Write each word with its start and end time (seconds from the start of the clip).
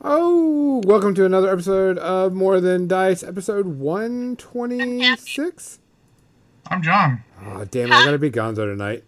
Oh, 0.00 0.80
welcome 0.84 1.12
to 1.16 1.24
another 1.24 1.50
episode 1.50 1.98
of 1.98 2.32
More 2.32 2.60
Than 2.60 2.86
Dice, 2.86 3.24
episode 3.24 3.66
126. 3.66 5.80
I'm 6.70 6.82
John. 6.82 7.24
Oh, 7.44 7.64
damn 7.64 7.90
it, 7.90 7.94
I 7.94 8.04
gotta 8.04 8.18
be 8.18 8.30
Gonzo 8.30 8.58
tonight. 8.58 9.02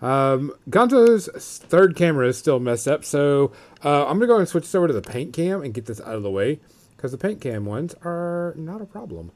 Um, 0.00 0.52
Gonzo's 0.70 1.58
third 1.58 1.96
camera 1.96 2.28
is 2.28 2.38
still 2.38 2.60
messed 2.60 2.86
up, 2.86 3.04
so 3.04 3.50
uh, 3.84 4.06
I'm 4.06 4.20
gonna 4.20 4.28
go 4.28 4.38
and 4.38 4.48
switch 4.48 4.62
this 4.64 4.76
over 4.76 4.86
to 4.86 4.92
the 4.92 5.02
paint 5.02 5.32
cam 5.32 5.60
and 5.62 5.74
get 5.74 5.86
this 5.86 6.00
out 6.00 6.14
of 6.14 6.22
the 6.22 6.30
way 6.30 6.60
because 6.96 7.10
the 7.10 7.18
paint 7.18 7.40
cam 7.40 7.64
ones 7.64 7.96
are 8.04 8.54
not 8.56 8.80
a 8.80 8.86
problem. 8.86 9.32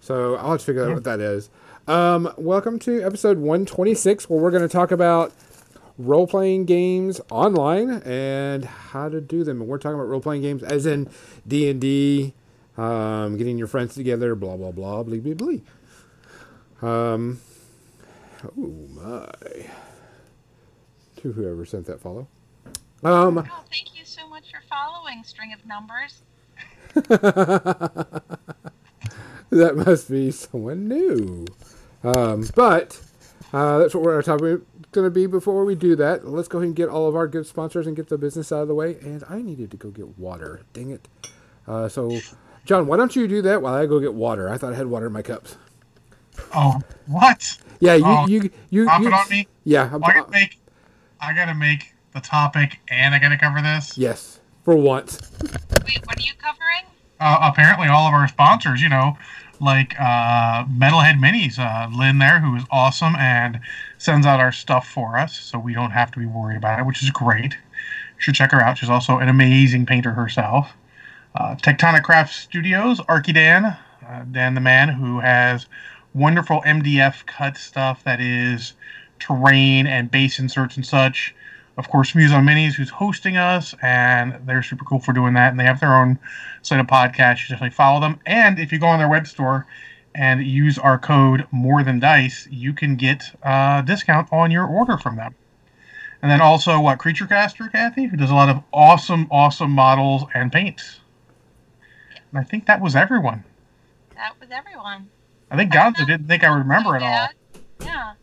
So 0.00 0.34
I'll 0.36 0.50
have 0.50 0.60
to 0.60 0.66
figure 0.66 0.84
out 0.86 0.92
what 0.92 1.04
that 1.04 1.20
is. 1.20 1.48
Um, 1.88 2.30
welcome 2.36 2.78
to 2.80 3.02
episode 3.02 3.38
126, 3.38 4.28
where 4.28 4.38
we're 4.40 4.50
gonna 4.50 4.68
talk 4.68 4.90
about 4.90 5.32
role 5.98 6.26
playing 6.26 6.64
games 6.64 7.20
online 7.30 7.90
and 8.04 8.64
how 8.64 9.08
to 9.08 9.20
do 9.20 9.44
them. 9.44 9.60
And 9.60 9.68
we're 9.68 9.78
talking 9.78 9.94
about 9.94 10.08
role 10.08 10.20
playing 10.20 10.42
games 10.42 10.62
as 10.62 10.86
in 10.86 11.08
D 11.46 11.68
and 11.70 11.80
D, 11.80 12.34
um, 12.76 13.36
getting 13.36 13.58
your 13.58 13.68
friends 13.68 13.94
together, 13.94 14.34
blah 14.34 14.56
blah 14.56 14.72
blah, 14.72 15.02
blee 15.02 15.20
blee 15.20 15.34
blee. 15.34 15.62
Um, 16.82 17.40
oh 18.58 18.88
my, 18.94 19.30
to 21.16 21.32
whoever 21.32 21.64
sent 21.64 21.86
that 21.86 22.00
follow. 22.00 22.26
Um, 23.02 23.38
Oh, 23.38 23.64
thank 23.70 23.96
you 23.98 24.04
so 24.04 24.26
much 24.28 24.44
for 24.50 24.60
following 24.68 25.22
String 25.24 25.52
of 25.52 25.64
Numbers. 25.66 26.22
that 29.50 29.76
must 29.76 30.10
be 30.10 30.30
someone 30.30 30.88
new. 30.88 31.46
Um, 32.02 32.46
but 32.54 33.00
uh, 33.52 33.78
that's 33.78 33.94
what 33.94 34.04
we're 34.04 34.22
talking 34.22 34.64
going 34.94 35.06
to 35.06 35.10
be. 35.10 35.26
Before 35.26 35.64
we 35.64 35.74
do 35.74 35.96
that, 35.96 36.26
let's 36.26 36.48
go 36.48 36.58
ahead 36.58 36.68
and 36.68 36.76
get 36.76 36.88
all 36.88 37.08
of 37.08 37.14
our 37.16 37.26
good 37.26 37.46
sponsors 37.46 37.86
and 37.86 37.94
get 37.96 38.08
the 38.08 38.16
business 38.18 38.50
out 38.52 38.62
of 38.62 38.68
the 38.68 38.74
way. 38.74 38.96
And 39.02 39.22
I 39.28 39.42
needed 39.42 39.70
to 39.72 39.76
go 39.76 39.90
get 39.90 40.18
water. 40.18 40.62
Dang 40.72 40.90
it. 40.90 41.08
Uh, 41.66 41.88
so, 41.88 42.18
John, 42.64 42.86
why 42.86 42.96
don't 42.96 43.14
you 43.14 43.26
do 43.28 43.42
that 43.42 43.60
while 43.62 43.74
I 43.74 43.86
go 43.86 44.00
get 44.00 44.14
water? 44.14 44.48
I 44.48 44.56
thought 44.58 44.72
I 44.72 44.76
had 44.76 44.86
water 44.86 45.06
in 45.06 45.12
my 45.12 45.22
cups. 45.22 45.56
Oh, 46.54 46.80
what? 47.06 47.58
Yeah, 47.80 47.94
you, 47.94 48.04
Oh, 48.06 48.26
you, 48.26 48.50
you, 48.70 48.84
Drop 48.84 49.00
you, 49.00 49.08
it 49.08 49.12
on 49.12 49.28
me. 49.28 49.46
Yeah, 49.64 49.90
I'm, 49.92 50.02
I 50.02 50.14
gotta 50.14 50.30
make. 50.30 50.58
I 51.20 51.32
gotta 51.32 51.54
make 51.54 51.94
the 52.12 52.20
topic, 52.20 52.78
and 52.88 53.14
I 53.14 53.18
gotta 53.18 53.36
cover 53.38 53.62
this. 53.62 53.96
yes, 53.96 54.40
for 54.64 54.74
once. 54.76 55.20
Wait, 55.42 56.04
what 56.06 56.18
are 56.18 56.22
you 56.22 56.32
covering? 56.38 56.84
Uh, 57.20 57.38
apparently, 57.42 57.86
all 57.88 58.06
of 58.08 58.14
our 58.14 58.26
sponsors, 58.28 58.80
you 58.82 58.88
know, 58.88 59.16
like 59.64 59.98
uh, 59.98 60.64
Metalhead 60.66 61.18
Minis, 61.18 61.58
uh, 61.58 61.88
Lynn 61.96 62.18
there, 62.18 62.40
who 62.40 62.54
is 62.56 62.64
awesome 62.70 63.16
and 63.16 63.60
sends 63.98 64.26
out 64.26 64.40
our 64.40 64.52
stuff 64.52 64.86
for 64.88 65.16
us, 65.16 65.38
so 65.38 65.58
we 65.58 65.74
don't 65.74 65.92
have 65.92 66.10
to 66.12 66.18
be 66.18 66.26
worried 66.26 66.56
about 66.56 66.78
it, 66.78 66.86
which 66.86 67.02
is 67.02 67.10
great. 67.10 67.54
You 67.54 68.20
should 68.20 68.34
check 68.34 68.52
her 68.52 68.62
out. 68.62 68.78
She's 68.78 68.90
also 68.90 69.18
an 69.18 69.28
amazing 69.28 69.86
painter 69.86 70.12
herself. 70.12 70.74
Uh, 71.34 71.56
Tectonic 71.56 72.02
Craft 72.02 72.32
Studios, 72.32 73.00
Arky 73.00 73.34
Dan, 73.34 73.64
uh, 73.64 74.24
Dan 74.30 74.54
the 74.54 74.60
man 74.60 74.88
who 74.90 75.20
has 75.20 75.66
wonderful 76.14 76.62
MDF 76.62 77.26
cut 77.26 77.56
stuff 77.56 78.04
that 78.04 78.20
is 78.20 78.74
terrain 79.18 79.86
and 79.86 80.10
base 80.10 80.38
inserts 80.38 80.76
and 80.76 80.86
such. 80.86 81.34
Of 81.76 81.88
course, 81.88 82.14
Muse 82.14 82.32
on 82.32 82.46
Minis, 82.46 82.74
who's 82.74 82.90
hosting 82.90 83.36
us, 83.36 83.74
and 83.82 84.38
they're 84.46 84.62
super 84.62 84.84
cool 84.84 85.00
for 85.00 85.12
doing 85.12 85.34
that. 85.34 85.50
And 85.50 85.58
they 85.58 85.64
have 85.64 85.80
their 85.80 85.96
own 85.96 86.18
set 86.62 86.78
of 86.78 86.86
podcasts. 86.86 87.42
You 87.42 87.54
definitely 87.54 87.70
follow 87.70 88.00
them. 88.00 88.20
And 88.26 88.58
if 88.58 88.70
you 88.70 88.78
go 88.78 88.86
on 88.86 88.98
their 88.98 89.08
web 89.08 89.26
store 89.26 89.66
and 90.14 90.46
use 90.46 90.78
our 90.78 90.98
code 90.98 91.46
More 91.50 91.82
Than 91.82 91.98
Dice, 91.98 92.46
you 92.48 92.72
can 92.72 92.94
get 92.94 93.24
a 93.42 93.82
discount 93.84 94.28
on 94.32 94.52
your 94.52 94.66
order 94.66 94.96
from 94.96 95.16
them. 95.16 95.34
And 96.22 96.30
then 96.30 96.40
also, 96.40 96.80
what 96.80 96.98
Creature 96.98 97.26
Caster, 97.26 97.68
Kathy, 97.68 98.04
who 98.04 98.16
does 98.16 98.30
a 98.30 98.34
lot 98.34 98.48
of 98.48 98.62
awesome, 98.72 99.26
awesome 99.30 99.72
models 99.72 100.22
and 100.32 100.52
paints. 100.52 101.00
And 102.30 102.38
I 102.38 102.44
think 102.44 102.66
that 102.66 102.80
was 102.80 102.94
everyone. 102.94 103.44
That 104.14 104.32
was 104.40 104.48
everyone. 104.50 105.08
I 105.50 105.56
think 105.56 105.72
Gonzo 105.72 106.06
didn't 106.06 106.28
think 106.28 106.44
I 106.44 106.50
would 106.50 106.60
remember 106.60 106.96
it 106.96 107.02
all. 107.02 107.28
Yeah. 107.80 108.14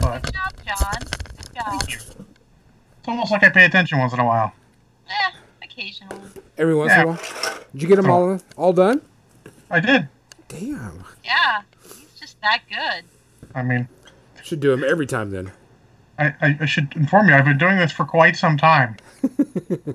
But 0.00 0.22
Good 0.22 0.34
job, 0.34 0.52
John. 0.66 1.00
Good 1.00 1.54
job. 1.54 1.64
thank 1.66 1.92
you. 1.92 1.98
It's 2.98 3.08
almost 3.08 3.30
like 3.32 3.42
I 3.44 3.48
pay 3.50 3.64
attention 3.64 3.98
once 3.98 4.12
in 4.12 4.18
a 4.20 4.24
while. 4.24 4.52
Eh, 5.08 5.30
occasionally. 5.62 6.20
Every 6.56 6.74
once 6.74 6.90
Yeah. 6.90 7.02
in 7.02 7.08
a 7.08 7.10
while. 7.12 7.20
Did 7.72 7.82
you 7.82 7.88
get 7.88 7.96
them 7.96 8.10
all 8.10 8.40
all 8.56 8.72
done? 8.72 9.02
I 9.70 9.80
did. 9.80 10.08
Damn. 10.48 11.04
Yeah, 11.24 11.62
he's 11.82 12.18
just 12.18 12.40
that 12.42 12.60
good. 12.68 13.04
I 13.54 13.62
mean, 13.62 13.88
Should 14.42 14.60
do 14.60 14.70
them 14.70 14.84
every 14.84 15.06
time 15.06 15.30
then. 15.30 15.52
I, 16.18 16.26
I, 16.40 16.58
I 16.60 16.66
should 16.66 16.92
inform 16.94 17.28
you, 17.28 17.34
I've 17.34 17.44
been 17.44 17.58
doing 17.58 17.76
this 17.76 17.90
for 17.90 18.04
quite 18.04 18.36
some 18.36 18.56
time. 18.56 18.96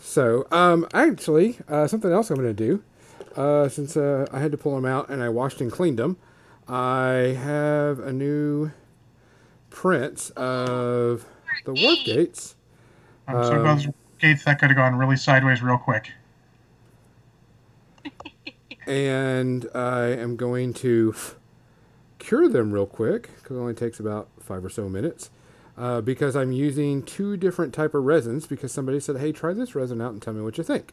So, 0.00 0.46
um, 0.52 0.86
actually, 0.92 1.58
uh, 1.68 1.86
something 1.86 2.12
else 2.12 2.28
I'm 2.30 2.36
going 2.36 2.54
to 2.54 2.66
do, 2.68 2.82
uh, 3.34 3.70
since 3.70 3.96
uh, 3.96 4.26
I 4.30 4.40
had 4.40 4.52
to 4.52 4.58
pull 4.58 4.74
them 4.74 4.84
out 4.84 5.08
and 5.08 5.22
I 5.22 5.30
washed 5.30 5.62
and 5.62 5.72
cleaned 5.72 5.98
them, 5.98 6.18
I 6.68 7.36
have 7.42 7.98
a 7.98 8.12
new 8.12 8.70
print 9.70 10.30
of 10.36 11.26
the 11.64 11.74
warp 11.74 11.98
gates. 12.04 12.54
I'm 13.28 13.42
so 13.44 13.52
Um, 13.54 13.62
glad 13.62 13.78
those 13.78 13.86
gates 14.20 14.44
that 14.44 14.58
could 14.58 14.70
have 14.70 14.76
gone 14.76 14.96
really 14.96 15.16
sideways 15.16 15.62
real 15.62 15.78
quick. 15.78 16.12
and 18.86 19.68
I 19.74 20.06
am 20.08 20.36
going 20.36 20.72
to 20.74 21.14
cure 22.18 22.48
them 22.48 22.72
real 22.72 22.86
quick 22.86 23.30
because 23.36 23.56
it 23.56 23.60
only 23.60 23.74
takes 23.74 24.00
about 24.00 24.28
five 24.40 24.64
or 24.64 24.70
so 24.70 24.88
minutes. 24.88 25.30
Uh, 25.76 26.00
because 26.02 26.36
I'm 26.36 26.52
using 26.52 27.02
two 27.02 27.36
different 27.36 27.72
type 27.72 27.94
of 27.94 28.04
resins 28.04 28.46
because 28.46 28.72
somebody 28.72 29.00
said, 29.00 29.16
"Hey, 29.16 29.32
try 29.32 29.54
this 29.54 29.74
resin 29.74 30.00
out 30.02 30.12
and 30.12 30.20
tell 30.20 30.34
me 30.34 30.42
what 30.42 30.58
you 30.58 30.64
think." 30.64 30.92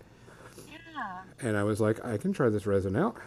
Yeah. 0.68 1.22
And 1.42 1.58
I 1.58 1.64
was 1.64 1.82
like, 1.82 2.04
"I 2.06 2.18
can 2.18 2.32
try 2.32 2.48
this 2.50 2.66
resin 2.66 2.96
out." 2.96 3.18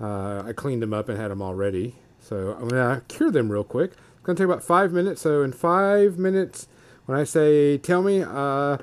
Uh, 0.00 0.42
I 0.46 0.52
cleaned 0.52 0.82
them 0.82 0.94
up 0.94 1.08
and 1.08 1.18
had 1.18 1.30
them 1.30 1.42
all 1.42 1.54
ready, 1.54 1.96
so 2.20 2.56
I'm 2.60 2.68
gonna 2.68 3.02
cure 3.08 3.30
them 3.30 3.50
real 3.50 3.64
quick. 3.64 3.92
It's 3.92 4.22
gonna 4.22 4.36
take 4.36 4.44
about 4.44 4.62
five 4.62 4.92
minutes. 4.92 5.22
So 5.22 5.42
in 5.42 5.52
five 5.52 6.18
minutes, 6.18 6.68
when 7.06 7.18
I 7.18 7.24
say 7.24 7.78
"tell 7.78 8.02
me," 8.02 8.22
uh, 8.22 8.78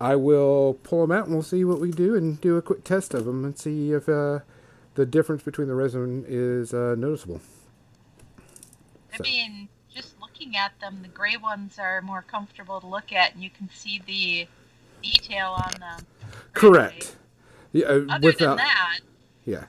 I 0.00 0.16
will 0.16 0.78
pull 0.82 1.06
them 1.06 1.12
out 1.16 1.24
and 1.26 1.34
we'll 1.34 1.42
see 1.42 1.64
what 1.64 1.80
we 1.80 1.90
do 1.90 2.14
and 2.14 2.40
do 2.40 2.56
a 2.56 2.62
quick 2.62 2.84
test 2.84 3.12
of 3.12 3.24
them 3.24 3.44
and 3.44 3.58
see 3.58 3.92
if 3.92 4.08
uh, 4.08 4.40
the 4.94 5.04
difference 5.04 5.42
between 5.42 5.68
the 5.68 5.74
resin 5.74 6.24
is 6.28 6.72
uh, 6.72 6.94
noticeable. 6.96 7.40
I 9.12 9.16
So- 9.18 9.22
mean, 9.24 9.68
just 9.92 10.14
looking 10.20 10.56
at 10.56 10.78
them, 10.80 11.00
the 11.02 11.08
gray 11.08 11.36
ones 11.36 11.78
are 11.78 12.00
more 12.02 12.22
comfortable 12.22 12.80
to 12.80 12.86
look 12.86 13.12
at, 13.12 13.34
and 13.34 13.42
you 13.42 13.50
can 13.50 13.68
see 13.74 14.00
the 14.06 14.46
detail 15.02 15.56
on 15.66 15.72
them. 15.80 16.06
Correct. 16.52 17.16
Yeah, 17.72 17.86
uh, 17.86 18.04
Other 18.10 18.28
without 18.28 18.38
than 18.38 18.56
that, 18.58 19.00
yeah. 19.44 19.64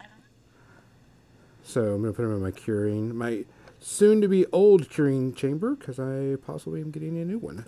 So 1.71 1.94
I'm 1.94 2.01
gonna 2.01 2.12
put 2.12 2.23
them 2.23 2.35
in 2.35 2.41
my 2.41 2.51
curing, 2.51 3.15
my 3.15 3.45
soon-to-be 3.79 4.45
old 4.47 4.89
curing 4.89 5.33
chamber 5.33 5.73
because 5.73 6.01
I 6.01 6.35
possibly 6.45 6.81
am 6.81 6.91
getting 6.91 7.18
a 7.18 7.23
new 7.23 7.38
one. 7.38 7.63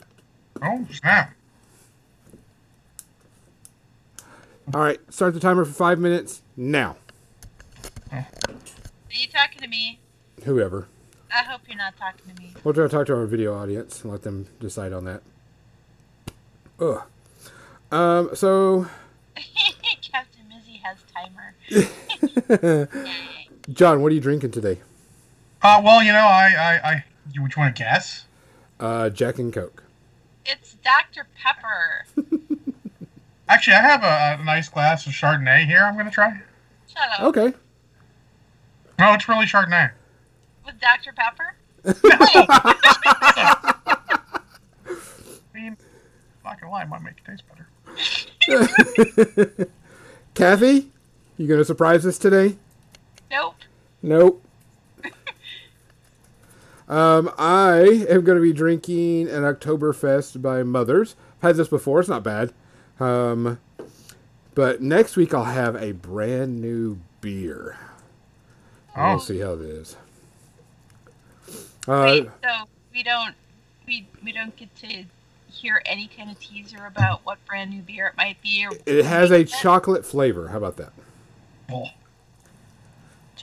Oh, 0.61 0.85
snap. 0.91 1.33
All 4.73 4.81
right, 4.81 4.99
start 5.07 5.33
the 5.33 5.39
timer 5.39 5.63
for 5.63 5.71
five 5.71 5.99
minutes 5.99 6.41
now. 6.57 6.97
are 8.11 8.27
you 9.09 9.27
talking 9.27 9.61
to 9.61 9.69
me? 9.69 10.01
Whoever. 10.43 10.89
I 11.33 11.43
hope 11.43 11.61
you're 11.69 11.77
not 11.77 11.95
talking 11.95 12.35
to 12.35 12.41
me. 12.41 12.51
We'll 12.61 12.73
try 12.73 12.83
to 12.83 12.89
talk 12.89 13.07
to 13.07 13.15
our 13.15 13.25
video 13.25 13.55
audience 13.55 14.03
and 14.03 14.11
let 14.11 14.23
them 14.23 14.47
decide 14.59 14.91
on 14.91 15.05
that. 15.05 15.23
Ugh. 16.81 17.03
Um, 17.89 18.31
so, 18.35 18.85
Captain 20.01 20.43
Mizzy 20.51 20.81
has 20.81 20.97
timer. 21.13 22.89
Yay. 23.67 23.73
John, 23.73 24.01
what 24.01 24.11
are 24.11 24.15
you 24.15 24.21
drinking 24.21 24.51
today? 24.51 24.79
Uh, 25.61 25.81
well, 25.83 26.03
you 26.03 26.11
know, 26.11 26.19
I, 26.19 26.53
I, 26.57 26.89
I, 26.91 27.03
you, 27.31 27.41
would 27.41 27.55
you 27.55 27.61
want 27.61 27.75
to 27.75 27.83
guess? 27.83 28.25
Uh, 28.79 29.09
Jack 29.09 29.39
and 29.39 29.51
Coke. 29.53 29.83
It's 30.45 30.75
Dr. 30.83 31.25
Pepper. 31.35 32.05
Actually, 33.47 33.75
I 33.75 33.81
have 33.81 34.03
a, 34.03 34.37
a 34.41 34.45
nice 34.45 34.67
glass 34.67 35.07
of 35.07 35.13
Chardonnay 35.13 35.65
here. 35.65 35.79
I'm 35.79 35.95
gonna 35.95 36.11
try. 36.11 36.41
Shut 36.87 37.09
up. 37.17 37.21
Okay. 37.27 37.53
No, 38.99 39.13
it's 39.13 39.27
really 39.29 39.45
Chardonnay. 39.45 39.91
With 40.65 40.75
Dr. 40.79 41.13
Pepper? 41.15 41.55
I 41.85 41.93
mean, 45.53 45.77
not 46.43 46.59
gonna 46.59 46.71
lie, 46.71 46.81
it 46.83 46.89
might 46.89 47.01
make 47.03 47.15
it 47.17 47.25
taste 47.25 47.43
better. 47.47 47.67
Kathy, 50.33 50.91
you 51.37 51.47
gonna 51.47 51.63
surprise 51.65 52.05
us 52.05 52.17
today? 52.17 52.55
Nope. 53.33 53.55
Nope. 54.03 54.45
um, 56.87 57.31
I 57.39 58.05
am 58.07 58.21
going 58.23 58.37
to 58.37 58.41
be 58.41 58.53
drinking 58.53 59.27
an 59.27 59.41
Oktoberfest 59.41 60.39
by 60.39 60.61
Mothers. 60.61 61.15
Had 61.41 61.55
this 61.55 61.67
before; 61.67 61.99
it's 61.99 62.09
not 62.09 62.23
bad. 62.23 62.53
Um, 62.99 63.59
but 64.53 64.83
next 64.83 65.15
week 65.15 65.33
I'll 65.33 65.45
have 65.45 65.75
a 65.75 65.93
brand 65.93 66.61
new 66.61 66.99
beer. 67.21 67.77
Oh, 68.95 69.09
We'll 69.09 69.19
see 69.19 69.39
how 69.39 69.53
it 69.53 69.61
is. 69.61 69.97
Uh, 71.87 72.03
Wait, 72.03 72.29
so 72.43 72.49
we 72.93 73.01
don't 73.01 73.33
we 73.87 74.07
we 74.23 74.31
don't 74.31 74.55
get 74.55 74.73
to 74.75 75.05
hear 75.49 75.81
any 75.87 76.07
kind 76.07 76.29
of 76.29 76.39
teaser 76.39 76.85
about 76.85 77.25
what 77.25 77.43
brand 77.47 77.71
new 77.71 77.81
beer 77.81 78.07
it 78.07 78.15
might 78.15 78.39
be? 78.43 78.63
Or 78.63 78.77
It 78.85 79.05
has 79.05 79.31
a 79.31 79.43
chocolate 79.43 80.05
flavor. 80.05 80.49
How 80.49 80.57
about 80.57 80.77
that? 80.77 80.93
Oh. 81.71 81.87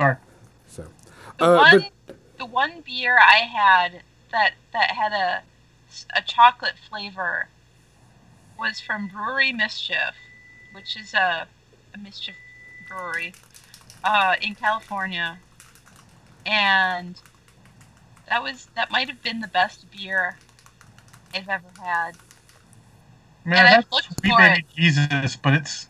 Sorry. 0.00 0.16
So, 0.66 0.86
The 1.38 1.44
uh, 1.44 1.56
one, 1.56 1.84
but 2.06 2.16
the 2.38 2.46
one 2.46 2.80
beer 2.80 3.18
I 3.18 3.40
had 3.44 4.02
that 4.32 4.52
that 4.72 4.92
had 4.92 5.12
a 5.12 5.42
a 6.16 6.22
chocolate 6.22 6.76
flavor 6.88 7.48
was 8.58 8.80
from 8.80 9.08
Brewery 9.08 9.52
Mischief, 9.52 10.14
which 10.72 10.96
is 10.96 11.12
a, 11.12 11.46
a 11.94 11.98
Mischief 11.98 12.34
brewery 12.88 13.34
uh, 14.02 14.36
in 14.40 14.54
California, 14.54 15.38
and 16.46 17.20
that 18.26 18.42
was 18.42 18.68
that 18.76 18.90
might 18.90 19.08
have 19.08 19.22
been 19.22 19.40
the 19.40 19.48
best 19.48 19.84
beer 19.90 20.38
I've 21.34 21.48
ever 21.48 21.68
had. 21.82 22.12
Man, 23.44 23.50
mean, 23.50 23.58
And 23.58 23.66
it 23.66 23.70
I 23.70 23.74
has 23.76 23.84
looked 23.92 24.18
sweet 24.20 24.30
for 24.30 24.38
baby 24.38 24.64
Jesus, 24.74 25.36
but 25.36 25.52
it's. 25.52 25.88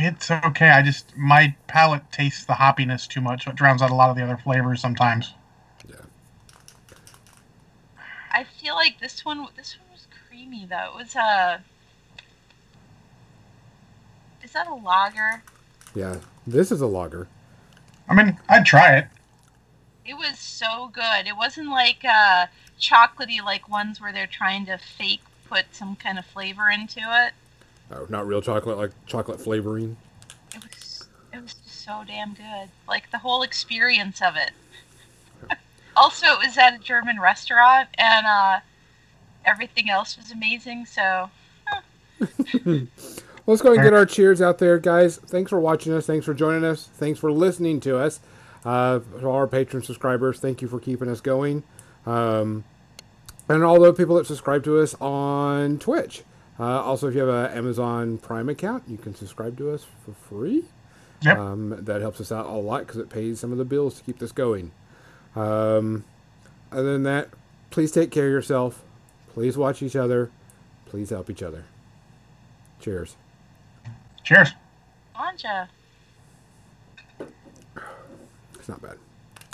I 0.00 0.02
mean, 0.02 0.12
it's 0.14 0.30
okay. 0.30 0.70
I 0.70 0.80
just 0.80 1.14
my 1.14 1.54
palate 1.66 2.10
tastes 2.10 2.46
the 2.46 2.54
hoppiness 2.54 3.06
too 3.06 3.20
much, 3.20 3.44
so 3.44 3.50
it 3.50 3.56
drowns 3.56 3.82
out 3.82 3.90
a 3.90 3.94
lot 3.94 4.08
of 4.08 4.16
the 4.16 4.22
other 4.22 4.38
flavors 4.38 4.80
sometimes. 4.80 5.34
Yeah. 5.86 5.96
I 8.32 8.44
feel 8.44 8.74
like 8.74 8.98
this 8.98 9.26
one 9.26 9.46
this 9.56 9.76
one 9.78 9.90
was 9.92 10.06
creamy 10.26 10.64
though. 10.64 10.94
It 10.94 11.02
was 11.02 11.14
a 11.16 11.62
is 14.42 14.52
that 14.52 14.68
a 14.68 14.74
lager? 14.74 15.42
yeah, 15.94 16.16
this 16.46 16.72
is 16.72 16.80
a 16.80 16.86
lager. 16.86 17.28
I 18.08 18.14
mean, 18.14 18.38
I'd 18.48 18.64
try 18.64 18.96
it. 18.96 19.06
It 20.06 20.14
was 20.14 20.38
so 20.38 20.90
good. 20.94 21.26
It 21.26 21.36
wasn't 21.36 21.68
like 21.68 22.06
uh, 22.06 22.46
chocolatey 22.80 23.44
like 23.44 23.68
ones 23.68 24.00
where 24.00 24.14
they're 24.14 24.26
trying 24.26 24.64
to 24.64 24.78
fake 24.78 25.20
put 25.46 25.66
some 25.72 25.94
kind 25.94 26.18
of 26.18 26.24
flavor 26.24 26.70
into 26.70 27.00
it. 27.00 27.34
Oh, 27.92 28.06
not 28.08 28.26
real 28.26 28.40
chocolate, 28.40 28.78
like 28.78 28.92
chocolate 29.06 29.40
flavoring. 29.40 29.96
It 30.54 30.62
was 30.62 31.08
it 31.32 31.42
was 31.42 31.54
just 31.54 31.84
so 31.84 32.02
damn 32.06 32.34
good. 32.34 32.68
Like 32.88 33.10
the 33.10 33.18
whole 33.18 33.42
experience 33.42 34.20
of 34.22 34.34
it. 34.36 34.52
also, 35.96 36.26
it 36.26 36.46
was 36.46 36.58
at 36.58 36.74
a 36.74 36.78
German 36.78 37.20
restaurant, 37.20 37.88
and 37.98 38.26
uh, 38.26 38.60
everything 39.44 39.90
else 39.90 40.16
was 40.16 40.30
amazing. 40.30 40.86
So 40.86 41.30
Let's 43.46 43.62
go 43.62 43.72
and 43.72 43.82
get 43.82 43.94
our 43.94 44.06
cheers 44.06 44.42
out 44.42 44.58
there, 44.58 44.78
guys. 44.78 45.16
Thanks 45.16 45.50
for 45.50 45.58
watching 45.58 45.92
us. 45.92 46.06
Thanks 46.06 46.26
for 46.26 46.34
joining 46.34 46.64
us. 46.64 46.88
Thanks 46.94 47.18
for 47.18 47.32
listening 47.32 47.80
to 47.80 47.98
us. 47.98 48.20
Uh, 48.64 49.00
to 49.18 49.26
all 49.26 49.36
our 49.36 49.46
patron 49.46 49.82
subscribers, 49.82 50.38
thank 50.38 50.60
you 50.60 50.68
for 50.68 50.78
keeping 50.78 51.08
us 51.08 51.20
going. 51.20 51.62
Um, 52.04 52.64
and 53.48 53.64
all 53.64 53.80
the 53.80 53.92
people 53.94 54.16
that 54.16 54.26
subscribe 54.26 54.62
to 54.64 54.78
us 54.78 54.94
on 55.00 55.78
Twitch. 55.78 56.22
Uh, 56.60 56.82
also, 56.82 57.08
if 57.08 57.14
you 57.14 57.20
have 57.22 57.50
an 57.50 57.56
Amazon 57.56 58.18
Prime 58.18 58.50
account, 58.50 58.82
you 58.86 58.98
can 58.98 59.14
subscribe 59.14 59.56
to 59.56 59.70
us 59.70 59.86
for 60.04 60.12
free. 60.12 60.64
Yep. 61.22 61.38
Um, 61.38 61.76
that 61.84 62.02
helps 62.02 62.20
us 62.20 62.30
out 62.30 62.46
a 62.46 62.50
lot 62.52 62.80
because 62.86 62.98
it 63.00 63.08
pays 63.08 63.40
some 63.40 63.50
of 63.50 63.56
the 63.58 63.64
bills 63.64 63.96
to 63.98 64.04
keep 64.04 64.18
this 64.18 64.32
going. 64.32 64.70
Um, 65.34 66.04
other 66.70 66.92
than 66.92 67.02
that, 67.04 67.30
please 67.70 67.90
take 67.92 68.10
care 68.10 68.26
of 68.26 68.32
yourself. 68.32 68.82
Please 69.32 69.56
watch 69.56 69.82
each 69.82 69.96
other. 69.96 70.30
Please 70.86 71.08
help 71.10 71.30
each 71.30 71.42
other. 71.42 71.64
Cheers. 72.80 73.16
Cheers. 74.24 74.50
Anja. 75.16 75.68
It's 78.58 78.68
not 78.68 78.82
bad. 78.82 78.98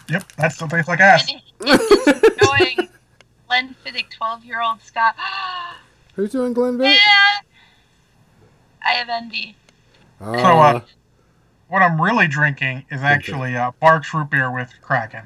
Yep, 0.08 0.24
that's 0.36 0.54
still 0.56 0.68
tastes 0.68 0.88
like 0.88 1.00
ass. 1.00 1.30
And 1.30 1.40
it- 1.68 2.42
Knowing 2.42 2.88
Glenfiddich, 3.50 4.10
12 4.10 4.44
year 4.44 4.60
old 4.60 4.82
Scott. 4.82 5.14
Who's 6.16 6.30
doing 6.32 6.54
Glenville? 6.54 6.86
Man! 6.86 6.96
I 8.84 8.92
have 8.92 9.08
envy. 9.08 9.54
Uh, 10.20 10.32
So, 10.38 10.58
uh, 10.58 10.80
what 11.68 11.82
I'm 11.82 12.00
really 12.00 12.26
drinking 12.26 12.86
is 12.90 13.02
actually 13.02 13.54
uh, 13.56 13.72
Barq's 13.82 14.12
root 14.14 14.30
beer 14.30 14.50
with 14.50 14.72
Kraken. 14.80 15.24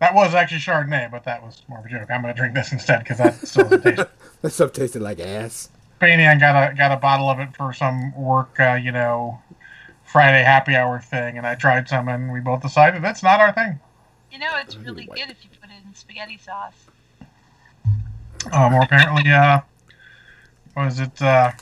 That 0.00 0.14
was 0.14 0.34
actually 0.34 0.60
Chardonnay, 0.60 1.10
but 1.10 1.24
that 1.24 1.42
was 1.42 1.62
more 1.68 1.78
of 1.78 1.86
a 1.86 1.88
joke. 1.88 2.10
I'm 2.10 2.22
going 2.22 2.34
to 2.34 2.38
drink 2.38 2.54
this 2.54 2.72
instead 2.72 3.00
because 3.00 3.18
that 3.18 3.34
still 3.46 3.68
doesn't 3.68 3.82
taste. 3.96 4.08
that 4.42 4.50
stuff 4.50 4.72
tasted 4.72 5.02
like 5.02 5.20
ass. 5.20 5.70
Banyan 6.00 6.38
got 6.38 6.72
a 6.72 6.74
got 6.74 6.92
a 6.92 6.96
bottle 6.96 7.28
of 7.28 7.40
it 7.40 7.56
for 7.56 7.72
some 7.72 8.14
work, 8.16 8.58
uh, 8.60 8.74
you 8.74 8.92
know, 8.92 9.40
Friday 10.04 10.42
happy 10.44 10.76
hour 10.76 11.00
thing, 11.00 11.36
and 11.36 11.46
I 11.46 11.56
tried 11.56 11.88
some, 11.88 12.08
and 12.08 12.32
we 12.32 12.38
both 12.40 12.62
decided 12.62 13.02
that's 13.02 13.22
not 13.22 13.40
our 13.40 13.52
thing. 13.52 13.80
You 14.30 14.38
know, 14.38 14.56
it's 14.58 14.76
really 14.76 15.06
good 15.06 15.30
if 15.30 15.44
you 15.44 15.50
put 15.60 15.70
it 15.70 15.84
in 15.84 15.94
spaghetti 15.94 16.38
sauce. 16.38 16.86
Uh, 18.52 18.70
more 18.70 18.82
apparently, 18.82 19.30
uh, 19.30 19.60
was 20.76 21.00
it 21.00 21.20
uh, 21.22 21.52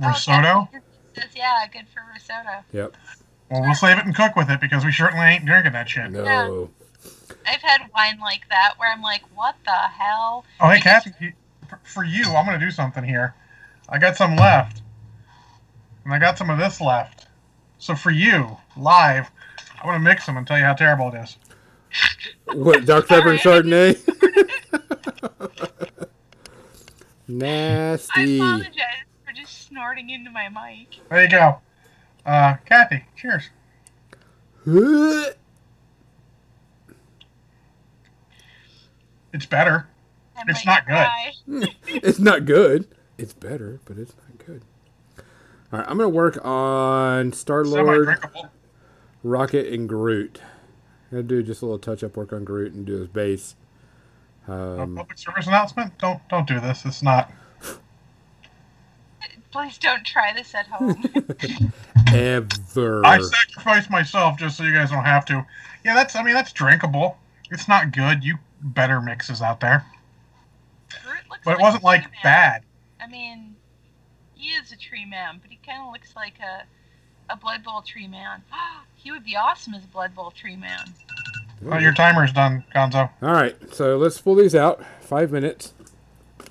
Oh, 0.00 0.08
risotto? 0.08 0.68
Captain 0.72 1.30
yeah, 1.34 1.66
good 1.72 1.86
for 1.92 2.02
risotto. 2.14 2.64
Yep. 2.72 2.96
Well, 3.50 3.62
we'll 3.62 3.74
save 3.74 3.98
it 3.98 4.04
and 4.04 4.14
cook 4.14 4.36
with 4.36 4.50
it 4.50 4.60
because 4.60 4.84
we 4.84 4.92
certainly 4.92 5.26
ain't 5.26 5.44
drinking 5.44 5.72
that 5.72 5.88
shit. 5.88 6.10
No. 6.12 6.70
I've 7.46 7.62
had 7.62 7.80
wine 7.94 8.18
like 8.20 8.42
that 8.50 8.74
where 8.76 8.92
I'm 8.92 9.02
like, 9.02 9.22
what 9.34 9.56
the 9.64 9.70
hell? 9.72 10.44
Oh, 10.60 10.68
hey, 10.68 10.76
I 10.76 10.80
Kathy, 10.80 11.12
you- 11.20 11.32
for- 11.68 11.80
for 11.82 12.04
you, 12.04 12.24
I'm 12.34 12.46
going 12.46 12.58
to 12.58 12.64
do 12.64 12.70
something 12.70 13.02
here. 13.04 13.34
I 13.88 13.98
got 13.98 14.16
some 14.16 14.36
left, 14.36 14.82
and 16.04 16.12
I 16.12 16.18
got 16.18 16.38
some 16.38 16.50
of 16.50 16.58
this 16.58 16.80
left. 16.80 17.26
So 17.78 17.94
for 17.94 18.10
you, 18.10 18.58
live, 18.76 19.30
I 19.82 19.86
want 19.86 19.96
to 19.96 20.04
mix 20.04 20.26
them 20.26 20.36
and 20.36 20.46
tell 20.46 20.58
you 20.58 20.64
how 20.64 20.74
terrible 20.74 21.08
it 21.14 21.18
is. 21.18 21.36
What, 22.52 22.84
dark 22.86 23.08
Pepper 23.08 23.30
and 23.30 23.40
Chardonnay? 23.40 23.98
Nasty. 27.28 28.40
I 28.40 28.44
apologize 28.44 28.74
for 29.24 29.32
just 29.32 29.66
snorting 29.66 30.10
into 30.10 30.30
my 30.30 30.48
mic. 30.48 30.96
There 31.10 31.22
you 31.22 31.28
go. 31.30 31.58
Uh, 32.24 32.56
Kathy, 32.64 33.04
cheers. 33.16 33.50
It's 39.32 39.46
better. 39.46 39.86
I 40.36 40.42
It's 40.48 40.64
might 40.64 40.88
not 40.88 41.10
good. 41.46 41.74
it's 41.86 42.18
not 42.18 42.44
good. 42.44 42.86
It's 43.18 43.32
better, 43.34 43.80
but 43.84 43.98
it's 43.98 44.14
not 44.16 44.46
good. 44.46 44.62
All 45.72 45.80
right, 45.80 45.88
I'm 45.88 45.98
going 45.98 46.10
to 46.10 46.16
work 46.16 46.44
on 46.44 47.32
Star 47.32 47.64
Lord, 47.64 48.18
Rocket, 49.22 49.72
and 49.72 49.88
Groot. 49.88 50.40
I'm 51.10 51.18
going 51.18 51.28
to 51.28 51.34
do 51.36 51.42
just 51.42 51.62
a 51.62 51.64
little 51.64 51.78
touch 51.78 52.04
up 52.04 52.16
work 52.16 52.32
on 52.32 52.44
Groot 52.44 52.72
and 52.74 52.84
do 52.86 52.96
his 52.98 53.08
base. 53.08 53.54
A 54.46 54.52
Um, 54.52 54.96
public 54.96 55.18
service 55.18 55.46
announcement. 55.46 55.96
Don't 55.98 56.20
don't 56.28 56.46
do 56.46 56.58
this. 56.60 56.84
It's 56.84 57.02
not. 57.02 57.30
Please 59.50 59.78
don't 59.78 60.04
try 60.04 60.32
this 60.34 60.54
at 60.54 60.66
home. 60.66 61.02
ever. 62.08 63.04
I 63.06 63.20
sacrificed 63.20 63.90
myself 63.90 64.38
just 64.38 64.56
so 64.58 64.64
you 64.64 64.72
guys 64.74 64.90
don't 64.90 65.04
have 65.04 65.24
to. 65.26 65.44
Yeah, 65.84 65.94
that's. 65.94 66.14
I 66.16 66.22
mean, 66.22 66.34
that's 66.34 66.52
drinkable. 66.52 67.16
It's 67.50 67.68
not 67.68 67.92
good. 67.92 68.22
You 68.22 68.38
better 68.60 69.00
mixes 69.00 69.40
out 69.40 69.60
there, 69.60 69.86
Groot 71.04 71.16
looks 71.30 71.40
but 71.44 71.52
it 71.52 71.60
wasn't 71.60 71.82
a 71.82 71.86
like 71.86 72.02
man. 72.02 72.10
bad. 72.22 72.62
I 73.00 73.06
mean, 73.06 73.56
he 74.34 74.48
is 74.50 74.72
a 74.72 74.76
tree 74.76 75.06
man, 75.06 75.38
but 75.40 75.50
he 75.50 75.58
kind 75.64 75.80
of 75.86 75.92
looks 75.92 76.14
like 76.14 76.34
a 76.40 76.64
a 77.30 77.36
Blood 77.36 77.64
Bowl 77.64 77.82
tree 77.82 78.06
man. 78.06 78.42
he 78.96 79.10
would 79.10 79.24
be 79.24 79.36
awesome 79.36 79.74
as 79.74 79.84
a 79.84 79.88
Blood 79.88 80.14
Bowl 80.14 80.30
tree 80.30 80.56
man. 80.56 80.94
Oh, 81.66 81.78
your 81.78 81.92
timer's 81.92 82.32
done, 82.32 82.64
Gonzo. 82.74 83.10
All 83.20 83.32
right, 83.32 83.56
so 83.74 83.96
let's 83.96 84.20
pull 84.20 84.36
these 84.36 84.54
out. 84.54 84.84
Five 85.00 85.32
minutes. 85.32 85.72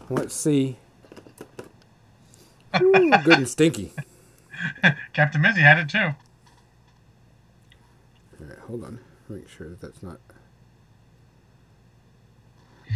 Let's 0.10 0.36
see. 0.36 0.77
Ooh, 2.81 3.12
good 3.24 3.38
and 3.38 3.48
stinky. 3.48 3.93
Captain 5.13 5.41
Mizzy 5.41 5.62
had 5.62 5.77
it 5.77 5.89
too. 5.89 5.98
All 8.39 8.48
right, 8.48 8.60
hold 8.60 8.84
on. 8.84 9.00
Make 9.29 9.48
sure 9.50 9.69
that 9.69 9.81
that's 9.81 10.03
not. 10.03 10.19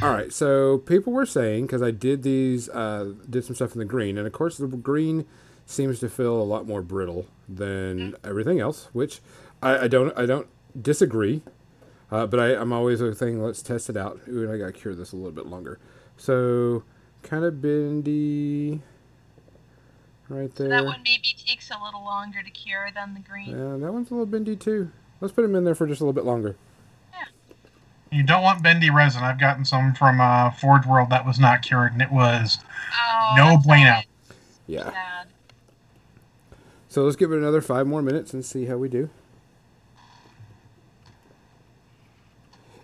All 0.02 0.12
right, 0.12 0.32
so 0.32 0.80
people 0.80 1.12
were 1.14 1.26
saying 1.26 1.66
because 1.66 1.82
I 1.82 1.92
did 1.92 2.24
these, 2.24 2.70
uh, 2.70 3.14
did 3.30 3.44
some 3.44 3.56
stuff 3.56 3.74
in 3.74 3.80
the 3.80 3.86
green, 3.86 4.18
and 4.18 4.26
of 4.26 4.34
course 4.34 4.58
the 4.58 4.68
green 4.68 5.26
seems 5.72 6.00
to 6.00 6.10
feel 6.10 6.34
a 6.40 6.44
lot 6.44 6.68
more 6.68 6.82
brittle 6.82 7.26
than 7.50 8.16
everything 8.24 8.60
else, 8.60 8.90
which 8.94 9.20
I, 9.62 9.80
I 9.80 9.88
don't, 9.88 10.18
I 10.18 10.26
don't 10.26 10.48
disagree. 10.80 11.42
Uh, 12.12 12.28
but 12.28 12.40
I, 12.42 12.48
I'm 12.60 12.74
always 12.74 13.00
a 13.00 13.16
thing. 13.16 13.42
Let's 13.42 13.62
test 13.62 13.90
it 13.90 13.96
out. 13.96 14.20
Ooh, 14.28 14.44
and 14.44 14.52
I 14.52 14.58
got 14.58 14.66
to 14.68 14.72
cure 14.74 14.94
this 14.94 15.14
a 15.14 15.16
little 15.16 15.32
bit 15.32 15.46
longer. 15.46 15.80
So, 16.18 16.84
kind 17.24 17.46
of 17.46 17.62
bendy, 17.62 18.82
right 20.30 20.56
So 20.58 20.64
there. 20.64 20.70
that 20.82 20.86
one 20.86 21.02
maybe 21.04 21.34
takes 21.46 21.70
a 21.72 21.82
little 21.84 22.04
longer 22.04 22.44
to 22.44 22.50
cure 22.52 22.90
than 22.94 23.14
the 23.14 23.22
green. 23.22 23.50
Yeah, 23.52 23.78
that 23.78 23.94
one's 23.94 24.12
a 24.12 24.14
little 24.14 24.26
bendy 24.26 24.56
too. 24.58 24.92
Let's 25.22 25.34
put 25.34 25.46
him 25.46 25.56
in 25.56 25.64
there 25.64 25.76
for 25.76 25.88
just 25.88 26.02
a 26.02 26.04
little 26.04 26.14
bit 26.14 26.26
longer. 26.26 26.58
Yeah. 27.14 28.18
You 28.18 28.24
don't 28.24 28.44
want 28.44 28.62
bendy 28.62 28.90
resin. 28.90 29.24
I've 29.24 29.40
gotten 29.40 29.64
some 29.66 29.94
from 29.94 30.20
uh, 30.20 30.52
Forge 30.52 30.86
World 30.86 31.10
that 31.12 31.26
was 31.26 31.40
not 31.40 31.62
cured, 31.62 31.94
and 31.94 32.02
it 32.02 32.12
was 32.12 32.58
Oh, 32.94 33.34
no 33.38 33.50
that's 33.52 33.66
bueno. 33.66 33.90
always 33.92 34.06
Yeah. 34.68 34.84
sad. 34.92 35.28
So 36.92 37.06
let's 37.06 37.16
give 37.16 37.32
it 37.32 37.38
another 37.38 37.62
five 37.62 37.88
more 37.88 38.02
minutes 38.02 38.34
and 38.34 38.44
see 38.44 38.66
how 38.66 38.76
we 38.76 38.90
do. 38.90 39.10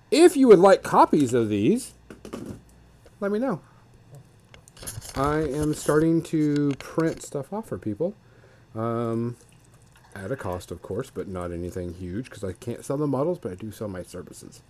If 0.10 0.38
you 0.38 0.48
would 0.48 0.60
like 0.60 0.82
copies 0.82 1.34
of 1.34 1.50
these, 1.50 1.94
let 3.20 3.34
me 3.34 3.38
know. 3.38 3.60
I 5.14 5.40
am 5.40 5.74
starting 5.74 6.22
to 6.24 6.72
print 6.80 7.22
stuff 7.22 7.52
off 7.52 7.68
for 7.68 7.78
people. 7.78 8.14
Um, 8.74 9.36
at 10.16 10.32
a 10.32 10.38
cost, 10.38 10.72
of 10.72 10.82
course, 10.82 11.12
but 11.14 11.28
not 11.28 11.52
anything 11.52 11.94
huge 11.96 12.30
because 12.30 12.46
I 12.46 12.54
can't 12.54 12.86
sell 12.86 12.96
the 12.96 13.08
models, 13.08 13.40
but 13.40 13.52
I 13.52 13.56
do 13.56 13.74
sell 13.74 13.90
my 13.90 14.04
services. 14.04 14.62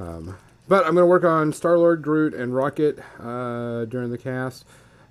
Um, 0.00 0.38
but 0.66 0.86
I'm 0.86 0.94
going 0.94 1.02
to 1.02 1.06
work 1.06 1.24
on 1.24 1.52
Star 1.52 1.76
Lord, 1.76 2.00
Groot, 2.00 2.32
and 2.32 2.54
Rocket 2.54 2.98
uh, 3.20 3.84
during 3.84 4.12
the 4.12 4.16
cast. 4.16 4.64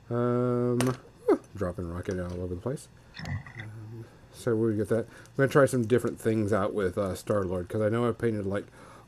Um, 0.09 0.97
dropping 1.55 1.89
Rocket 1.89 2.19
all 2.19 2.41
over 2.41 2.55
the 2.55 2.61
place. 2.61 2.87
Um, 3.27 4.05
so 4.33 4.55
we'll 4.55 4.75
get 4.75 4.89
that. 4.89 5.05
I'm 5.07 5.35
going 5.37 5.49
to 5.49 5.53
try 5.53 5.65
some 5.65 5.85
different 5.85 6.19
things 6.19 6.53
out 6.53 6.73
with 6.73 6.97
uh, 6.97 7.15
Star 7.15 7.43
Lord 7.43 7.67
because 7.67 7.81
I 7.81 7.89
know 7.89 8.07
I 8.07 8.11
painted 8.11 8.45
like 8.45 8.65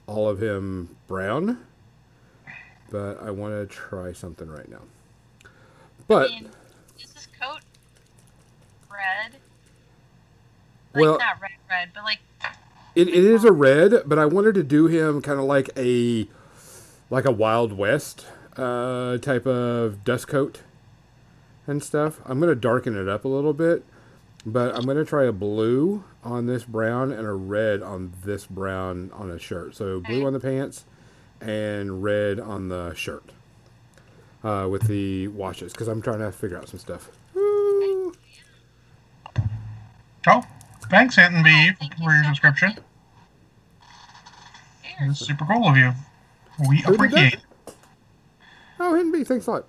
all 0.08 0.28
of 0.28 0.42
him 0.42 0.96
brown, 1.08 1.60
but 2.90 3.22
I 3.22 3.32
want 3.32 3.54
to 3.54 3.66
try 3.74 4.12
something 4.14 4.50
right 4.50 4.70
now. 4.70 4.82
But. 6.08 6.32
I 6.32 6.34
mean, 6.34 6.50
is 7.00 7.12
this 7.14 7.28
coat 7.40 7.60
red? 8.92 9.34
Like, 10.94 11.02
Well- 11.02 11.20
not 11.20 11.40
red, 11.42 11.52
red, 11.70 11.90
but 11.94 12.04
like, 12.04 12.20
It, 12.96 13.08
it 13.08 13.24
is 13.24 13.44
a 13.44 13.52
red, 13.52 14.04
but 14.08 14.18
I 14.18 14.26
wanted 14.26 14.56
to 14.56 14.64
do 14.64 14.88
him 14.88 15.22
kind 15.22 15.40
of 15.40 15.46
like 15.46 15.70
a 15.78 16.28
like 17.12 17.26
a 17.26 17.32
Wild 17.32 17.74
West 17.74 18.26
uh, 18.58 19.18
type 19.20 19.46
of 19.48 20.04
dust 20.04 20.28
coat 20.28 20.62
and 21.70 21.84
stuff. 21.84 22.20
I'm 22.26 22.40
gonna 22.40 22.56
darken 22.56 22.98
it 22.98 23.08
up 23.08 23.26
a 23.26 23.28
little 23.28 23.54
bit, 23.54 23.84
but 24.46 24.76
I'm 24.76 24.86
gonna 24.86 25.06
try 25.06 25.26
a 25.26 25.32
blue 25.32 26.04
on 26.24 26.48
this 26.48 26.64
brown 26.64 27.12
and 27.12 27.26
a 27.26 27.34
red 27.34 27.82
on 27.82 28.14
this 28.24 28.46
brown 28.46 29.12
on 29.14 29.30
a 29.30 29.40
shirt. 29.40 29.76
So 29.76 30.00
blue 30.02 30.26
on 30.26 30.34
the 30.34 30.40
pants 30.40 30.86
and 31.40 32.04
red 32.04 32.40
on 32.40 32.70
the 32.70 32.94
shirt 32.96 33.32
uh, 34.44 34.68
with 34.70 34.88
the 34.88 35.28
washes 35.30 35.72
because 35.72 35.88
I'm 35.88 36.02
trying 36.02 36.20
to 36.20 36.32
figure 36.32 36.58
out 36.58 36.68
some 36.68 36.80
stuff. 36.80 37.10
Woo. 37.34 38.14
Oh, 40.28 40.44
thanks, 40.90 41.18
Anton 41.18 41.44
B, 41.44 41.72
thank 41.80 41.98
you 41.98 42.06
for 42.06 42.14
your 42.14 42.24
subscription. 42.26 42.70
much. 42.70 42.80
Here. 44.82 45.10
It's 45.10 45.20
super 45.20 45.46
cool 45.46 45.68
of 45.68 45.78
you. 45.78 45.94
We 46.68 46.82
Who 46.82 46.92
did 46.92 46.96
appreciate. 46.96 47.38
Oh, 48.82 48.96
Hidden 48.96 49.12
Bee, 49.12 49.24
thanks 49.24 49.48
a 49.48 49.52
lot. 49.52 49.68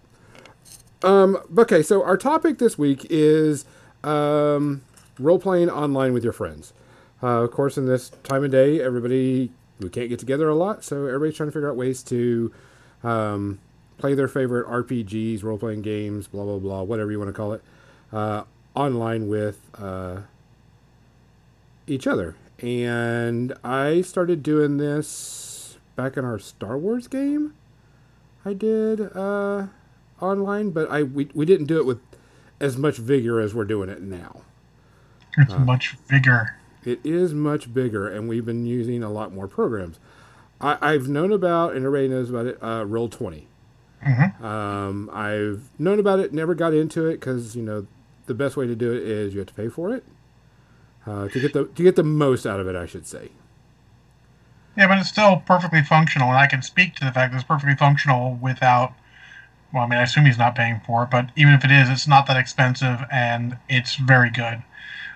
Um, 1.02 1.38
okay, 1.56 1.82
so 1.82 2.02
our 2.02 2.16
topic 2.16 2.58
this 2.58 2.76
week 2.76 3.06
is 3.08 3.64
um, 4.04 4.82
role 5.18 5.38
playing 5.38 5.70
online 5.70 6.12
with 6.12 6.24
your 6.24 6.32
friends. 6.32 6.72
Uh, 7.22 7.42
of 7.42 7.50
course, 7.50 7.78
in 7.78 7.86
this 7.86 8.10
time 8.22 8.44
of 8.44 8.50
day, 8.50 8.80
everybody 8.80 9.50
we 9.78 9.88
can't 9.88 10.08
get 10.08 10.18
together 10.18 10.48
a 10.48 10.54
lot, 10.54 10.84
so 10.84 11.06
everybody's 11.06 11.36
trying 11.36 11.48
to 11.48 11.52
figure 11.52 11.70
out 11.70 11.76
ways 11.76 12.02
to 12.02 12.52
um, 13.02 13.58
play 13.98 14.14
their 14.14 14.28
favorite 14.28 14.66
RPGs, 14.66 15.42
role 15.42 15.58
playing 15.58 15.82
games, 15.82 16.26
blah 16.26 16.44
blah 16.44 16.58
blah, 16.58 16.82
whatever 16.82 17.10
you 17.10 17.18
want 17.18 17.28
to 17.28 17.32
call 17.32 17.52
it, 17.52 17.62
uh, 18.12 18.44
online 18.74 19.28
with 19.28 19.60
uh, 19.78 20.20
each 21.86 22.06
other. 22.06 22.36
And 22.58 23.54
I 23.64 24.02
started 24.02 24.42
doing 24.42 24.76
this 24.76 25.78
back 25.96 26.18
in 26.18 26.26
our 26.26 26.38
Star 26.38 26.76
Wars 26.76 27.08
game. 27.08 27.54
I 28.44 28.52
did 28.52 29.00
uh, 29.14 29.66
online, 30.22 30.70
but 30.70 30.90
I 30.90 31.02
we, 31.02 31.28
we 31.34 31.44
didn't 31.46 31.66
do 31.66 31.78
it 31.78 31.86
with 31.86 32.00
as 32.60 32.76
much 32.76 32.96
vigor 32.96 33.40
as 33.40 33.54
we're 33.54 33.64
doing 33.64 33.88
it 33.88 34.02
now. 34.02 34.42
It's 35.38 35.56
much 35.58 35.96
bigger. 36.08 36.56
It 36.84 37.00
is 37.04 37.34
much 37.34 37.72
bigger, 37.72 38.08
and 38.08 38.28
we've 38.28 38.44
been 38.44 38.66
using 38.66 39.02
a 39.02 39.10
lot 39.10 39.32
more 39.32 39.46
programs. 39.46 39.98
I, 40.60 40.76
I've 40.80 41.08
known 41.08 41.32
about, 41.32 41.74
and 41.74 41.84
everybody 41.84 42.08
knows 42.08 42.30
about 42.30 42.46
it, 42.46 42.62
uh, 42.62 42.84
Roll 42.86 43.08
Twenty. 43.08 43.46
hmm 44.02 44.44
Um, 44.44 45.10
I've 45.12 45.68
known 45.78 45.98
about 45.98 46.20
it, 46.20 46.32
never 46.32 46.54
got 46.54 46.74
into 46.74 47.06
it 47.06 47.14
because 47.14 47.54
you 47.56 47.62
know 47.62 47.86
the 48.26 48.34
best 48.34 48.56
way 48.56 48.66
to 48.66 48.74
do 48.74 48.92
it 48.92 49.02
is 49.02 49.34
you 49.34 49.40
have 49.40 49.48
to 49.48 49.54
pay 49.54 49.68
for 49.68 49.94
it 49.94 50.04
uh, 51.06 51.28
to 51.28 51.40
get 51.40 51.52
the 51.52 51.64
to 51.66 51.82
get 51.82 51.96
the 51.96 52.02
most 52.02 52.46
out 52.46 52.60
of 52.60 52.68
it. 52.68 52.76
I 52.76 52.86
should 52.86 53.06
say. 53.06 53.30
Yeah, 54.76 54.86
but 54.86 54.98
it's 54.98 55.08
still 55.08 55.42
perfectly 55.46 55.82
functional, 55.82 56.28
and 56.28 56.38
I 56.38 56.46
can 56.46 56.62
speak 56.62 56.94
to 56.96 57.04
the 57.04 57.12
fact 57.12 57.32
that 57.32 57.38
it's 57.38 57.46
perfectly 57.46 57.76
functional 57.76 58.34
without. 58.40 58.92
Well, 59.72 59.84
I 59.84 59.86
mean, 59.86 59.98
I 59.98 60.02
assume 60.02 60.26
he's 60.26 60.38
not 60.38 60.54
paying 60.56 60.80
for 60.84 61.04
it, 61.04 61.10
but 61.10 61.30
even 61.36 61.52
if 61.52 61.64
it 61.64 61.70
is, 61.70 61.88
it's 61.88 62.08
not 62.08 62.26
that 62.26 62.36
expensive, 62.36 63.04
and 63.10 63.56
it's 63.68 63.96
very 63.96 64.30
good. 64.30 64.62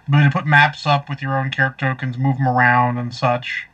But 0.09 0.23
to 0.23 0.31
put 0.31 0.47
maps 0.47 0.87
up 0.87 1.09
with 1.09 1.23
your 1.23 1.39
own 1.39 1.51
character 1.51 1.89
tokens, 1.89 2.19
move 2.19 2.37
them 2.37 2.47
around, 2.47 2.99
and 2.99 3.13
such. 3.13 3.67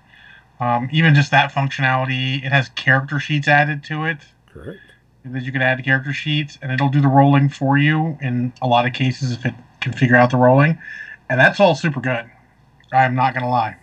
Um, 0.59 0.89
even 0.93 1.15
just 1.15 1.31
that 1.31 1.53
functionality, 1.53 2.45
it 2.45 2.53
has 2.53 2.69
character 2.71 3.19
sheets 3.19 3.49
added 3.49 3.83
to 3.85 4.05
it 4.05 4.19
Correct. 4.53 4.79
that 5.25 5.43
you 5.43 5.53
can 5.53 5.63
add 5.63 5.79
to 5.79 5.83
character 5.83 6.13
sheets, 6.13 6.59
and 6.63 6.71
it'll 6.71 6.89
do 6.89 7.01
the 7.01 7.09
rolling 7.09 7.49
for 7.49 7.77
you 7.77 8.19
in 8.21 8.53
a 8.63 8.67
lot 8.67 8.87
of 8.87 8.93
cases 8.93 9.33
if 9.33 9.45
it 9.45 9.55
can 9.81 9.93
figure 9.93 10.17
out 10.17 10.31
the 10.31 10.37
rolling, 10.37 10.79
and 11.29 11.41
that's 11.41 11.61
all 11.61 11.75
super 11.75 12.01
good. 12.01 12.31
I'm 12.93 13.15
not 13.15 13.35
gonna 13.35 13.49
lie. 13.49 13.77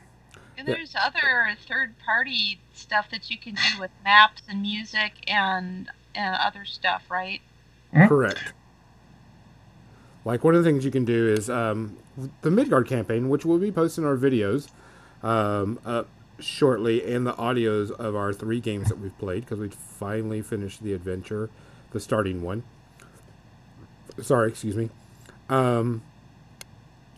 And 0.58 0.68
there's 0.68 0.96
other 0.96 1.56
third-party 1.68 2.60
stuff 2.74 3.10
that 3.12 3.30
you 3.30 3.38
can 3.38 3.56
do 3.56 3.80
with 3.80 3.92
maps 4.04 4.42
and 4.50 4.62
music 4.62 5.14
and 5.28 5.90
and 6.18 6.36
other 6.36 6.66
stuff, 6.66 7.04
right? 7.10 7.42
Mhm. 7.94 8.08
Correct. 8.10 8.54
Like 10.26 10.44
one 10.44 10.56
of 10.56 10.64
the 10.64 10.70
things 10.70 10.84
you 10.84 10.92
can 10.92 11.06
do 11.06 11.30
is 11.30 11.50
um, 11.50 11.98
the 12.42 12.52
Midgard 12.52 12.88
campaign, 12.88 13.30
which 13.30 13.46
we'll 13.46 13.60
be 13.60 13.72
posting 13.72 14.04
our 14.04 14.18
videos 14.18 14.68
um, 15.24 15.80
up 15.86 16.10
shortly, 16.40 17.04
and 17.14 17.26
the 17.26 17.34
audios 17.34 17.92
of 17.92 18.16
our 18.16 18.34
three 18.34 18.60
games 18.60 18.90
that 18.90 19.00
we've 19.00 19.18
played 19.20 19.46
because 19.46 19.60
we 19.60 19.70
finally 19.70 20.42
finished 20.42 20.84
the 20.84 20.94
adventure, 20.94 21.50
the 21.92 22.00
starting 22.00 22.42
one. 22.42 22.64
Sorry, 24.22 24.50
excuse 24.50 24.76
me. 24.76 24.90
Um, 25.50 26.02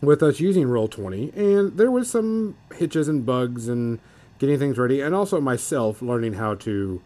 with 0.00 0.22
us 0.22 0.38
using 0.40 0.68
Roll 0.68 0.86
Twenty, 0.88 1.32
and 1.34 1.76
there 1.76 1.90
was 1.90 2.08
some 2.08 2.56
hitches 2.76 3.08
and 3.08 3.26
bugs 3.26 3.68
and 3.68 3.98
getting 4.38 4.58
things 4.58 4.78
ready, 4.78 5.00
and 5.00 5.14
also 5.14 5.40
myself 5.40 6.00
learning 6.00 6.34
how 6.34 6.54
to 6.56 7.02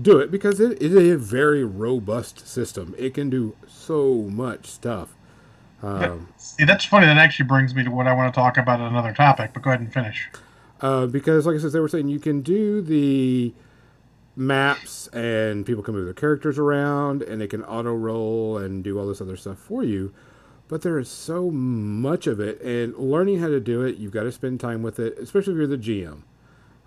do 0.00 0.18
it 0.18 0.30
because 0.30 0.60
it 0.60 0.80
is 0.82 0.94
a 0.94 1.16
very 1.16 1.64
robust 1.64 2.46
system. 2.48 2.94
It 2.98 3.14
can 3.14 3.30
do 3.30 3.56
so 3.68 4.14
much 4.30 4.66
stuff. 4.66 5.16
Um, 5.82 6.28
See, 6.36 6.64
that's 6.64 6.84
funny. 6.84 7.06
That 7.06 7.18
actually 7.18 7.46
brings 7.46 7.74
me 7.74 7.84
to 7.84 7.90
what 7.90 8.06
I 8.06 8.12
want 8.14 8.32
to 8.32 8.38
talk 8.38 8.56
about 8.56 8.80
another 8.80 9.12
topic. 9.12 9.52
But 9.54 9.62
go 9.62 9.70
ahead 9.70 9.80
and 9.80 9.92
finish. 9.92 10.30
uh, 10.80 11.06
because, 11.06 11.46
like 11.46 11.56
I 11.56 11.58
said, 11.58 11.72
they 11.72 11.80
were 11.80 11.88
saying 11.88 12.08
you 12.08 12.20
can 12.20 12.40
do 12.42 12.80
the 12.82 13.54
maps 14.36 15.08
and 15.08 15.64
people 15.66 15.82
can 15.82 15.94
move 15.94 16.06
their 16.06 16.14
characters 16.14 16.58
around 16.58 17.22
and 17.22 17.40
they 17.40 17.46
can 17.46 17.62
auto 17.64 17.94
roll 17.94 18.58
and 18.58 18.82
do 18.82 18.98
all 18.98 19.06
this 19.06 19.20
other 19.20 19.36
stuff 19.36 19.58
for 19.58 19.84
you. 19.84 20.12
But 20.68 20.82
there 20.82 20.98
is 20.98 21.08
so 21.10 21.50
much 21.50 22.26
of 22.26 22.40
it, 22.40 22.60
and 22.62 22.96
learning 22.96 23.40
how 23.40 23.48
to 23.48 23.60
do 23.60 23.82
it, 23.82 23.96
you've 23.98 24.12
got 24.12 24.22
to 24.22 24.32
spend 24.32 24.60
time 24.60 24.82
with 24.82 24.98
it, 24.98 25.18
especially 25.18 25.52
if 25.52 25.58
you're 25.58 25.66
the 25.66 25.76
GM. 25.76 26.22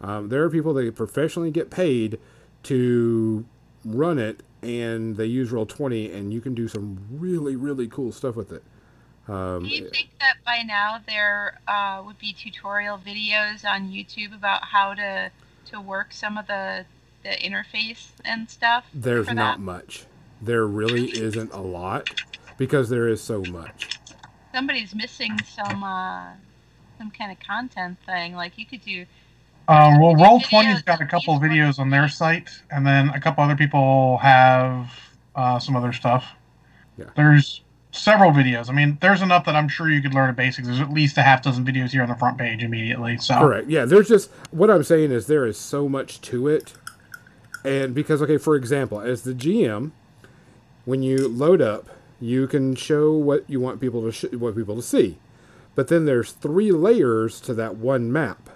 Um, 0.01 0.29
there 0.29 0.43
are 0.43 0.49
people 0.49 0.73
that 0.73 0.95
professionally 0.95 1.51
get 1.51 1.69
paid 1.69 2.19
to 2.67 3.45
run 3.85 4.19
it, 4.19 4.41
and 4.61 5.15
they 5.15 5.25
use 5.25 5.51
Roll 5.51 5.65
Twenty, 5.65 6.11
and 6.11 6.33
you 6.33 6.41
can 6.41 6.53
do 6.53 6.67
some 6.67 6.99
really, 7.11 7.55
really 7.55 7.87
cool 7.87 8.11
stuff 8.11 8.35
with 8.35 8.51
it. 8.51 8.63
Um, 9.27 9.63
Do 9.63 9.69
you 9.69 9.89
think 9.89 10.09
that 10.19 10.37
by 10.45 10.63
now 10.65 10.99
there 11.05 11.59
uh, 11.67 12.01
would 12.05 12.17
be 12.17 12.33
tutorial 12.33 12.97
videos 12.97 13.65
on 13.65 13.89
YouTube 13.89 14.33
about 14.33 14.63
how 14.63 14.93
to 14.93 15.31
to 15.71 15.81
work 15.81 16.13
some 16.13 16.37
of 16.37 16.47
the 16.47 16.85
the 17.23 17.29
interface 17.29 18.07
and 18.23 18.49
stuff? 18.49 18.85
There's 18.93 19.29
not 19.29 19.59
much. 19.59 20.05
There 20.41 20.65
really 20.65 21.09
isn't 21.09 21.51
a 21.51 21.61
lot 21.61 22.09
because 22.57 22.89
there 22.89 23.07
is 23.07 23.21
so 23.21 23.41
much. 23.43 23.99
Somebody's 24.53 24.95
missing 24.95 25.37
some 25.43 25.83
uh, 25.83 26.33
some 26.97 27.11
kind 27.11 27.31
of 27.31 27.39
content 27.39 27.97
thing. 28.05 28.33
Like 28.33 28.57
you 28.57 28.65
could 28.65 28.83
do. 28.83 29.05
Uh, 29.67 29.97
well, 29.99 30.15
Roll 30.15 30.39
20's 30.39 30.81
got 30.81 31.01
a 31.01 31.05
couple 31.05 31.37
these 31.39 31.49
videos 31.49 31.77
on 31.77 31.89
their 31.89 32.07
site, 32.07 32.49
and 32.71 32.85
then 32.85 33.09
a 33.09 33.19
couple 33.19 33.43
other 33.43 33.55
people 33.55 34.17
have 34.19 34.89
uh, 35.35 35.59
some 35.59 35.75
other 35.75 35.91
stuff. 35.91 36.25
Yeah. 36.97 37.05
There's 37.15 37.61
several 37.91 38.31
videos. 38.31 38.69
I 38.69 38.73
mean, 38.73 38.97
there's 39.01 39.21
enough 39.21 39.45
that 39.45 39.55
I'm 39.55 39.67
sure 39.67 39.89
you 39.89 40.01
could 40.01 40.13
learn 40.13 40.27
the 40.27 40.33
basics. 40.33 40.67
There's 40.67 40.79
at 40.79 40.91
least 40.91 41.17
a 41.17 41.21
half 41.21 41.41
dozen 41.41 41.65
videos 41.65 41.89
here 41.91 42.01
on 42.01 42.09
the 42.09 42.15
front 42.15 42.37
page 42.37 42.63
immediately. 42.63 43.17
So 43.17 43.37
Correct. 43.39 43.69
Yeah, 43.69 43.85
there's 43.85 44.07
just 44.07 44.29
what 44.51 44.69
I'm 44.69 44.83
saying 44.83 45.11
is 45.11 45.27
there 45.27 45.45
is 45.45 45.57
so 45.57 45.89
much 45.89 46.21
to 46.21 46.47
it. 46.47 46.73
And 47.65 47.93
because 47.93 48.21
okay, 48.21 48.37
for 48.37 48.55
example, 48.55 49.01
as 49.01 49.23
the 49.23 49.33
GM, 49.33 49.91
when 50.85 51.03
you 51.03 51.27
load 51.27 51.61
up, 51.61 51.89
you 52.19 52.47
can 52.47 52.75
show 52.75 53.11
what 53.11 53.47
you 53.49 53.59
want 53.59 53.81
people 53.81 54.01
to 54.03 54.11
sh- 54.11 54.33
what 54.33 54.55
people 54.55 54.75
to 54.75 54.81
see. 54.81 55.17
But 55.75 55.89
then 55.89 56.05
there's 56.05 56.31
three 56.31 56.71
layers 56.71 57.39
to 57.41 57.53
that 57.55 57.75
one 57.75 58.11
map. 58.11 58.49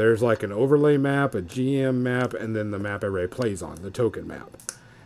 There's 0.00 0.22
like 0.22 0.42
an 0.42 0.50
overlay 0.50 0.96
map, 0.96 1.34
a 1.34 1.42
GM 1.42 1.96
map, 1.96 2.32
and 2.32 2.56
then 2.56 2.70
the 2.70 2.78
map 2.78 3.04
array 3.04 3.26
plays 3.26 3.62
on, 3.62 3.74
the 3.82 3.90
token 3.90 4.26
map. 4.26 4.50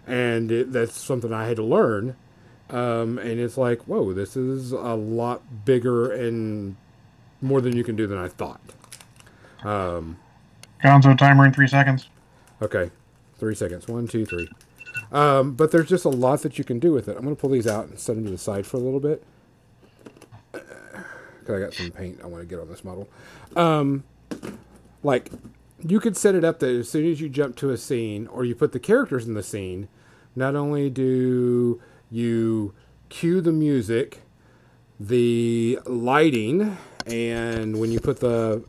And 0.06 0.52
it, 0.52 0.72
that's 0.72 0.96
something 0.96 1.32
I 1.32 1.48
had 1.48 1.56
to 1.56 1.64
learn. 1.64 2.14
Um, 2.70 3.18
and 3.18 3.40
it's 3.40 3.58
like, 3.58 3.82
whoa, 3.88 4.12
this 4.12 4.36
is 4.36 4.70
a 4.70 4.94
lot 4.94 5.64
bigger 5.64 6.12
and 6.12 6.76
more 7.42 7.60
than 7.60 7.74
you 7.76 7.82
can 7.82 7.96
do 7.96 8.06
than 8.06 8.18
I 8.18 8.28
thought. 8.28 8.60
Um, 9.64 10.18
Gonzo 10.80 11.18
timer 11.18 11.44
in 11.44 11.52
three 11.52 11.66
seconds. 11.66 12.08
okay, 12.62 12.92
Three 13.36 13.56
seconds. 13.56 13.88
One, 13.88 14.06
two, 14.06 14.24
three. 14.24 14.48
Um, 15.10 15.54
but 15.54 15.72
there's 15.72 15.88
just 15.88 16.04
a 16.04 16.08
lot 16.08 16.42
that 16.42 16.56
you 16.56 16.62
can 16.62 16.78
do 16.78 16.92
with 16.92 17.08
it. 17.08 17.16
I'm 17.16 17.24
going 17.24 17.34
to 17.34 17.40
pull 17.40 17.50
these 17.50 17.66
out 17.66 17.88
and 17.88 17.98
set 17.98 18.14
them 18.14 18.26
to 18.26 18.30
the 18.30 18.38
side 18.38 18.64
for 18.64 18.76
a 18.76 18.80
little 18.80 19.00
bit. 19.00 19.24
Because 20.52 21.48
I 21.48 21.58
got 21.58 21.74
some 21.74 21.90
paint 21.90 22.20
I 22.22 22.28
want 22.28 22.42
to 22.42 22.46
get 22.46 22.60
on 22.60 22.68
this 22.68 22.84
model. 22.84 23.08
Um, 23.56 24.04
like, 25.04 25.30
you 25.86 26.00
could 26.00 26.16
set 26.16 26.34
it 26.34 26.44
up 26.44 26.58
that 26.60 26.70
as 26.70 26.88
soon 26.88 27.10
as 27.10 27.20
you 27.20 27.28
jump 27.28 27.56
to 27.56 27.70
a 27.70 27.76
scene 27.76 28.26
or 28.28 28.44
you 28.44 28.54
put 28.54 28.72
the 28.72 28.80
characters 28.80 29.26
in 29.26 29.34
the 29.34 29.42
scene, 29.42 29.88
not 30.34 30.56
only 30.56 30.90
do 30.90 31.80
you 32.10 32.74
cue 33.10 33.40
the 33.40 33.52
music, 33.52 34.22
the 34.98 35.78
lighting, 35.84 36.76
and 37.06 37.78
when 37.78 37.92
you 37.92 38.00
put 38.00 38.20
the 38.20 38.64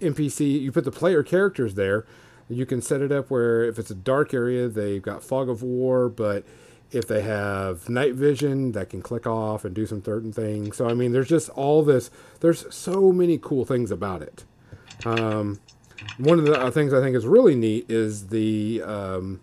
NPC, 0.00 0.60
you 0.60 0.72
put 0.72 0.84
the 0.84 0.90
player 0.90 1.22
characters 1.22 1.74
there, 1.74 2.04
you 2.48 2.66
can 2.66 2.82
set 2.82 3.00
it 3.00 3.12
up 3.12 3.30
where 3.30 3.64
if 3.64 3.78
it's 3.78 3.90
a 3.90 3.94
dark 3.94 4.34
area, 4.34 4.68
they've 4.68 5.02
got 5.02 5.22
fog 5.22 5.48
of 5.48 5.62
war, 5.62 6.08
but 6.08 6.44
if 6.90 7.06
they 7.06 7.20
have 7.20 7.88
night 7.88 8.14
vision, 8.14 8.72
that 8.72 8.88
can 8.90 9.02
click 9.02 9.26
off 9.26 9.64
and 9.64 9.74
do 9.74 9.86
some 9.86 10.02
certain 10.02 10.32
things. 10.32 10.76
So 10.76 10.88
I 10.88 10.94
mean, 10.94 11.12
there's 11.12 11.28
just 11.28 11.50
all 11.50 11.82
this. 11.82 12.10
There's 12.40 12.72
so 12.74 13.12
many 13.12 13.38
cool 13.38 13.64
things 13.64 13.90
about 13.90 14.22
it. 14.22 14.44
Um, 15.04 15.60
one 16.18 16.38
of 16.38 16.44
the 16.44 16.70
things 16.70 16.92
I 16.92 17.00
think 17.00 17.16
is 17.16 17.26
really 17.26 17.54
neat 17.54 17.86
is 17.88 18.28
the 18.28 18.82
um, 18.82 19.40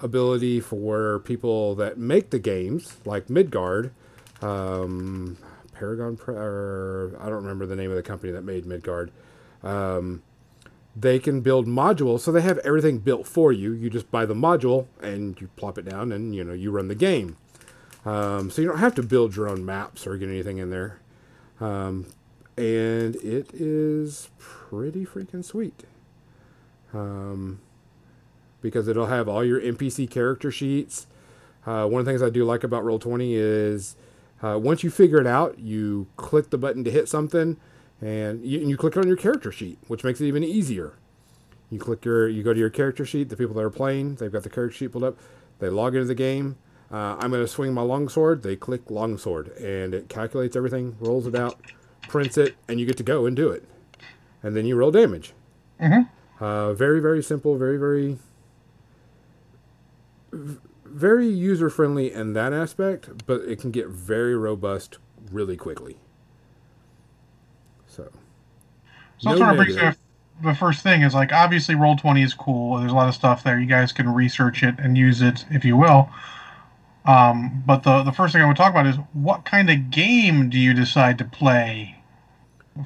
ability 0.00 0.60
for 0.60 1.20
people 1.20 1.74
that 1.76 1.98
make 1.98 2.30
the 2.30 2.38
games, 2.38 2.96
like 3.04 3.28
Midgard, 3.30 3.92
um, 4.42 5.36
Paragon, 5.72 6.18
or 6.26 7.16
I 7.20 7.24
don't 7.24 7.42
remember 7.42 7.66
the 7.66 7.76
name 7.76 7.90
of 7.90 7.96
the 7.96 8.02
company 8.02 8.32
that 8.32 8.42
made 8.42 8.66
Midgard. 8.66 9.10
Um, 9.62 10.22
they 10.96 11.18
can 11.18 11.40
build 11.40 11.66
modules, 11.66 12.20
so 12.20 12.32
they 12.32 12.40
have 12.40 12.58
everything 12.58 12.98
built 12.98 13.26
for 13.26 13.52
you. 13.52 13.72
You 13.72 13.90
just 13.90 14.10
buy 14.10 14.26
the 14.26 14.34
module 14.34 14.86
and 15.00 15.40
you 15.40 15.48
plop 15.56 15.78
it 15.78 15.88
down, 15.88 16.12
and 16.12 16.34
you 16.34 16.44
know 16.44 16.52
you 16.52 16.70
run 16.70 16.88
the 16.88 16.94
game. 16.94 17.36
Um, 18.04 18.50
so 18.50 18.62
you 18.62 18.68
don't 18.68 18.78
have 18.78 18.94
to 18.96 19.02
build 19.02 19.36
your 19.36 19.48
own 19.48 19.64
maps 19.64 20.06
or 20.06 20.16
get 20.16 20.28
anything 20.28 20.58
in 20.58 20.70
there. 20.70 21.00
Um, 21.60 22.06
and 22.56 23.16
it 23.16 23.50
is 23.54 24.28
pretty 24.70 25.04
freaking 25.04 25.44
sweet. 25.44 25.84
Um, 26.94 27.60
because 28.62 28.86
it'll 28.86 29.06
have 29.06 29.28
all 29.28 29.44
your 29.44 29.60
NPC 29.60 30.08
character 30.08 30.50
sheets. 30.50 31.06
Uh, 31.66 31.86
one 31.86 32.00
of 32.00 32.06
the 32.06 32.12
things 32.12 32.22
I 32.22 32.30
do 32.30 32.44
like 32.44 32.62
about 32.62 32.84
Roll20 32.84 33.32
is 33.34 33.96
uh, 34.42 34.58
once 34.62 34.84
you 34.84 34.90
figure 34.90 35.20
it 35.20 35.26
out, 35.26 35.58
you 35.58 36.06
click 36.16 36.50
the 36.50 36.58
button 36.58 36.84
to 36.84 36.90
hit 36.90 37.08
something, 37.08 37.56
and 38.00 38.44
you, 38.44 38.60
and 38.60 38.70
you 38.70 38.76
click 38.76 38.96
on 38.96 39.06
your 39.06 39.16
character 39.16 39.50
sheet, 39.50 39.78
which 39.88 40.04
makes 40.04 40.20
it 40.20 40.26
even 40.26 40.44
easier. 40.44 40.94
You 41.68 41.78
click 41.78 42.04
your, 42.04 42.28
you 42.28 42.42
go 42.42 42.52
to 42.52 42.58
your 42.58 42.70
character 42.70 43.04
sheet. 43.04 43.28
The 43.28 43.36
people 43.36 43.54
that 43.54 43.64
are 43.64 43.70
playing, 43.70 44.16
they've 44.16 44.32
got 44.32 44.44
the 44.44 44.50
character 44.50 44.76
sheet 44.76 44.92
pulled 44.92 45.04
up. 45.04 45.18
They 45.58 45.68
log 45.68 45.94
into 45.94 46.06
the 46.06 46.14
game. 46.14 46.56
Uh, 46.92 47.16
I'm 47.18 47.30
going 47.30 47.42
to 47.42 47.48
swing 47.48 47.74
my 47.74 47.82
longsword. 47.82 48.42
They 48.42 48.56
click 48.56 48.90
longsword, 48.90 49.48
and 49.58 49.94
it 49.94 50.08
calculates 50.08 50.56
everything, 50.56 50.96
rolls 51.00 51.26
it 51.26 51.34
out, 51.34 51.60
prints 52.08 52.38
it, 52.38 52.56
and 52.68 52.80
you 52.80 52.86
get 52.86 52.96
to 52.96 53.02
go 53.02 53.26
and 53.26 53.36
do 53.36 53.50
it. 53.50 53.64
And 54.42 54.56
then 54.56 54.66
you 54.66 54.76
roll 54.76 54.90
damage. 54.90 55.32
Mm-hmm. 55.80 56.42
Uh, 56.42 56.72
very, 56.72 57.00
very 57.00 57.22
simple. 57.22 57.56
Very, 57.56 57.76
very, 57.76 58.18
very 60.84 61.28
user 61.28 61.68
friendly 61.68 62.12
in 62.12 62.32
that 62.32 62.52
aspect, 62.52 63.26
but 63.26 63.42
it 63.42 63.60
can 63.60 63.70
get 63.70 63.88
very 63.88 64.36
robust 64.36 64.98
really 65.30 65.56
quickly. 65.56 65.96
So, 67.86 68.10
So 69.18 69.30
that 69.30 69.38
sort 69.38 69.50
of 69.50 69.56
brings 69.56 69.76
me 69.76 69.82
to 69.82 69.96
the 70.42 70.54
first 70.54 70.82
thing 70.82 71.02
is 71.02 71.14
like 71.14 71.32
obviously 71.32 71.74
roll 71.74 71.96
20 71.96 72.22
is 72.22 72.34
cool 72.34 72.78
there's 72.78 72.92
a 72.92 72.94
lot 72.94 73.08
of 73.08 73.14
stuff 73.14 73.42
there 73.42 73.58
you 73.58 73.66
guys 73.66 73.92
can 73.92 74.08
research 74.12 74.62
it 74.62 74.74
and 74.78 74.96
use 74.96 75.20
it 75.20 75.44
if 75.50 75.64
you 75.64 75.76
will 75.76 76.10
um, 77.06 77.62
but 77.66 77.82
the, 77.82 78.02
the 78.02 78.12
first 78.12 78.32
thing 78.32 78.42
i 78.42 78.44
want 78.44 78.56
to 78.56 78.62
talk 78.62 78.72
about 78.72 78.86
is 78.86 78.96
what 79.12 79.44
kind 79.44 79.70
of 79.70 79.90
game 79.90 80.48
do 80.48 80.58
you 80.58 80.74
decide 80.74 81.18
to 81.18 81.24
play 81.24 81.99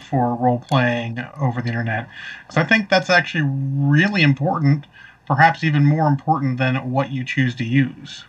for 0.01 0.35
role 0.37 0.59
playing 0.59 1.19
over 1.41 1.61
the 1.63 1.69
internet. 1.69 2.09
Because 2.43 2.57
i 2.57 2.65
think 2.65 2.89
that's 2.89 3.11
actually 3.11 3.45
really 3.45 4.23
important 4.23 4.87
perhaps 5.27 5.65
even 5.65 5.85
more 5.85 6.07
important 6.07 6.59
than 6.59 6.91
what 6.91 7.11
you 7.11 7.25
choose 7.25 7.55
to 7.55 7.65
use. 7.65 8.25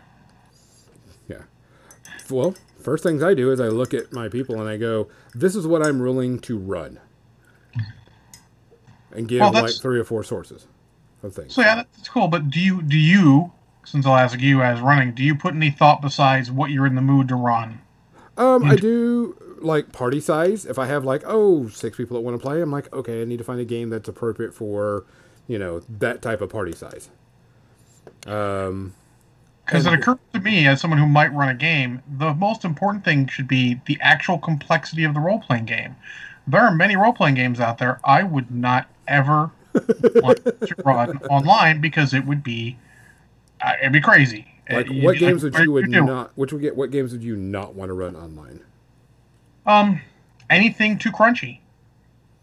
Yeah. 1.27 1.41
Well 2.29 2.55
first 2.79 3.03
things 3.03 3.23
i 3.23 3.33
do 3.33 3.51
is 3.51 3.59
i 3.59 3.67
look 3.67 3.95
at 3.95 4.13
my 4.13 4.29
people 4.29 4.59
and 4.61 4.69
i 4.69 4.77
go 4.77 5.07
this 5.33 5.55
is 5.55 5.65
what 5.65 5.83
i'm 5.85 5.99
willing 5.99 6.37
to 6.39 6.55
run. 6.57 6.99
And 9.11 9.27
give 9.27 9.39
Well, 9.39 9.51
like 9.53 9.73
three 9.81 9.99
or 9.99 10.03
four 10.03 10.23
sources 10.23 10.67
of 11.23 11.33
things. 11.33 11.53
so 11.55 11.61
yeah 11.61 11.75
that's 11.75 12.09
cool 12.09 12.27
but 12.27 12.49
do 12.51 12.59
you 12.59 12.81
do 12.83 12.97
you 12.97 13.51
since 13.85 14.05
i'll 14.05 14.15
ask 14.15 14.39
you 14.39 14.61
as 14.61 14.79
running 14.81 15.13
do 15.15 15.23
you 15.23 15.33
put 15.35 15.55
any 15.55 15.71
thought 15.71 16.01
besides 16.01 16.51
what 16.51 16.69
you're 16.69 16.85
in 16.85 16.95
the 16.95 17.01
mood 17.01 17.27
to 17.29 17.35
run? 17.35 17.79
Um, 18.37 18.65
I 18.65 18.75
do 18.75 19.35
like 19.65 19.91
party 19.91 20.19
size. 20.19 20.65
If 20.65 20.79
I 20.79 20.85
have 20.85 21.03
like 21.03 21.23
oh 21.25 21.67
six 21.69 21.97
people 21.97 22.15
that 22.15 22.21
want 22.21 22.39
to 22.39 22.41
play, 22.41 22.61
I'm 22.61 22.71
like 22.71 22.91
okay, 22.93 23.21
I 23.21 23.25
need 23.25 23.37
to 23.37 23.43
find 23.43 23.59
a 23.59 23.65
game 23.65 23.89
that's 23.89 24.07
appropriate 24.07 24.53
for 24.53 25.05
you 25.47 25.59
know 25.59 25.81
that 25.89 26.21
type 26.21 26.41
of 26.41 26.49
party 26.49 26.73
size. 26.73 27.09
Um, 28.27 28.93
Because 29.65 29.85
it 29.85 29.93
occurs 29.93 30.17
to 30.33 30.39
me, 30.39 30.67
as 30.67 30.79
someone 30.81 30.99
who 30.99 31.07
might 31.07 31.33
run 31.33 31.49
a 31.49 31.55
game, 31.55 32.01
the 32.17 32.33
most 32.33 32.63
important 32.63 33.03
thing 33.03 33.27
should 33.27 33.47
be 33.47 33.81
the 33.87 33.97
actual 34.01 34.37
complexity 34.37 35.03
of 35.03 35.13
the 35.13 35.19
role 35.19 35.39
playing 35.39 35.65
game. 35.65 35.95
There 36.47 36.61
are 36.61 36.73
many 36.73 36.95
role 36.95 37.13
playing 37.13 37.35
games 37.35 37.59
out 37.59 37.79
there 37.79 37.99
I 38.03 38.23
would 38.23 38.51
not 38.51 38.87
ever 39.07 39.51
want 40.15 40.43
to 40.45 40.75
run 40.85 41.17
online 41.29 41.81
because 41.81 42.13
it 42.13 42.25
would 42.25 42.43
be 42.43 42.77
uh, 43.61 43.73
it'd 43.81 43.93
be 43.93 44.01
crazy. 44.01 44.47
like 44.69 44.89
you'd 44.89 45.03
what 45.03 45.17
games 45.17 45.43
like, 45.43 45.53
would 45.53 45.63
you 45.63 45.71
would 45.71 45.91
do?" 45.91 46.01
not? 46.01 46.31
Which 46.35 46.53
would 46.53 46.61
get 46.61 46.75
what 46.75 46.91
games 46.91 47.11
would 47.11 47.23
you 47.23 47.35
not 47.35 47.73
want 47.75 47.89
to 47.89 47.93
run 47.93 48.15
online? 48.15 48.61
Um, 49.65 50.01
anything 50.49 50.97
too 50.97 51.11
crunchy, 51.11 51.59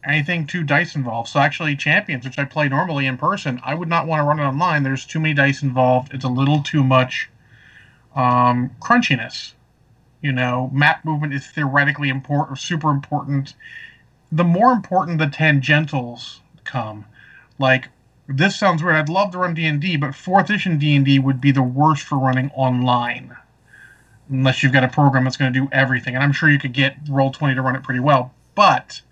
anything 0.05 0.47
too 0.47 0.65
dice 0.65 0.97
involved. 0.97 1.29
So 1.29 1.41
actually, 1.41 1.77
Champions, 1.77 2.25
which 2.25 2.39
I 2.39 2.45
play 2.45 2.69
normally 2.69 3.07
in 3.07 3.17
person, 3.17 3.61
I 3.63 3.75
would 3.75 3.89
not 3.89 4.07
want 4.07 4.21
to 4.21 4.25
run 4.25 4.41
it 4.41 4.45
online. 4.45 4.83
There's 4.83 5.07
too 5.07 5.21
many 5.21 5.35
dice 5.35 5.63
involved. 5.63 6.13
It's 6.13 6.25
a 6.25 6.29
little 6.29 6.63
too 6.63 6.83
much 6.83 7.31
um, 8.15 8.71
crunchiness. 8.81 9.53
You 10.21 10.33
know, 10.33 10.71
map 10.73 11.05
movement 11.05 11.35
is 11.35 11.47
theoretically 11.47 12.09
important, 12.09 12.59
super 12.59 12.91
important. 12.91 13.55
The 14.31 14.45
more 14.45 14.73
important 14.73 15.19
the 15.19 15.27
tangentials 15.27 16.39
come, 16.65 17.07
like 17.59 17.89
this 18.29 18.57
sounds 18.57 18.83
weird. 18.83 18.97
I'd 18.97 19.09
love 19.09 19.33
to 19.33 19.39
run 19.39 19.55
D 19.55 19.67
and 19.67 19.81
D, 19.81 19.97
but 19.97 20.15
fourth 20.15 20.49
edition 20.49 20.79
D 20.79 20.95
and 20.95 21.05
D 21.05 21.19
would 21.19 21.41
be 21.41 21.51
the 21.51 21.63
worst 21.63 22.05
for 22.05 22.19
running 22.19 22.51
online 22.53 23.37
unless 24.29 24.63
you've 24.63 24.73
got 24.73 24.85
a 24.85 24.89
program 24.89 25.25
that's 25.25 25.37
going 25.37 25.53
to 25.53 25.61
do 25.61 25.69
everything. 25.73 26.15
And 26.15 26.23
I'm 26.23 26.33
sure 26.33 26.51
you 26.51 26.59
could 26.59 26.73
get 26.73 27.05
Roll20 27.05 27.55
to 27.55 27.63
run 27.63 27.77
it 27.77 27.83
pretty 27.83 28.01
well, 28.01 28.33
but 28.55 29.03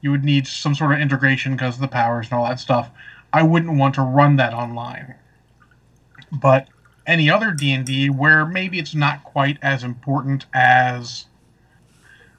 you 0.00 0.10
would 0.10 0.24
need 0.24 0.46
some 0.46 0.74
sort 0.74 0.92
of 0.92 1.00
integration 1.00 1.52
because 1.52 1.76
of 1.76 1.80
the 1.80 1.88
powers 1.88 2.26
and 2.26 2.34
all 2.34 2.44
that 2.44 2.60
stuff. 2.60 2.90
I 3.32 3.42
wouldn't 3.42 3.78
want 3.78 3.94
to 3.94 4.02
run 4.02 4.36
that 4.36 4.52
online. 4.52 5.14
But 6.30 6.68
any 7.06 7.30
other 7.30 7.52
D&D 7.52 8.10
where 8.10 8.46
maybe 8.46 8.78
it's 8.78 8.94
not 8.94 9.24
quite 9.24 9.58
as 9.62 9.82
important 9.82 10.46
as 10.54 11.26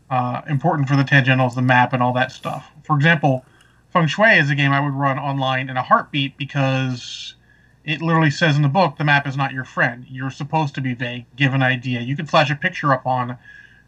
uh, 0.10 0.42
important 0.48 0.88
for 0.88 0.96
the 0.96 1.04
tangentials, 1.04 1.56
the 1.56 1.62
map, 1.62 1.94
and 1.94 2.04
all 2.04 2.14
that 2.14 2.32
stuff. 2.32 2.70
For 2.84 2.96
example, 2.96 3.46
Feng 3.92 4.08
Shui 4.08 4.38
is 4.38 4.50
a 4.50 4.56
game 4.56 4.72
I 4.72 4.80
would 4.80 4.94
run 4.94 5.18
online 5.18 5.70
in 5.70 5.78
a 5.78 5.84
heartbeat 5.84 6.38
because 6.38 7.36
it 7.84 8.02
literally 8.02 8.32
says 8.32 8.56
in 8.56 8.62
the 8.62 8.70
book 8.70 8.98
the 8.98 9.04
map 9.04 9.28
is 9.28 9.36
not 9.36 9.54
your 9.54 9.66
friend. 9.66 10.06
You're 10.10 10.32
supposed 10.32 10.76
to 10.76 10.82
be 10.82 10.94
vague, 10.94 11.26
give 11.36 11.54
an 11.54 11.64
idea. 11.64 12.02
You 12.02 12.16
could 12.16 12.30
flash 12.30 12.50
a 12.50 12.56
picture 12.56 12.94
up 12.94 13.06
on. 13.06 13.38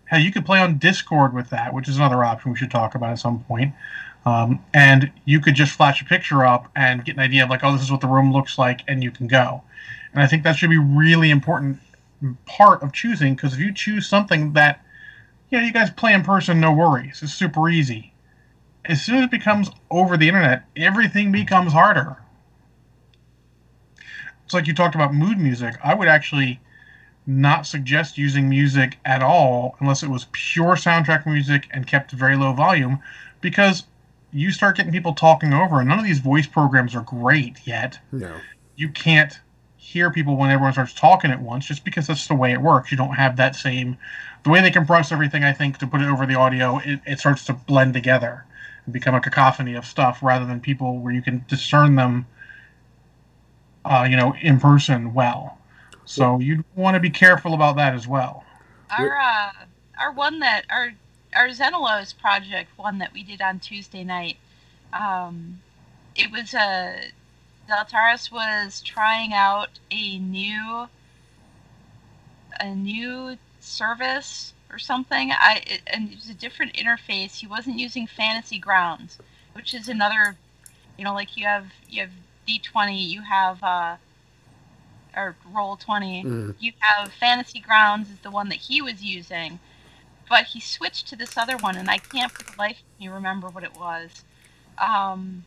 Hell, 0.05 0.19
you 0.19 0.31
could 0.31 0.45
play 0.45 0.59
on 0.59 0.77
Discord 0.77 1.33
with 1.33 1.49
that, 1.49 1.73
which 1.73 1.87
is 1.87 1.97
another 1.97 2.23
option 2.23 2.51
we 2.51 2.57
should 2.57 2.71
talk 2.71 2.93
about 2.93 3.11
at 3.11 3.19
some 3.19 3.43
point. 3.43 3.73
Um, 4.25 4.63
and 4.73 5.11
you 5.23 5.39
could 5.39 5.55
just 5.55 5.71
flash 5.71 6.01
a 6.01 6.05
picture 6.05 6.43
up 6.45 6.69
and 6.75 7.05
get 7.05 7.15
an 7.15 7.21
idea 7.21 7.43
of 7.43 7.49
like, 7.49 7.63
oh, 7.63 7.73
this 7.73 7.83
is 7.83 7.91
what 7.91 8.01
the 8.01 8.07
room 8.07 8.33
looks 8.33 8.57
like, 8.57 8.81
and 8.87 9.03
you 9.03 9.11
can 9.11 9.27
go. 9.27 9.63
And 10.13 10.21
I 10.21 10.27
think 10.27 10.43
that 10.43 10.55
should 10.55 10.69
be 10.69 10.77
really 10.77 11.29
important 11.29 11.79
part 12.45 12.81
of 12.81 12.91
choosing 12.91 13.35
because 13.35 13.53
if 13.53 13.59
you 13.59 13.73
choose 13.73 14.07
something 14.07 14.53
that, 14.53 14.83
yeah, 15.49 15.63
you 15.63 15.71
guys 15.71 15.89
play 15.89 16.13
in 16.13 16.23
person, 16.23 16.59
no 16.59 16.71
worries, 16.71 17.21
it's 17.21 17.33
super 17.33 17.69
easy. 17.69 18.13
As 18.85 19.01
soon 19.01 19.17
as 19.17 19.25
it 19.25 19.31
becomes 19.31 19.69
over 19.89 20.17
the 20.17 20.27
internet, 20.27 20.65
everything 20.75 21.31
becomes 21.31 21.73
harder. 21.73 22.17
It's 24.45 24.53
like 24.53 24.67
you 24.67 24.73
talked 24.73 24.95
about 24.95 25.13
mood 25.13 25.37
music. 25.39 25.75
I 25.83 25.93
would 25.95 26.07
actually 26.07 26.59
not 27.27 27.65
suggest 27.65 28.17
using 28.17 28.47
music 28.47 28.99
at 29.03 29.23
all 29.23 29.75
unless 29.79 30.03
it 30.03 30.09
was 30.09 30.27
pure 30.31 30.75
soundtrack 30.75 31.25
music 31.25 31.67
and 31.71 31.87
kept 31.87 32.11
very 32.11 32.35
low 32.35 32.53
volume 32.53 32.99
because 33.41 33.85
you 34.31 34.51
start 34.51 34.77
getting 34.77 34.91
people 34.91 35.13
talking 35.13 35.51
over 35.53 35.79
and 35.79 35.89
none 35.89 35.97
of 35.97 36.05
these 36.05 36.19
voice 36.19 36.45
programs 36.45 36.93
are 36.93 37.01
great 37.01 37.65
yet 37.65 37.97
No. 38.11 38.35
you 38.75 38.89
can't 38.89 39.39
hear 39.77 40.11
people 40.11 40.35
when 40.35 40.51
everyone 40.51 40.73
starts 40.73 40.93
talking 40.93 41.31
at 41.31 41.41
once 41.41 41.65
just 41.65 41.83
because 41.83 42.05
that's 42.05 42.27
the 42.27 42.35
way 42.35 42.51
it 42.51 42.61
works 42.61 42.91
you 42.91 42.97
don't 42.97 43.15
have 43.15 43.37
that 43.37 43.55
same 43.55 43.97
the 44.43 44.49
way 44.51 44.61
they 44.61 44.69
compress 44.71 45.11
everything 45.11 45.43
i 45.43 45.53
think 45.53 45.77
to 45.79 45.87
put 45.87 46.01
it 46.01 46.07
over 46.07 46.25
the 46.27 46.35
audio 46.35 46.79
it, 46.85 46.99
it 47.07 47.19
starts 47.19 47.45
to 47.45 47.53
blend 47.53 47.93
together 47.93 48.45
and 48.85 48.93
become 48.93 49.15
a 49.15 49.21
cacophony 49.21 49.73
of 49.73 49.85
stuff 49.85 50.21
rather 50.21 50.45
than 50.45 50.59
people 50.59 50.99
where 50.99 51.13
you 51.13 51.21
can 51.23 51.43
discern 51.47 51.95
them 51.95 52.27
uh, 53.85 54.05
you 54.09 54.17
know, 54.17 54.35
in 54.41 54.59
person 54.59 55.13
well. 55.13 55.57
So 56.05 56.39
you'd 56.39 56.63
want 56.75 56.95
to 56.95 56.99
be 56.99 57.09
careful 57.09 57.53
about 57.53 57.77
that 57.77 57.93
as 57.93 58.07
well. 58.07 58.43
Our 58.97 59.17
uh, 59.17 59.51
our 59.99 60.11
one 60.11 60.39
that 60.39 60.65
our 60.69 60.93
our 61.35 61.47
Xenelos 61.49 62.17
project 62.17 62.69
one 62.77 62.97
that 62.99 63.13
we 63.13 63.23
did 63.23 63.41
on 63.41 63.59
Tuesday 63.59 64.03
night. 64.03 64.37
Um, 64.93 65.61
it 66.15 66.31
was 66.31 66.53
a 66.53 67.11
Zaltaris 67.69 68.31
was 68.31 68.81
trying 68.81 69.33
out 69.33 69.79
a 69.91 70.19
new 70.19 70.87
a 72.59 72.75
new 72.75 73.37
service 73.59 74.53
or 74.71 74.77
something. 74.77 75.31
I 75.31 75.63
it, 75.65 75.81
and 75.87 76.11
it 76.11 76.15
was 76.15 76.29
a 76.29 76.35
different 76.35 76.73
interface. 76.73 77.39
He 77.39 77.47
wasn't 77.47 77.79
using 77.79 78.07
Fantasy 78.07 78.59
Grounds, 78.59 79.17
which 79.53 79.73
is 79.73 79.89
another, 79.89 80.37
you 80.97 81.03
know, 81.03 81.13
like 81.13 81.35
you 81.35 81.45
have 81.45 81.67
you 81.89 82.01
have 82.01 82.11
D 82.45 82.59
twenty, 82.59 83.01
you 83.01 83.21
have 83.21 83.63
uh, 83.63 83.97
or 85.15 85.35
Roll 85.51 85.77
20 85.77 86.23
Mhm. 86.23 86.55
You 86.59 86.73
have 86.79 87.13
Fantasy 87.13 87.59
Grounds 87.59 88.09
is 88.09 88.19
the 88.19 88.31
one 88.31 88.49
that 88.49 88.57
he 88.59 88.81
was 88.81 89.03
using, 89.03 89.59
but 90.29 90.45
he 90.45 90.59
switched 90.59 91.07
to 91.07 91.15
this 91.15 91.37
other 91.37 91.57
one, 91.57 91.75
and 91.77 91.89
I 91.89 91.97
can't 91.99 92.31
for 92.31 92.43
the 92.43 92.57
life 92.57 92.79
of 92.79 92.99
me 92.99 93.07
remember 93.07 93.47
what 93.49 93.63
it 93.63 93.75
was. 93.75 94.23
Um, 94.77 95.45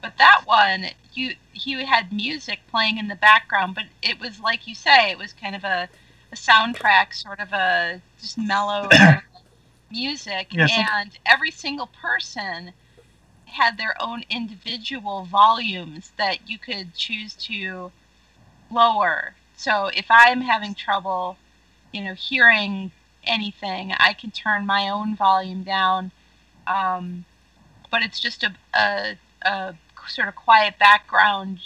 but 0.00 0.18
that 0.18 0.42
one, 0.46 0.86
you 1.14 1.36
he 1.52 1.72
had 1.84 2.12
music 2.12 2.60
playing 2.70 2.98
in 2.98 3.08
the 3.08 3.14
background, 3.16 3.74
but 3.74 3.84
it 4.02 4.18
was 4.20 4.40
like 4.40 4.66
you 4.66 4.74
say, 4.74 5.10
it 5.10 5.18
was 5.18 5.32
kind 5.32 5.54
of 5.54 5.64
a, 5.64 5.88
a 6.32 6.36
soundtrack, 6.36 7.14
sort 7.14 7.38
of 7.40 7.52
a 7.52 8.00
just 8.20 8.36
mellow 8.38 8.88
music, 9.90 10.48
Yes. 10.50 10.70
and 10.72 11.18
every 11.26 11.50
single 11.50 11.86
person 11.86 12.72
had 13.52 13.78
their 13.78 13.94
own 14.00 14.24
individual 14.28 15.24
volumes 15.24 16.12
that 16.16 16.48
you 16.48 16.58
could 16.58 16.94
choose 16.94 17.34
to 17.34 17.92
lower. 18.70 19.34
So 19.56 19.88
if 19.88 20.06
I'm 20.10 20.40
having 20.42 20.74
trouble, 20.74 21.36
you 21.92 22.02
know, 22.02 22.14
hearing 22.14 22.90
anything, 23.24 23.92
I 23.98 24.12
can 24.12 24.30
turn 24.30 24.66
my 24.66 24.88
own 24.88 25.14
volume 25.14 25.62
down. 25.62 26.10
Um, 26.66 27.24
but 27.90 28.02
it's 28.02 28.18
just 28.18 28.42
a, 28.42 28.54
a, 28.74 29.16
a 29.42 29.74
sort 30.08 30.28
of 30.28 30.34
quiet 30.34 30.78
background 30.78 31.60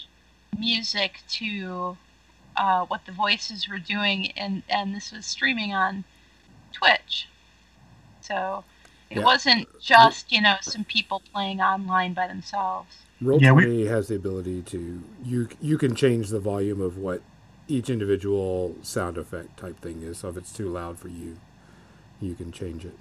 music 0.59 1.21
to 1.29 1.97
uh, 2.57 2.85
what 2.87 3.07
the 3.07 3.13
voices 3.13 3.69
were 3.69 3.79
doing, 3.79 4.33
and, 4.33 4.63
and 4.69 4.95
this 4.95 5.13
was 5.13 5.27
streaming 5.27 5.73
on 5.73 6.05
Twitch. 6.73 7.29
So 8.21 8.65
it 9.11 9.19
Yeah. 9.19 9.25
wasn't 9.25 9.69
just, 9.81 10.33
you 10.33 10.41
know, 10.41 10.57
some 10.61 10.85
people 10.85 11.23
playing 11.33 11.61
online 11.61 12.13
by 12.15 12.27
themselves. 12.27 12.97
Roll 13.21 13.41
Yeah, 13.41 13.53
we- 13.53 13.65
twenty 13.65 13.87
has 13.87 14.09
the 14.09 14.17
ability 14.17 14.63
to 14.63 15.03
you 15.25 15.49
you 15.61 15.79
can 15.79 15.95
change 15.95 16.29
the 16.29 16.41
volume 16.41 16.81
of 16.81 16.99
what 16.99 17.23
each 17.69 17.89
individual 17.91 18.77
sound 18.83 19.17
effect 19.19 19.57
type 19.57 19.81
thing 19.81 20.03
is. 20.03 20.19
So 20.19 20.29
if 20.29 20.37
it's 20.37 20.53
too 20.53 20.69
loud 20.69 20.99
for 20.99 21.09
you, 21.09 21.37
you 22.21 22.35
can 22.35 22.53
change 22.53 22.85
it. 22.85 22.97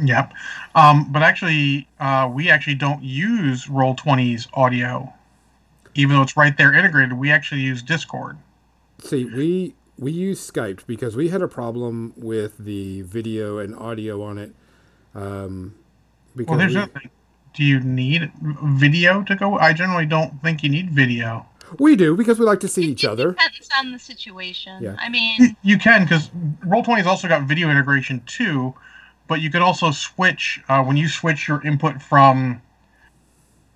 Yep. 0.00 0.32
Um, 0.74 1.12
but 1.12 1.22
actually, 1.22 1.86
uh, 2.00 2.28
we 2.32 2.50
actually 2.50 2.74
don't 2.76 3.02
use 3.02 3.66
Roll20's 3.66 4.48
audio, 4.54 5.12
even 5.94 6.16
though 6.16 6.22
it's 6.22 6.36
right 6.36 6.56
there 6.56 6.74
integrated. 6.74 7.12
We 7.14 7.30
actually 7.30 7.60
use 7.60 7.82
Discord. 7.82 8.36
See, 9.00 9.24
we 9.24 9.74
we 9.98 10.10
use 10.10 10.50
Skype 10.50 10.86
because 10.86 11.14
we 11.16 11.28
had 11.28 11.42
a 11.42 11.48
problem 11.48 12.12
with 12.16 12.58
the 12.58 13.02
video 13.02 13.58
and 13.58 13.74
audio 13.76 14.22
on 14.22 14.38
it. 14.38 14.54
Um, 15.14 15.74
because 16.36 16.50
Well, 16.50 16.58
there's 16.58 16.72
we, 16.72 16.78
another 16.78 17.00
thing. 17.00 17.10
Do 17.54 17.62
you 17.62 17.80
need 17.80 18.32
video 18.42 19.22
to 19.22 19.36
go? 19.36 19.56
I 19.58 19.72
generally 19.72 20.06
don't 20.06 20.42
think 20.42 20.62
you 20.64 20.68
need 20.68 20.90
video. 20.90 21.46
we 21.78 21.94
do 21.96 22.16
because 22.16 22.38
we 22.38 22.44
like 22.44 22.60
to 22.60 22.68
see 22.68 22.82
each 22.84 23.04
It 23.04 23.10
other. 23.10 23.30
Depends 23.30 23.68
on 23.78 23.92
the 23.92 23.98
situation. 23.98 24.82
Yeah. 24.82 24.96
I 24.98 25.06
You, 25.06 25.10
mean, 25.12 25.56
you 25.62 25.78
can 25.78 26.02
because 26.02 26.30
Roll20's 26.66 27.06
also 27.06 27.28
got 27.28 27.44
video 27.44 27.70
integration 27.70 28.22
too, 28.26 28.74
but 29.28 29.40
you 29.40 29.50
could 29.50 29.62
also 29.62 29.92
switch 29.92 30.60
uh, 30.68 30.82
when 30.82 30.96
you 30.96 31.08
switch 31.08 31.46
your 31.46 31.64
input 31.64 32.02
from 32.02 32.60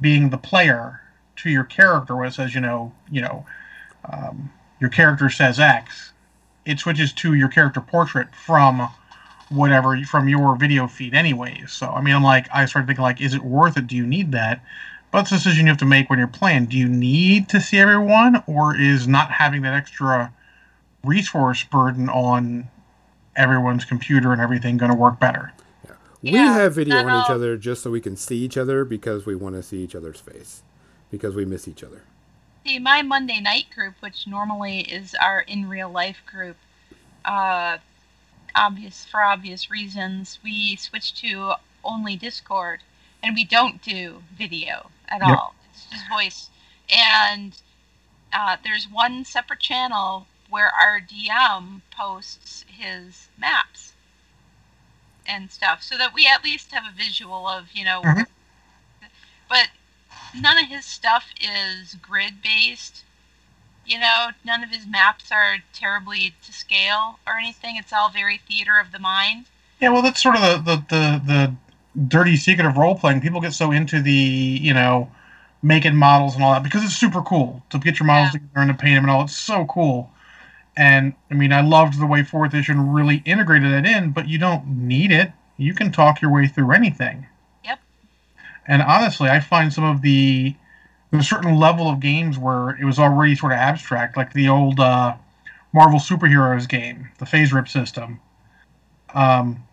being 0.00 0.30
the 0.30 0.38
player 0.38 1.00
to 1.36 1.50
your 1.50 1.64
character, 1.64 2.16
where 2.16 2.26
it 2.26 2.34
says 2.34 2.54
you 2.54 2.60
know 2.60 2.92
you 3.10 3.20
know 3.20 3.46
um, 4.12 4.50
your 4.80 4.90
character 4.90 5.30
says 5.30 5.60
X, 5.60 6.12
it 6.64 6.80
switches 6.80 7.12
to 7.12 7.34
your 7.34 7.48
character 7.48 7.80
portrait 7.80 8.34
from 8.34 8.88
whatever 9.50 9.96
from 10.04 10.28
your 10.28 10.56
video 10.56 10.86
feed 10.86 11.14
anyways. 11.14 11.72
So 11.72 11.88
I 11.88 12.00
mean 12.02 12.14
I'm 12.14 12.22
like 12.24 12.48
I 12.52 12.66
started 12.66 12.86
thinking 12.86 13.02
like 13.02 13.20
is 13.20 13.34
it 13.34 13.42
worth 13.42 13.76
it? 13.76 13.86
Do 13.86 13.96
you 13.96 14.06
need 14.06 14.32
that? 14.32 14.62
But 15.10 15.20
it's 15.22 15.32
a 15.32 15.34
decision 15.36 15.66
you 15.66 15.70
have 15.72 15.78
to 15.78 15.86
make 15.86 16.10
when 16.10 16.18
you're 16.18 16.28
playing. 16.28 16.66
Do 16.66 16.76
you 16.78 16.88
need 16.88 17.48
to 17.50 17.60
see 17.60 17.78
everyone 17.78 18.42
or 18.46 18.76
is 18.76 19.08
not 19.08 19.32
having 19.32 19.62
that 19.62 19.74
extra 19.74 20.32
resource 21.04 21.64
burden 21.64 22.08
on 22.08 22.70
everyone's 23.36 23.84
computer 23.84 24.32
and 24.32 24.40
everything 24.40 24.76
going 24.78 24.90
to 24.90 24.96
work 24.96 25.20
better? 25.20 25.52
Yeah. 25.86 25.94
we 26.22 26.30
Yeah, 26.30 26.52
have 26.52 26.74
video 26.74 27.02
that 27.04 27.06
on 27.06 27.14
each 27.14 27.30
other 27.30 27.56
just 27.56 27.82
so 27.82 27.90
we 27.90 28.00
can 28.00 28.16
see 28.16 28.38
each 28.38 28.56
other 28.56 28.84
because 28.84 29.26
we 29.26 29.34
want 29.34 29.54
to 29.56 29.62
see 29.62 29.82
each 29.82 29.94
other's 29.94 30.20
face 30.20 30.62
because 31.10 31.34
we 31.34 31.44
miss 31.44 31.68
each 31.68 31.82
other. 31.84 32.04
see, 32.66 32.78
my 32.78 33.02
Monday 33.02 33.40
night 33.40 33.66
group, 33.74 33.94
which 34.00 34.26
normally 34.26 34.80
is 34.80 35.14
our 35.20 35.40
in 35.40 35.68
real 35.68 35.90
life 35.90 36.22
group, 36.26 36.56
uh, 37.24 37.78
obvious 38.58 39.04
for 39.06 39.22
obvious 39.22 39.70
reasons, 39.70 40.38
we 40.44 40.76
switched 40.76 41.18
to 41.18 41.54
only 41.84 42.16
Discord, 42.16 42.80
and 43.22 43.34
we 43.34 43.44
don't 43.44 43.82
do 43.82 44.24
video 44.36 44.90
at 45.08 45.22
Yep. 45.22 45.38
all. 45.38 45.54
It's 45.70 45.86
just 45.86 46.08
voice, 46.08 46.50
and 46.90 47.60
uh, 48.32 48.56
there's 48.64 48.88
one 48.88 49.24
separate 49.24 49.60
channel 49.60 50.26
where 50.50 50.70
our 50.70 51.00
DM 51.00 51.82
posts 51.90 52.64
his 52.68 53.28
maps 53.38 53.94
and 55.26 55.50
stuff, 55.52 55.82
so 55.82 55.98
that 55.98 56.14
we 56.14 56.26
at 56.26 56.44
least 56.44 56.72
have 56.72 56.84
a 56.86 56.96
visual 56.96 57.46
of 57.48 57.72
you 57.72 57.84
know. 57.84 58.02
Mhm. 58.04 58.26
But 59.48 59.70
none 60.34 60.58
of 60.58 60.68
his 60.68 60.86
stuff 60.86 61.32
is 61.40 61.94
grid 61.96 62.42
based. 62.42 63.04
You 63.88 63.98
know, 63.98 64.28
none 64.44 64.62
of 64.62 64.70
his 64.70 64.86
maps 64.86 65.32
are 65.32 65.56
terribly 65.72 66.34
to 66.44 66.52
scale 66.52 67.18
or 67.26 67.38
anything. 67.38 67.76
It's 67.76 67.92
all 67.92 68.10
very 68.10 68.38
theater 68.46 68.78
of 68.78 68.92
the 68.92 68.98
mind. 68.98 69.46
Yeah, 69.80 69.88
well, 69.90 70.02
that's 70.02 70.22
sort 70.22 70.36
of 70.36 70.42
the 70.42 70.58
the 70.58 70.76
the, 70.88 71.22
the 71.26 71.54
dirty 72.06 72.36
secret 72.36 72.66
of 72.66 72.76
role 72.76 72.94
playing. 72.96 73.20
People 73.22 73.40
get 73.40 73.52
so 73.54 73.72
into 73.72 74.02
the 74.02 74.12
you 74.12 74.74
know 74.74 75.10
making 75.62 75.96
models 75.96 76.34
and 76.34 76.44
all 76.44 76.52
that 76.52 76.62
because 76.62 76.84
it's 76.84 76.94
super 76.94 77.22
cool 77.22 77.62
to 77.70 77.78
get 77.78 77.98
your 77.98 78.06
models 78.06 78.28
Yeah. 78.34 78.40
together 78.40 78.60
and 78.60 78.68
to 78.70 78.74
paint 78.82 78.96
them 78.96 79.04
and 79.04 79.10
all. 79.10 79.22
It's 79.24 79.36
so 79.36 79.64
cool. 79.66 80.10
And 80.76 81.14
I 81.30 81.34
mean, 81.34 81.52
I 81.52 81.60
loved 81.62 81.98
the 81.98 82.06
way 82.06 82.22
Fourth 82.22 82.52
Edition 82.54 82.92
really 82.92 83.22
integrated 83.24 83.72
that 83.72 83.84
in, 83.84 84.12
but 84.12 84.28
you 84.28 84.38
don't 84.38 84.66
need 84.68 85.10
it. 85.10 85.32
You 85.56 85.74
can 85.74 85.90
talk 85.90 86.20
your 86.22 86.30
way 86.30 86.46
through 86.46 86.70
anything. 86.70 87.26
Yep. 87.64 87.80
And 88.68 88.82
honestly, 88.82 89.28
I 89.28 89.40
find 89.40 89.72
some 89.72 89.82
of 89.82 90.02
the 90.02 90.54
there's 91.10 91.24
a 91.24 91.28
certain 91.28 91.56
level 91.56 91.88
of 91.88 92.00
games 92.00 92.38
where 92.38 92.70
it 92.70 92.84
was 92.84 92.98
already 92.98 93.34
sort 93.34 93.52
of 93.52 93.58
abstract, 93.58 94.16
like 94.16 94.32
the 94.32 94.48
old 94.48 94.78
uh, 94.80 95.14
Marvel 95.72 95.98
superheroes 95.98 96.68
game, 96.68 97.08
the 97.18 97.24
FASERIP 97.24 97.68
system. 97.68 98.20
Um, 99.14 99.64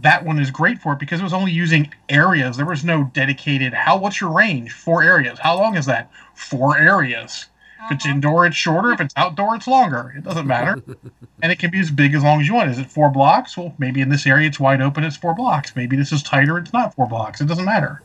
that 0.00 0.24
one 0.24 0.38
is 0.38 0.50
great 0.50 0.80
for 0.80 0.94
it 0.94 0.98
because 0.98 1.20
it 1.20 1.22
was 1.22 1.32
only 1.32 1.52
using 1.52 1.92
areas. 2.08 2.56
There 2.56 2.66
was 2.66 2.84
no 2.84 3.04
dedicated. 3.12 3.72
How? 3.74 3.98
What's 3.98 4.20
your 4.20 4.30
range? 4.32 4.72
Four 4.72 5.02
areas. 5.02 5.38
How 5.38 5.56
long 5.56 5.76
is 5.76 5.86
that? 5.86 6.10
Four 6.34 6.76
areas. 6.78 7.46
If 7.86 7.92
it's 7.92 8.04
Uh-huh. 8.04 8.14
indoor, 8.14 8.46
it's 8.46 8.56
shorter. 8.56 8.92
If 8.92 9.00
it's 9.00 9.14
outdoor, 9.16 9.54
it's 9.56 9.66
longer. 9.66 10.14
It 10.16 10.22
doesn't 10.24 10.46
matter, 10.46 10.80
and 11.42 11.50
it 11.52 11.58
can 11.58 11.70
be 11.70 11.80
as 11.80 11.90
big 11.90 12.14
as 12.14 12.22
long 12.22 12.40
as 12.40 12.46
you 12.48 12.54
want. 12.54 12.70
Is 12.70 12.78
it 12.78 12.90
four 12.90 13.10
blocks? 13.10 13.56
Well, 13.56 13.74
maybe 13.78 14.00
in 14.00 14.08
this 14.08 14.26
area 14.26 14.46
it's 14.48 14.58
wide 14.60 14.80
open. 14.80 15.04
It's 15.04 15.16
four 15.16 15.34
blocks. 15.34 15.74
Maybe 15.76 15.96
this 15.96 16.12
is 16.12 16.22
tighter. 16.22 16.58
It's 16.58 16.72
not 16.72 16.94
four 16.94 17.06
blocks. 17.08 17.40
It 17.40 17.46
doesn't 17.48 17.64
matter. 17.64 18.00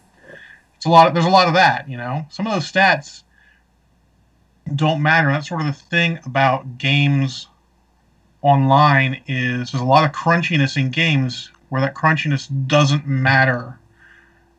It's 0.77 0.85
a 0.85 0.89
lot. 0.89 1.07
Of, 1.07 1.13
there's 1.13 1.25
a 1.25 1.29
lot 1.29 1.47
of 1.47 1.53
that. 1.55 1.89
You 1.89 1.97
know, 1.97 2.25
some 2.29 2.47
of 2.47 2.53
those 2.53 2.71
stats 2.71 3.23
don't 4.75 5.01
matter. 5.01 5.29
That's 5.31 5.47
sort 5.49 5.61
of 5.61 5.67
the 5.67 5.73
thing 5.73 6.19
about 6.25 6.77
games 6.77 7.47
online 8.41 9.21
is 9.27 9.71
there's 9.71 9.81
a 9.81 9.85
lot 9.85 10.03
of 10.05 10.11
crunchiness 10.11 10.77
in 10.77 10.89
games 10.89 11.51
where 11.69 11.81
that 11.81 11.95
crunchiness 11.95 12.47
doesn't 12.67 13.07
matter. 13.07 13.79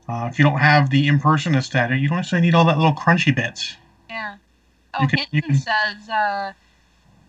Uh, 0.08 0.28
if 0.30 0.38
you 0.38 0.44
don't 0.44 0.58
have 0.58 0.90
the 0.90 1.06
impersonist 1.06 1.72
data, 1.72 1.96
you 1.96 2.08
don't 2.08 2.16
necessarily 2.16 2.46
need 2.46 2.54
all 2.54 2.64
that 2.64 2.78
little 2.78 2.94
crunchy 2.94 3.34
bits. 3.34 3.76
Yeah. 4.08 4.36
Oh, 4.94 5.02
You 5.02 5.08
can- 5.08 5.18
you 5.18 5.26
Hinton 5.42 5.50
can- 5.50 5.60
says 5.60 6.08
uh, 6.08 6.52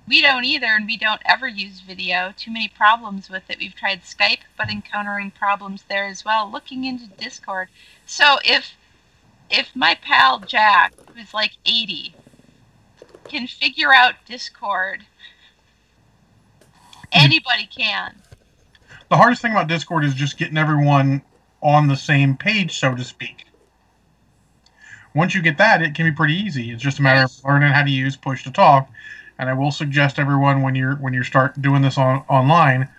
we 0.08 0.22
don't 0.22 0.46
either, 0.46 0.68
and 0.68 0.86
we 0.88 0.98
don't 0.98 1.22
ever 1.26 1.48
use 1.48 1.82
video. 1.82 2.34
Too 2.38 2.52
many 2.52 2.68
problems 2.70 3.30
with 3.30 3.44
it. 3.50 3.60
We've 3.60 3.76
tried 3.76 4.02
Skype, 4.04 4.40
but 4.58 4.70
encountering 4.72 5.30
problems 5.32 5.84
there 5.90 6.06
as 6.06 6.24
well. 6.26 6.50
Looking 6.50 6.86
into 6.86 7.08
Discord. 7.08 7.68
So 8.06 8.40
if 8.44 8.74
if 9.50 9.76
my 9.76 9.96
pal 10.02 10.40
Jack, 10.40 10.94
who's 11.16 11.34
like 11.34 11.52
80, 11.66 12.14
can 13.28 13.48
figure 13.48 13.94
out 13.94 14.16
Discord, 14.26 15.06
anybody 17.12 17.68
can. 17.68 18.16
The 19.10 19.18
hardest 19.18 19.42
thing 19.42 19.52
about 19.52 19.68
Discord 19.68 20.06
is 20.06 20.14
just 20.14 20.38
getting 20.38 20.58
everyone 20.58 21.22
on 21.62 21.88
the 21.88 21.96
same 21.96 22.38
page, 22.38 22.78
so 22.78 22.96
to 22.96 23.04
speak. 23.04 23.46
once 25.16 25.34
you 25.36 25.42
get 25.42 25.58
that, 25.58 25.82
it 25.82 25.96
can 25.96 26.06
be 26.06 26.12
pretty 26.12 26.36
easy. 26.36 26.72
It's 26.72 26.84
just 26.84 27.00
a 27.00 27.02
matter 27.02 27.24
of 27.24 27.44
learning 27.44 27.72
how 27.72 27.84
to 27.84 27.90
use 27.90 28.16
push 28.16 28.44
to 28.44 28.52
talk. 28.52 28.90
And 29.38 29.50
I 29.50 29.54
will 29.54 29.72
suggest 29.72 30.20
everyone 30.20 30.62
when 30.62 30.76
you're 30.76 30.96
when 30.96 31.14
you 31.14 31.24
start 31.24 31.62
doing 31.62 31.82
this 31.82 31.98
on 31.98 32.24
online, 32.30 32.90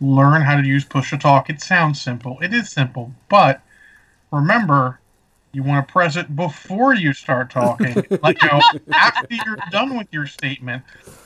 learn 0.00 0.42
how 0.42 0.56
to 0.60 0.66
use 0.66 0.84
push 0.84 1.10
to 1.10 1.18
talk. 1.18 1.50
It 1.50 1.60
sounds 1.60 2.00
simple. 2.00 2.38
It 2.40 2.54
is 2.54 2.70
simple, 2.70 3.14
but 3.28 3.62
remember, 4.32 4.98
you 5.52 5.62
want 5.62 5.86
to 5.86 5.92
press 5.92 6.16
it 6.16 6.34
before 6.36 6.94
you 6.94 7.12
start 7.12 7.50
talking, 7.50 7.94
like 8.22 8.42
you 8.42 8.48
know, 8.48 8.60
after 8.92 9.34
you're 9.34 9.58
done 9.70 9.96
with 9.96 10.06
your 10.12 10.26
statement. 10.26 10.82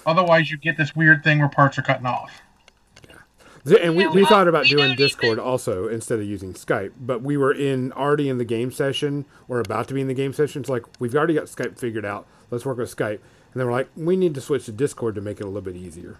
Otherwise, 0.06 0.50
you 0.50 0.56
get 0.56 0.76
this 0.76 0.94
weird 0.96 1.22
thing 1.22 1.38
where 1.38 1.48
parts 1.48 1.78
are 1.78 1.82
cutting 1.82 2.06
off. 2.06 2.40
Yeah. 3.66 3.76
And 3.78 3.96
we, 3.96 4.06
we 4.08 4.24
thought 4.24 4.48
about 4.48 4.64
We 4.64 4.70
doing 4.70 4.94
Discord 4.96 5.32
even- 5.32 5.38
also 5.40 5.88
instead 5.88 6.18
of 6.18 6.24
using 6.26 6.54
Skype, 6.54 6.92
but 7.00 7.22
we 7.22 7.36
were 7.36 7.52
in 7.52 7.92
already 7.92 8.28
in 8.28 8.38
the 8.38 8.44
game 8.44 8.70
session 8.72 9.24
or 9.48 9.60
about 9.60 9.88
to 9.88 9.94
be 9.94 10.00
in 10.00 10.08
the 10.08 10.14
game 10.14 10.32
session. 10.32 10.60
It's 10.60 10.70
like 10.70 10.84
we've 11.00 11.14
already 11.14 11.34
got 11.34 11.44
Skype 11.44 11.78
figured 11.78 12.04
out. 12.04 12.26
Let's 12.50 12.64
work 12.64 12.78
with 12.78 12.94
Skype. 12.94 13.20
And 13.52 13.60
then 13.60 13.66
we're 13.66 13.72
like, 13.72 13.88
we 13.96 14.16
need 14.16 14.34
to 14.34 14.40
switch 14.40 14.64
to 14.66 14.72
Discord 14.72 15.14
to 15.14 15.20
make 15.20 15.38
it 15.38 15.44
a 15.44 15.46
little 15.46 15.60
bit 15.62 15.76
easier. 15.76 16.18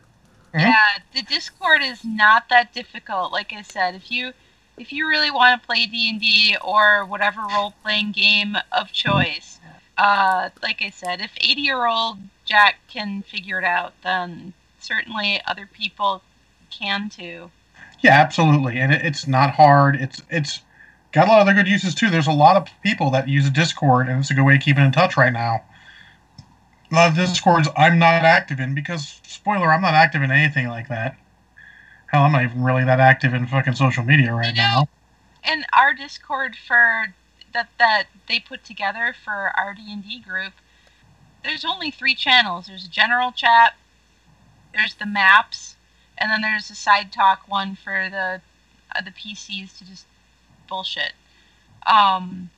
Mm-hmm. 0.54 0.60
Yeah, 0.60 0.74
the 1.14 1.22
Discord 1.22 1.82
is 1.82 2.04
not 2.04 2.48
that 2.48 2.72
difficult. 2.72 3.32
Like 3.32 3.52
I 3.52 3.62
said, 3.62 3.94
if 3.96 4.10
you 4.10 4.32
if 4.76 4.92
you 4.92 5.08
really 5.08 5.30
want 5.30 5.60
to 5.60 5.66
play 5.66 5.86
D 5.86 6.08
and 6.10 6.20
D 6.20 6.56
or 6.62 7.04
whatever 7.04 7.42
role 7.54 7.74
playing 7.82 8.12
game 8.12 8.56
of 8.72 8.92
choice, 8.92 9.58
uh, 9.96 10.50
like 10.62 10.82
I 10.82 10.90
said, 10.90 11.20
if 11.20 11.32
eighty 11.36 11.62
year 11.62 11.86
old 11.86 12.18
Jack 12.44 12.76
can 12.88 13.22
figure 13.22 13.58
it 13.58 13.64
out, 13.64 13.94
then 14.02 14.52
certainly 14.80 15.40
other 15.46 15.68
people 15.72 16.22
can 16.70 17.08
too. 17.08 17.50
Yeah, 18.00 18.20
absolutely, 18.20 18.78
and 18.78 18.92
it, 18.92 19.02
it's 19.02 19.26
not 19.26 19.50
hard. 19.50 19.96
It's 19.96 20.22
it's 20.28 20.60
got 21.12 21.28
a 21.28 21.30
lot 21.30 21.40
of 21.40 21.48
other 21.48 21.54
good 21.54 21.68
uses 21.70 21.94
too. 21.94 22.10
There's 22.10 22.26
a 22.26 22.32
lot 22.32 22.56
of 22.56 22.68
people 22.82 23.10
that 23.10 23.28
use 23.28 23.48
Discord, 23.50 24.08
and 24.08 24.20
it's 24.20 24.30
a 24.30 24.34
good 24.34 24.44
way 24.44 24.56
of 24.56 24.60
keeping 24.60 24.84
in 24.84 24.92
touch 24.92 25.16
right 25.16 25.32
now. 25.32 25.62
A 26.90 26.94
lot 26.94 27.10
of 27.10 27.16
Discords 27.16 27.68
I'm 27.76 27.98
not 27.98 28.24
active 28.24 28.60
in 28.60 28.74
because, 28.74 29.20
spoiler, 29.24 29.72
I'm 29.72 29.80
not 29.80 29.94
active 29.94 30.22
in 30.22 30.30
anything 30.30 30.68
like 30.68 30.88
that. 30.88 31.16
Hell, 32.14 32.22
I'm 32.22 32.30
not 32.30 32.44
even 32.44 32.62
really 32.62 32.84
that 32.84 33.00
active 33.00 33.34
in 33.34 33.44
fucking 33.44 33.74
social 33.74 34.04
media 34.04 34.32
right 34.32 34.54
You 34.54 34.62
know, 34.62 34.62
now. 34.62 34.88
And 35.42 35.66
our 35.76 35.92
Discord 35.94 36.54
for 36.54 37.12
that 37.52 37.70
that 37.80 38.04
they 38.28 38.38
put 38.38 38.62
together 38.62 39.12
for 39.24 39.50
our 39.58 39.74
D 39.74 39.82
and 39.92 40.04
D 40.04 40.20
group, 40.20 40.52
there's 41.42 41.64
only 41.64 41.90
three 41.90 42.14
channels. 42.14 42.68
There's 42.68 42.84
a 42.84 42.88
general 42.88 43.32
chat, 43.32 43.74
there's 44.72 44.94
the 44.94 45.06
maps, 45.06 45.74
and 46.16 46.30
then 46.30 46.40
there's 46.40 46.70
a 46.70 46.76
side 46.76 47.10
talk 47.10 47.48
one 47.48 47.74
for 47.74 48.08
the 48.08 48.40
uh, 48.94 49.00
the 49.00 49.10
PCs 49.10 49.76
to 49.78 49.84
just 49.84 50.06
bullshit. 50.68 51.14
Um, 51.84 52.50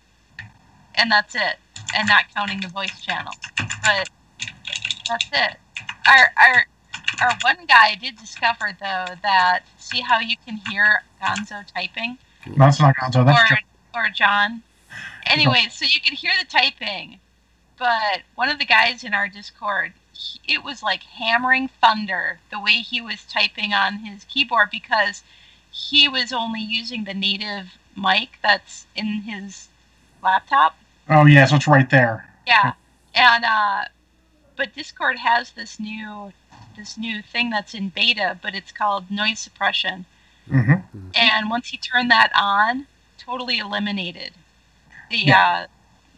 and 0.95 1.11
that's 1.11 1.35
it. 1.35 1.57
And 1.97 2.07
not 2.07 2.27
counting 2.35 2.61
the 2.61 2.69
voice 2.69 3.01
channel, 3.01 3.33
but 3.57 4.11
that's 5.09 5.29
it. 5.33 5.57
Our 6.07 6.31
our 6.37 6.67
our 7.21 7.33
one 7.43 7.67
guy 7.67 7.95
did 7.95 8.17
discover 8.17 8.77
though 8.81 9.07
that 9.23 9.61
see 9.79 10.01
how 10.01 10.21
you 10.21 10.37
can 10.45 10.61
hear 10.71 11.03
Gonzo 11.23 11.65
typing 11.73 12.19
That's 12.57 12.81
not 12.81 12.95
Gonzo. 12.97 13.25
That's 13.25 13.53
or 13.53 13.57
Joe. 13.57 13.63
or 13.95 14.09
John. 14.11 14.63
Anyway, 15.27 15.67
so 15.71 15.85
you 15.85 16.01
could 16.01 16.15
hear 16.15 16.33
the 16.39 16.47
typing, 16.47 17.19
but 17.79 18.23
one 18.37 18.49
of 18.49 18.59
the 18.59 18.65
guys 18.65 19.03
in 19.03 19.13
our 19.13 19.29
Discord, 19.29 19.93
he, 20.13 20.41
it 20.47 20.65
was 20.65 20.83
like 20.83 21.03
hammering 21.03 21.69
thunder 21.81 22.39
the 22.51 22.61
way 22.61 22.73
he 22.73 23.01
was 23.01 23.25
typing 23.25 23.73
on 23.73 23.99
his 23.99 24.25
keyboard 24.25 24.69
because 24.71 25.23
he 25.71 26.09
was 26.09 26.33
only 26.33 26.61
using 26.61 27.05
the 27.05 27.15
native 27.15 27.77
mic 27.97 28.39
that's 28.43 28.87
in 28.95 29.23
his 29.23 29.69
laptop. 30.23 30.77
Oh 31.09 31.27
yeah, 31.27 31.45
so 31.47 31.57
it's 31.57 31.67
right 31.67 31.91
there. 31.91 32.29
Yeah, 32.47 32.73
and 33.15 33.45
uh, 33.45 33.85
but 34.57 34.75
Discord 34.75 35.19
has 35.19 35.51
this 35.51 35.79
new 35.79 36.33
this 36.77 36.97
new 36.99 37.23
thing 37.23 37.51
that's 37.51 37.75
in 37.75 37.89
beta, 37.89 38.39
but 38.43 38.55
it's 38.55 38.73
called 38.73 39.11
noise 39.11 39.39
suppression. 39.41 40.05
hmm 40.49 40.75
and 41.15 41.51
once 41.51 41.69
he 41.69 41.77
turned 41.77 42.11
that 42.11 42.31
on, 42.39 42.87
totally 43.19 43.59
eliminated 43.59 44.33
the 45.11 45.17
Yeah. 45.19 45.41
uh, 45.41 45.67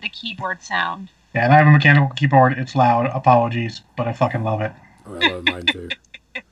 the 0.00 0.08
keyboard 0.08 0.62
sound. 0.62 1.08
Yeah, 1.34 1.44
and 1.44 1.52
I 1.52 1.58
have 1.58 1.66
a 1.66 1.70
mechanical 1.70 2.08
keyboard. 2.10 2.58
It's 2.58 2.74
loud. 2.74 3.06
Apologies, 3.06 3.82
but 3.96 4.08
I 4.08 4.12
fucking 4.12 4.42
love 4.42 4.60
it. 4.60 4.72
Oh, 5.06 5.14
I 5.14 5.20
love 5.20 5.44
mine 5.44 5.66
too. 5.66 5.92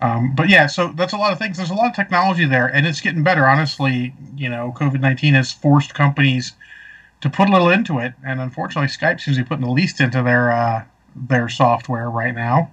Um, 0.00 0.32
but 0.34 0.48
yeah, 0.48 0.68
so 0.68 0.92
that's 0.94 1.12
a 1.12 1.16
lot 1.16 1.32
of 1.32 1.38
things. 1.40 1.56
There's 1.56 1.70
a 1.70 1.74
lot 1.74 1.90
of 1.90 1.96
technology 1.96 2.44
there, 2.44 2.68
and 2.68 2.86
it's 2.86 3.00
getting 3.00 3.24
better. 3.24 3.46
Honestly, 3.48 4.14
you 4.36 4.48
know, 4.48 4.72
COVID 4.76 5.00
nineteen 5.00 5.34
has 5.34 5.50
forced 5.50 5.92
companies 5.92 6.52
to 7.20 7.28
put 7.28 7.48
a 7.48 7.52
little 7.52 7.68
into 7.68 7.98
it, 7.98 8.14
and 8.24 8.40
unfortunately, 8.40 8.86
Skype 8.88 9.20
seems 9.20 9.36
to 9.38 9.42
be 9.42 9.48
putting 9.48 9.64
the 9.64 9.72
least 9.72 10.00
into 10.00 10.22
their 10.22 10.52
uh, 10.52 10.84
their 11.16 11.48
software 11.48 12.08
right 12.08 12.32
now. 12.34 12.70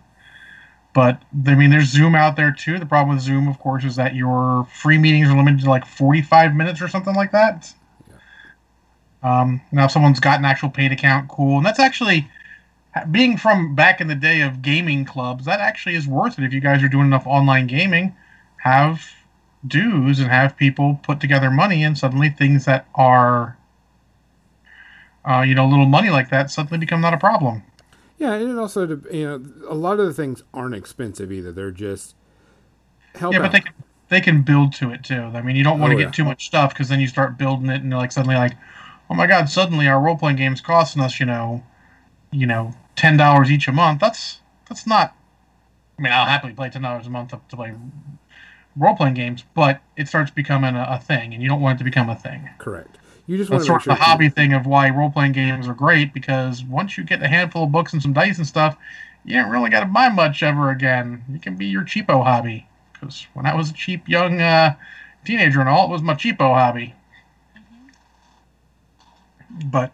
But 0.96 1.22
I 1.46 1.56
mean, 1.56 1.72
there's 1.72 1.90
Zoom 1.90 2.16
out 2.16 2.38
there 2.38 2.54
too. 2.54 2.80
The 2.80 2.86
problem 2.86 3.18
with 3.18 3.24
Zoom, 3.24 3.50
of 3.50 3.60
course, 3.60 3.84
is 3.84 3.98
that 3.98 4.16
your 4.16 4.66
free 4.74 4.98
meetings 4.98 5.28
are 5.28 5.36
limited 5.36 5.60
to 5.66 5.70
like 5.70 5.86
45 5.86 6.56
minutes 6.56 6.82
or 6.82 6.88
something 6.88 7.14
like 7.14 7.34
that. 7.34 7.74
Um, 9.22 9.60
now, 9.74 9.86
if 9.86 9.92
someone's 9.92 10.22
got 10.22 10.40
an 10.40 10.46
actual 10.46 10.70
paid 10.70 10.94
account, 10.94 11.28
cool, 11.28 11.58
and 11.58 11.66
that's 11.66 11.80
actually 11.80 12.30
being 13.12 13.36
from 13.36 13.76
back 13.76 14.00
in 14.00 14.08
the 14.08 14.16
day 14.16 14.40
of 14.40 14.62
gaming 14.62 15.04
clubs, 15.04 15.44
that 15.44 15.60
actually 15.60 15.96
is 15.96 16.08
worth 16.08 16.40
it 16.40 16.46
if 16.46 16.54
you 16.54 16.62
guys 16.62 16.82
are 16.82 16.88
doing 16.88 17.08
enough 17.08 17.28
online 17.28 17.68
gaming. 17.68 18.16
Have 18.60 19.06
dues 19.68 20.20
and 20.20 20.30
have 20.32 20.56
people 20.56 21.02
put 21.04 21.20
together 21.20 21.52
money, 21.52 21.84
and 21.84 21.98
suddenly 21.98 22.30
things 22.30 22.64
that 22.66 22.88
are, 22.96 23.58
uh, 25.30 25.42
you 25.42 25.56
know, 25.56 25.68
little 25.68 25.88
money 25.88 26.10
like 26.10 26.30
that 26.30 26.50
suddenly 26.50 26.78
become 26.78 27.02
not 27.02 27.14
a 27.14 27.18
problem. 27.18 27.64
Yeah, 28.18 28.34
and 28.34 28.50
it 28.50 28.58
also, 28.58 28.88
you 29.12 29.26
know, 29.26 29.44
a 29.68 29.76
lot 29.76 30.00
of 30.00 30.06
the 30.08 30.14
things 30.14 30.44
aren't 30.54 30.76
expensive 30.76 31.32
either. 31.32 31.52
They're 31.52 31.72
just 31.72 32.16
help 33.16 33.34
yeah, 33.34 33.40
out. 33.40 33.44
but 33.44 33.52
they 33.52 33.60
can, 33.62 33.74
they 34.10 34.22
can 34.22 34.42
build 34.44 34.74
to 34.74 34.92
it 34.92 35.04
too. 35.04 35.22
I 35.22 35.42
mean, 35.42 35.56
you 35.56 35.64
don't 35.64 35.80
want 35.80 35.92
to 35.92 35.96
Oh, 35.96 35.98
get 35.98 36.08
yeah. 36.08 36.12
too 36.12 36.24
much 36.24 36.46
stuff 36.46 36.74
because 36.74 36.90
then 36.90 37.00
you 37.00 37.08
start 37.08 37.38
building 37.38 37.70
it, 37.70 37.82
and 37.82 37.90
you're 37.90 38.00
like 38.00 38.12
suddenly 38.12 38.36
like, 38.36 38.54
oh 39.10 39.16
my 39.16 39.28
god, 39.28 39.50
suddenly 39.50 39.88
our 39.88 40.00
role 40.00 40.18
playing 40.18 40.38
game's 40.38 40.62
costing 40.62 41.02
us, 41.02 41.20
you 41.20 41.26
know, 41.26 41.64
you 42.32 42.48
know, 42.48 42.74
ten 42.96 43.18
dollars 43.18 43.52
each 43.52 43.68
a 43.68 43.72
month. 43.72 44.02
That's 44.02 44.42
that's 44.70 44.88
not. 44.88 45.16
I 46.00 46.02
mean, 46.02 46.14
I'll 46.14 46.26
happily 46.26 46.54
play 46.54 46.70
ten 46.70 46.82
dollars 46.84 47.08
a 47.08 47.10
month 47.10 47.32
to, 47.32 47.42
to 47.50 47.56
play 47.56 47.74
role 48.76 48.96
playing 48.96 49.14
games, 49.16 49.44
but 49.54 49.82
it 49.98 50.08
starts 50.08 50.32
becoming 50.32 50.76
a, 50.76 50.86
a 50.90 51.00
thing, 51.00 51.34
and 51.34 51.42
you 51.44 51.50
don't 51.50 51.62
want 51.62 51.76
it 51.78 51.80
to 51.80 51.84
become 51.86 52.10
a 52.10 52.16
thing. 52.16 52.50
Correct. 52.58 52.98
You 53.28 53.38
just 53.38 53.50
want 53.50 53.62
That's 53.62 53.66
to 53.66 53.72
sort 53.72 53.82
sure 53.84 53.94
of 53.94 54.00
the 54.00 54.04
hobby 54.04 54.30
thing 54.30 54.54
of 54.54 54.68
why 54.68 54.90
role 54.90 55.10
playing 55.10 55.32
games 55.32 55.68
are 55.68 55.74
great 55.74 56.14
because 56.14 56.64
once 56.64 56.98
you 56.98 57.04
get 57.04 57.24
a 57.24 57.28
handful 57.28 57.64
of 57.64 57.72
books 57.72 57.92
and 57.92 58.02
some 58.02 58.14
dice 58.14 58.38
and 58.38 58.46
stuff, 58.46 58.78
you 59.24 59.38
ain't 59.40 59.50
really 59.50 59.72
got 59.72 59.80
to 59.80 59.88
buy 59.88 60.10
much 60.10 60.44
ever 60.44 60.70
again. 60.70 61.24
You 61.32 61.40
can 61.40 61.56
be 61.56 61.66
your 61.66 61.82
cheapo 61.84 62.24
hobby. 62.24 62.68
Because 62.94 63.26
when 63.34 63.48
I 63.48 63.56
was 63.56 63.72
a 63.72 63.74
cheap 63.74 64.08
young 64.08 64.40
uh, 64.40 64.76
teenager 65.26 65.60
and 65.60 65.68
all, 65.68 65.88
it 65.88 65.92
was 65.92 66.04
my 66.04 66.14
cheapo 66.14 66.54
hobby. 66.54 66.94
But 69.66 69.92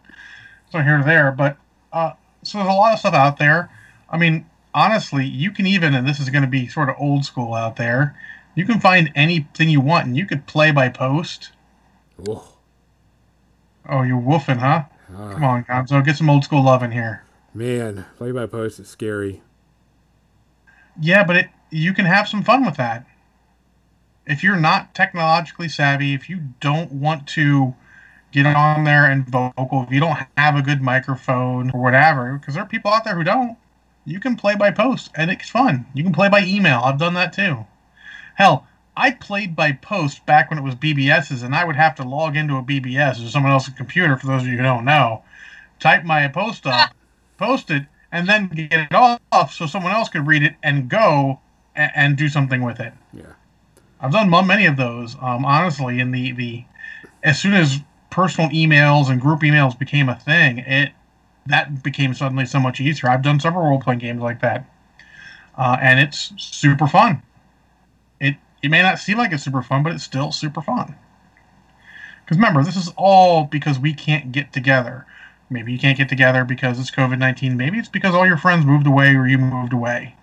so 0.70 0.80
here 0.80 0.98
to 0.98 1.04
there. 1.04 1.32
But 1.32 1.56
uh, 1.92 2.12
so 2.42 2.58
there's 2.58 2.70
a 2.70 2.72
lot 2.72 2.92
of 2.92 2.98
stuff 2.98 3.14
out 3.14 3.38
there. 3.38 3.70
I 4.10 4.18
mean, 4.18 4.44
honestly, 4.74 5.24
you 5.24 5.50
can 5.50 5.66
even, 5.66 5.94
and 5.94 6.06
this 6.06 6.20
is 6.20 6.28
going 6.28 6.42
to 6.42 6.48
be 6.48 6.68
sort 6.68 6.90
of 6.90 6.96
old 6.98 7.24
school 7.24 7.54
out 7.54 7.76
there. 7.76 8.14
You 8.54 8.66
can 8.66 8.80
find 8.80 9.10
anything 9.14 9.70
you 9.70 9.80
want, 9.80 10.06
and 10.06 10.16
you 10.16 10.26
could 10.26 10.46
play 10.46 10.70
by 10.70 10.90
post. 10.90 11.52
Whoa. 12.18 12.51
Oh, 13.88 14.02
you're 14.02 14.20
woofing, 14.20 14.58
huh? 14.58 14.84
Ah, 15.14 15.32
Come 15.34 15.44
on, 15.44 15.64
Gonzo, 15.64 16.04
get 16.04 16.16
some 16.16 16.30
old 16.30 16.44
school 16.44 16.64
love 16.64 16.82
in 16.82 16.92
here. 16.92 17.24
man, 17.54 18.06
play 18.16 18.32
by 18.32 18.46
post 18.46 18.78
is 18.80 18.88
scary. 18.88 19.42
Yeah, 21.00 21.24
but 21.24 21.36
it 21.36 21.48
you 21.70 21.92
can 21.94 22.04
have 22.04 22.28
some 22.28 22.42
fun 22.42 22.64
with 22.66 22.76
that. 22.76 23.06
If 24.26 24.42
you're 24.42 24.56
not 24.56 24.94
technologically 24.94 25.68
savvy, 25.68 26.12
if 26.14 26.28
you 26.28 26.40
don't 26.60 26.92
want 26.92 27.26
to 27.28 27.74
get 28.30 28.46
on 28.46 28.84
there 28.84 29.10
and 29.10 29.26
vocal, 29.26 29.82
if 29.82 29.90
you 29.90 30.00
don't 30.00 30.18
have 30.36 30.54
a 30.54 30.62
good 30.62 30.80
microphone 30.82 31.70
or 31.72 31.82
whatever, 31.82 32.38
because 32.38 32.54
there 32.54 32.62
are 32.62 32.68
people 32.68 32.90
out 32.92 33.04
there 33.04 33.14
who 33.16 33.24
don't, 33.24 33.56
you 34.04 34.20
can 34.20 34.36
play 34.36 34.54
by 34.54 34.70
post 34.70 35.10
and 35.14 35.30
it's 35.30 35.48
fun. 35.48 35.86
You 35.94 36.04
can 36.04 36.12
play 36.12 36.28
by 36.28 36.42
email. 36.44 36.80
I've 36.84 36.98
done 36.98 37.14
that 37.14 37.32
too. 37.32 37.66
Hell, 38.36 38.66
I 38.96 39.12
played 39.12 39.56
by 39.56 39.72
post 39.72 40.26
back 40.26 40.50
when 40.50 40.58
it 40.58 40.62
was 40.62 40.74
BBS's, 40.74 41.42
and 41.42 41.54
I 41.54 41.64
would 41.64 41.76
have 41.76 41.94
to 41.96 42.04
log 42.04 42.36
into 42.36 42.56
a 42.56 42.62
BBS 42.62 43.24
or 43.24 43.28
someone 43.28 43.52
else's 43.52 43.74
computer. 43.74 44.16
For 44.16 44.26
those 44.26 44.42
of 44.42 44.48
you 44.48 44.56
who 44.56 44.62
don't 44.62 44.84
know, 44.84 45.22
type 45.80 46.04
my 46.04 46.28
post 46.28 46.66
up, 46.66 46.92
post 47.38 47.70
it, 47.70 47.84
and 48.10 48.28
then 48.28 48.48
get 48.48 48.72
it 48.72 48.94
off 48.94 49.54
so 49.54 49.66
someone 49.66 49.92
else 49.92 50.08
could 50.10 50.26
read 50.26 50.42
it 50.42 50.54
and 50.62 50.88
go 50.88 51.40
and, 51.74 51.90
and 51.94 52.16
do 52.16 52.28
something 52.28 52.62
with 52.62 52.80
it. 52.80 52.92
Yeah. 53.12 53.32
I've 54.00 54.12
done 54.12 54.30
many 54.46 54.66
of 54.66 54.76
those. 54.76 55.14
Um, 55.20 55.44
honestly, 55.44 56.00
in 56.00 56.10
the 56.10 56.32
the 56.32 56.64
as 57.22 57.40
soon 57.40 57.54
as 57.54 57.80
personal 58.10 58.50
emails 58.50 59.08
and 59.08 59.20
group 59.20 59.40
emails 59.40 59.78
became 59.78 60.08
a 60.08 60.16
thing, 60.16 60.58
it 60.58 60.92
that 61.46 61.82
became 61.82 62.12
suddenly 62.12 62.44
so 62.44 62.60
much 62.60 62.80
easier. 62.80 63.08
I've 63.08 63.22
done 63.22 63.40
several 63.40 63.64
role 63.68 63.80
playing 63.80 64.00
games 64.00 64.20
like 64.20 64.40
that, 64.40 64.68
uh, 65.56 65.78
and 65.80 66.00
it's 66.00 66.32
super 66.36 66.86
fun. 66.86 67.22
It 68.62 68.66
it 68.66 68.70
may 68.70 68.82
not 68.82 68.98
seem 68.98 69.18
like 69.18 69.32
it's 69.32 69.42
super 69.42 69.62
fun, 69.62 69.82
but 69.82 69.92
it's 69.92 70.04
still 70.04 70.32
super 70.32 70.62
fun. 70.62 70.94
Because 72.24 72.36
remember, 72.38 72.62
this 72.62 72.76
is 72.76 72.92
all 72.96 73.44
because 73.44 73.78
we 73.78 73.92
can't 73.92 74.32
get 74.32 74.52
together. 74.52 75.06
Maybe 75.50 75.72
you 75.72 75.78
can't 75.78 75.98
get 75.98 76.08
together 76.08 76.44
because 76.44 76.78
it's 76.78 76.90
COVID 76.90 77.18
19. 77.18 77.56
Maybe 77.56 77.78
it's 77.78 77.88
because 77.88 78.14
all 78.14 78.26
your 78.26 78.38
friends 78.38 78.64
moved 78.64 78.86
away 78.86 79.14
or 79.14 79.26
you 79.26 79.38
moved 79.38 79.72
away. 79.72 80.14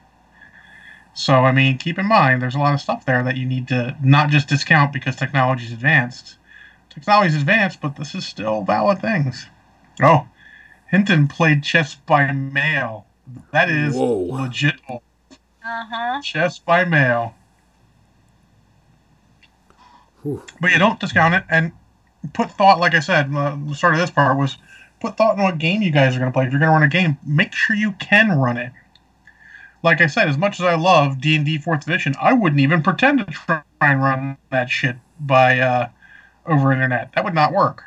So, 1.13 1.43
I 1.45 1.51
mean, 1.51 1.77
keep 1.77 1.99
in 1.99 2.05
mind, 2.05 2.41
there's 2.41 2.55
a 2.55 2.59
lot 2.59 2.73
of 2.73 2.81
stuff 2.81 3.05
there 3.05 3.23
that 3.23 3.35
you 3.35 3.45
need 3.45 3.67
to 3.67 3.95
not 4.01 4.29
just 4.29 4.47
discount 4.47 4.93
because 4.93 5.15
technology's 5.15 5.73
advanced. 5.73 6.37
Technology's 6.89 7.35
advanced, 7.35 7.81
but 7.81 7.97
this 7.97 8.15
is 8.15 8.25
still 8.25 8.63
valid 8.63 8.99
things. 8.99 9.47
Oh, 10.01 10.27
Hinton 10.87 11.27
played 11.27 11.63
chess 11.63 11.95
by 11.95 12.31
mail. 12.31 13.05
That 13.51 13.69
is 13.69 13.95
Whoa. 13.95 14.17
legit. 14.17 14.79
Uh 14.89 14.97
huh. 15.63 16.21
Chess 16.21 16.57
by 16.57 16.85
mail. 16.85 17.35
But 20.59 20.71
you 20.71 20.79
don't 20.79 20.99
discount 20.99 21.33
it 21.33 21.43
and 21.49 21.71
put 22.33 22.51
thought, 22.51 22.79
like 22.79 22.93
I 22.93 22.99
said, 22.99 23.31
the 23.31 23.73
start 23.73 23.93
of 23.93 23.99
this 23.99 24.11
part 24.11 24.37
was 24.37 24.57
put 24.99 25.17
thought 25.17 25.37
in 25.37 25.43
what 25.43 25.57
game 25.57 25.81
you 25.81 25.91
guys 25.91 26.15
are 26.15 26.19
going 26.19 26.31
to 26.31 26.35
play. 26.35 26.45
If 26.45 26.51
you're 26.51 26.59
going 26.59 26.69
to 26.69 26.73
run 26.73 26.83
a 26.83 26.87
game, 26.87 27.17
make 27.25 27.53
sure 27.53 27.75
you 27.75 27.93
can 27.93 28.37
run 28.37 28.57
it. 28.57 28.71
Like 29.81 30.01
I 30.01 30.07
said, 30.07 30.27
as 30.27 30.37
much 30.37 30.59
as 30.59 30.65
I 30.65 30.75
love 30.75 31.21
D 31.21 31.35
and 31.35 31.45
D 31.45 31.57
Fourth 31.57 31.87
Edition, 31.87 32.13
I 32.21 32.33
wouldn't 32.33 32.59
even 32.59 32.83
pretend 32.83 33.19
to 33.19 33.25
try 33.25 33.63
and 33.79 34.03
run 34.03 34.37
that 34.49 34.69
shit 34.69 34.97
by 35.19 35.59
uh, 35.59 35.89
over 36.45 36.73
internet. 36.73 37.13
That 37.13 37.23
would 37.23 37.33
not 37.33 37.53
work. 37.53 37.85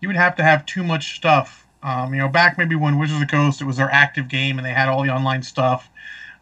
You 0.00 0.08
would 0.08 0.16
have 0.16 0.36
to 0.36 0.42
have 0.42 0.64
too 0.64 0.82
much 0.82 1.16
stuff. 1.16 1.66
Um, 1.82 2.14
you 2.14 2.20
know, 2.20 2.28
back 2.28 2.56
maybe 2.56 2.76
when 2.76 2.98
Wizards 2.98 3.20
of 3.20 3.28
the 3.28 3.30
Coast, 3.30 3.60
it 3.60 3.64
was 3.64 3.76
their 3.76 3.90
active 3.90 4.28
game 4.28 4.58
and 4.58 4.66
they 4.66 4.72
had 4.72 4.88
all 4.88 5.02
the 5.02 5.10
online 5.10 5.42
stuff. 5.42 5.90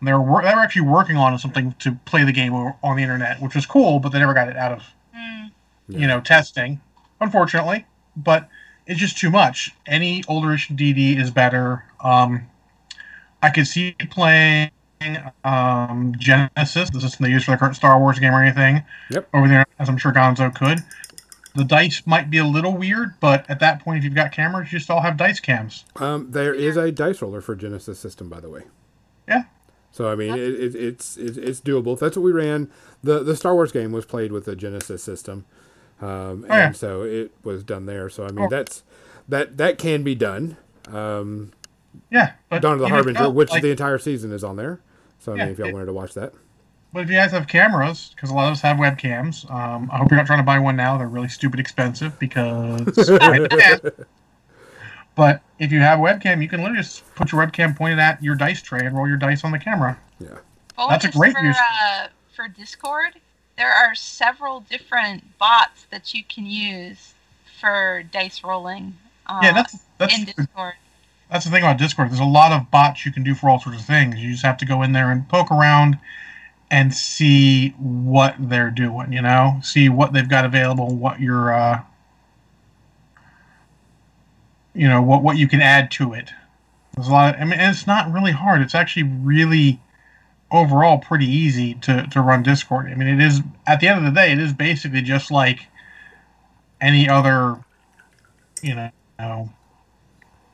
And 0.00 0.06
they 0.08 0.12
were 0.12 0.22
wor- 0.22 0.42
they 0.42 0.54
were 0.54 0.60
actually 0.60 0.82
working 0.82 1.16
on 1.16 1.36
something 1.38 1.74
to 1.80 1.92
play 2.04 2.24
the 2.24 2.32
game 2.32 2.52
on 2.54 2.96
the 2.96 3.02
internet, 3.02 3.40
which 3.40 3.54
was 3.54 3.66
cool, 3.66 3.98
but 3.98 4.10
they 4.10 4.18
never 4.18 4.34
got 4.34 4.48
it 4.48 4.56
out 4.56 4.72
of 4.72 4.82
Mm. 5.16 5.50
Yeah. 5.88 5.98
you 5.98 6.06
know, 6.06 6.20
testing, 6.20 6.80
unfortunately. 7.20 7.86
But 8.16 8.48
it's 8.86 9.00
just 9.00 9.18
too 9.18 9.30
much. 9.30 9.74
Any 9.86 10.22
older 10.28 10.50
edition 10.52 10.76
DD 10.76 11.16
is 11.18 11.30
better. 11.30 11.84
Um, 12.02 12.42
I 13.42 13.50
could 13.50 13.66
see 13.66 13.92
playing 14.10 14.70
um, 15.44 16.12
Genesys, 16.14 16.92
the 16.92 17.00
system 17.00 17.24
they 17.24 17.30
use 17.30 17.44
for 17.44 17.52
the 17.52 17.56
current 17.56 17.76
Star 17.76 17.98
Wars 17.98 18.18
game 18.18 18.34
or 18.34 18.42
anything, 18.42 18.82
Yep. 19.10 19.28
over 19.34 19.48
there, 19.48 19.64
as 19.78 19.88
I'm 19.88 19.96
sure 19.96 20.12
Gonzo 20.12 20.52
could. 20.54 20.80
The 21.54 21.64
dice 21.64 22.02
might 22.06 22.30
be 22.30 22.38
a 22.38 22.44
little 22.44 22.76
weird, 22.76 23.14
but 23.20 23.48
at 23.48 23.58
that 23.60 23.80
point, 23.82 23.98
if 23.98 24.04
you've 24.04 24.14
got 24.14 24.32
cameras, 24.32 24.72
you 24.72 24.78
just 24.78 24.90
all 24.90 25.00
have 25.00 25.16
dice 25.16 25.40
cams. 25.40 25.84
Um, 25.96 26.30
there 26.30 26.54
is 26.54 26.76
a 26.76 26.92
dice 26.92 27.20
roller 27.22 27.40
for 27.40 27.56
Genesys 27.56 27.96
system, 27.96 28.28
by 28.28 28.40
the 28.40 28.48
way. 28.50 28.62
Yeah. 29.26 29.44
So 29.98 30.08
I 30.08 30.14
mean, 30.14 30.32
it, 30.32 30.38
it, 30.38 30.74
it's 30.76 31.16
it's 31.16 31.36
it's 31.36 31.60
doable. 31.60 31.98
That's 31.98 32.16
what 32.16 32.22
we 32.22 32.30
ran. 32.30 32.70
the 33.02 33.24
The 33.24 33.34
Star 33.34 33.52
Wars 33.54 33.72
game 33.72 33.90
was 33.90 34.06
played 34.06 34.30
with 34.30 34.44
the 34.44 34.54
Genesys 34.54 35.00
system, 35.00 35.44
um, 36.00 36.44
and 36.44 36.52
Oh, 36.52 36.56
yeah. 36.56 36.70
so 36.70 37.02
it 37.02 37.32
was 37.42 37.64
done 37.64 37.86
there. 37.86 38.08
So 38.08 38.24
I 38.24 38.30
mean, 38.30 38.44
Oh. 38.44 38.48
that's 38.48 38.84
that 39.28 39.56
that 39.56 39.76
can 39.76 40.04
be 40.04 40.14
done. 40.14 40.56
Um, 40.86 41.50
yeah, 42.12 42.34
but 42.48 42.62
Dawn 42.62 42.74
of 42.74 42.78
the 42.78 42.88
Harbinger, 42.88 43.18
though, 43.24 43.30
which 43.30 43.50
like- 43.50 43.60
the 43.62 43.72
entire 43.72 43.98
season 43.98 44.30
is 44.30 44.44
on 44.44 44.54
there. 44.54 44.78
So 45.18 45.32
I 45.32 45.34
Yeah, 45.34 45.42
mean, 45.46 45.52
if 45.54 45.58
y'all 45.58 45.66
it- 45.66 45.72
wanted 45.74 45.86
to 45.86 45.92
watch 45.92 46.14
that, 46.14 46.32
But 46.92 47.02
if 47.02 47.08
you 47.10 47.16
guys 47.16 47.32
have 47.32 47.48
cameras, 47.48 48.12
because 48.14 48.30
a 48.30 48.34
lot 48.34 48.46
of 48.46 48.52
us 48.52 48.60
have 48.60 48.76
webcams, 48.76 49.50
um, 49.50 49.90
I 49.92 49.96
hope 49.98 50.12
you're 50.12 50.16
not 50.18 50.26
trying 50.28 50.38
to 50.38 50.44
buy 50.44 50.60
one 50.60 50.76
now. 50.76 50.96
They're 50.96 51.08
really 51.08 51.26
stupid 51.26 51.58
expensive 51.58 52.16
because. 52.20 53.10
but 55.18 55.42
if 55.58 55.72
you 55.72 55.80
have 55.80 55.98
a 55.98 56.02
webcam, 56.02 56.40
you 56.40 56.48
can 56.48 56.60
literally 56.60 56.80
just 56.80 57.04
put 57.16 57.32
your 57.32 57.44
webcam 57.44 57.76
pointed 57.76 57.98
at 57.98 58.22
your 58.22 58.36
dice 58.36 58.62
tray 58.62 58.86
and 58.86 58.96
roll 58.96 59.08
your 59.08 59.16
dice 59.16 59.42
on 59.42 59.50
the 59.50 59.58
camera. 59.58 59.98
yeah. 60.20 60.28
Bonus 60.76 61.02
That's 61.02 61.04
a 61.06 61.18
great 61.18 61.32
for, 61.32 61.40
use. 61.40 61.56
Uh, 61.58 62.06
for 62.36 62.46
Discord. 62.46 63.14
There 63.56 63.72
are 63.72 63.96
several 63.96 64.60
different 64.60 65.36
bots 65.38 65.86
that 65.90 66.14
you 66.14 66.22
can 66.22 66.46
use 66.46 67.14
for 67.60 68.04
dice 68.12 68.44
rolling. 68.44 68.96
Uh, 69.26 69.40
yeah, 69.42 69.52
that's 69.52 69.76
that's 69.98 70.16
in 70.16 70.24
Discord. 70.24 70.74
that's 71.28 71.44
the 71.44 71.50
thing 71.50 71.64
about 71.64 71.78
Discord. 71.78 72.10
There's 72.10 72.20
a 72.20 72.24
lot 72.24 72.52
of 72.52 72.70
bots 72.70 73.04
you 73.04 73.10
can 73.10 73.24
do 73.24 73.34
for 73.34 73.50
all 73.50 73.58
sorts 73.58 73.80
of 73.80 73.84
things. 73.86 74.20
You 74.20 74.30
just 74.30 74.44
have 74.44 74.56
to 74.58 74.64
go 74.64 74.82
in 74.82 74.92
there 74.92 75.10
and 75.10 75.28
poke 75.28 75.50
around 75.50 75.98
and 76.70 76.94
see 76.94 77.70
what 77.70 78.36
they're 78.38 78.70
doing. 78.70 79.12
You 79.12 79.22
know, 79.22 79.58
see 79.64 79.88
what 79.88 80.12
they've 80.12 80.28
got 80.28 80.44
available, 80.44 80.94
what 80.94 81.20
you're, 81.20 81.52
uh, 81.52 81.82
you 84.78 84.88
know, 84.88 85.02
what 85.02 85.22
what 85.22 85.36
you 85.36 85.48
can 85.48 85.60
add 85.60 85.90
to 85.92 86.12
it. 86.12 86.30
There's 86.94 87.08
a 87.08 87.12
lot. 87.12 87.34
Of, 87.34 87.40
I 87.40 87.44
mean, 87.44 87.58
and 87.58 87.74
it's 87.74 87.86
not 87.86 88.12
really 88.12 88.32
hard. 88.32 88.62
It's 88.62 88.74
actually 88.74 89.02
really 89.02 89.80
overall 90.50 90.98
pretty 90.98 91.26
easy 91.26 91.74
to 91.74 92.06
to 92.06 92.20
run 92.20 92.42
Discord. 92.44 92.86
I 92.86 92.94
mean, 92.94 93.08
it 93.08 93.20
is 93.20 93.40
at 93.66 93.80
the 93.80 93.88
end 93.88 93.98
of 93.98 94.04
the 94.04 94.18
day, 94.18 94.32
it 94.32 94.38
is 94.38 94.52
basically 94.52 95.02
just 95.02 95.30
like 95.30 95.66
any 96.80 97.08
other, 97.08 97.56
you 98.62 98.74
know, 99.18 99.50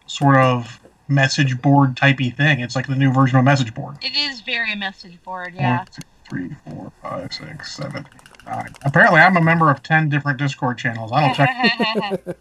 sort 0.06 0.36
of 0.36 0.80
message 1.06 1.60
board 1.60 1.94
typey 1.94 2.34
thing. 2.34 2.60
It's 2.60 2.74
like 2.74 2.86
the 2.86 2.96
new 2.96 3.12
version 3.12 3.36
of 3.36 3.42
a 3.42 3.44
message 3.44 3.74
board. 3.74 3.98
It 4.02 4.16
is 4.16 4.40
very 4.40 4.74
message 4.74 5.22
board, 5.22 5.54
yeah. 5.54 5.78
One, 5.78 5.86
two, 5.86 6.02
three, 6.28 6.56
four, 6.64 6.92
five, 7.02 7.32
six, 7.32 7.76
seven, 7.76 8.06
eight, 8.14 8.46
nine. 8.46 8.74
Apparently, 8.84 9.20
I'm 9.20 9.36
a 9.36 9.42
member 9.42 9.70
of 9.70 9.82
ten 9.82 10.08
different 10.08 10.38
Discord 10.38 10.78
channels. 10.78 11.12
I 11.12 11.20
don't 11.20 11.34
check, 11.34 12.36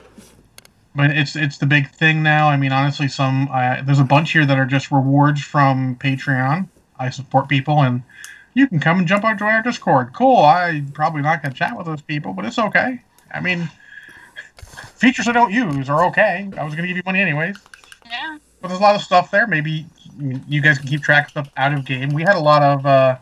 but 0.94 1.10
it's 1.10 1.34
it's 1.34 1.58
the 1.58 1.66
big 1.66 1.90
thing 1.90 2.22
now. 2.22 2.48
I 2.48 2.56
mean, 2.56 2.72
honestly, 2.72 3.08
some 3.08 3.48
uh, 3.52 3.82
there's 3.82 3.98
a 3.98 4.04
bunch 4.04 4.32
here 4.32 4.46
that 4.46 4.58
are 4.58 4.66
just 4.66 4.90
rewards 4.90 5.42
from 5.42 5.96
Patreon. 5.96 6.68
I 6.98 7.10
support 7.10 7.48
people, 7.48 7.82
and 7.82 8.02
you 8.54 8.68
can 8.68 8.78
come 8.78 8.98
and 8.98 9.08
jump 9.08 9.24
on 9.24 9.40
our 9.42 9.62
Discord. 9.62 10.12
Cool. 10.12 10.44
I'm 10.44 10.92
probably 10.92 11.22
not 11.22 11.42
gonna 11.42 11.54
chat 11.54 11.76
with 11.76 11.86
those 11.86 12.02
people, 12.02 12.32
but 12.32 12.44
it's 12.44 12.58
okay. 12.58 13.00
I 13.32 13.40
mean, 13.40 13.68
features 14.96 15.26
I 15.26 15.32
don't 15.32 15.52
use 15.52 15.88
are 15.88 16.04
okay. 16.06 16.48
I 16.56 16.64
was 16.64 16.74
gonna 16.74 16.86
give 16.86 16.96
you 16.96 17.02
money 17.04 17.20
anyways. 17.20 17.56
yeah. 18.06 18.38
But 18.60 18.68
there's 18.68 18.80
a 18.80 18.82
lot 18.82 18.94
of 18.94 19.02
stuff 19.02 19.30
there. 19.30 19.46
Maybe 19.46 19.86
you 20.48 20.62
guys 20.62 20.78
can 20.78 20.88
keep 20.88 21.02
track 21.02 21.26
of 21.26 21.30
stuff 21.30 21.50
out 21.56 21.74
of 21.74 21.84
game. 21.84 22.10
We 22.10 22.22
had 22.22 22.36
a 22.36 22.40
lot 22.40 22.62
of 22.62 22.86
uh, 22.86 23.18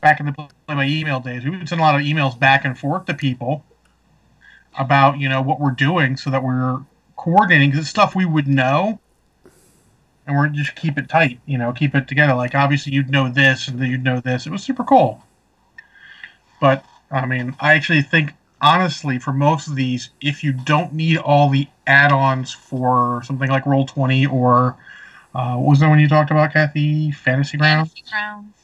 back 0.00 0.18
in 0.18 0.26
the 0.26 0.32
play 0.32 0.48
by 0.66 0.84
email 0.86 1.20
days. 1.20 1.44
We 1.44 1.50
would 1.50 1.68
send 1.68 1.80
a 1.80 1.84
lot 1.84 1.94
of 1.94 2.02
emails 2.02 2.38
back 2.38 2.64
and 2.64 2.76
forth 2.76 3.06
to 3.06 3.14
people 3.14 3.64
about 4.76 5.18
you 5.18 5.28
know 5.28 5.40
what 5.40 5.60
we're 5.60 5.70
doing, 5.70 6.16
so 6.16 6.30
that 6.30 6.42
we're 6.42 6.80
coordinating. 7.16 7.70
'cause 7.70 7.80
it's 7.80 7.88
stuff 7.88 8.14
we 8.14 8.24
would 8.24 8.46
know, 8.46 9.00
and 10.26 10.36
we're 10.36 10.48
just 10.48 10.74
keep 10.74 10.98
it 10.98 11.08
tight. 11.08 11.40
You 11.46 11.58
know, 11.58 11.72
keep 11.72 11.94
it 11.94 12.08
together. 12.08 12.34
Like 12.34 12.54
obviously 12.54 12.92
you'd 12.92 13.10
know 13.10 13.28
this, 13.28 13.68
and 13.68 13.78
then 13.78 13.90
you'd 13.90 14.04
know 14.04 14.20
this. 14.20 14.46
It 14.46 14.50
was 14.50 14.62
super 14.62 14.84
cool. 14.84 15.24
But 16.60 16.84
I 17.10 17.26
mean, 17.26 17.54
I 17.60 17.74
actually 17.74 18.02
think 18.02 18.34
honestly, 18.60 19.18
for 19.18 19.32
most 19.32 19.68
of 19.68 19.76
these, 19.76 20.10
if 20.20 20.42
you 20.42 20.52
don't 20.52 20.92
need 20.92 21.18
all 21.18 21.48
the 21.50 21.68
add-ons 21.86 22.52
for 22.52 23.22
something 23.24 23.50
like 23.50 23.66
Roll 23.66 23.86
Twenty 23.86 24.26
or 24.26 24.76
uh, 25.34 25.54
what 25.56 25.70
was 25.70 25.80
the 25.80 25.88
one 25.88 26.00
you 26.00 26.08
talked 26.08 26.30
about, 26.30 26.52
Kathy? 26.52 27.10
Fantasy 27.10 27.58
Grounds. 27.58 27.90
Fantasy 27.92 28.10
grounds. 28.10 28.54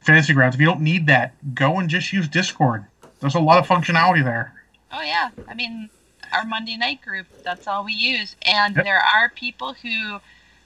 Fantasy 0.00 0.32
Grounds. 0.32 0.54
If 0.54 0.60
you 0.60 0.66
don't 0.66 0.80
need 0.80 1.06
that, 1.06 1.34
go 1.54 1.78
and 1.78 1.88
just 1.90 2.12
use 2.12 2.26
Discord. 2.28 2.86
There's 3.20 3.34
a 3.34 3.40
lot 3.40 3.58
of 3.58 3.66
functionality 3.68 4.24
there. 4.24 4.54
Oh 4.90 5.02
yeah, 5.02 5.28
I 5.46 5.54
mean, 5.54 5.90
our 6.32 6.44
Monday 6.44 6.76
night 6.76 7.00
group, 7.02 7.26
that's 7.44 7.66
all 7.66 7.84
we 7.84 7.92
use. 7.92 8.36
And 8.46 8.76
Yep. 8.76 8.84
there 8.84 9.00
are 9.00 9.30
people 9.30 9.74
who, 9.74 10.20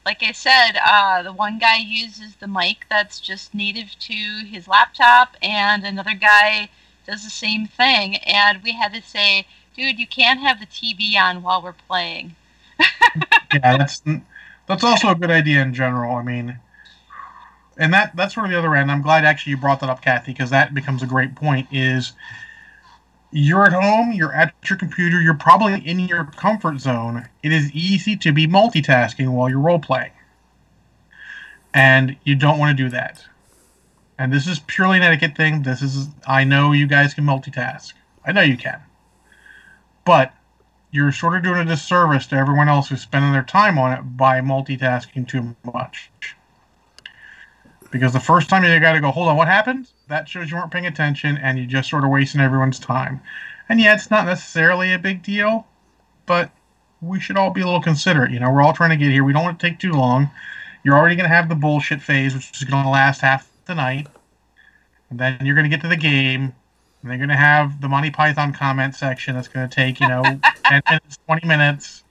like 0.05 0.23
I 0.23 0.33
said, 0.33 0.73
uh, 0.85 1.23
the 1.23 1.33
one 1.33 1.59
guy 1.59 1.77
uses 1.79 2.37
the 2.37 2.49
mic 2.49 2.87
that's 2.91 3.21
just 3.21 3.55
native 3.55 3.99
to 4.01 4.45
his 4.47 4.69
laptop, 4.69 5.37
and 5.43 5.85
another 5.85 6.15
guy 6.15 6.71
does 7.07 7.25
the 7.25 7.31
same 7.31 7.67
thing. 7.67 8.17
And 8.19 8.63
we 8.63 8.73
had 8.73 8.93
to 8.95 9.03
say, 9.03 9.47
dude, 9.77 9.99
you 9.99 10.07
can't 10.07 10.41
have 10.41 10.61
the 10.61 10.67
TV 10.67 11.17
on 11.17 11.43
while 11.43 11.63
we're 11.63 11.73
playing. 11.73 12.37
yeah, 13.53 13.77
that's 13.77 14.03
that's 14.67 14.85
also 14.85 15.11
a 15.11 15.15
good 15.15 15.31
idea 15.31 15.63
in 15.63 15.75
general. 15.75 16.17
I 16.17 16.23
mean, 16.23 16.61
and 17.77 17.93
that 17.95 18.15
that's 18.17 18.35
sort 18.35 18.47
of 18.47 18.53
the 18.53 18.59
other 18.59 18.75
end. 18.75 18.91
I'm 18.91 19.03
glad 19.03 19.25
actually 19.25 19.51
you 19.53 19.57
brought 19.57 19.81
that 19.81 19.91
up, 19.91 20.03
Kathy, 20.03 20.33
because 20.33 20.51
that 20.51 20.75
becomes 20.75 21.03
a 21.03 21.07
great 21.07 21.35
point. 21.35 21.69
Is 21.73 22.13
you're 23.33 23.65
at 23.65 23.73
home, 23.73 24.13
you're 24.13 24.33
at 24.33 24.55
your 24.69 24.79
computer, 24.79 25.21
you're 25.21 25.35
probably 25.35 25.81
in 25.87 25.99
your 26.01 26.25
comfort 26.25 26.81
zone. 26.81 27.29
It 27.43 27.53
is 27.53 27.73
easy 27.73 28.15
to 28.17 28.33
be 28.33 28.47
multitasking 28.47 29.33
while 29.33 29.49
you're 29.49 29.59
role 29.59 29.79
playing, 29.79 30.13
and 31.73 32.17
you 32.25 32.35
don't 32.35 32.59
want 32.59 32.77
to 32.77 32.83
do 32.83 32.91
that. 32.91 33.25
And 34.19 34.33
this 34.33 34.47
is 34.47 34.59
purely 34.61 34.99
an 34.99 35.03
etiquette 35.03 35.37
thing. 35.37 35.63
This 35.63 35.81
is 35.83 36.09
I 36.27 36.45
know 36.45 36.73
you 36.73 36.87
guys 36.87 37.15
can 37.15 37.25
multitask. 37.25 37.95
I 38.25 38.33
know 38.33 38.43
you 38.43 38.57
can, 38.57 38.81
but 40.05 40.35
you're 40.91 41.11
sort 41.11 41.35
of 41.35 41.43
doing 41.43 41.61
a 41.61 41.65
disservice 41.65 42.27
to 42.27 42.37
everyone 42.37 42.69
else 42.69 42.91
who's 42.91 43.01
spending 43.01 43.33
their 43.33 43.43
time 43.43 43.79
on 43.79 43.93
it 43.93 44.17
by 44.17 44.41
multitasking 44.41 45.27
too 45.27 45.57
much. 45.65 46.11
Because 47.93 48.13
the 48.13 48.21
first 48.21 48.49
time 48.49 48.65
you 48.65 48.81
got 48.81 48.95
to 48.95 49.01
go, 49.01 49.13
hold 49.13 49.29
on, 49.29 49.37
what 49.37 49.49
happened? 49.49 49.89
That 50.09 50.29
shows 50.29 50.51
you 50.51 50.57
weren't 50.57 50.73
paying 50.73 50.87
attention 50.87 51.37
and 51.39 51.59
you 51.59 51.67
just 51.67 51.89
sort 51.91 52.05
of 52.05 52.11
wasting 52.11 52.41
everyone's 52.41 52.81
time. 52.81 53.21
And 53.69 53.81
yeah, 53.81 53.95
it's 53.95 54.11
not 54.11 54.27
necessarily 54.27 54.93
a 54.93 54.99
big 54.99 55.23
deal, 55.23 55.67
but 56.27 56.51
we 57.01 57.21
should 57.21 57.37
all 57.37 57.51
be 57.51 57.61
a 57.61 57.65
little 57.65 57.83
considerate. 57.83 58.33
You 58.33 58.41
know, 58.41 58.51
we're 58.53 58.63
all 58.63 58.73
trying 58.73 58.91
to 58.91 58.97
get 58.97 59.13
here. 59.13 59.25
We 59.25 59.33
don't 59.33 59.45
want 59.45 59.61
to 59.61 59.69
take 59.69 59.79
too 59.79 59.93
long. 59.93 60.31
You're 60.85 60.97
already 60.97 61.17
going 61.17 61.29
to 61.31 61.35
have 61.37 61.49
the 61.49 61.55
bullshit 61.55 62.03
phase, 62.03 62.35
which 62.35 62.51
is 62.57 62.65
going 62.65 62.85
to 62.85 62.91
last 62.91 63.21
half 63.21 63.49
the 63.67 63.75
night. 63.75 64.09
And 65.11 65.21
then 65.21 65.39
you're 65.45 65.55
going 65.55 65.71
to 65.71 65.75
get 65.77 65.83
to 65.83 65.89
the 65.89 65.97
game. 65.97 66.55
And 67.03 67.11
they're 67.11 67.19
going 67.19 67.29
to 67.29 67.37
have 67.37 67.81
the 67.81 67.89
Monty 67.89 68.11
Python 68.11 68.53
comment 68.53 68.95
section 68.95 69.35
that's 69.35 69.49
going 69.49 69.69
to 69.69 69.75
take, 69.75 70.01
you 70.01 70.09
know, 70.09 70.23
10 70.65 70.83
minutes, 70.89 71.19
20 71.27 71.47
minutes. 71.47 72.05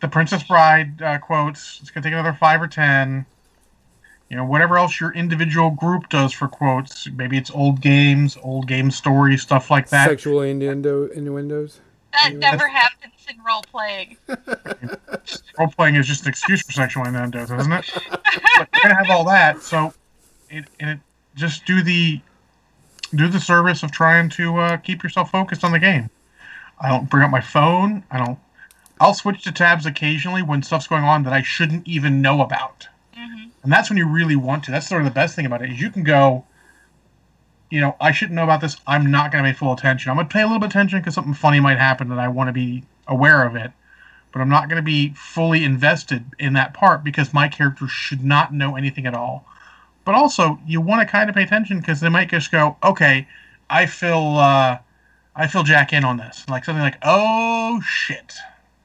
the 0.00 0.08
Princess 0.08 0.42
Bride 0.42 1.00
uh, 1.02 1.18
quotes. 1.18 1.78
It's 1.80 1.90
gonna 1.90 2.04
take 2.04 2.12
another 2.12 2.34
five 2.38 2.60
or 2.62 2.68
ten. 2.68 3.26
You 4.28 4.36
know, 4.36 4.44
whatever 4.44 4.76
else 4.76 5.00
your 5.00 5.12
individual 5.12 5.70
group 5.70 6.08
does 6.08 6.32
for 6.32 6.48
quotes. 6.48 7.08
Maybe 7.08 7.36
it's 7.38 7.50
old 7.50 7.80
games, 7.80 8.36
old 8.42 8.66
game 8.66 8.90
stories, 8.90 9.42
stuff 9.42 9.70
like 9.70 9.88
that. 9.90 10.08
Sexual 10.08 10.42
innuendo, 10.42 11.06
innuendos. 11.08 11.80
That 12.12 12.34
never 12.34 12.66
happens 12.66 13.12
in 13.28 13.36
role 13.44 13.62
playing. 13.62 14.16
Role 15.58 15.68
playing 15.68 15.96
is 15.96 16.06
just 16.06 16.22
an 16.22 16.28
excuse 16.28 16.62
for 16.62 16.72
sexual 16.72 17.04
innuendos, 17.04 17.50
isn't 17.50 17.72
it? 17.72 17.90
but 18.10 18.68
you're 18.72 18.82
gonna 18.82 18.94
have 18.94 19.10
all 19.10 19.24
that, 19.24 19.62
so 19.62 19.92
it 20.50 20.64
and 20.80 20.90
it 20.90 20.98
just 21.34 21.64
do 21.66 21.82
the 21.82 22.20
do 23.14 23.28
the 23.28 23.40
service 23.40 23.82
of 23.82 23.90
trying 23.90 24.28
to 24.30 24.56
uh, 24.56 24.76
keep 24.78 25.02
yourself 25.02 25.30
focused 25.30 25.64
on 25.64 25.72
the 25.72 25.78
game. 25.78 26.10
I 26.80 26.88
don't 26.88 27.08
bring 27.08 27.22
up 27.22 27.30
my 27.30 27.40
phone. 27.40 28.04
I 28.10 28.18
don't. 28.24 28.38
I'll 29.00 29.14
switch 29.14 29.42
to 29.44 29.52
tabs 29.52 29.86
occasionally 29.86 30.42
when 30.42 30.62
stuff's 30.62 30.86
going 30.86 31.04
on 31.04 31.22
that 31.24 31.32
I 31.32 31.42
shouldn't 31.42 31.86
even 31.86 32.22
know 32.22 32.40
about, 32.40 32.88
and 33.66 33.72
that's 33.72 33.90
when 33.90 33.96
you 33.96 34.06
really 34.08 34.36
want 34.36 34.62
to. 34.64 34.70
That's 34.70 34.86
sort 34.88 35.02
of 35.02 35.06
the 35.06 35.10
best 35.12 35.34
thing 35.34 35.44
about 35.44 35.60
it 35.60 35.70
is 35.72 35.80
you 35.80 35.90
can 35.90 36.04
go. 36.04 36.44
You 37.68 37.80
know, 37.80 37.96
I 38.00 38.12
shouldn't 38.12 38.36
know 38.36 38.44
about 38.44 38.60
this. 38.60 38.76
I'm 38.86 39.10
not 39.10 39.32
going 39.32 39.42
to 39.42 39.50
pay 39.50 39.56
full 39.56 39.72
attention. 39.72 40.08
I'm 40.08 40.16
going 40.16 40.28
to 40.28 40.32
pay 40.32 40.42
a 40.42 40.44
little 40.44 40.60
bit 40.60 40.66
of 40.66 40.70
attention 40.70 41.00
because 41.00 41.14
something 41.14 41.34
funny 41.34 41.58
might 41.58 41.78
happen 41.78 42.12
and 42.12 42.20
I 42.20 42.28
want 42.28 42.46
to 42.46 42.52
be 42.52 42.84
aware 43.08 43.44
of 43.44 43.56
it. 43.56 43.72
But 44.30 44.40
I'm 44.40 44.48
not 44.48 44.68
going 44.68 44.76
to 44.76 44.84
be 44.84 45.14
fully 45.14 45.64
invested 45.64 46.24
in 46.38 46.52
that 46.52 46.74
part 46.74 47.02
because 47.02 47.34
my 47.34 47.48
character 47.48 47.88
should 47.88 48.24
not 48.24 48.54
know 48.54 48.76
anything 48.76 49.04
at 49.04 49.14
all. 49.14 49.44
But 50.04 50.14
also, 50.14 50.60
you 50.64 50.80
want 50.80 51.00
to 51.00 51.10
kind 51.10 51.28
of 51.28 51.34
pay 51.34 51.42
attention 51.42 51.80
because 51.80 51.98
they 51.98 52.08
might 52.08 52.30
just 52.30 52.52
go, 52.52 52.76
"Okay, 52.84 53.26
I 53.68 53.86
feel, 53.86 54.36
uh, 54.38 54.78
I 55.34 55.46
feel 55.48 55.64
Jack 55.64 55.92
in 55.92 56.04
on 56.04 56.18
this." 56.18 56.48
Like 56.48 56.64
something 56.64 56.82
like, 56.84 56.98
"Oh 57.02 57.80
shit, 57.84 58.34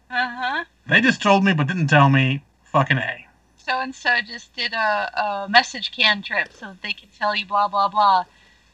Uh 0.09 0.27
huh. 0.27 0.65
they 0.87 1.01
just 1.01 1.21
told 1.21 1.43
me 1.43 1.53
but 1.53 1.67
didn't 1.67 1.85
tell 1.87 2.09
me." 2.09 2.43
Fucking 2.63 2.97
a. 2.97 3.27
So 3.63 3.79
and 3.79 3.93
so 3.93 4.21
just 4.21 4.55
did 4.55 4.73
a, 4.73 5.45
a 5.45 5.49
message 5.49 5.91
cantrip 5.91 6.51
so 6.53 6.67
that 6.67 6.81
they 6.81 6.93
could 6.93 7.13
tell 7.17 7.35
you 7.35 7.45
blah 7.45 7.67
blah 7.67 7.87
blah. 7.87 8.25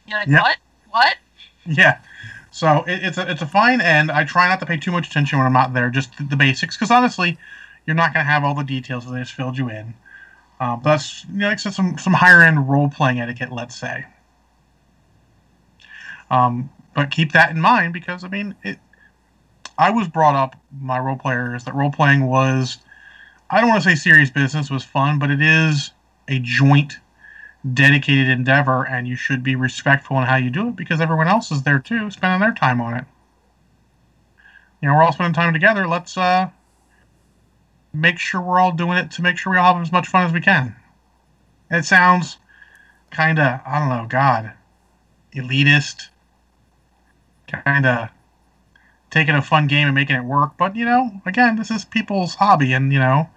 You're 0.06 0.20
like, 0.20 0.28
Yep. 0.28 0.42
what? 0.42 0.58
What? 0.90 1.18
Yeah. 1.66 2.00
So 2.52 2.84
it, 2.88 3.04
it's 3.04 3.18
a 3.18 3.30
it's 3.30 3.42
a 3.42 3.46
fine 3.48 3.82
end. 3.82 4.12
I 4.12 4.24
try 4.24 4.48
not 4.48 4.60
to 4.62 4.66
pay 4.66 4.78
too 4.78 4.92
much 4.92 5.08
attention 5.10 5.38
when 5.38 5.46
I'm 5.46 5.54
not 5.54 5.74
there, 5.74 5.90
just 5.90 6.12
the, 6.30 6.36
basics, 6.38 6.76
because 6.76 6.90
honestly, 6.90 7.38
you're 7.86 7.96
not 7.96 8.14
going 8.14 8.26
to 8.26 8.32
have 8.32 8.44
all 8.44 8.54
the 8.56 8.64
details 8.64 9.06
that 9.06 9.12
they 9.12 9.20
just 9.20 9.34
filled 9.34 9.58
you 9.58 9.70
in. 9.70 9.94
Uh, 10.60 10.76
but 10.78 10.92
that's 10.92 11.26
you 11.26 11.40
know, 11.40 11.48
like 11.50 11.58
I 11.60 11.62
said, 11.62 11.74
some 11.74 11.98
some 11.98 12.14
higher 12.14 12.42
end 12.42 12.70
role 12.70 12.90
playing 12.90 13.20
etiquette, 13.20 13.52
let's 13.52 13.76
say. 13.76 14.06
Um, 16.32 16.70
but 16.96 17.12
keep 17.12 17.34
that 17.34 17.52
in 17.52 17.60
mind 17.62 17.94
because 17.94 18.24
I 18.24 18.30
mean, 18.30 18.56
it. 18.64 18.80
I 19.78 19.92
was 19.92 20.08
brought 20.08 20.36
up 20.36 20.56
my 20.82 20.98
role 20.98 21.18
players 21.18 21.66
that 21.66 21.76
role 21.76 21.92
playing 21.92 22.26
was, 22.26 22.80
I 23.50 23.62
don't 23.62 23.70
want 23.70 23.84
to 23.84 23.90
say 23.90 23.96
serious 23.96 24.30
business 24.30 24.70
was 24.70 24.84
fun, 24.84 25.20
but 25.20 25.32
it 25.32 25.42
is 25.42 25.92
a 26.28 26.40
joint 26.40 27.00
dedicated 27.74 28.30
endeavor 28.30 28.86
and 28.86 29.08
you 29.08 29.16
should 29.16 29.44
be 29.44 29.56
respectful 29.56 30.18
in 30.18 30.26
how 30.26 30.36
you 30.36 30.50
do 30.50 30.70
it 30.70 30.76
because 30.76 31.02
everyone 31.02 31.28
else 31.28 31.52
is 31.52 31.64
there 31.64 31.80
too 31.80 32.10
spending 32.12 32.40
their 32.40 32.54
time 32.54 32.80
on 32.80 32.94
it. 32.94 33.06
You 34.82 34.90
know 34.90 34.96
we're 34.96 35.04
all 35.04 35.12
spending 35.12 35.34
time 35.34 35.54
together. 35.54 35.88
Let's 35.88 36.18
uh 36.18 36.50
make 37.94 38.20
sure 38.20 38.40
we're 38.40 38.60
all 38.60 38.72
doing 38.72 38.98
it 38.98 39.12
to 39.12 39.22
make 39.22 39.38
sure 39.38 39.52
we 39.52 39.58
all 39.58 39.74
have 39.74 39.82
as 39.82 39.92
much 39.92 40.08
fun 40.08 40.26
as 40.26 40.34
we 40.34 40.42
can. 40.42 40.76
It 41.72 41.84
sounds 41.84 42.38
kind 43.12 43.40
of 43.40 43.60
i 43.66 43.80
don't 43.80 43.90
know 43.90 44.06
god 44.08 44.54
elitist 45.34 46.10
kind 47.48 47.86
of 47.86 48.10
taking 49.10 49.36
a 49.36 49.42
fun 49.42 49.68
game 49.68 49.88
and 49.88 49.96
making 49.96 50.16
it 50.16 50.24
work 50.24 50.58
but 50.58 50.76
you 50.76 50.84
know 50.84 51.22
again 51.26 51.56
this 51.56 51.72
is 51.72 51.86
people's 51.86 52.36
hobby 52.36 52.74
and 52.74 52.92
you 52.92 53.00
know 53.00 53.30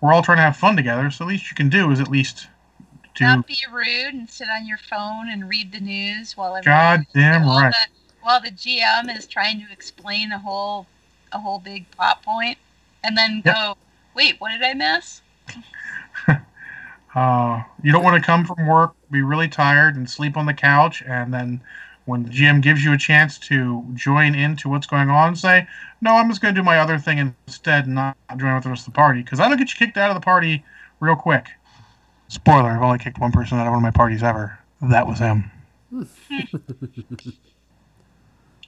we're 0.00 0.12
all 0.12 0.22
trying 0.22 0.38
to 0.38 0.42
have 0.42 0.56
fun 0.56 0.76
together 0.76 1.10
so 1.10 1.24
the 1.24 1.28
least 1.28 1.50
you 1.50 1.54
can 1.54 1.68
do 1.68 1.90
is 1.90 2.00
at 2.00 2.08
least 2.08 2.48
do 3.14 3.24
Not 3.24 3.46
be 3.46 3.56
rude 3.70 4.14
and 4.14 4.28
sit 4.28 4.48
on 4.48 4.66
your 4.66 4.78
phone 4.78 5.28
and 5.28 5.48
read 5.48 5.72
the 5.72 5.80
news 5.80 6.36
while 6.36 6.60
God 6.62 7.04
damn 7.14 7.42
while 7.42 7.56
right. 7.62 7.72
The, 7.72 7.86
while 8.22 8.40
the 8.40 8.50
GM 8.50 9.16
is 9.16 9.26
trying 9.26 9.64
to 9.64 9.72
explain 9.72 10.32
a 10.32 10.38
whole 10.38 10.86
a 11.32 11.38
whole 11.38 11.58
big 11.58 11.90
plot 11.90 12.22
point, 12.22 12.58
and 13.02 13.16
then 13.16 13.42
Yep. 13.44 13.54
go, 13.54 13.76
wait, 14.14 14.40
what 14.40 14.50
did 14.52 14.62
I 14.62 14.74
miss? 14.74 15.22
Uh, 17.14 17.62
you 17.80 17.92
don't 17.92 18.02
want 18.02 18.20
to 18.20 18.26
come 18.26 18.44
from 18.44 18.66
work, 18.66 18.94
be 19.08 19.22
really 19.22 19.46
tired, 19.46 19.94
and 19.94 20.10
sleep 20.10 20.36
on 20.36 20.46
the 20.46 20.54
couch, 20.54 21.00
and 21.06 21.32
then 21.32 21.60
when 22.06 22.24
the 22.24 22.30
GM 22.30 22.60
gives 22.60 22.84
you 22.84 22.92
a 22.92 22.98
chance 22.98 23.38
to 23.38 23.84
join 23.94 24.34
into 24.34 24.68
what's 24.68 24.86
going 24.86 25.10
on, 25.10 25.36
say, 25.36 25.66
"No, 26.00 26.16
I'm 26.16 26.28
just 26.28 26.40
going 26.40 26.54
to 26.54 26.60
do 26.60 26.64
my 26.64 26.78
other 26.78 26.98
thing 26.98 27.34
instead, 27.46 27.86
and 27.86 27.94
not 27.94 28.16
join 28.36 28.54
with 28.54 28.64
the 28.64 28.70
rest 28.70 28.86
of 28.86 28.92
the 28.92 28.96
party," 28.96 29.22
because 29.22 29.40
I 29.40 29.48
don't 29.48 29.56
get 29.56 29.68
you 29.70 29.78
kicked 29.78 29.96
out 29.96 30.10
of 30.10 30.14
the 30.14 30.20
party 30.20 30.64
real 31.00 31.16
quick. 31.16 31.48
Spoiler: 32.28 32.70
I've 32.70 32.82
only 32.82 32.98
kicked 32.98 33.18
one 33.18 33.32
person 33.32 33.58
out 33.58 33.66
of 33.66 33.72
one 33.72 33.78
of 33.78 33.82
my 33.82 33.90
parties 33.90 34.22
ever. 34.22 34.58
That 34.82 35.06
was 35.06 35.18
him. 35.18 35.50
and 35.90 36.08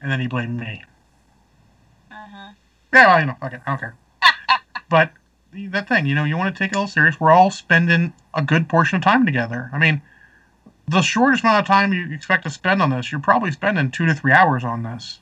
then 0.03 0.21
he 0.21 0.27
blamed 0.27 0.59
me. 0.61 0.83
Uh-huh. 2.11 2.53
Yeah, 2.93 3.07
well, 3.07 3.21
you 3.21 3.27
know, 3.27 3.37
okay, 3.43 3.59
I 3.67 3.71
don't 3.71 3.79
care. 3.79 3.97
but 4.89 5.13
that 5.53 5.89
thing, 5.89 6.07
you 6.07 6.15
know, 6.15 6.25
you 6.25 6.37
want 6.37 6.55
to 6.55 6.59
take 6.59 6.73
it 6.73 6.77
a 6.77 6.79
little 6.79 6.89
serious. 6.89 7.21
We're 7.21 7.31
all 7.31 7.51
spending 7.51 8.13
a 8.35 8.43
good 8.43 8.69
portion 8.69 8.97
of 8.97 9.03
time 9.03 9.27
together. 9.27 9.71
I 9.73 9.79
mean, 9.79 10.03
the 10.89 11.03
shortest 11.03 11.43
amount 11.43 11.61
of 11.61 11.67
time 11.67 11.93
you 11.93 12.13
expect 12.13 12.45
to 12.45 12.51
spend 12.51 12.81
on 12.81 12.91
this, 12.91 13.11
you're 13.11 13.21
probably 13.21 13.51
spending 13.51 13.91
two 13.91 14.07
to 14.07 14.15
three 14.15 14.33
hours 14.33 14.65
on 14.65 14.83
this. 14.83 15.21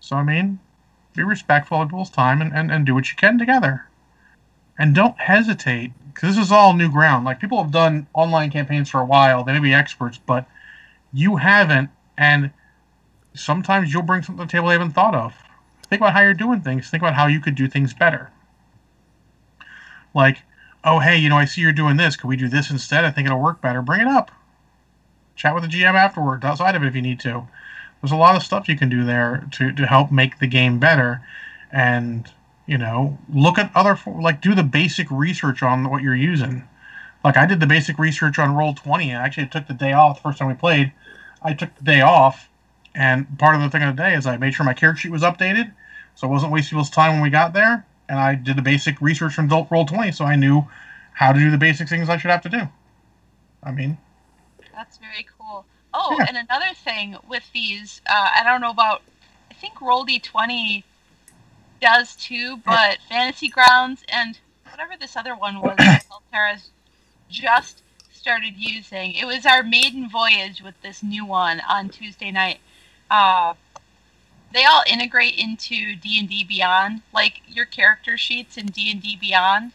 So, 0.00 0.16
I 0.16 0.22
mean, 0.22 0.60
be 1.14 1.22
respectful 1.22 1.82
of 1.82 1.88
people's 1.88 2.10
time 2.10 2.40
and, 2.40 2.52
and, 2.52 2.70
and 2.70 2.86
do 2.86 2.94
what 2.94 3.10
you 3.10 3.16
can 3.16 3.38
together. 3.38 3.86
And 4.78 4.94
don't 4.94 5.18
hesitate, 5.18 5.92
because 6.12 6.36
this 6.36 6.46
is 6.46 6.52
all 6.52 6.74
new 6.74 6.90
ground. 6.90 7.24
Like, 7.24 7.40
people 7.40 7.62
have 7.62 7.72
done 7.72 8.06
online 8.14 8.50
campaigns 8.50 8.88
for 8.90 9.00
a 9.00 9.04
while, 9.04 9.44
they 9.44 9.52
may 9.52 9.60
be 9.60 9.74
experts, 9.74 10.18
but 10.18 10.46
you 11.12 11.36
haven't, 11.36 11.90
and 12.16 12.50
sometimes 13.34 13.92
you'll 13.92 14.02
bring 14.02 14.22
something 14.22 14.46
to 14.46 14.46
the 14.46 14.52
table 14.52 14.68
they 14.68 14.74
haven't 14.74 14.92
thought 14.92 15.14
of 15.14 15.34
think 15.90 16.00
about 16.00 16.12
how 16.14 16.20
you're 16.20 16.32
doing 16.32 16.60
things. 16.62 16.88
Think 16.88 17.02
about 17.02 17.14
how 17.14 17.26
you 17.26 17.40
could 17.40 17.56
do 17.56 17.68
things 17.68 17.92
better. 17.92 18.30
Like, 20.14 20.38
oh, 20.84 21.00
hey, 21.00 21.18
you 21.18 21.28
know, 21.28 21.36
I 21.36 21.44
see 21.44 21.60
you're 21.60 21.72
doing 21.72 21.96
this. 21.96 22.16
Could 22.16 22.28
we 22.28 22.36
do 22.36 22.48
this 22.48 22.70
instead? 22.70 23.04
I 23.04 23.10
think 23.10 23.26
it'll 23.26 23.42
work 23.42 23.60
better. 23.60 23.82
Bring 23.82 24.00
it 24.00 24.06
up. 24.06 24.30
Chat 25.40 25.54
with 25.54 25.62
the 25.62 25.70
GM 25.70 25.94
afterward, 25.94 26.44
outside 26.44 26.74
of 26.74 26.82
it 26.82 26.86
if 26.86 26.94
you 26.94 27.00
need 27.00 27.18
to. 27.20 27.48
There's 28.02 28.12
a 28.12 28.16
lot 28.16 28.36
of 28.36 28.42
stuff 28.42 28.68
you 28.68 28.76
can 28.76 28.90
do 28.90 29.04
there 29.04 29.48
to, 29.52 29.72
to 29.72 29.86
help 29.86 30.12
make 30.12 30.38
the 30.38 30.46
game 30.46 30.78
better. 30.78 31.22
And, 31.72 32.30
you 32.66 32.76
know, 32.76 33.16
look 33.32 33.56
at 33.56 33.70
other, 33.74 33.98
like, 34.06 34.42
do 34.42 34.54
the 34.54 34.62
basic 34.62 35.10
research 35.10 35.62
on 35.62 35.88
what 35.88 36.02
you're 36.02 36.14
using. 36.14 36.68
Like, 37.24 37.38
I 37.38 37.46
did 37.46 37.58
the 37.58 37.66
basic 37.66 37.98
research 37.98 38.38
on 38.38 38.50
Roll20, 38.50 39.06
and 39.06 39.16
I 39.16 39.24
actually 39.24 39.46
took 39.46 39.66
the 39.66 39.72
day 39.72 39.94
off 39.94 40.16
the 40.18 40.22
first 40.28 40.38
time 40.38 40.48
we 40.48 40.54
played. 40.54 40.92
I 41.40 41.54
took 41.54 41.74
the 41.74 41.84
day 41.84 42.02
off, 42.02 42.50
and 42.94 43.38
part 43.38 43.56
of 43.56 43.62
the 43.62 43.70
thing 43.70 43.82
of 43.82 43.96
the 43.96 44.02
day 44.02 44.14
is 44.14 44.26
I 44.26 44.36
made 44.36 44.52
sure 44.52 44.66
my 44.66 44.74
character 44.74 45.00
sheet 45.00 45.12
was 45.12 45.22
updated, 45.22 45.72
so 46.16 46.26
I 46.26 46.30
wasn't 46.30 46.52
wasting 46.52 46.76
people's 46.76 46.90
time 46.90 47.14
when 47.14 47.22
we 47.22 47.30
got 47.30 47.54
there. 47.54 47.86
And 48.10 48.18
I 48.18 48.34
did 48.34 48.56
the 48.56 48.62
basic 48.62 49.00
research 49.00 49.32
from 49.32 49.46
Adult 49.46 49.70
Roll 49.70 49.86
20, 49.86 50.12
so 50.12 50.26
I 50.26 50.36
knew 50.36 50.68
how 51.14 51.32
to 51.32 51.38
do 51.38 51.50
the 51.50 51.56
basic 51.56 51.88
things 51.88 52.10
I 52.10 52.18
should 52.18 52.30
have 52.30 52.42
to 52.42 52.50
do. 52.50 52.68
I 53.62 53.72
mean, 53.72 53.96
That's 54.80 54.96
very 54.96 55.26
cool. 55.38 55.66
Oh, 55.92 56.16
Yeah. 56.18 56.24
and 56.28 56.36
another 56.38 56.72
thing 56.72 57.18
with 57.28 57.44
these, 57.52 58.00
uh, 58.08 58.30
I 58.34 58.42
don't 58.42 58.62
know 58.62 58.70
about, 58.70 59.02
I 59.50 59.54
think 59.54 59.78
Roll 59.82 60.06
D20 60.06 60.84
does 61.82 62.16
too, 62.16 62.56
but 62.64 62.96
Fantasy 63.06 63.48
Grounds 63.48 64.02
and 64.08 64.38
whatever 64.70 64.94
this 64.98 65.18
other 65.18 65.36
one 65.36 65.60
was 65.60 65.76
that 65.76 66.06
Altera's 66.10 66.70
just 67.28 67.82
started 68.10 68.54
using. 68.56 69.12
It 69.12 69.26
was 69.26 69.44
our 69.44 69.62
maiden 69.62 70.08
voyage 70.08 70.62
with 70.62 70.80
this 70.80 71.02
new 71.02 71.26
one 71.26 71.60
on 71.68 71.90
Tuesday 71.90 72.30
night. 72.30 72.60
Uh, 73.10 73.52
they 74.54 74.64
all 74.64 74.82
integrate 74.86 75.36
into 75.36 75.94
D&D 75.94 76.44
Beyond, 76.44 77.02
like 77.12 77.42
your 77.46 77.66
character 77.66 78.16
sheets 78.16 78.56
in 78.56 78.68
D&D 78.68 79.16
Beyond. 79.20 79.72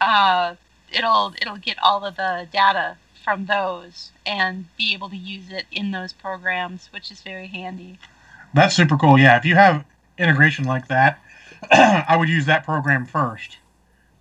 Uh, 0.00 0.54
it'll 0.92 1.34
it'll 1.42 1.56
get 1.56 1.78
all 1.82 2.04
of 2.04 2.14
the 2.14 2.46
data 2.52 2.96
from 3.26 3.46
those 3.46 4.12
and 4.24 4.66
be 4.78 4.94
able 4.94 5.10
to 5.10 5.16
use 5.16 5.50
it 5.50 5.66
in 5.72 5.90
those 5.90 6.12
programs, 6.12 6.86
which 6.92 7.10
is 7.10 7.22
very 7.22 7.48
handy. 7.48 7.98
that's 8.54 8.76
super 8.76 8.96
cool. 8.96 9.18
Yeah, 9.18 9.36
if 9.36 9.44
you 9.44 9.56
have 9.56 9.84
integration 10.16 10.64
like 10.64 10.86
that, 10.86 11.18
I 11.72 12.16
would 12.16 12.28
use 12.28 12.46
that 12.46 12.62
program 12.62 13.04
first. 13.04 13.58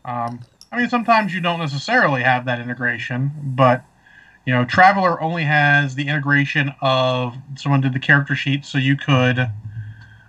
Um, 0.03 0.39
I 0.72 0.78
mean, 0.78 0.89
sometimes 0.89 1.36
you 1.36 1.39
don't 1.39 1.60
necessarily 1.60 2.24
have 2.24 2.45
that 2.45 2.60
integration, 2.60 3.32
but 3.43 3.86
you 4.43 4.53
know, 4.53 4.66
Traveller 4.66 5.22
only 5.22 5.43
has 5.43 5.93
the 5.93 6.08
integration 6.08 6.74
of 6.82 7.36
someone 7.56 7.82
did 7.82 7.93
the 7.93 7.99
character 7.99 8.36
sheet, 8.36 8.66
so 8.66 8.80
you 8.80 8.95
could 8.95 9.51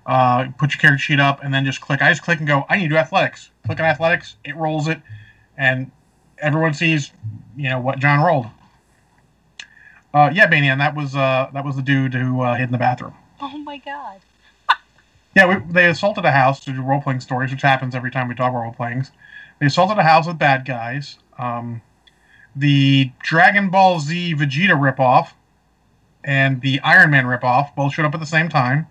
uh, 0.05 0.49
put 0.59 0.75
your 0.75 0.81
character 0.81 1.03
sheet 1.03 1.21
up 1.21 1.43
and 1.43 1.55
then 1.55 1.65
just 1.65 1.81
click. 1.81 2.03
I 2.03 2.11
just 2.11 2.23
click 2.23 2.41
and 2.41 2.47
go. 2.47 2.67
I 2.69 2.77
need 2.77 2.85
to 2.85 2.89
do 2.91 2.97
athletics. 2.97 3.51
Click 3.65 3.81
on 3.81 3.87
athletics, 3.87 4.37
it 4.45 4.55
rolls 4.55 4.87
it, 4.87 5.01
and 5.57 5.91
everyone 6.39 6.75
sees, 6.75 7.13
you 7.57 7.71
know, 7.71 7.81
what 7.81 7.99
John 8.01 8.23
rolled. 8.23 8.49
Uh, 10.17 10.31
yeah, 10.33 10.49
Banian, 10.49 10.79
that 10.79 10.95
was 10.95 11.15
uh, 11.15 11.51
that 11.53 11.63
was 11.63 11.77
the 11.77 11.83
dude 11.83 12.15
who 12.15 12.41
uh, 12.41 12.55
hid 12.55 12.65
in 12.65 12.73
the 12.73 12.79
bathroom. 12.79 13.13
Oh 13.39 13.59
my 13.59 13.77
god. 13.77 14.21
Yeah, 15.35 15.47
we, 15.47 15.73
they 15.73 15.85
assaulted 15.91 16.25
a 16.25 16.31
house 16.31 16.59
to 16.61 16.73
do 16.73 16.81
role 16.81 17.03
playing 17.03 17.21
stories, 17.21 17.51
which 17.51 17.61
happens 17.61 17.95
every 17.95 18.11
time 18.11 18.27
we 18.27 18.35
talk 18.35 18.49
about 18.49 18.63
role 18.63 18.73
playings. 18.73 19.11
They 19.61 19.67
assaulted 19.67 19.99
a 19.99 20.03
house 20.03 20.27
with 20.27 20.39
bad 20.39 20.65
guys. 20.65 21.19
Um, 21.39 21.83
the 22.55 23.11
Dragon 23.23 23.69
Ball 23.69 24.01
Z 24.01 24.37
Vegeta 24.37 24.71
ripoff 24.71 25.33
and 26.25 26.63
the 26.63 26.81
Iron 26.81 27.11
Man 27.11 27.27
ripoff 27.27 27.75
both 27.75 27.93
showed 27.93 28.07
up 28.07 28.15
at 28.15 28.21
the 28.21 28.25
same 28.25 28.49
time. 28.49 28.87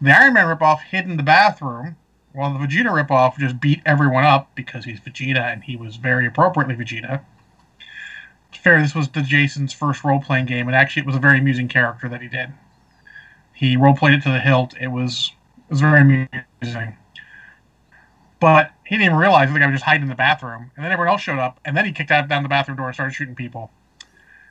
The 0.00 0.10
Iron 0.10 0.34
Man 0.34 0.46
ripoff 0.46 0.80
hid 0.80 1.04
in 1.04 1.16
the 1.16 1.22
bathroom, 1.22 1.94
while 2.32 2.52
the 2.52 2.58
Vegeta 2.58 2.88
ripoff 2.88 3.38
just 3.38 3.60
beat 3.60 3.82
everyone 3.86 4.24
up 4.24 4.50
because 4.56 4.84
he's 4.84 4.98
Vegeta 4.98 5.52
and 5.52 5.62
he 5.62 5.76
was 5.76 5.94
very 5.94 6.26
appropriately 6.26 6.74
Vegeta. 6.74 7.20
Fair, 8.52 8.82
this 8.82 8.94
was 8.94 9.08
the 9.08 9.22
Jason's 9.22 9.72
first 9.72 10.04
role 10.04 10.20
playing 10.20 10.46
game, 10.46 10.66
and 10.66 10.76
actually, 10.76 11.00
it 11.02 11.06
was 11.06 11.16
a 11.16 11.20
very 11.20 11.38
amusing 11.38 11.68
character 11.68 12.08
that 12.08 12.20
he 12.20 12.28
did. 12.28 12.50
He 13.54 13.76
role 13.76 13.94
played 13.94 14.14
it 14.14 14.22
to 14.22 14.30
the 14.30 14.40
hilt. 14.40 14.74
It 14.80 14.88
was 14.88 15.32
it 15.68 15.72
was 15.72 15.80
very 15.80 16.00
amusing. 16.62 16.96
But 18.40 18.72
he 18.84 18.96
didn't 18.96 19.06
even 19.06 19.18
realize 19.18 19.52
the 19.52 19.58
guy 19.58 19.66
was 19.66 19.74
just 19.74 19.84
hiding 19.84 20.02
in 20.02 20.08
the 20.08 20.14
bathroom, 20.14 20.70
and 20.74 20.84
then 20.84 20.92
everyone 20.92 21.12
else 21.12 21.20
showed 21.20 21.38
up, 21.38 21.60
and 21.64 21.76
then 21.76 21.84
he 21.84 21.92
kicked 21.92 22.10
out 22.10 22.28
down 22.28 22.42
the 22.42 22.48
bathroom 22.48 22.76
door 22.76 22.86
and 22.86 22.94
started 22.94 23.14
shooting 23.14 23.34
people. 23.34 23.70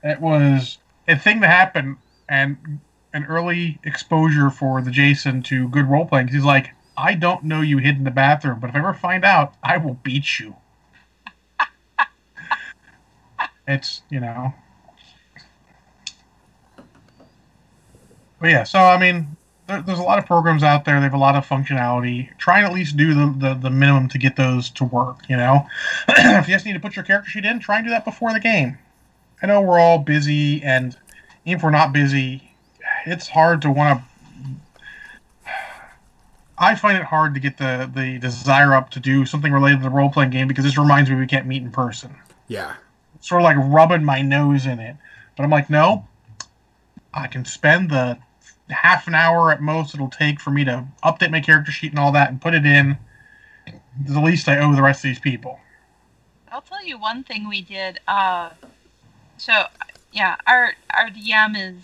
It 0.04 0.22
was 0.22 0.78
a 1.08 1.18
thing 1.18 1.40
that 1.42 1.50
happened, 1.50 1.98
and 2.28 2.80
an 3.14 3.26
early 3.26 3.80
exposure 3.84 4.50
for 4.50 4.82
the 4.82 4.92
Jason 4.92 5.42
to 5.44 5.68
good 5.70 5.90
role 5.90 6.06
playing. 6.06 6.28
He's 6.28 6.44
like, 6.44 6.72
I 6.96 7.16
don't 7.16 7.44
know 7.44 7.62
you 7.62 7.80
hid 7.80 7.98
in 7.98 8.04
the 8.04 8.12
bathroom, 8.12 8.60
but 8.60 8.70
if 8.70 8.76
I 8.76 8.80
ever 8.80 8.94
find 8.94 9.26
out, 9.26 9.56
I 9.64 9.78
will 9.78 9.96
beat 9.96 10.40
you. 10.40 10.56
It's 13.70 14.02
you 14.10 14.20
know. 14.20 14.54
But 18.40 18.50
yeah, 18.50 18.64
so 18.64 18.80
I 18.80 18.98
mean, 18.98 19.38
there, 19.68 19.82
there's 19.82 20.00
a 20.00 20.04
lot 20.04 20.18
of 20.18 20.26
programs 20.26 20.64
out 20.64 20.86
there. 20.86 20.96
They 20.96 21.04
have 21.04 21.14
a 21.14 21.18
lot 21.18 21.36
of 21.36 21.48
functionality. 21.48 22.36
Try 22.38 22.60
and 22.60 22.68
at 22.68 22.74
least 22.74 22.98
do 22.98 23.14
the, 23.14 23.34
the, 23.38 23.54
the 23.54 23.70
minimum 23.70 24.10
to 24.10 24.18
get 24.18 24.36
those 24.36 24.70
to 24.72 24.86
work. 24.86 25.20
You 25.30 25.38
know, 25.38 25.68
if 26.08 26.48
you 26.48 26.56
just 26.56 26.66
need 26.66 26.74
to 26.74 26.80
put 26.80 26.96
your 26.96 27.06
character 27.06 27.30
sheet 27.30 27.46
in, 27.46 27.60
try 27.60 27.78
and 27.78 27.86
do 27.86 27.92
that 27.92 28.06
before 28.06 28.34
the 28.34 28.40
game. 28.40 28.78
I 29.42 29.48
know 29.48 29.62
we're 29.62 29.80
all 29.80 30.00
busy, 30.00 30.62
and 30.64 30.98
even 31.46 31.58
if 31.58 31.64
we're 31.64 31.70
not 31.70 31.94
busy, 31.94 32.52
it's 33.06 33.30
hard 33.30 33.62
to 33.62 33.72
want 33.72 34.00
to. 34.00 34.06
I 36.62 36.76
find 36.76 36.98
it 36.98 37.06
hard 37.06 37.34
to 37.36 37.40
get 37.40 37.58
the 37.58 37.90
the 37.94 38.20
desire 38.20 38.74
up 38.74 38.90
to 38.92 39.00
do 39.00 39.26
something 39.26 39.54
related 39.54 39.78
to 39.78 39.84
the 39.84 39.90
role 39.90 40.10
playing 40.10 40.32
game 40.32 40.48
because 40.48 40.66
this 40.66 40.78
reminds 40.78 41.10
me 41.10 41.16
we 41.16 41.28
can't 41.28 41.46
meet 41.46 41.62
in 41.62 41.72
person. 41.72 42.16
Yeah. 42.50 42.76
Sort 43.22 43.42
of 43.42 43.44
like 43.44 43.58
rubbing 43.58 44.04
my 44.04 44.22
nose 44.22 44.66
in 44.66 44.80
it, 44.80 44.96
but 45.36 45.44
I'm 45.44 45.50
like, 45.50 45.70
no, 45.70 46.08
I 47.14 47.28
can 47.28 47.46
spend 47.46 47.90
the 47.90 48.18
half 48.70 49.08
an 49.08 49.16
hour 49.16 49.52
at 49.52 49.62
most 49.62 49.94
it'll 49.94 50.10
take 50.10 50.40
for 50.40 50.52
me 50.52 50.64
to 50.64 50.86
update 51.04 51.32
my 51.32 51.42
character 51.42 51.72
sheet 51.72 51.92
and 51.92 52.00
all 52.00 52.12
that 52.12 52.30
and 52.30 52.42
put 52.42 52.54
it 52.54 52.66
in. 52.66 52.98
The 54.06 54.22
least 54.22 54.48
I 54.48 54.60
owe 54.60 54.74
the 54.74 54.82
rest 54.82 55.04
of 55.04 55.10
these 55.10 55.20
people. 55.20 55.60
I'll 56.52 56.62
tell 56.62 56.86
you 56.86 56.98
one 56.98 57.24
thing 57.24 57.48
we 57.48 57.62
did. 57.62 58.00
Uh, 58.08 58.52
so 59.38 59.66
yeah, 60.12 60.36
our 60.48 60.74
our 60.92 61.10
DM 61.10 61.56
is 61.56 61.84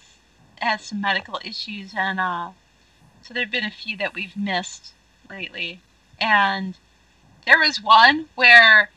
has 0.60 0.82
some 0.82 1.02
medical 1.02 1.40
issues, 1.44 1.94
and 1.96 2.20
uh, 2.20 2.52
so 3.22 3.34
there've 3.34 3.52
been 3.52 3.66
a 3.66 3.72
few 3.72 3.98
that 3.98 4.14
we've 4.14 4.36
missed 4.38 4.94
lately, 5.30 5.82
and 6.20 6.78
there 7.46 7.60
was 7.60 7.82
one 7.82 8.28
where 8.36 8.90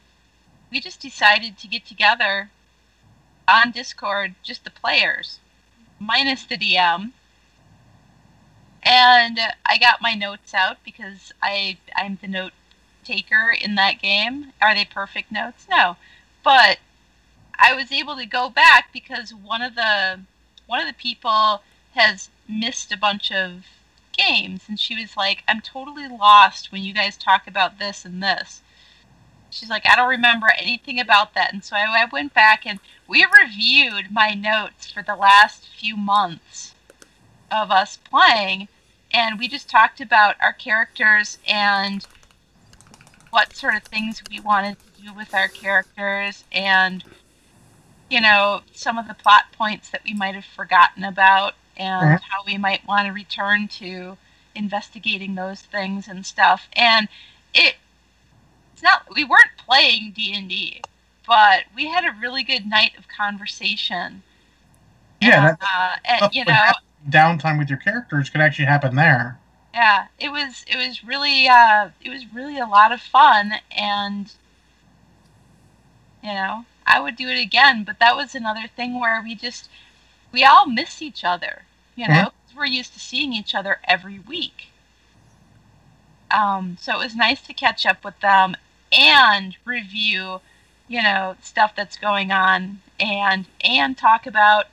we 0.70 0.80
just 0.80 1.00
decided 1.00 1.58
to 1.58 1.68
get 1.68 1.86
together 1.86 2.50
on 3.46 3.70
Discord, 3.70 4.34
just 4.42 4.64
the 4.64 4.70
players, 4.70 5.40
minus 5.98 6.44
the 6.44 6.58
DM. 6.58 7.12
And 8.82 9.38
I 9.66 9.78
got 9.78 10.02
my 10.02 10.14
notes 10.14 10.54
out 10.54 10.78
because 10.84 11.32
I 11.42 11.78
I'm 11.96 12.18
the 12.20 12.28
note 12.28 12.52
taker 13.04 13.50
in 13.50 13.74
that 13.74 14.00
game. 14.00 14.52
Are 14.60 14.74
they 14.74 14.84
perfect 14.84 15.32
notes? 15.32 15.66
No. 15.68 15.96
But 16.44 16.78
I 17.58 17.74
was 17.74 17.90
able 17.90 18.16
to 18.16 18.26
go 18.26 18.48
back 18.48 18.92
because 18.92 19.34
one 19.34 19.62
of 19.62 19.74
the 19.74 20.20
one 20.66 20.80
of 20.80 20.86
the 20.86 20.94
people 20.94 21.62
has 21.94 22.28
missed 22.46 22.92
a 22.92 22.96
bunch 22.96 23.32
of 23.32 23.64
games 24.12 24.62
and 24.68 24.78
she 24.78 24.94
was 24.94 25.16
like, 25.16 25.42
I'm 25.48 25.60
totally 25.60 26.08
lost 26.08 26.70
when 26.70 26.82
you 26.82 26.92
guys 26.92 27.16
talk 27.16 27.46
about 27.46 27.78
this 27.78 28.04
and 28.04 28.22
this. 28.22 28.62
She's 29.58 29.70
like, 29.70 29.86
I 29.86 29.96
don't 29.96 30.08
remember 30.08 30.46
anything 30.56 31.00
about 31.00 31.34
that. 31.34 31.52
And 31.52 31.64
so 31.64 31.74
I, 31.74 32.02
I 32.02 32.06
went 32.12 32.32
back 32.32 32.64
and 32.64 32.78
we 33.08 33.26
reviewed 33.42 34.12
my 34.12 34.30
notes 34.34 34.90
for 34.90 35.02
the 35.02 35.16
last 35.16 35.66
few 35.66 35.96
months 35.96 36.74
of 37.50 37.70
us 37.70 37.96
playing. 37.96 38.68
And 39.12 39.38
we 39.38 39.48
just 39.48 39.68
talked 39.68 40.00
about 40.00 40.36
our 40.40 40.52
characters 40.52 41.38
and 41.46 42.06
what 43.30 43.56
sort 43.56 43.74
of 43.74 43.82
things 43.84 44.22
we 44.30 44.38
wanted 44.38 44.76
to 44.96 45.02
do 45.02 45.12
with 45.12 45.34
our 45.34 45.48
characters 45.48 46.44
and, 46.52 47.04
you 48.08 48.20
know, 48.20 48.62
some 48.72 48.96
of 48.96 49.08
the 49.08 49.14
plot 49.14 49.44
points 49.52 49.90
that 49.90 50.02
we 50.04 50.14
might 50.14 50.34
have 50.36 50.44
forgotten 50.44 51.02
about 51.04 51.54
and 51.76 52.20
Mhm. 52.20 52.22
how 52.30 52.44
we 52.46 52.56
might 52.58 52.86
want 52.86 53.06
to 53.06 53.12
return 53.12 53.66
to 53.68 54.18
investigating 54.54 55.34
those 55.34 55.62
things 55.62 56.06
and 56.06 56.24
stuff. 56.24 56.68
And 56.74 57.08
it 57.54 57.76
it's 58.78 58.82
not 58.84 59.12
we 59.14 59.24
weren't 59.24 59.56
playing 59.58 60.12
D&D, 60.12 60.84
but 61.26 61.64
we 61.74 61.88
had 61.88 62.04
a 62.04 62.12
really 62.12 62.42
good 62.44 62.66
night 62.66 62.96
of 62.96 63.08
conversation. 63.08 64.22
Yeah, 65.20 65.56
And, 65.56 65.58
uh, 65.60 65.96
and, 66.04 66.26
you 66.30 66.44
know, 66.44 66.76
downtime 67.08 67.58
with 67.58 67.68
your 67.68 67.78
characters 67.78 68.30
could 68.30 68.40
actually 68.40 68.66
happen 68.66 68.96
there. 68.96 69.38
yeah, 69.72 70.08
it 70.18 70.30
was 70.30 70.64
it 70.66 70.76
was 70.76 71.04
really 71.04 71.48
uh 71.48 71.90
it 72.02 72.10
was 72.10 72.32
really 72.32 72.58
a 72.58 72.66
lot 72.66 72.92
of 72.92 73.00
fun 73.00 73.52
and 73.70 74.32
you 76.22 76.32
know, 76.32 76.64
I 76.86 77.00
would 77.00 77.16
do 77.16 77.28
it 77.28 77.40
again, 77.40 77.82
but 77.84 77.98
that 77.98 78.14
was 78.16 78.34
another 78.34 78.68
thing 78.68 78.98
where 79.00 79.20
we 79.22 79.34
just 79.34 79.68
we 80.32 80.44
all 80.44 80.66
miss 80.66 81.02
each 81.02 81.24
other, 81.24 81.64
you 81.96 82.08
know, 82.08 82.26
Mhm. 82.26 82.30
'cause 82.30 82.56
we're 82.56 82.66
used 82.66 82.94
to 82.94 83.00
seeing 83.00 83.32
each 83.34 83.54
other 83.54 83.80
every 83.84 84.18
week. 84.20 84.72
Um, 86.30 86.76
so 86.80 86.94
it 86.94 86.98
was 87.04 87.14
nice 87.16 87.40
to 87.42 87.54
catch 87.54 87.86
up 87.86 88.04
with 88.04 88.18
them 88.20 88.56
and 88.92 89.56
review, 89.64 90.40
you 90.86 91.02
know, 91.02 91.36
stuff 91.42 91.74
that's 91.76 91.96
going 91.96 92.30
on 92.30 92.80
and 92.98 93.46
and 93.62 93.96
talk 93.96 94.26
about, 94.26 94.66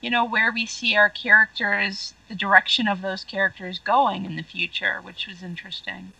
you 0.00 0.10
know, 0.10 0.24
where 0.24 0.52
we 0.52 0.66
see 0.66 0.96
our 0.96 1.08
characters, 1.08 2.14
the 2.28 2.34
direction 2.34 2.88
of 2.88 3.02
those 3.02 3.24
characters 3.24 3.78
going 3.78 4.24
in 4.24 4.36
the 4.36 4.42
future, 4.42 5.00
which 5.02 5.26
was 5.26 5.42
interesting. 5.42 6.12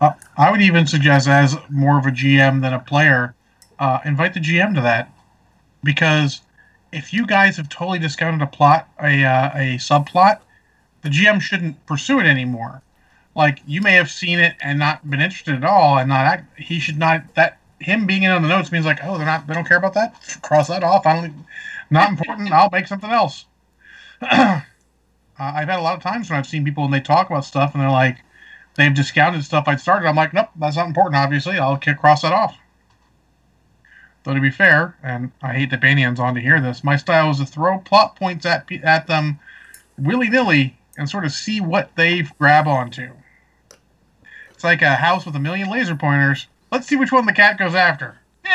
Uh, 0.00 0.12
I 0.36 0.50
would 0.50 0.62
even 0.62 0.86
suggest, 0.86 1.28
as 1.28 1.56
more 1.68 1.98
of 1.98 2.06
a 2.06 2.10
GM 2.10 2.62
than 2.62 2.72
a 2.72 2.78
player, 2.78 3.34
uh, 3.78 3.98
invite 4.04 4.32
the 4.32 4.40
GM 4.40 4.74
to 4.74 4.80
that, 4.80 5.12
because 5.84 6.40
if 6.92 7.12
you 7.12 7.26
guys 7.26 7.56
have 7.58 7.68
totally 7.68 7.98
discounted 7.98 8.40
a 8.40 8.46
plot, 8.46 8.88
a 8.98 9.24
uh, 9.24 9.50
a 9.54 9.76
subplot, 9.76 10.40
the 11.02 11.08
GM 11.08 11.40
shouldn't 11.40 11.84
pursue 11.86 12.18
it 12.20 12.26
anymore. 12.26 12.82
Like 13.34 13.60
you 13.66 13.80
may 13.80 13.92
have 13.92 14.10
seen 14.10 14.38
it 14.38 14.56
and 14.60 14.78
not 14.78 15.08
been 15.08 15.20
interested 15.20 15.54
at 15.54 15.64
all, 15.64 15.98
and 15.98 16.08
not 16.08 16.26
act, 16.26 16.58
he 16.58 16.80
should 16.80 16.98
not 16.98 17.34
that 17.34 17.58
him 17.78 18.06
being 18.06 18.24
in 18.24 18.30
on 18.30 18.42
the 18.42 18.48
notes 18.48 18.70
means 18.70 18.84
like 18.84 18.98
oh 19.02 19.16
they're 19.16 19.26
not 19.26 19.46
they 19.46 19.54
don't 19.54 19.66
care 19.66 19.78
about 19.78 19.94
that 19.94 20.14
cross 20.42 20.68
that 20.68 20.84
off 20.84 21.06
I 21.06 21.14
don't 21.14 21.46
not 21.88 22.10
important 22.10 22.52
I'll 22.52 22.70
make 22.70 22.86
something 22.86 23.10
else. 23.10 23.46
uh, 24.22 24.60
I've 25.38 25.68
had 25.68 25.78
a 25.78 25.82
lot 25.82 25.96
of 25.96 26.02
times 26.02 26.28
when 26.28 26.38
I've 26.38 26.46
seen 26.46 26.64
people 26.64 26.84
and 26.84 26.92
they 26.92 27.00
talk 27.00 27.30
about 27.30 27.44
stuff 27.44 27.72
and 27.74 27.82
they're 27.82 27.90
like 27.90 28.18
they've 28.76 28.94
discounted 28.94 29.44
stuff 29.44 29.64
I'd 29.66 29.80
started. 29.80 30.08
I'm 30.08 30.16
like, 30.16 30.32
nope, 30.32 30.50
that's 30.56 30.76
not 30.76 30.86
important. 30.86 31.16
Obviously, 31.16 31.58
I'll 31.58 31.78
cross 31.78 32.22
that 32.22 32.32
off. 32.32 32.56
Though 34.24 34.34
to 34.34 34.40
be 34.40 34.50
fair, 34.50 34.96
and 35.02 35.32
I 35.42 35.54
hate 35.54 35.70
that 35.70 35.80
Banyan's 35.80 36.20
on 36.20 36.34
to 36.34 36.40
hear 36.40 36.60
this, 36.60 36.84
my 36.84 36.96
style 36.96 37.30
is 37.30 37.38
to 37.38 37.46
throw 37.46 37.78
plot 37.78 38.16
points 38.16 38.44
at 38.44 38.70
at 38.84 39.06
them 39.06 39.38
willy 39.96 40.28
nilly 40.28 40.78
and 40.96 41.08
sort 41.08 41.24
of 41.24 41.32
see 41.32 41.60
what 41.60 41.96
they 41.96 42.22
grab 42.38 42.68
onto. 42.68 43.12
It's 44.60 44.64
like 44.66 44.82
a 44.82 44.96
house 44.96 45.24
with 45.24 45.34
a 45.34 45.40
million 45.40 45.70
laser 45.70 45.96
pointers. 45.96 46.46
Let's 46.70 46.86
see 46.86 46.94
which 46.94 47.10
one 47.10 47.24
the 47.24 47.32
cat 47.32 47.56
goes 47.56 47.74
after. 47.74 48.20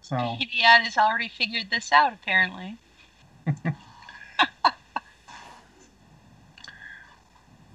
So 0.00 0.36
Idiot 0.40 0.84
has 0.84 0.96
already 0.96 1.28
figured 1.28 1.68
this 1.70 1.92
out, 1.92 2.12
apparently. 2.14 2.76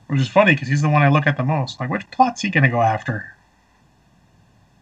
which 0.08 0.20
is 0.20 0.28
funny 0.28 0.54
because 0.54 0.68
he's 0.68 0.82
the 0.82 0.90
one 0.90 1.04
I 1.04 1.10
look 1.10 1.26
at 1.28 1.38
the 1.38 1.44
most. 1.44 1.80
Like, 1.80 1.90
which 1.92 2.10
plot's 2.12 2.42
he 2.42 2.50
gonna 2.50 2.70
go 2.70 2.82
after? 2.82 3.36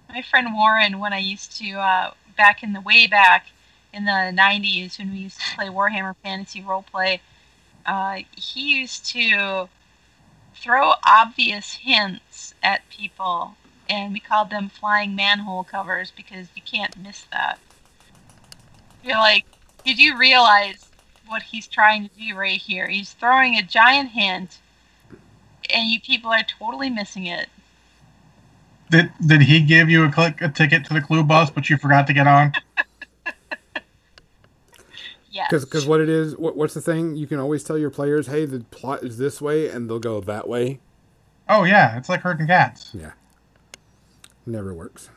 My 0.09 0.21
friend 0.21 0.53
Warren, 0.53 0.99
when 0.99 1.11
I 1.13 1.19
used 1.19 1.57
to, 1.57 1.71
uh, 1.73 2.13
back 2.37 2.63
in 2.63 2.71
the 2.73 2.81
way 2.81 3.05
back 3.05 3.47
in 3.93 4.05
the 4.05 4.33
90s 4.33 4.97
when 4.97 5.11
we 5.11 5.19
used 5.19 5.39
to 5.39 5.55
play 5.55 5.67
Warhammer 5.67 6.15
Fantasy 6.23 6.61
Roleplay, 6.61 7.19
uh, 7.85 8.19
he 8.35 8.79
used 8.79 9.05
to 9.07 9.69
throw 10.55 10.93
obvious 11.05 11.73
hints 11.73 12.53
at 12.63 12.87
people, 12.89 13.55
and 13.89 14.13
we 14.13 14.19
called 14.19 14.49
them 14.49 14.69
flying 14.69 15.15
manhole 15.15 15.63
covers 15.63 16.11
because 16.15 16.47
you 16.55 16.61
can't 16.61 16.97
miss 16.97 17.25
that. 17.31 17.59
You're 19.03 19.17
like, 19.17 19.45
did 19.83 19.99
you 19.99 20.17
realize 20.17 20.89
what 21.27 21.43
he's 21.43 21.67
trying 21.67 22.07
to 22.07 22.15
do 22.15 22.35
right 22.35 22.59
here. 22.59 22.87
He's 22.87 23.13
throwing 23.13 23.55
a 23.55 23.61
giant 23.61 24.11
hint, 24.11 24.57
and 25.73 25.89
you 25.89 25.99
people 25.99 26.31
are 26.31 26.43
totally 26.43 26.89
missing 26.89 27.25
it. 27.25 27.47
Did 28.91 29.11
did 29.25 29.41
he 29.43 29.61
give 29.61 29.89
you 29.89 30.03
a 30.03 30.11
click 30.11 30.41
a 30.41 30.49
ticket 30.49 30.85
to 30.85 30.93
the 30.93 31.01
clue 31.01 31.23
bus, 31.23 31.49
but 31.49 31.69
you 31.69 31.77
forgot 31.77 32.07
to 32.07 32.13
get 32.13 32.27
on? 32.27 32.53
Yes. 35.35 35.51
Because 35.51 35.85
what 35.85 35.99
it 35.99 36.07
is, 36.07 36.37
what, 36.37 36.55
what's 36.55 36.73
the 36.73 36.81
thing? 36.81 37.17
You 37.17 37.27
can 37.27 37.39
always 37.39 37.61
tell 37.61 37.77
your 37.77 37.89
players, 37.89 38.27
hey, 38.27 38.45
the 38.45 38.61
plot 38.71 39.03
is 39.03 39.17
this 39.17 39.41
way, 39.41 39.67
and 39.67 39.89
they'll 39.89 39.99
go 39.99 40.21
that 40.21 40.47
way. 40.47 40.79
Oh 41.49 41.65
yeah, 41.65 41.97
it's 41.97 42.07
like 42.07 42.21
herding 42.21 42.47
cats. 42.47 42.91
Yeah. 42.93 43.11
Never 44.45 44.73
works. 44.73 45.09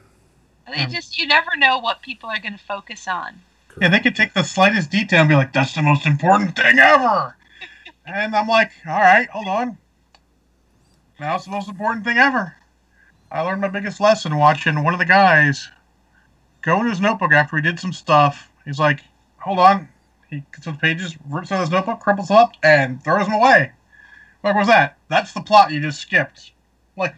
They 0.66 0.82
um, 0.82 0.90
just 0.90 1.18
you 1.18 1.26
never 1.28 1.56
know 1.56 1.78
what 1.78 2.02
people 2.02 2.28
are 2.28 2.40
going 2.40 2.58
to 2.58 2.58
focus 2.58 3.06
on. 3.06 3.40
Yeah, 3.80 3.90
they 3.90 4.00
could 4.00 4.16
take 4.16 4.34
the 4.34 4.42
slightest 4.42 4.90
detail 4.90 5.20
and 5.20 5.28
be 5.28 5.36
like, 5.36 5.52
"That's 5.52 5.74
the 5.74 5.82
most 5.82 6.04
important 6.04 6.56
thing 6.56 6.80
ever," 6.80 7.36
and 8.04 8.34
I'm 8.34 8.48
like, 8.48 8.72
"All 8.88 8.98
right, 8.98 9.28
hold 9.30 9.46
on. 9.46 9.78
Now 11.20 11.36
it's 11.36 11.44
the 11.44 11.52
most 11.52 11.68
important 11.68 12.04
thing 12.04 12.18
ever." 12.18 12.56
I 13.30 13.42
learned 13.42 13.60
my 13.60 13.68
biggest 13.68 14.00
lesson 14.00 14.36
watching 14.36 14.82
one 14.82 14.94
of 14.94 14.98
the 14.98 15.06
guys 15.06 15.68
go 16.62 16.80
in 16.80 16.88
his 16.88 17.00
notebook 17.00 17.30
after 17.30 17.54
he 17.54 17.62
did 17.62 17.78
some 17.78 17.92
stuff. 17.92 18.50
He's 18.64 18.80
like, 18.80 19.00
"Hold 19.38 19.60
on." 19.60 19.88
He 20.30 20.44
gets 20.52 20.66
those 20.66 20.76
pages, 20.76 21.16
rips 21.28 21.50
out 21.52 21.60
his 21.60 21.70
notebook, 21.70 22.00
crimples 22.00 22.28
them 22.28 22.36
up, 22.36 22.52
and 22.62 23.02
throws 23.02 23.26
them 23.26 23.34
away. 23.34 23.72
What 24.42 24.56
was 24.56 24.68
that? 24.68 24.98
That's 25.08 25.32
the 25.32 25.40
plot 25.40 25.72
you 25.72 25.80
just 25.80 26.00
skipped. 26.00 26.52
Like, 26.96 27.14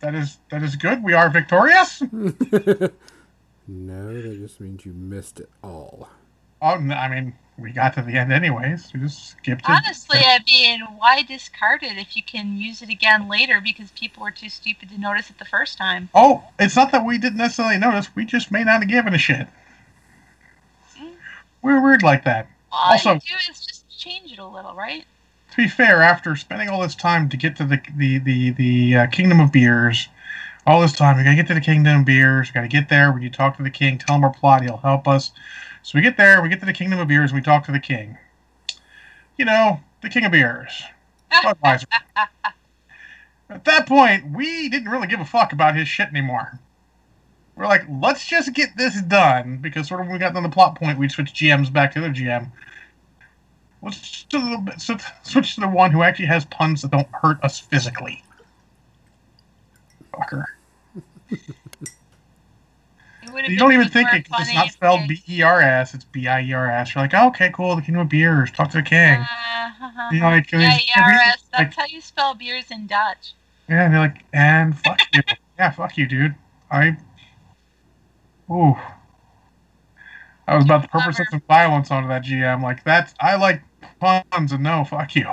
that 0.00 0.14
is 0.14 0.38
that 0.50 0.62
is 0.62 0.76
good. 0.76 1.02
We 1.02 1.12
are 1.12 1.30
victorious. 1.30 2.02
No, 3.72 4.12
that 4.20 4.36
just 4.40 4.60
means 4.60 4.84
you 4.84 4.92
missed 4.92 5.38
it 5.38 5.48
all. 5.62 6.08
Oh, 6.60 6.74
n- 6.74 6.90
I 6.90 7.08
mean, 7.08 7.34
we 7.56 7.70
got 7.70 7.94
to 7.94 8.02
the 8.02 8.14
end 8.14 8.32
anyways. 8.32 8.92
We 8.92 9.00
just 9.00 9.30
skipped 9.30 9.62
it. 9.62 9.68
Honestly, 9.68 10.18
I 10.18 10.40
mean, 10.44 10.80
why 10.96 11.22
discard 11.22 11.84
it 11.84 11.96
if 11.96 12.16
you 12.16 12.22
can 12.24 12.56
use 12.56 12.82
it 12.82 12.88
again 12.88 13.28
later 13.28 13.60
because 13.62 13.92
people 13.92 14.24
were 14.24 14.32
too 14.32 14.48
stupid 14.48 14.90
to 14.90 15.00
notice 15.00 15.30
it 15.30 15.38
the 15.38 15.44
first 15.44 15.78
time? 15.78 16.08
Oh, 16.14 16.42
it's 16.58 16.74
not 16.74 16.90
that 16.90 17.06
we 17.06 17.16
didn't 17.18 17.38
necessarily 17.38 17.78
notice. 17.78 18.08
We 18.16 18.24
just 18.24 18.50
may 18.50 18.64
not 18.64 18.80
have 18.80 18.88
given 18.88 19.14
a 19.14 19.18
shit. 19.18 19.46
We're 21.62 21.82
weird 21.82 22.02
like 22.02 22.24
that. 22.24 22.48
All 22.72 22.92
Also- 22.92 23.14
you 23.14 23.20
do 23.20 23.34
is 23.50 23.60
just 23.66 23.88
change 23.98 24.32
it 24.32 24.38
a 24.38 24.46
little, 24.46 24.74
right? 24.74 25.04
To 25.52 25.56
be 25.56 25.68
fair, 25.68 26.02
after 26.02 26.36
spending 26.36 26.68
all 26.68 26.80
this 26.80 26.94
time 26.94 27.28
to 27.28 27.36
get 27.36 27.56
to 27.56 27.64
the 27.64 27.80
the 27.96 28.18
the 28.18 28.50
the 28.52 28.96
uh, 28.96 29.06
Kingdom 29.08 29.40
of 29.40 29.50
Beers, 29.52 30.08
all 30.66 30.80
this 30.80 30.92
time 30.92 31.16
we 31.16 31.24
gotta 31.24 31.34
get 31.36 31.48
to 31.48 31.54
the 31.54 31.60
Kingdom 31.60 32.00
of 32.00 32.06
Beers. 32.06 32.48
We 32.48 32.52
gotta 32.54 32.68
get 32.68 32.88
there. 32.88 33.10
We 33.12 33.28
talk 33.30 33.56
to 33.56 33.62
the 33.62 33.70
King, 33.70 33.98
tell 33.98 34.16
him 34.16 34.24
our 34.24 34.32
plot. 34.32 34.62
He'll 34.62 34.76
help 34.76 35.08
us. 35.08 35.32
So 35.82 35.98
we 35.98 36.02
get 36.02 36.16
there. 36.16 36.40
We 36.40 36.48
get 36.48 36.60
to 36.60 36.66
the 36.66 36.72
Kingdom 36.72 37.00
of 37.00 37.08
Beers. 37.08 37.32
and 37.32 37.40
We 37.40 37.42
talk 37.42 37.64
to 37.64 37.72
the 37.72 37.80
King. 37.80 38.16
You 39.36 39.44
know, 39.44 39.80
the 40.02 40.08
King 40.08 40.24
of 40.24 40.32
Beers. 40.32 40.82
Budweiser. 41.32 41.84
At 43.50 43.64
that 43.64 43.86
point, 43.88 44.30
we 44.30 44.68
didn't 44.68 44.88
really 44.90 45.08
give 45.08 45.18
a 45.20 45.24
fuck 45.24 45.52
about 45.52 45.74
his 45.74 45.88
shit 45.88 46.08
anymore. 46.08 46.60
We're 47.56 47.66
like, 47.66 47.82
let's 48.00 48.26
just 48.26 48.54
get 48.54 48.70
this 48.76 49.00
done 49.02 49.58
because 49.58 49.88
sort 49.88 50.00
of 50.00 50.06
when 50.06 50.14
we 50.14 50.18
got 50.18 50.34
to 50.34 50.40
the 50.40 50.48
plot 50.48 50.76
point, 50.78 50.98
we'd 50.98 51.12
switch 51.12 51.32
GMs 51.34 51.72
back 51.72 51.92
to 51.94 52.00
the 52.00 52.08
GM. 52.08 52.50
Let's 53.82 54.22
to 54.24 54.38
the, 54.38 54.74
so- 54.78 54.96
switch 55.22 55.54
to 55.56 55.60
the 55.62 55.68
one 55.68 55.90
who 55.90 56.02
actually 56.02 56.26
has 56.26 56.44
puns 56.46 56.82
that 56.82 56.90
don't 56.90 57.08
hurt 57.12 57.42
us 57.42 57.58
physically. 57.58 58.22
Fucker. 60.12 60.44
It 63.22 63.30
would 63.34 63.42
have 63.44 63.52
You 63.52 63.58
don't 63.58 63.72
even 63.74 63.88
think 63.88 64.08
it 64.12 64.26
it's 64.30 64.54
not 64.54 64.70
spelled 64.70 65.06
B 65.06 65.22
E 65.28 65.42
R 65.42 65.60
S, 65.60 65.92
it's 65.94 66.04
B 66.04 66.26
I 66.26 66.40
E 66.40 66.52
R 66.54 66.70
S. 66.70 66.94
You're 66.94 67.04
like, 67.04 67.12
oh, 67.14 67.26
okay, 67.28 67.50
cool, 67.52 67.76
the 67.76 67.82
Kingdom 67.82 68.02
of 68.02 68.08
Beers, 68.08 68.50
talk 68.50 68.70
to 68.70 68.78
the 68.78 68.82
king. 68.82 69.20
Uh, 69.20 70.08
You 70.10 70.20
know, 70.20 70.30
like, 70.30 70.50
yeah, 70.50 70.76
ERS. 70.76 70.80
like- 70.96 71.36
That's 71.52 71.76
how 71.76 71.84
you 71.86 72.00
spell 72.00 72.34
beers 72.34 72.70
in 72.70 72.86
Dutch. 72.86 73.34
Yeah, 73.68 73.84
and 73.84 73.92
they're 73.94 74.00
like, 74.00 74.24
and 74.32 74.76
fuck 74.78 75.00
you. 75.14 75.22
Yeah, 75.58 75.70
fuck 75.70 75.98
you, 75.98 76.06
dude. 76.06 76.34
I. 76.70 76.96
Ooh. 78.50 78.76
I 80.46 80.56
was 80.56 80.64
about 80.64 80.82
to 80.82 80.88
purpose 80.88 81.18
some 81.30 81.42
violence 81.48 81.90
onto 81.90 82.08
that 82.08 82.24
GM. 82.24 82.62
Like, 82.62 82.84
that's. 82.84 83.14
I 83.20 83.36
like 83.36 83.62
puns, 84.00 84.52
and 84.52 84.62
no, 84.62 84.84
fuck 84.84 85.14
you. 85.14 85.30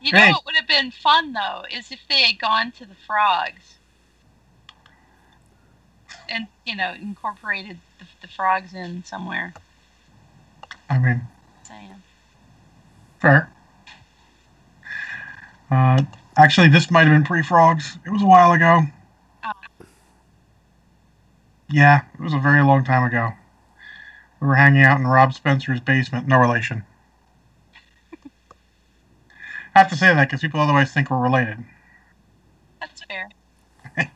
You 0.00 0.12
know 0.12 0.20
Hey. 0.20 0.30
what 0.30 0.44
would 0.46 0.56
have 0.56 0.66
been 0.68 0.90
fun 0.90 1.32
though 1.32 1.64
is 1.70 1.92
if 1.92 2.00
they 2.08 2.22
had 2.22 2.38
gone 2.38 2.72
to 2.72 2.86
the 2.86 2.94
frogs 2.94 3.76
and 6.28 6.46
you 6.64 6.76
know 6.76 6.94
incorporated 6.94 7.78
the, 7.98 8.06
the 8.22 8.28
frogs 8.28 8.74
in 8.74 9.04
somewhere. 9.04 9.54
I 10.88 10.98
mean, 10.98 11.22
Saying. 11.62 12.02
fair. 13.20 13.50
Uh, 15.70 16.02
actually, 16.36 16.68
this 16.68 16.90
might 16.90 17.06
have 17.06 17.12
been 17.12 17.24
pre 17.24 17.42
frogs. 17.42 17.98
It 18.06 18.10
was 18.10 18.22
a 18.22 18.26
while 18.26 18.52
ago. 18.52 18.82
Yeah, 21.70 22.02
it 22.14 22.20
was 22.20 22.34
a 22.34 22.38
very 22.38 22.62
long 22.62 22.84
time 22.84 23.04
ago. 23.04 23.32
We 24.40 24.48
were 24.48 24.54
hanging 24.56 24.82
out 24.82 24.98
in 24.98 25.06
Rob 25.06 25.34
Spencer's 25.34 25.80
basement. 25.80 26.26
No 26.26 26.38
relation. 26.38 26.84
I 29.74 29.78
have 29.78 29.88
to 29.90 29.96
say 29.96 30.12
that 30.12 30.28
because 30.28 30.40
people 30.40 30.60
otherwise 30.60 30.92
think 30.92 31.10
we're 31.10 31.18
related. 31.18 31.58
That's 32.80 33.02
fair. 33.04 33.28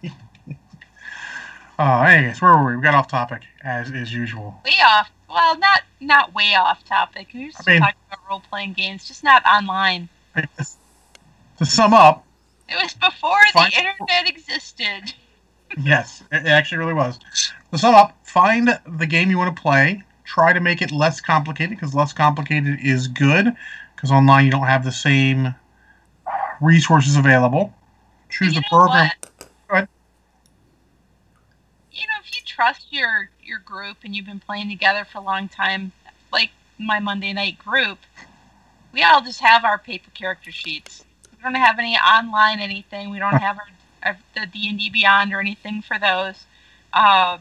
Uh, 1.77 2.03
anyways, 2.03 2.41
where 2.41 2.57
were 2.57 2.67
we? 2.71 2.77
We 2.77 2.83
got 2.85 2.95
off 2.95 3.09
topic 3.09 3.43
as 3.65 3.91
is 3.91 4.15
usual. 4.15 4.61
Way 4.65 4.77
off. 4.87 5.11
Well, 5.29 5.59
not 5.59 5.83
not 5.99 6.33
way 6.33 6.55
off 6.55 6.85
topic. 6.85 7.27
We 7.35 7.47
were 7.47 7.51
just 7.51 7.69
I 7.69 7.73
mean- 7.73 7.81
talking 7.81 7.97
about 8.07 8.21
role 8.31 8.39
playing 8.49 8.75
games, 8.75 9.05
just 9.09 9.25
not 9.25 9.45
online. 9.45 10.09
To 10.37 11.67
sum 11.67 11.93
up, 11.93 12.25
It 12.69 12.81
was 12.81 12.95
before 12.95 13.41
the 13.53 13.73
internet 13.77 14.29
existed. 14.29 15.15
Yes, 15.79 16.23
it 16.33 16.47
actually 16.47 16.79
really 16.79 16.95
was. 16.95 17.19
To 17.73 17.79
sum 17.79 17.95
up, 17.95 18.17
find 18.25 18.79
the 18.87 19.07
game 19.07 19.31
you 19.31 19.39
want 19.39 19.55
to 19.55 19.61
play. 19.61 20.03
Try 20.25 20.53
to 20.53 20.61
make 20.61 20.81
it 20.81 20.91
less 20.91 21.21
complicated 21.21 21.71
because 21.71 21.95
less 21.95 22.13
complicated 22.13 22.79
is 22.83 23.09
good. 23.09 23.55
Because 23.95 24.11
online 24.11 24.45
you 24.45 24.51
don't 24.51 24.67
have 24.67 24.85
the 24.85 24.93
same 24.93 25.55
resources 26.61 27.17
available. 27.17 27.75
Choose 28.29 28.55
the 28.55 28.63
program. 28.69 29.11
You 31.93 32.01
know, 32.09 32.15
if 32.25 32.35
you 32.35 32.41
trust 32.45 32.87
your 32.91 33.31
your 33.43 33.61
group 33.61 33.99
and 34.05 34.17
you've 34.17 34.27
been 34.27 34.41
playing 34.41 34.69
together 34.69 35.05
for 35.05 35.19
a 35.19 35.21
long 35.21 35.49
time, 35.49 35.93
like 36.33 36.51
my 36.79 36.99
Monday 36.99 37.33
night 37.33 37.59
group, 37.59 37.99
we 38.93 39.03
all 39.03 39.23
just 39.23 39.41
have 39.41 39.65
our 39.65 39.79
paper 39.79 40.11
character 40.11 40.51
sheets. 40.51 41.05
We 41.31 41.43
don't 41.43 41.55
have 41.55 41.79
any 41.79 41.97
online 41.97 42.59
anything. 42.61 43.11
We 43.11 43.19
don't 43.19 43.35
have 43.35 43.59
our 43.59 43.69
the 44.35 44.47
D 44.47 44.69
and 44.69 44.79
D 44.79 44.91
Beyond 44.91 45.33
or 45.33 45.41
anything 45.41 45.83
for 45.83 45.99
those. 45.99 46.47
Uh, 46.93 47.39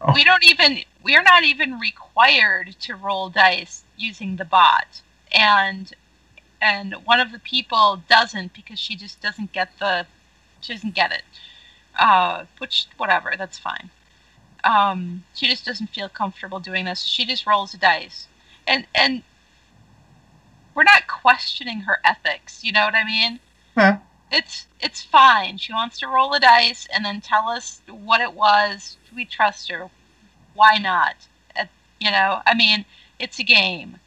Oh. 0.00 0.12
We 0.14 0.24
don't 0.24 0.44
even 0.44 0.84
we 1.02 1.16
are 1.16 1.22
not 1.22 1.44
even 1.44 1.78
required 1.78 2.76
to 2.80 2.94
roll 2.94 3.30
dice 3.30 3.84
using 3.96 4.36
the 4.36 4.44
bot, 4.44 5.02
and 5.32 5.92
and 6.60 6.94
one 7.04 7.20
of 7.20 7.32
the 7.32 7.38
people 7.38 8.02
doesn't 8.08 8.54
because 8.54 8.78
she 8.78 8.94
just 8.94 9.20
doesn't 9.20 9.52
get 9.52 9.70
the 9.80 10.06
she 10.60 10.72
doesn't 10.72 10.94
get 10.94 11.12
it. 11.12 11.22
Uh, 11.98 12.44
which 12.58 12.86
whatever, 12.96 13.34
that's 13.36 13.58
fine. 13.58 13.90
Um, 14.62 15.24
she 15.34 15.48
just 15.48 15.64
doesn't 15.64 15.88
feel 15.88 16.08
comfortable 16.08 16.60
doing 16.60 16.84
this. 16.84 17.02
She 17.02 17.24
just 17.24 17.46
rolls 17.46 17.72
the 17.72 17.78
dice, 17.78 18.28
and 18.68 18.86
and 18.94 19.22
we're 20.76 20.84
not 20.84 21.08
questioning 21.08 21.80
her 21.80 21.98
ethics. 22.04 22.62
You 22.62 22.70
know 22.70 22.84
what 22.84 22.94
I 22.94 23.04
mean? 23.04 23.40
Yeah. 23.76 23.98
It's 24.30 24.66
it's 24.80 25.02
fine. 25.02 25.58
She 25.58 25.72
wants 25.72 25.98
to 26.00 26.06
roll 26.06 26.30
the 26.30 26.40
dice 26.40 26.86
and 26.92 27.04
then 27.04 27.20
tell 27.20 27.48
us 27.48 27.80
what 27.88 28.20
it 28.20 28.32
was. 28.32 28.96
We 29.14 29.24
trust 29.24 29.70
her. 29.70 29.90
Why 30.54 30.78
not? 30.78 31.16
Uh, 31.58 31.64
you 32.00 32.10
know, 32.10 32.40
I 32.46 32.54
mean, 32.54 32.84
it's 33.18 33.38
a 33.38 33.44
game. 33.44 33.98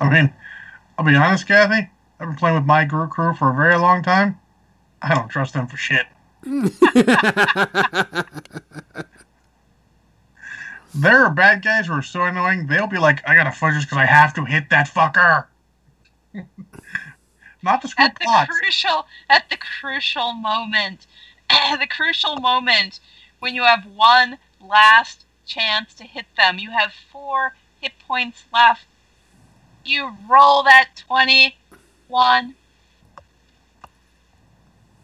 I 0.00 0.10
mean, 0.10 0.32
I'll 0.98 1.04
be 1.04 1.14
honest, 1.14 1.46
Kathy. 1.46 1.90
I've 2.18 2.28
been 2.28 2.36
playing 2.36 2.56
with 2.56 2.66
my 2.66 2.84
group 2.84 3.10
crew 3.10 3.34
for 3.34 3.50
a 3.50 3.54
very 3.54 3.76
long 3.76 4.02
time. 4.02 4.38
I 5.02 5.14
don't 5.14 5.28
trust 5.28 5.54
them 5.54 5.66
for 5.66 5.76
shit. 5.76 6.06
There 10.94 11.24
are 11.24 11.30
bad 11.30 11.62
guys 11.62 11.86
who 11.86 11.92
are 11.92 12.02
so 12.02 12.24
annoying. 12.24 12.66
They'll 12.66 12.88
be 12.88 12.98
like, 12.98 13.26
"I 13.28 13.36
gotta 13.36 13.52
fudge 13.52 13.74
this 13.74 13.84
because 13.84 13.98
I 13.98 14.06
have 14.06 14.34
to 14.34 14.44
hit 14.44 14.70
that 14.70 14.88
fucker." 14.88 15.46
Not 17.62 17.82
to 17.82 17.88
screw 17.88 18.06
at 18.06 18.14
the 18.14 18.24
plots. 18.24 18.58
crucial 18.58 19.06
at 19.28 19.50
the 19.50 19.56
crucial 19.56 20.32
moment 20.32 21.06
the 21.78 21.86
crucial 21.86 22.36
moment 22.36 23.00
when 23.38 23.54
you 23.54 23.64
have 23.64 23.84
one 23.86 24.38
last 24.60 25.24
chance 25.46 25.94
to 25.94 26.04
hit 26.04 26.26
them 26.36 26.58
you 26.58 26.70
have 26.70 26.92
four 26.92 27.54
hit 27.80 27.92
points 28.06 28.44
left 28.52 28.86
you 29.84 30.16
roll 30.28 30.62
that 30.62 30.90
21 30.96 32.54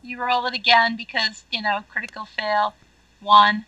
you 0.03 0.21
roll 0.23 0.47
it 0.47 0.55
again 0.55 0.97
because 0.97 1.45
you 1.51 1.61
know 1.61 1.85
critical 1.89 2.25
fail 2.25 2.75
One. 3.21 3.67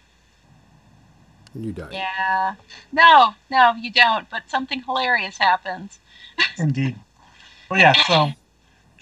And 1.55 1.65
you 1.65 1.73
die. 1.73 1.89
Yeah. 1.91 2.55
No, 2.93 3.35
no, 3.51 3.75
you 3.75 3.91
don't. 3.91 4.29
But 4.31 4.49
something 4.51 4.83
hilarious 4.83 5.39
happens. 5.39 5.99
Indeed. 6.59 6.97
Well, 7.71 7.81
yeah. 7.81 7.95
So, 8.07 8.33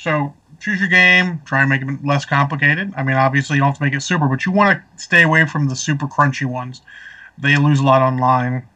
so 0.07 0.33
choose 0.61 0.79
your 0.79 0.89
game. 0.89 1.43
Try 1.45 1.63
and 1.63 1.69
make 1.69 1.83
it 1.83 2.05
less 2.05 2.25
complicated. 2.25 2.95
I 2.97 3.03
mean, 3.03 3.17
obviously, 3.17 3.57
you 3.57 3.61
don't 3.61 3.71
have 3.71 3.79
to 3.79 3.83
make 3.83 3.93
it 3.93 4.03
super, 4.03 4.29
but 4.29 4.47
you 4.47 4.53
want 4.53 4.79
to 4.79 5.03
stay 5.03 5.23
away 5.23 5.47
from 5.47 5.67
the 5.67 5.75
super 5.75 6.07
crunchy 6.07 6.47
ones. 6.47 6.81
They 7.37 7.57
lose 7.57 7.81
a 7.81 7.83
lot 7.83 8.03
online. 8.03 8.69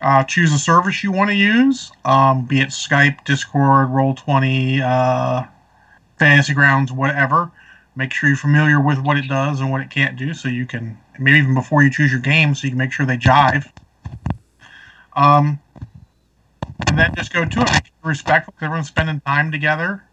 Uh, 0.00 0.24
choose 0.24 0.52
a 0.52 0.58
service 0.58 1.04
you 1.04 1.12
want 1.12 1.30
to 1.30 1.34
use, 1.34 1.90
um, 2.04 2.44
be 2.44 2.60
it 2.60 2.68
Skype, 2.68 3.24
Discord, 3.24 3.88
Roll20, 3.88 4.80
uh, 4.80 5.46
Fantasy 6.18 6.54
Grounds, 6.54 6.92
whatever. 6.92 7.50
Make 7.94 8.12
sure 8.12 8.28
you're 8.28 8.36
familiar 8.36 8.80
with 8.80 8.98
what 8.98 9.16
it 9.16 9.28
does 9.28 9.60
and 9.60 9.70
what 9.70 9.80
it 9.80 9.90
can't 9.90 10.16
do, 10.16 10.34
so 10.34 10.48
you 10.48 10.66
can 10.66 10.98
maybe 11.20 11.38
even 11.38 11.54
before 11.54 11.84
you 11.84 11.90
choose 11.90 12.10
your 12.10 12.20
game, 12.20 12.54
so 12.54 12.64
you 12.64 12.70
can 12.70 12.78
make 12.78 12.92
sure 12.92 13.06
they 13.06 13.16
jive. 13.16 13.70
Um, 15.14 15.60
and 16.86 16.98
then 16.98 17.14
just 17.16 17.32
go 17.32 17.44
to 17.44 17.60
it. 17.60 17.72
Make 17.72 17.92
you're 18.02 18.08
respectful 18.08 18.52
because 18.52 18.66
everyone's 18.66 18.88
spending 18.88 19.20
time 19.20 19.50
together. 19.50 20.04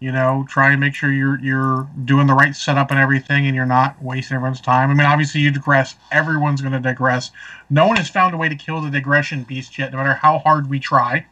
You 0.00 0.12
know, 0.12 0.44
try 0.48 0.72
and 0.72 0.80
make 0.80 0.94
sure 0.94 1.10
you're 1.10 1.38
you're 1.40 1.88
doing 2.04 2.26
the 2.26 2.34
right 2.34 2.54
setup 2.54 2.90
and 2.90 3.00
everything, 3.00 3.46
and 3.46 3.56
you're 3.56 3.64
not 3.64 4.02
wasting 4.02 4.34
everyone's 4.34 4.60
time. 4.60 4.90
I 4.90 4.94
mean, 4.94 5.06
obviously 5.06 5.40
you 5.40 5.50
digress. 5.50 5.94
Everyone's 6.12 6.60
going 6.60 6.72
to 6.72 6.80
digress. 6.80 7.30
No 7.70 7.86
one 7.86 7.96
has 7.96 8.10
found 8.10 8.34
a 8.34 8.36
way 8.36 8.48
to 8.48 8.54
kill 8.54 8.80
the 8.82 8.90
digression 8.90 9.44
beast 9.44 9.78
yet, 9.78 9.92
no 9.92 9.98
matter 9.98 10.14
how 10.14 10.38
hard 10.40 10.68
we 10.68 10.78
try. 10.78 11.26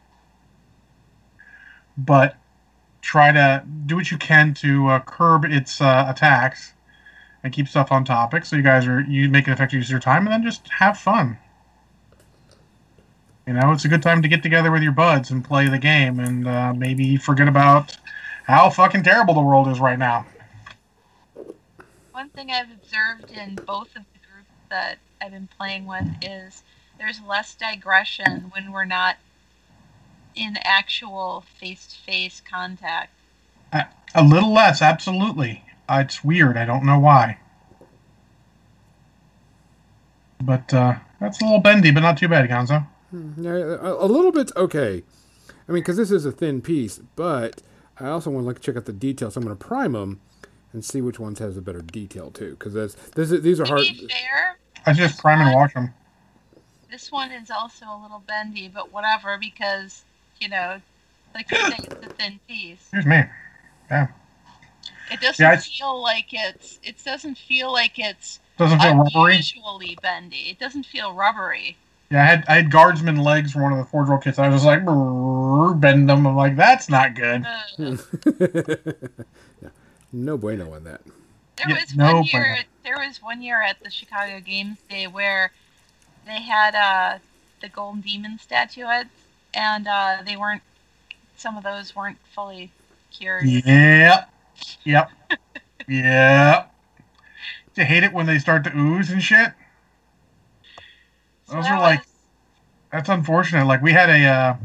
But 1.98 2.36
try 3.02 3.32
to 3.32 3.64
do 3.84 3.96
what 3.96 4.10
you 4.10 4.16
can 4.16 4.54
to 4.54 4.88
uh, 4.88 5.00
curb 5.00 5.44
its 5.44 5.80
uh, 5.80 6.06
attacks 6.08 6.72
and 7.42 7.52
keep 7.52 7.68
stuff 7.68 7.92
on 7.92 8.04
topic. 8.04 8.44
So 8.46 8.56
you 8.56 8.62
guys 8.62 8.86
are 8.86 9.00
you 9.00 9.28
make 9.28 9.46
an 9.48 9.52
effective 9.52 9.78
use 9.78 9.88
of 9.88 9.90
your 9.90 10.00
time, 10.00 10.26
and 10.26 10.32
then 10.32 10.42
just 10.42 10.68
have 10.78 10.96
fun. 10.96 11.36
You 13.46 13.54
know, 13.54 13.72
it's 13.72 13.84
a 13.84 13.88
good 13.88 14.02
time 14.02 14.22
to 14.22 14.28
get 14.28 14.42
together 14.42 14.70
with 14.70 14.82
your 14.82 14.92
buds 14.92 15.30
and 15.30 15.44
play 15.44 15.68
the 15.68 15.78
game, 15.78 16.20
and 16.20 16.46
uh, 16.46 16.72
maybe 16.72 17.16
forget 17.16 17.48
about 17.48 17.96
how 18.44 18.70
fucking 18.70 19.02
terrible 19.02 19.34
the 19.34 19.40
world 19.40 19.68
is 19.68 19.80
right 19.80 19.98
now. 19.98 20.26
One 22.12 22.28
thing 22.30 22.50
I've 22.50 22.70
observed 22.70 23.30
in 23.30 23.54
both 23.54 23.88
of 23.96 24.04
the 24.12 24.18
groups 24.18 24.50
that 24.68 24.98
I've 25.20 25.32
been 25.32 25.48
playing 25.56 25.86
with 25.86 26.06
is 26.20 26.62
there's 26.98 27.20
less 27.26 27.54
digression 27.54 28.50
when 28.54 28.72
we're 28.72 28.84
not 28.84 29.16
in 30.34 30.56
actual 30.62 31.44
face-to-face 31.58 32.42
contact. 32.48 33.10
A 34.14 34.22
little 34.22 34.52
less, 34.52 34.82
absolutely. 34.82 35.64
Uh, 35.88 36.02
it's 36.04 36.22
weird. 36.22 36.56
I 36.56 36.64
don't 36.64 36.84
know 36.84 36.98
why. 36.98 37.38
But 40.42 40.72
uh, 40.74 40.96
that's 41.20 41.40
a 41.40 41.44
little 41.44 41.60
bendy, 41.60 41.90
but 41.90 42.00
not 42.00 42.18
too 42.18 42.28
bad, 42.28 42.48
Gonzo. 42.48 42.86
Yeah, 43.38 43.52
a, 43.52 44.04
a 44.04 44.06
little 44.06 44.32
bit 44.32 44.52
okay. 44.56 45.02
I 45.68 45.72
mean, 45.72 45.82
because 45.82 45.96
this 45.96 46.10
is 46.10 46.26
a 46.26 46.32
thin 46.32 46.60
piece, 46.60 46.98
but 47.16 47.62
I 48.00 48.08
also 48.08 48.30
want 48.30 48.44
to 48.44 48.48
like 48.48 48.60
check 48.60 48.76
out 48.76 48.84
the 48.86 48.92
details. 48.92 49.36
I'm 49.36 49.44
going 49.44 49.56
to 49.56 49.64
prime 49.64 49.92
them 49.92 50.20
and 50.72 50.84
see 50.84 51.00
which 51.00 51.18
ones 51.20 51.38
has 51.38 51.56
a 51.56 51.62
better 51.62 51.82
detail 51.82 52.30
too. 52.30 52.50
Because 52.52 52.74
this, 52.74 52.94
this 53.14 53.30
these 53.30 53.60
are 53.60 53.66
To 53.66 53.70
hard. 53.70 53.82
be 53.82 54.08
fair, 54.08 54.56
I 54.86 54.92
just 54.92 55.18
prime 55.18 55.40
and 55.40 55.54
wash 55.54 55.74
them. 55.74 55.94
this 56.90 57.10
one 57.12 57.30
is 57.32 57.50
also 57.50 57.86
a 57.86 57.98
little 58.02 58.22
bendy, 58.26 58.68
but 58.68 58.92
whatever 58.92 59.38
because 59.38 60.04
you 60.40 60.48
know, 60.48 60.80
like 61.34 61.50
you 61.50 61.58
say, 61.58 61.76
it's 61.90 62.06
a 62.06 62.10
thin 62.10 62.40
piece. 62.48 62.88
Here's 62.92 63.06
me. 63.06 63.22
Yeah. 63.90 64.08
It 65.10 65.20
doesn't 65.20 65.42
Yeah, 65.44 65.56
feel 65.58 66.02
like 66.02 66.26
it's. 66.32 66.78
It 66.82 67.02
doesn't 67.04 67.36
feel 67.38 67.72
like 67.72 67.98
it's 67.98 68.40
Doesn't 68.56 68.80
feel 68.80 68.94
rubbery. 68.96 69.32
unusually 69.34 69.98
bendy. 70.02 70.48
It 70.50 70.58
doesn't 70.58 70.86
feel 70.86 71.14
rubbery. 71.14 71.76
Yeah, 72.12 72.22
I 72.22 72.26
had 72.26 72.44
I 72.46 72.54
had 72.56 72.70
guardsman 72.70 73.16
legs 73.16 73.52
from 73.52 73.62
one 73.62 73.72
of 73.72 73.78
the 73.78 73.86
four 73.86 74.04
year 74.04 74.12
old 74.12 74.22
kids. 74.22 74.38
I 74.38 74.48
was 74.48 74.64
like 74.66 74.84
bend 75.80 76.10
them. 76.10 76.26
I'm 76.26 76.36
like, 76.36 76.56
that's 76.56 76.90
not 76.90 77.14
good. 77.14 77.46
Uh, 77.46 77.96
yeah, 79.62 79.68
no 80.12 80.36
bueno 80.36 80.74
on 80.74 80.84
that. 80.84 81.00
There 81.56 81.70
Yeah, 81.70 81.76
was 81.80 81.96
no 81.96 82.16
one 82.16 82.24
year. 82.24 82.42
bueno. 82.42 82.62
There 82.84 82.98
was 82.98 83.22
one 83.22 83.40
year 83.40 83.62
at 83.62 83.82
the 83.82 83.88
Chicago 83.90 84.40
Games 84.40 84.76
Day 84.90 85.06
where 85.06 85.52
they 86.26 86.42
had 86.42 86.74
uh, 86.74 87.18
the 87.62 87.70
Golden 87.70 88.02
Demon 88.02 88.38
statuettes, 88.38 89.08
and 89.54 89.88
uh, 89.88 90.18
they 90.26 90.36
weren't. 90.36 90.62
Some 91.38 91.56
of 91.56 91.64
those 91.64 91.96
weren't 91.96 92.18
fully 92.34 92.70
cured. 93.10 93.46
Yep. 93.46 94.30
Yep. 94.84 95.10
yep. 95.88 96.74
You 97.74 97.84
hate 97.84 98.04
it 98.04 98.12
when 98.12 98.26
they 98.26 98.38
start 98.38 98.64
to 98.64 98.76
ooze 98.76 99.10
and 99.10 99.22
shit. 99.22 99.52
Those 101.52 101.66
are 101.66 101.78
like 101.78 102.00
was- 102.00 102.08
that's 102.90 103.08
unfortunate. 103.08 103.66
Like 103.66 103.82
we 103.82 103.92
had 103.92 104.10
a, 104.10 104.24
uh, 104.26 104.56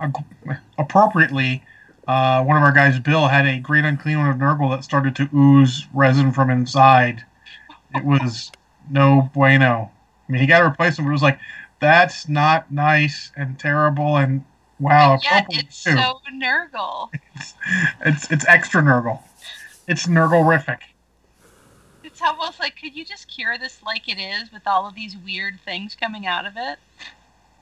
a 0.00 0.58
appropriately, 0.78 1.64
uh, 2.06 2.42
one 2.42 2.56
of 2.56 2.62
our 2.62 2.72
guys, 2.72 2.98
Bill, 2.98 3.28
had 3.28 3.46
a 3.46 3.58
great 3.58 3.84
unclean 3.84 4.18
one 4.18 4.28
of 4.28 4.36
Nurgle 4.36 4.70
that 4.70 4.84
started 4.84 5.16
to 5.16 5.28
ooze 5.34 5.86
resin 5.92 6.32
from 6.32 6.50
inside. 6.50 7.24
It 7.94 8.04
was 8.04 8.50
no 8.90 9.30
bueno. 9.34 9.90
I 10.28 10.32
mean, 10.32 10.40
he 10.40 10.46
got 10.46 10.62
a 10.62 10.64
replacement, 10.64 11.06
but 11.06 11.10
it 11.10 11.12
was 11.12 11.22
like 11.22 11.38
that's 11.80 12.28
not 12.28 12.70
nice 12.72 13.32
and 13.36 13.58
terrible 13.58 14.16
and 14.16 14.44
wow. 14.80 15.14
and 15.14 15.22
yet 15.22 15.46
it's 15.50 15.84
too. 15.84 15.96
so 15.96 16.20
Nurgle. 16.32 17.10
It's 18.04 18.30
it's 18.30 18.46
extra 18.46 18.82
Nurgle. 18.82 19.20
It's 19.88 20.06
Nurgle-rific. 20.06 20.78
It's 22.26 22.32
almost 22.36 22.58
like, 22.58 22.74
could 22.76 22.96
you 22.96 23.04
just 23.04 23.28
cure 23.28 23.56
this 23.56 23.80
like 23.84 24.08
it 24.08 24.18
is 24.18 24.50
with 24.50 24.66
all 24.66 24.88
of 24.88 24.96
these 24.96 25.16
weird 25.16 25.60
things 25.64 25.94
coming 25.94 26.26
out 26.26 26.44
of 26.44 26.54
it? 26.56 26.80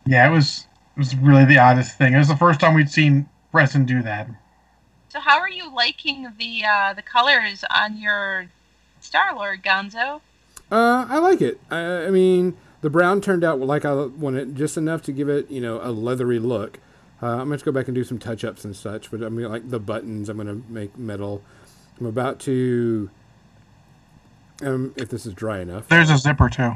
Yeah, 0.07 0.27
it 0.27 0.33
was 0.33 0.67
it 0.97 1.01
was 1.01 1.15
really 1.15 1.45
the 1.45 1.59
oddest 1.59 1.99
thing. 1.99 2.15
It 2.15 2.19
was 2.19 2.29
the 2.29 2.37
first 2.37 2.61
time 2.61 2.73
we'd 2.73 2.89
seen 2.89 3.29
resin 3.53 3.85
do 3.85 4.01
that. 4.01 4.27
So 5.11 5.21
how 5.21 5.39
are 5.39 5.51
you 5.51 5.71
liking 5.71 6.33
the 6.39 6.65
uh, 6.65 6.95
the 6.95 7.03
colors 7.03 7.63
on 7.77 7.99
your 7.99 8.47
Star 9.01 9.37
Lord 9.37 9.63
Gonzo? 9.63 10.23
Uh, 10.73 11.05
I 11.11 11.19
like 11.19 11.43
it. 11.43 11.61
I, 11.71 12.07
I 12.07 12.11
mean, 12.11 12.57
the 12.81 12.89
brown 12.89 13.21
turned 13.21 13.45
out 13.45 13.61
like 13.61 13.85
I 13.85 13.93
wanted, 13.93 14.57
just 14.57 14.79
enough 14.79 15.03
to 15.03 15.13
give 15.13 15.29
it, 15.29 15.51
you 15.51 15.61
know, 15.61 15.79
a 15.83 15.93
leathery 15.93 16.39
look. 16.39 16.79
Uh, 17.23 17.37
I'm 17.37 17.49
going 17.49 17.59
to 17.59 17.65
go 17.67 17.71
back 17.71 17.87
and 17.87 17.95
do 17.95 18.03
some 18.03 18.19
touch 18.19 18.45
ups 18.45 18.65
and 18.65 18.75
such, 18.75 19.11
but 19.11 19.23
I 19.23 19.29
mean, 19.29 19.47
like 19.51 19.69
the 19.69 19.79
buttons, 19.79 20.31
I'm 20.31 20.39
going 20.39 20.49
to 20.49 20.73
make 20.73 20.97
metal. 20.97 21.43
I'm 22.01 22.07
about 22.07 22.41
to, 22.41 23.11
um, 24.63 24.93
if 24.97 25.09
this 25.09 25.27
is 25.27 25.35
dry 25.35 25.61
enough. 25.61 25.89
There's 25.89 26.11
a 26.11 26.19
zipper 26.19 26.49
too. 26.49 26.75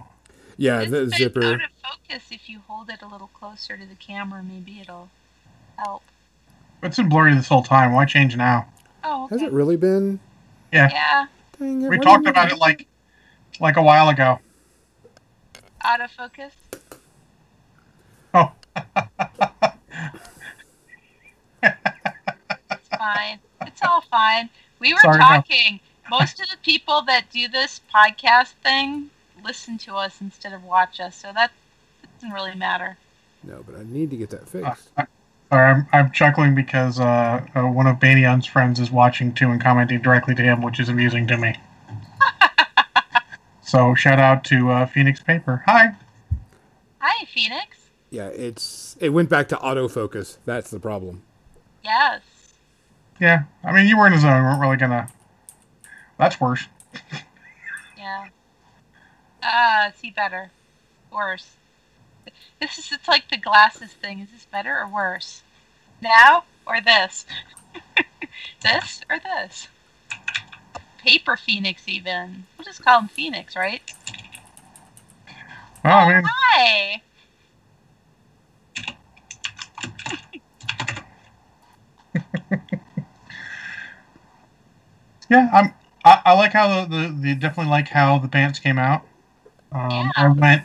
Yeah, 0.56 0.80
It's 0.80 0.90
the 0.90 1.00
been 1.06 1.10
zipper. 1.10 1.44
out 1.44 1.54
of 1.54 1.60
focus. 1.82 2.24
If 2.30 2.48
you 2.48 2.60
hold 2.66 2.90
it 2.90 3.00
a 3.02 3.06
little 3.06 3.28
closer 3.28 3.76
to 3.76 3.86
the 3.86 3.94
camera, 3.94 4.42
maybe 4.42 4.80
it'll 4.80 5.08
help. 5.76 6.02
It's 6.82 6.96
been 6.96 7.08
blurry 7.08 7.34
this 7.34 7.48
whole 7.48 7.62
time. 7.62 7.92
Why 7.92 8.04
change 8.04 8.36
now? 8.36 8.66
Oh, 9.04 9.24
okay. 9.24 9.34
Has 9.36 9.42
it 9.42 9.52
really 9.52 9.76
been? 9.76 10.18
Yeah, 10.72 11.26
Dang 11.58 11.82
it, 11.82 11.88
We 11.88 11.96
why 11.98 12.04
talked 12.04 12.24
didn't 12.24 12.36
about 12.36 12.52
it 12.52 12.58
like 12.58 12.86
like 13.60 13.76
a 13.76 13.82
while 13.82 14.08
ago. 14.08 14.38
out 15.82 16.00
of 16.00 16.10
focus. 16.10 16.52
Oh, 18.34 18.52
It's 21.62 22.88
fine. 22.96 23.38
It's 23.62 23.82
all 23.82 24.00
fine. 24.02 24.48
We 24.80 24.92
were 24.94 25.00
Sorry, 25.00 25.18
no. 25.18 25.42
Talking. 26.08 26.22
Most 26.22 26.40
of 26.40 26.48
the 26.48 26.56
people 26.62 27.02
that 27.02 27.30
do 27.30 27.48
this 27.48 27.80
podcast 27.94 28.52
thing 28.62 29.10
listen 29.44 29.78
to 29.78 29.94
us 29.94 30.20
instead 30.20 30.52
of 30.52 30.64
watch 30.64 31.00
us, 31.00 31.16
so 31.16 31.32
that 31.34 31.52
doesn't 32.14 32.34
really 32.34 32.54
matter. 32.54 32.96
No, 33.44 33.62
but 33.64 33.76
I 33.76 33.84
need 33.84 34.10
to 34.10 34.16
get 34.16 34.30
that 34.30 34.48
fixed. 34.48 34.88
sorry, 34.96 35.06
I'm, 35.52 35.86
I'm 35.92 36.10
chuckling 36.10 36.54
because 36.54 36.98
uh, 36.98 37.44
uh, 37.54 37.62
one 37.62 37.86
of 37.86 38.00
Banion's 38.00 38.46
friends 38.46 38.80
is 38.80 38.90
watching 38.90 39.32
too 39.32 39.50
and 39.50 39.60
commenting 39.60 40.00
directly 40.00 40.34
to 40.34 40.42
him, 40.42 40.62
which 40.62 40.80
is 40.80 40.88
amusing 40.88 41.26
to 41.28 41.36
me. 41.36 41.54
so 43.62 43.94
shout 43.94 44.18
out 44.18 44.44
to 44.44 44.70
uh, 44.70 44.86
Phoenix 44.86 45.22
Paper. 45.22 45.62
Hi. 45.66 45.94
Hi, 47.00 47.24
Phoenix. 47.26 47.90
Yeah, 48.10 48.28
it's 48.28 48.96
it 49.00 49.10
went 49.10 49.28
back 49.28 49.48
to 49.48 49.56
autofocus. 49.56 50.38
That's 50.44 50.70
the 50.70 50.80
problem. 50.80 51.22
Yes. 51.84 52.22
Yeah, 53.20 53.44
I 53.64 53.72
mean 53.72 53.86
you 53.86 53.98
were 53.98 54.06
in 54.06 54.12
a 54.12 54.18
zone. 54.18 54.42
We 54.42 54.48
weren't 54.48 54.60
really 54.60 54.76
gonna. 54.76 55.08
That's 56.18 56.40
worse. 56.40 56.66
Yeah. 57.96 58.26
Ah, 59.42 59.92
see 59.96 60.10
better. 60.10 60.50
Worse. 61.12 61.56
This 62.60 62.78
is 62.78 62.92
it's 62.92 63.08
like 63.08 63.30
the 63.30 63.36
glasses 63.36 63.92
thing. 63.92 64.20
Is 64.20 64.30
this 64.30 64.44
better 64.44 64.78
or 64.78 64.88
worse? 64.88 65.42
Now 66.00 66.44
or 66.66 66.80
this? 66.80 67.24
this 68.62 69.00
or 69.08 69.18
this? 69.18 69.68
Paper 70.98 71.36
Phoenix 71.36 71.84
even. 71.86 72.46
We'll 72.56 72.64
just 72.64 72.84
call 72.84 73.00
him 73.00 73.08
Phoenix, 73.08 73.56
right? 73.56 73.80
I 75.84 76.12
mean, 76.12 76.22
Hi. 76.26 77.02
yeah, 85.30 85.48
I'm 85.52 85.72
I, 86.08 86.22
I 86.26 86.32
like 86.34 86.52
how 86.52 86.84
the, 86.84 86.96
the, 86.96 87.16
the 87.20 87.34
definitely 87.34 87.70
like 87.70 87.88
how 87.88 88.18
the 88.18 88.28
pants 88.28 88.58
came 88.58 88.78
out. 88.78 89.02
Um, 89.72 89.90
Yeah. 89.90 90.10
I 90.16 90.28
went 90.28 90.62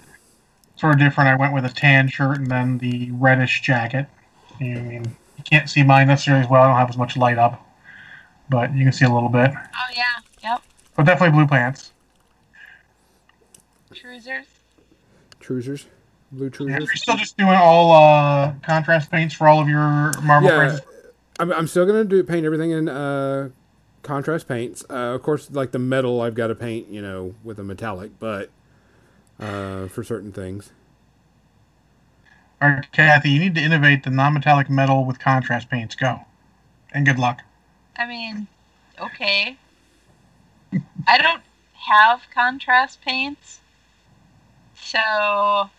sort 0.76 0.94
of 0.94 1.00
different. 1.00 1.30
I 1.30 1.36
went 1.36 1.54
with 1.54 1.66
a 1.66 1.70
tan 1.70 2.08
shirt 2.08 2.38
and 2.38 2.48
then 2.48 2.78
the 2.78 3.12
reddish 3.12 3.62
jacket. 3.62 4.08
You, 4.60 4.78
I 4.78 4.82
mean, 4.82 5.04
you 5.38 5.44
can't 5.44 5.70
see 5.70 5.84
mine 5.84 6.08
necessarily 6.08 6.44
as 6.44 6.50
well. 6.50 6.64
I 6.64 6.68
don't 6.68 6.78
have 6.78 6.90
as 6.90 6.98
much 6.98 7.18
light 7.18 7.38
up, 7.38 7.62
but 8.50 8.74
you 8.74 8.84
can 8.84 8.94
see 8.94 9.06
a 9.06 9.10
little 9.14 9.30
bit. 9.30 9.52
Oh 9.54 9.94
yeah. 9.96 10.04
Yep. 10.44 10.62
But 10.96 11.06
definitely 11.06 11.38
blue 11.38 11.48
pants. 11.48 11.92
Cruisers. 14.02 14.46
Trousers, 15.40 15.86
blue 16.32 16.46
Yeah, 16.46 16.52
trousers. 16.52 16.78
you're 16.80 16.96
still 16.96 17.18
just 17.18 17.38
doing 17.38 17.52
all 17.56 17.92
uh, 17.94 18.54
contrast 18.64 19.12
paints 19.12 19.34
for 19.34 19.48
all 19.48 19.62
of 19.62 19.68
your 19.68 20.12
Marvel 20.22 20.50
Yeah, 20.50 20.56
friends. 20.56 20.82
I'm, 21.40 21.52
I'm 21.52 21.68
still 21.68 21.86
gonna 21.86 22.06
do 22.06 22.24
paint 22.24 22.46
everything 22.46 22.72
in 22.72 22.88
uh, 22.88 23.50
contrast 24.04 24.48
paints. 24.48 24.86
Uh, 24.90 25.16
of 25.16 25.24
course, 25.24 25.50
like 25.52 25.72
the 25.72 25.80
metal, 25.80 26.22
I've 26.22 26.36
got 26.36 26.48
to 26.48 26.56
paint, 26.56 26.90
you 26.90 27.02
know, 27.02 27.34
with 27.44 27.58
a 27.60 27.64
metallic, 27.64 28.12
but 28.20 28.50
uh, 29.40 29.88
for 29.88 30.04
certain 30.04 30.32
things. 30.32 30.72
All 32.62 32.70
right, 32.70 32.92
Kathy, 32.92 33.30
you 33.32 33.40
need 33.40 33.56
to 33.56 33.62
innovate 33.62 34.04
the 34.04 34.10
non-metallic 34.10 34.70
metal 34.70 35.04
with 35.06 35.20
contrast 35.20 35.70
paints. 35.70 35.96
Go, 35.96 36.22
and 36.94 37.06
good 37.06 37.20
luck. 37.20 37.42
I 37.98 38.06
mean, 38.06 38.48
okay. 39.00 39.58
I 41.08 41.18
don't 41.18 41.42
have 41.74 42.22
contrast 42.34 43.02
paints, 43.02 43.60
so 44.76 45.00
I 45.00 45.70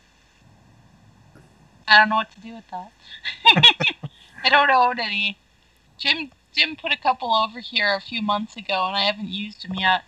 don't 1.89 2.09
know 2.09 2.17
what 2.17 2.31
to 2.33 2.41
do 2.41 2.55
with 2.55 2.65
that. 2.71 2.93
I 4.45 4.49
don't 4.51 4.71
own 4.71 4.99
any. 5.01 5.39
Jim 5.97 6.31
Jim 6.55 6.77
put 6.77 6.93
a 6.93 6.97
couple 6.97 7.33
over 7.35 7.61
here 7.61 7.95
a 7.95 8.01
few 8.01 8.23
months 8.23 8.57
ago, 8.57 8.87
and 8.87 8.97
I 8.97 9.03
haven't 9.03 9.29
used 9.29 9.63
them 9.63 9.75
yet. 9.75 10.05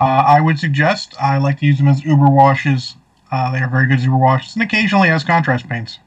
Uh, 0.00 0.04
I 0.26 0.40
would 0.40 0.58
suggest 0.58 1.14
I 1.20 1.38
like 1.38 1.58
to 1.60 1.66
use 1.66 1.78
them 1.78 1.88
as 1.88 2.04
Uber 2.04 2.28
washes. 2.28 2.94
Uh, 3.32 3.50
they 3.52 3.58
are 3.58 3.68
very 3.68 3.86
good 3.86 3.98
as 3.98 4.04
Uber 4.04 4.16
washes, 4.16 4.54
and 4.54 4.62
occasionally 4.62 5.08
as 5.08 5.24
contrast 5.24 5.68
paints. 5.68 5.98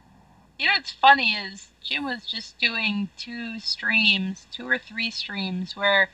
You 0.57 0.67
know 0.67 0.73
what's 0.73 0.91
funny 0.91 1.33
is 1.33 1.69
Jim 1.83 2.05
was 2.05 2.25
just 2.25 2.57
doing 2.59 3.09
two 3.17 3.59
streams, 3.59 4.45
two 4.51 4.67
or 4.69 4.77
three 4.77 5.09
streams, 5.09 5.75
where 5.75 6.09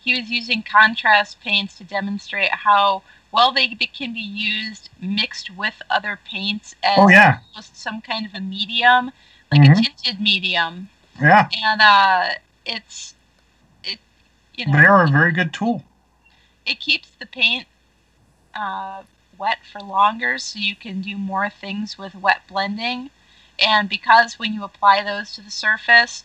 he 0.00 0.18
was 0.18 0.28
using 0.30 0.62
contrast 0.62 1.40
paints 1.40 1.78
to 1.78 1.84
demonstrate 1.84 2.50
how 2.50 3.02
well 3.30 3.52
they 3.52 3.68
can 3.68 4.12
be 4.12 4.20
used 4.20 4.90
mixed 5.00 5.50
with 5.50 5.80
other 5.88 6.18
paints 6.28 6.74
as 6.82 6.98
Oh 6.98 7.08
yeah, 7.08 7.38
some 7.60 8.00
kind 8.02 8.26
of 8.26 8.34
a 8.34 8.40
medium, 8.40 9.12
like 9.50 9.62
Mhm. 9.62 9.78
a 9.78 9.82
tinted 9.82 10.20
medium, 10.20 10.90
yeah. 11.20 11.48
and 11.64 11.80
uh, 11.80 12.34
it's 12.64 13.14
it 13.84 13.98
you 14.54 14.66
know 14.66 14.72
They 14.72 14.86
are 14.86 15.04
a 15.04 15.08
very 15.10 15.32
good 15.32 15.52
tool. 15.52 15.84
it 16.66 16.80
keeps 16.80 17.10
the 17.18 17.26
paint 17.26 17.66
uh, 18.54 19.02
wet 19.38 19.58
for 19.70 19.80
longer 19.80 20.38
so 20.38 20.58
you 20.58 20.76
can 20.76 21.00
do 21.00 21.16
more 21.16 21.48
things 21.50 21.98
with 21.98 22.14
wet 22.14 22.42
blending 22.48 23.10
and 23.58 23.88
because 23.88 24.38
when 24.38 24.52
you 24.52 24.64
apply 24.64 25.02
those 25.02 25.34
to 25.34 25.40
the 25.40 25.50
surface 25.50 26.24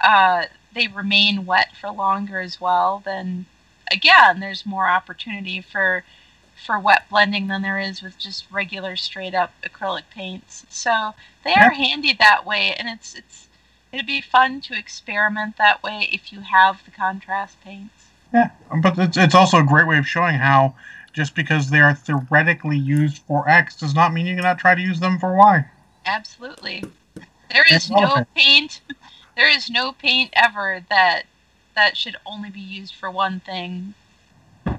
uh, 0.00 0.44
they 0.74 0.86
remain 0.88 1.46
wet 1.46 1.76
for 1.80 1.90
longer 1.90 2.40
as 2.40 2.60
well 2.60 3.02
then 3.04 3.46
again 3.90 4.40
there's 4.40 4.64
more 4.66 4.88
opportunity 4.88 5.60
for 5.60 6.04
for 6.64 6.78
wet 6.78 7.08
blending 7.10 7.48
than 7.48 7.62
there 7.62 7.78
is 7.78 8.02
with 8.02 8.18
just 8.18 8.50
regular 8.50 8.96
straight 8.96 9.34
up 9.34 9.52
acrylic 9.62 10.04
paints 10.10 10.64
so 10.70 11.14
they 11.44 11.54
are 11.54 11.72
handy 11.72 12.12
that 12.12 12.46
way 12.46 12.74
and 12.78 12.88
it's 12.88 13.14
it's 13.14 13.43
it'd 13.94 14.06
be 14.06 14.20
fun 14.20 14.60
to 14.60 14.76
experiment 14.76 15.56
that 15.56 15.82
way 15.82 16.08
if 16.12 16.32
you 16.32 16.40
have 16.40 16.84
the 16.84 16.90
contrast 16.90 17.60
paints 17.62 18.06
Yeah, 18.32 18.50
but 18.82 18.98
it's, 18.98 19.16
it's 19.16 19.34
also 19.34 19.58
a 19.58 19.64
great 19.64 19.86
way 19.86 19.98
of 19.98 20.06
showing 20.06 20.36
how 20.36 20.74
just 21.12 21.34
because 21.34 21.70
they 21.70 21.80
are 21.80 21.94
theoretically 21.94 22.76
used 22.76 23.18
for 23.18 23.48
X 23.48 23.76
does 23.76 23.94
not 23.94 24.12
mean 24.12 24.26
you 24.26 24.34
cannot 24.34 24.58
try 24.58 24.74
to 24.74 24.80
use 24.80 24.98
them 25.00 25.18
for 25.18 25.34
Y. 25.36 25.64
Absolutely. 26.04 26.84
There 27.50 27.64
is 27.70 27.88
no 27.90 28.26
paint. 28.34 28.80
There 29.36 29.50
is 29.50 29.68
no 29.68 29.90
paint 29.90 30.30
ever 30.34 30.84
that 30.90 31.24
that 31.74 31.96
should 31.96 32.14
only 32.24 32.50
be 32.50 32.60
used 32.60 32.94
for 32.94 33.10
one 33.10 33.40
thing. 33.40 33.94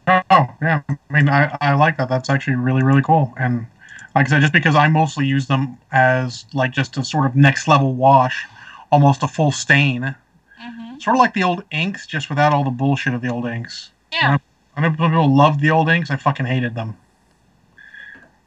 Oh, 0.07 0.47
yeah. 0.61 0.81
I 0.87 0.97
mean, 1.11 1.27
I, 1.27 1.57
I 1.59 1.73
like 1.73 1.97
that. 1.97 2.07
That's 2.07 2.29
actually 2.29 2.55
really, 2.55 2.81
really 2.81 3.01
cool. 3.01 3.33
And 3.37 3.67
like 4.15 4.27
I 4.27 4.29
said, 4.29 4.39
just 4.39 4.53
because 4.53 4.75
I 4.77 4.87
mostly 4.87 5.25
use 5.25 5.47
them 5.47 5.77
as 5.91 6.45
like 6.53 6.71
just 6.71 6.95
a 6.95 7.03
sort 7.03 7.25
of 7.25 7.35
next 7.35 7.67
level 7.67 7.95
wash, 7.95 8.45
almost 8.95 9.23
a 9.23 9.27
full 9.27 9.51
stain. 9.51 10.15
hmm 10.57 10.97
Sort 10.99 11.17
of 11.17 11.19
like 11.19 11.33
the 11.33 11.43
old 11.43 11.63
inks, 11.69 12.07
just 12.07 12.29
without 12.29 12.53
all 12.53 12.63
the 12.63 12.69
bullshit 12.69 13.13
of 13.13 13.21
the 13.21 13.27
old 13.27 13.45
inks. 13.45 13.91
Yeah. 14.13 14.37
I 14.75 14.81
know 14.81 14.95
some 14.97 15.11
people 15.11 15.35
loved 15.35 15.59
the 15.59 15.69
old 15.69 15.89
inks. 15.89 16.09
I 16.09 16.15
fucking 16.15 16.45
hated 16.45 16.75
them. 16.75 16.95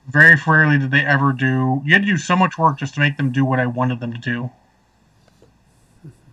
Very 0.07 0.41
rarely 0.47 0.79
did 0.79 0.91
they 0.91 1.05
ever 1.05 1.35
do. 1.35 1.83
You 1.85 1.93
had 1.93 2.03
to 2.03 2.09
do 2.09 2.17
so 2.17 2.35
much 2.35 2.57
work 2.57 2.79
just 2.79 2.95
to 2.95 3.01
make 3.01 3.19
them 3.19 3.31
do 3.31 3.45
what 3.45 3.61
I 3.61 3.67
wanted 3.67 4.01
them 4.01 4.11
to 4.15 4.19
do. 4.19 4.51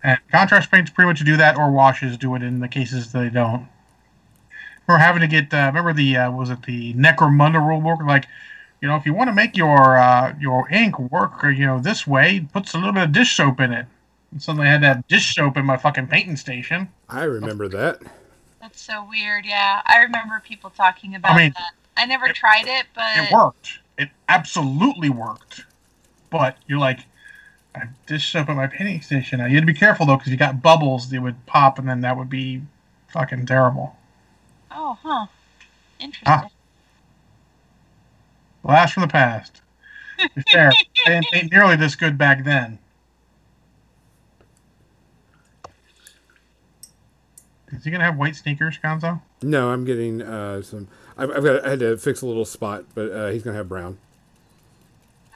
And 0.01 0.17
contrast 0.31 0.71
paints 0.71 0.91
pretty 0.91 1.07
much 1.07 1.19
do 1.25 1.35
that, 1.35 1.57
or 1.57 1.69
washes 1.71 2.15
do 2.15 2.35
it 2.35 2.43
in 2.43 2.61
the 2.61 2.69
cases 2.69 3.11
they 3.11 3.29
don't. 3.29 3.67
Remember 4.87 5.03
having 5.03 5.21
to 5.21 5.27
get. 5.27 5.53
Uh, 5.53 5.65
remember 5.67 5.91
the 5.91 6.15
uh, 6.15 6.31
was 6.31 6.49
it 6.49 6.63
the 6.63 6.93
Necromunda 6.93 7.59
rulebook? 7.59 8.05
Like, 8.07 8.27
you 8.81 8.87
know, 8.87 8.95
if 8.95 9.05
you 9.05 9.13
want 9.13 9.29
to 9.29 9.33
make 9.33 9.57
your 9.57 9.97
uh, 9.97 10.35
your 10.39 10.69
ink 10.69 10.97
work, 10.99 11.43
or 11.43 11.49
you 11.49 11.65
know, 11.65 11.79
this 11.79 12.07
way, 12.07 12.47
puts 12.53 12.73
a 12.73 12.77
little 12.77 12.93
bit 12.93 13.03
of 13.03 13.11
dish 13.11 13.35
soap 13.35 13.59
in 13.59 13.73
it. 13.73 13.87
And 14.35 14.43
suddenly 14.43 14.67
I 14.67 14.71
had 14.71 14.83
that 14.83 15.07
dish 15.07 15.33
soap 15.33 15.55
in 15.55 15.65
my 15.65 15.77
fucking 15.77 16.07
painting 16.07 16.35
station. 16.35 16.89
I 17.07 17.23
remember 17.23 17.69
that. 17.69 18.01
That's 18.59 18.81
so 18.81 19.07
weird. 19.09 19.45
Yeah, 19.45 19.81
I 19.85 19.99
remember 19.99 20.41
people 20.45 20.69
talking 20.71 21.15
about 21.15 21.37
mean, 21.37 21.53
that. 21.55 21.71
I 21.95 22.05
never 22.05 22.25
it- 22.25 22.35
tried 22.35 22.67
it, 22.67 22.85
but 22.93 23.05
it 23.15 23.31
worked. 23.31 23.79
It 23.97 24.09
absolutely 24.27 25.07
worked. 25.07 25.63
But 26.29 26.57
you're 26.67 26.79
like, 26.79 26.99
I 27.73 27.79
have 27.79 27.89
dish 28.07 28.29
soap 28.29 28.49
at 28.49 28.57
my 28.57 28.67
painting 28.67 29.01
station. 29.01 29.39
Now 29.39 29.45
you 29.45 29.55
had 29.55 29.61
to 29.61 29.73
be 29.73 29.73
careful 29.73 30.05
though, 30.05 30.17
because 30.17 30.33
you 30.33 30.37
got 30.37 30.61
bubbles. 30.61 31.09
that 31.11 31.21
would 31.21 31.45
pop, 31.45 31.79
and 31.79 31.87
then 31.87 32.01
that 32.01 32.17
would 32.17 32.29
be 32.29 32.61
fucking 33.07 33.45
terrible. 33.45 33.95
oh, 34.69 34.97
huh, 35.01 35.27
interesting. 35.97 36.27
Ah. 36.27 36.49
Blast 38.65 38.95
from 38.95 39.01
the 39.03 39.07
past. 39.07 39.61
To 40.19 40.43
fair, 40.51 40.73
they 41.05 41.21
didn't 41.31 41.53
nearly 41.53 41.77
this 41.77 41.95
good 41.95 42.17
back 42.17 42.43
then. 42.43 42.79
Is 47.77 47.83
he 47.83 47.91
gonna 47.91 48.03
have 48.03 48.17
white 48.17 48.35
sneakers, 48.35 48.77
Gonzo? 48.83 49.21
No, 49.41 49.69
I'm 49.69 49.85
getting 49.85 50.21
uh, 50.21 50.61
some. 50.61 50.87
I've, 51.17 51.31
I've 51.31 51.43
got. 51.43 51.65
I 51.65 51.69
had 51.71 51.79
to 51.79 51.97
fix 51.97 52.21
a 52.21 52.25
little 52.25 52.45
spot, 52.45 52.85
but 52.95 53.11
uh, 53.11 53.27
he's 53.29 53.43
gonna 53.43 53.57
have 53.57 53.69
brown. 53.69 53.97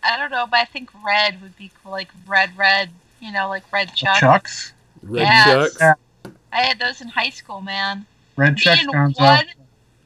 I 0.04 0.18
don't 0.18 0.32
know, 0.32 0.46
but 0.50 0.60
I 0.60 0.66
think 0.66 0.90
red 1.06 1.42
would 1.42 1.58
be 1.58 1.72
cool, 1.84 1.92
like 1.92 2.10
red, 2.28 2.58
red. 2.58 2.90
You 3.20 3.32
know, 3.34 3.50
like 3.50 3.64
red 3.74 3.94
chuck. 3.96 4.18
Chucks, 4.20 4.74
Red 5.04 5.24
Yes. 5.24 5.46
chucks. 5.46 5.78
Yeah. 5.82 6.32
I 6.54 6.62
had 6.62 6.80
those 6.80 7.02
in 7.02 7.10
high 7.10 7.30
school, 7.30 7.60
man. 7.62 8.06
red 8.38 8.54
Me 8.56 8.60
chucks, 8.62 8.82
and 8.82 8.94
Gonzo. 8.94 9.20
one, 9.20 9.46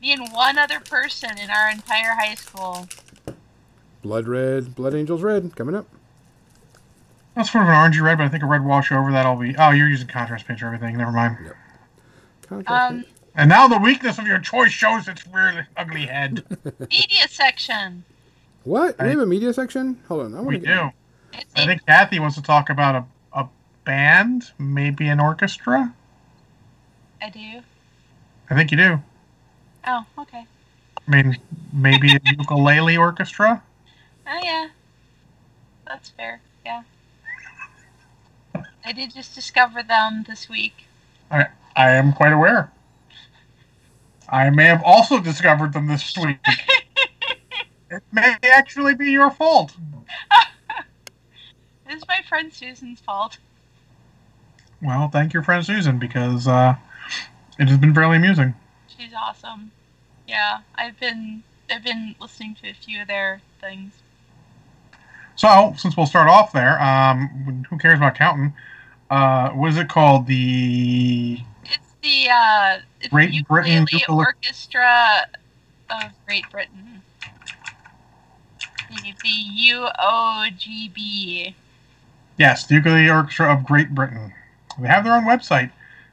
me 0.01 0.11
and 0.13 0.31
one 0.33 0.57
other 0.57 0.79
person 0.79 1.37
in 1.37 1.49
our 1.51 1.69
entire 1.69 2.13
high 2.19 2.33
school. 2.35 2.87
Blood 4.01 4.27
red. 4.27 4.75
Blood 4.75 4.95
angels 4.95 5.21
red 5.21 5.55
coming 5.55 5.75
up. 5.75 5.85
That's 7.35 7.51
sort 7.51 7.63
of 7.63 7.69
an 7.69 7.75
orangey 7.75 8.01
red, 8.01 8.17
but 8.17 8.25
I 8.25 8.29
think 8.29 8.43
a 8.43 8.47
red 8.47 8.63
wash 8.65 8.91
over 8.91 9.11
that'll 9.11 9.35
be. 9.37 9.55
Oh, 9.57 9.69
you're 9.71 9.87
using 9.87 10.07
contrast 10.07 10.45
paint 10.47 10.61
or 10.61 10.67
everything. 10.67 10.97
Never 10.97 11.11
mind. 11.11 11.37
Contrast 11.37 11.59
Um. 12.67 13.05
And 13.35 13.49
now 13.49 13.67
the 13.67 13.79
weakness 13.79 14.19
of 14.19 14.27
your 14.27 14.39
choice 14.39 14.71
shows 14.71 15.07
its 15.07 15.25
really 15.27 15.65
ugly 15.75 16.05
head. 16.05 16.43
media 16.91 17.27
section. 17.27 18.03
What? 18.63 18.95
We 19.01 19.09
have 19.09 19.19
a 19.19 19.25
media 19.25 19.53
section. 19.53 19.99
Hold 20.07 20.25
on. 20.25 20.35
I 20.35 20.41
we 20.41 20.59
to 20.59 20.65
do. 20.65 20.91
I 21.55 21.65
think 21.65 21.85
Kathy 21.85 22.19
wants 22.19 22.35
to 22.35 22.43
talk 22.43 22.69
about 22.69 22.95
a, 22.95 23.05
a 23.39 23.49
band, 23.85 24.51
maybe 24.59 25.07
an 25.07 25.19
orchestra. 25.19 25.93
I 27.21 27.29
do. 27.29 27.61
I 28.49 28.55
think 28.55 28.71
you 28.71 28.77
do. 28.77 28.99
Oh, 29.87 30.05
okay. 30.19 30.45
I 31.07 31.11
mean, 31.11 31.37
maybe 31.73 32.15
a 32.15 32.19
ukulele 32.37 32.97
orchestra. 32.97 33.63
Oh 34.27 34.39
yeah, 34.43 34.67
that's 35.85 36.09
fair. 36.09 36.39
Yeah. 36.65 36.83
I 38.85 38.91
did 38.91 39.13
just 39.13 39.33
discover 39.33 39.81
them 39.81 40.25
this 40.27 40.47
week. 40.47 40.85
I 41.31 41.47
I 41.75 41.91
am 41.91 42.13
quite 42.13 42.33
aware. 42.33 42.71
I 44.29 44.49
may 44.49 44.65
have 44.65 44.81
also 44.83 45.19
discovered 45.19 45.73
them 45.73 45.87
this 45.87 46.17
week. 46.17 46.39
it 47.89 48.03
may 48.11 48.35
actually 48.43 48.95
be 48.95 49.11
your 49.11 49.31
fault. 49.31 49.73
It 51.85 51.97
is 51.97 52.07
my 52.07 52.21
friend 52.27 52.51
Susan's 52.51 53.01
fault. 53.01 53.37
Well, 54.81 55.09
thank 55.09 55.33
your 55.33 55.43
friend 55.43 55.63
Susan 55.65 55.99
because 55.99 56.47
uh, 56.47 56.75
it 57.59 57.67
has 57.67 57.77
been 57.77 57.93
fairly 57.93 58.17
amusing. 58.17 58.55
She's 58.87 59.13
awesome. 59.13 59.71
Yeah, 60.27 60.61
I've 60.75 60.99
been 60.99 61.43
I've 61.69 61.83
been 61.83 62.15
listening 62.19 62.55
to 62.61 62.69
a 62.69 62.73
few 62.73 63.01
of 63.01 63.07
their 63.07 63.41
things. 63.61 63.93
So, 65.35 65.73
since 65.77 65.97
we'll 65.97 66.05
start 66.05 66.29
off 66.29 66.51
there, 66.51 66.81
um, 66.81 67.65
who 67.69 67.77
cares 67.77 67.97
about 67.97 68.15
counting? 68.15 68.53
Uh, 69.09 69.49
what 69.51 69.69
is 69.69 69.77
it 69.77 69.89
called? 69.89 70.27
The 70.27 71.33
It's 71.33 71.43
the 72.03 72.29
uh, 72.29 72.79
Great 73.09 73.31
the 73.31 73.41
Britain 73.43 73.87
Orchestra 74.07 75.25
of 75.89 76.11
Great 76.27 76.47
Britain. 76.51 77.01
The, 78.89 79.13
the 79.23 79.71
UOGB. 79.71 81.55
Yes, 82.37 82.67
the 82.67 82.75
Ukulele 82.75 83.09
Orchestra 83.09 83.51
of 83.51 83.65
Great 83.65 83.95
Britain. 83.95 84.31
They 84.79 84.87
have 84.87 85.03
their 85.03 85.13
own 85.13 85.23
website, 85.23 85.71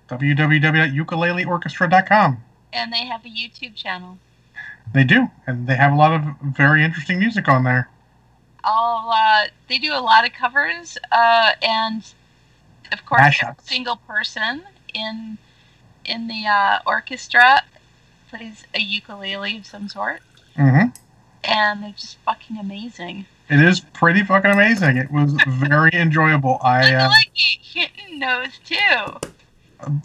www.ukuleleorchestra.com. 0.09 2.43
And 2.73 2.93
they 2.93 3.07
have 3.07 3.25
a 3.25 3.29
YouTube 3.29 3.75
channel. 3.75 4.19
They 4.93 5.05
do, 5.05 5.31
and 5.47 5.67
they 5.67 5.77
have 5.77 5.93
a 5.93 5.97
lot 5.97 6.13
of 6.13 6.23
very 6.43 6.85
interesting 6.85 7.19
music 7.19 7.49
on 7.49 7.65
there. 7.65 7.89
All 8.63 9.11
uh, 9.11 9.47
they 9.69 9.79
do 9.79 9.95
a 9.95 10.01
lot 10.01 10.27
of 10.27 10.33
covers, 10.33 10.99
uh, 11.11 11.53
and 11.63 12.05
of 12.93 13.07
course, 13.07 13.23
every 13.23 13.33
Mashups. 13.33 13.63
single 13.63 13.97
person 13.97 14.63
in 14.93 15.39
in 16.05 16.29
the 16.29 16.47
uh, 16.47 16.79
orchestra 16.87 17.63
plays 18.29 18.65
a 18.75 18.81
ukulele 18.81 19.59
of 19.59 19.67
some 19.67 19.89
sort, 19.89 20.21
hmm 20.57 20.87
and 21.45 21.83
they're 21.83 21.93
just 21.93 22.19
fucking 22.19 22.59
amazing. 22.59 23.27
It 23.49 23.61
is 23.61 23.81
pretty 23.81 24.23
fucking 24.23 24.51
amazing. 24.51 24.97
It 24.97 25.11
was 25.11 25.33
very 25.47 25.91
enjoyable. 25.93 26.59
I 26.63 26.93
uh, 26.95 27.09
like 27.09 27.31
Hinton 27.35 28.19
knows 28.19 28.59
too. 28.65 29.99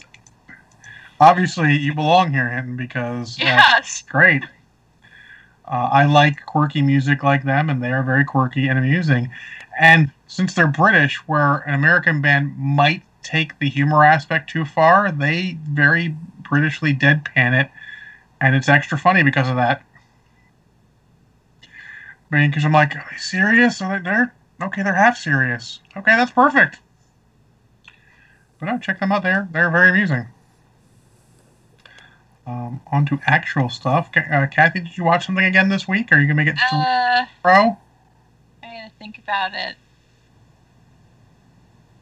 obviously 1.19 1.75
you 1.75 1.93
belong 1.93 2.31
here, 2.31 2.49
Hinton, 2.49 2.75
because 2.75 3.37
Yes. 3.39 4.03
great. 4.09 4.43
Uh, 5.67 5.89
I 5.91 6.05
like 6.05 6.45
quirky 6.45 6.81
music 6.81 7.23
like 7.23 7.43
them, 7.43 7.69
and 7.69 7.83
they 7.83 7.91
are 7.91 8.03
very 8.03 8.23
quirky 8.23 8.67
and 8.67 8.77
amusing. 8.77 9.29
And 9.79 10.11
since 10.27 10.53
they're 10.53 10.67
British, 10.67 11.15
where 11.27 11.57
an 11.67 11.73
American 11.73 12.21
band 12.21 12.55
might 12.57 13.01
take 13.26 13.59
the 13.59 13.69
humor 13.69 14.05
aspect 14.05 14.49
too 14.49 14.63
far, 14.63 15.11
they 15.11 15.57
very 15.67 16.15
Britishly 16.43 16.97
deadpan 16.97 17.59
it, 17.59 17.71
and 18.39 18.55
it's 18.55 18.69
extra 18.69 18.97
funny 18.97 19.23
because 19.23 19.49
of 19.49 19.55
that. 19.55 19.84
I 22.32 22.36
mean, 22.36 22.49
because 22.51 22.63
I'm 22.63 22.71
like, 22.71 22.95
are 22.95 23.05
they 23.09 23.17
serious? 23.17 23.82
Are 23.82 23.97
they, 23.97 24.03
they're 24.03 24.34
okay. 24.61 24.84
They're 24.84 24.93
half 24.93 25.17
serious. 25.17 25.80
Okay, 25.97 26.15
that's 26.15 26.32
perfect. 26.32 26.80
But 28.59 28.67
no, 28.67 28.78
check 28.78 28.99
them 28.99 29.11
out. 29.11 29.23
They're 29.23 29.47
they're 29.51 29.71
very 29.71 29.89
amusing. 29.89 30.28
Um, 32.47 32.82
on 32.91 33.07
to 33.07 33.19
actual 33.26 33.69
stuff. 33.69 34.11
Uh, 34.15 34.45
Kathy, 34.45 34.82
did 34.82 34.97
you 34.97 35.03
watch 35.03 35.26
something 35.26 35.45
again 35.45 35.69
this 35.69 35.88
week? 35.88 36.11
Or 36.11 36.15
Are 36.15 36.19
you 36.19 36.28
gonna 36.28 36.36
make 36.36 36.47
it 36.47 36.57
to 36.57 36.76
Uh, 36.76 37.26
pro? 37.41 37.78
I 38.61 38.67
gotta 38.67 38.91
think 38.99 39.17
about 39.17 39.55
it. 39.55 39.78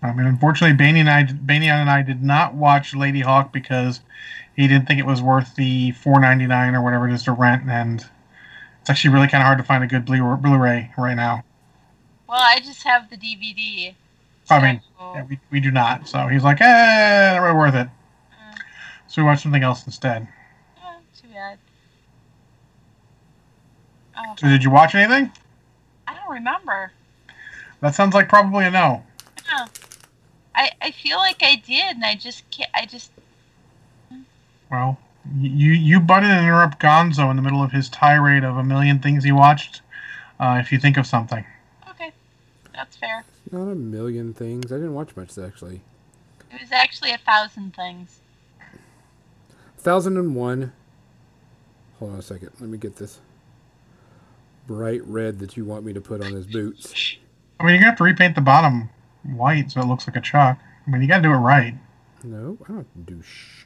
I 0.04 0.12
mean, 0.12 0.28
unfortunately, 0.28 0.76
Baney 0.78 1.00
and 1.00 1.10
I, 1.10 1.24
Banyan 1.24 1.80
and 1.80 1.90
I, 1.90 2.02
did 2.02 2.22
not 2.22 2.54
watch 2.54 2.92
Ladyhawke 2.92 3.54
because 3.54 4.02
he 4.54 4.68
didn't 4.68 4.86
think 4.86 5.00
it 5.00 5.06
was 5.06 5.22
worth 5.22 5.56
the 5.56 5.92
four 5.92 6.20
ninety 6.20 6.46
nine 6.46 6.76
or 6.76 6.82
whatever 6.84 7.08
it 7.08 7.14
is 7.14 7.24
to 7.24 7.32
rent, 7.32 7.64
and 7.70 8.06
it's 8.82 8.90
actually 8.90 9.14
really 9.14 9.28
kind 9.30 9.42
of 9.42 9.46
hard 9.46 9.58
to 9.60 9.64
find 9.64 9.82
a 9.82 9.88
good 9.88 10.04
Blu- 10.04 10.36
Blu-ray 10.38 10.92
right 10.98 11.16
now. 11.16 11.46
Well, 12.28 12.42
I 12.42 12.60
just 12.60 12.84
have 12.84 13.10
the 13.10 13.16
DVD. 13.16 13.96
I 14.50 14.62
mean, 14.62 14.82
Yeah, 15.00 15.24
we, 15.24 15.40
we 15.52 15.60
do 15.62 15.72
not. 15.72 16.08
So 16.10 16.28
he's 16.28 16.44
like, 16.44 16.60
eh, 16.60 17.32
not 17.34 17.42
really 17.42 17.58
worth 17.58 17.76
it. 17.76 17.88
Uh, 18.34 18.56
So 19.08 19.22
we 19.22 19.26
watched 19.26 19.44
something 19.44 19.64
else 19.64 19.86
instead. 19.86 20.28
oh, 20.84 20.98
too 21.20 21.30
bad. 21.34 21.60
Oh, 24.18 24.36
So 24.38 24.48
did 24.48 24.64
you 24.64 24.70
watch 24.70 24.96
anything? 24.96 25.32
I 26.08 26.14
don't 26.14 26.30
remember. 26.30 26.92
That 27.80 27.96
sounds 27.96 28.14
like 28.14 28.28
probably 28.28 28.66
a 28.66 28.72
no. 28.72 29.04
Huh. 29.46 29.68
I 30.56 30.72
I 30.82 30.92
feel 30.92 31.18
like 31.18 31.42
I 31.42 31.56
did, 31.56 31.96
and 31.96 32.06
I 32.06 32.16
just 32.16 32.50
can't. 32.52 32.70
I 32.74 32.86
just 32.86 33.12
Well, 34.72 35.00
you 35.40 35.72
you 35.72 36.00
butted 36.00 36.30
and 36.30 36.46
interrupt 36.46 36.80
Gonzo 36.80 37.30
in 37.30 37.36
the 37.36 37.42
middle 37.42 37.64
of 37.64 37.72
his 37.72 37.90
tirade 37.90 38.44
of 38.44 38.58
a 38.58 38.64
million 38.64 39.00
things 39.00 39.24
he 39.24 39.32
watched. 39.32 39.82
Uh, 40.40 40.60
if 40.60 40.72
you 40.72 40.80
think 40.80 40.98
of 40.98 41.06
something, 41.08 41.46
okay. 41.90 42.12
That's 42.74 42.96
fair. 42.96 43.24
Not 43.52 43.72
a 43.72 43.76
million 43.76 44.34
things. 44.34 44.72
I 44.72 44.76
didn't 44.76 44.94
watch 44.94 45.16
much 45.16 45.38
actually. 45.38 45.82
It 46.52 46.62
was 46.62 46.72
actually 46.72 47.12
a 47.12 47.18
thousand 47.18 47.76
things. 47.76 48.20
Thousand 49.78 50.18
and 50.18 50.36
one. 50.36 50.72
Hold 52.00 52.14
on 52.14 52.20
a 52.20 52.24
second. 52.24 52.52
Let 52.60 52.70
me 52.70 52.78
get 52.78 52.98
this 52.98 53.20
bright 54.68 55.02
red 55.06 55.40
that 55.40 55.58
you 55.58 55.66
want 55.66 55.86
me 55.86 55.94
to 55.94 56.02
put 56.02 56.22
on 56.22 56.34
his 56.34 56.46
boots. 56.46 57.18
I 57.60 57.66
mean, 57.66 57.76
you're 57.76 57.82
gonna 57.82 57.92
have 57.92 57.98
to 57.98 58.04
repaint 58.04 58.36
the 58.36 58.42
bottom 58.42 58.90
white 59.24 59.72
so 59.72 59.82
it 59.82 59.86
looks 59.86 60.08
like 60.08 60.16
a 60.16 60.22
chalk. 60.22 60.60
I 60.86 60.90
mean, 60.90 61.02
you 61.02 61.08
gotta 61.08 61.24
do 61.24 61.32
it 61.32 61.38
right. 61.38 61.76
No, 62.24 62.58
I 62.64 62.72
don't 62.72 63.06
do 63.06 63.22
sh. 63.22 63.66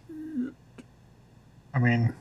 I 1.74 1.80
mean, 1.80 2.14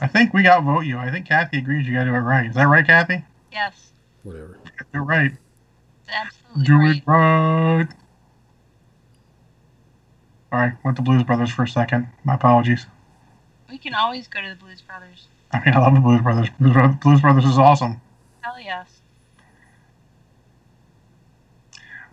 I 0.00 0.06
think 0.06 0.32
we 0.32 0.42
got 0.42 0.62
vote 0.64 0.80
you. 0.80 0.98
I 0.98 1.10
think 1.10 1.26
Kathy 1.26 1.58
agrees 1.58 1.86
you 1.86 1.92
gotta 1.94 2.10
do 2.10 2.14
it 2.14 2.20
right. 2.20 2.46
Is 2.46 2.54
that 2.54 2.68
right, 2.68 2.86
Kathy? 2.86 3.24
Yes, 3.52 3.92
Whatever. 4.22 4.58
Do 4.92 4.98
it 4.98 5.02
right. 5.02 5.32
it's 5.32 6.10
absolutely 6.12 6.64
Do 6.64 6.78
right. 6.78 6.96
it 6.96 7.02
right. 7.06 7.88
All 10.52 10.60
right, 10.60 10.72
went 10.84 10.96
to 10.96 11.02
Blues 11.02 11.22
Brothers 11.22 11.50
for 11.50 11.64
a 11.64 11.68
second. 11.68 12.08
My 12.24 12.34
apologies. 12.34 12.86
We 13.68 13.78
can 13.78 13.94
always 13.94 14.26
go 14.28 14.40
to 14.40 14.48
the 14.48 14.54
Blues 14.54 14.80
Brothers. 14.80 15.26
I 15.52 15.64
mean, 15.64 15.74
I 15.74 15.78
love 15.78 15.94
the 15.94 16.00
Blues 16.00 16.20
Brothers. 16.22 16.48
Blues 16.60 16.96
Blues 17.02 17.20
Brothers 17.20 17.44
is 17.44 17.58
awesome. 17.58 18.00
Hell 18.40 18.58
yes. 18.60 18.95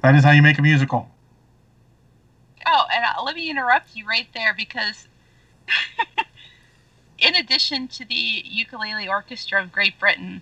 That 0.03 0.15
is 0.15 0.25
how 0.25 0.31
you 0.31 0.41
make 0.41 0.59
a 0.59 0.61
musical. 0.61 1.09
Oh, 2.67 2.83
and 2.93 3.05
uh, 3.05 3.23
let 3.23 3.35
me 3.35 3.49
interrupt 3.49 3.95
you 3.95 4.05
right 4.05 4.27
there 4.33 4.53
because, 4.53 5.07
in 7.17 7.35
addition 7.35 7.87
to 7.87 8.03
the 8.05 8.43
Ukulele 8.45 9.07
Orchestra 9.07 9.63
of 9.63 9.71
Great 9.71 9.97
Britain, 9.97 10.41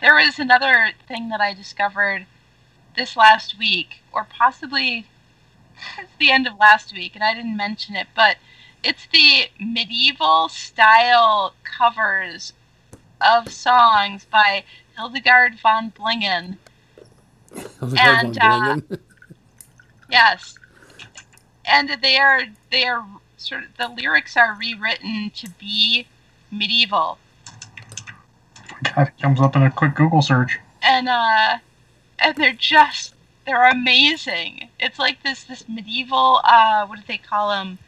there 0.00 0.14
was 0.14 0.38
another 0.38 0.92
thing 1.08 1.30
that 1.30 1.40
I 1.40 1.52
discovered 1.52 2.26
this 2.96 3.16
last 3.16 3.58
week, 3.58 4.02
or 4.12 4.24
possibly 4.24 5.06
it's 5.98 6.12
the 6.20 6.30
end 6.30 6.46
of 6.46 6.58
last 6.60 6.92
week, 6.92 7.16
and 7.16 7.24
I 7.24 7.34
didn't 7.34 7.56
mention 7.56 7.96
it, 7.96 8.06
but 8.14 8.36
it's 8.84 9.08
the 9.12 9.48
medieval 9.58 10.48
style 10.48 11.54
covers 11.64 12.52
of 13.20 13.52
songs 13.52 14.26
by 14.30 14.62
Hildegard 14.96 15.58
von 15.58 15.90
Blingin'. 15.90 16.58
Those 17.80 17.94
are 17.94 17.98
And, 17.98 18.38
uh, 18.38 18.76
Yes, 20.10 20.58
and 21.64 21.88
they 22.02 22.18
are 22.18 22.42
they 22.70 22.84
are 22.86 23.04
sort 23.36 23.64
of 23.64 23.76
the 23.78 23.88
lyrics 23.88 24.36
are 24.36 24.56
rewritten 24.58 25.30
to 25.36 25.48
be 25.58 26.06
medieval, 26.50 27.18
God, 28.94 29.08
it 29.08 29.22
comes 29.22 29.40
up 29.40 29.56
in 29.56 29.62
a 29.62 29.70
quick 29.70 29.94
Google 29.94 30.22
search. 30.22 30.58
and 30.82 31.08
uh, 31.08 31.58
and 32.18 32.36
they're 32.36 32.52
just 32.52 33.14
they're 33.46 33.68
amazing. 33.70 34.68
It's 34.78 34.98
like 34.98 35.22
this 35.22 35.44
this 35.44 35.68
medieval 35.68 36.40
uh, 36.44 36.86
what 36.86 36.98
do 36.98 37.04
they 37.06 37.18
call 37.18 37.50
them? 37.50 37.78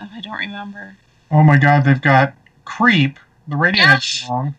Oh, 0.00 0.08
I 0.12 0.20
don't 0.20 0.38
remember. 0.38 0.96
Oh 1.30 1.42
my 1.42 1.58
God, 1.58 1.84
they've 1.84 2.00
got 2.00 2.34
Creep, 2.64 3.18
the 3.46 3.56
Radiohead 3.56 3.76
Yes. 3.76 4.22
song. 4.26 4.54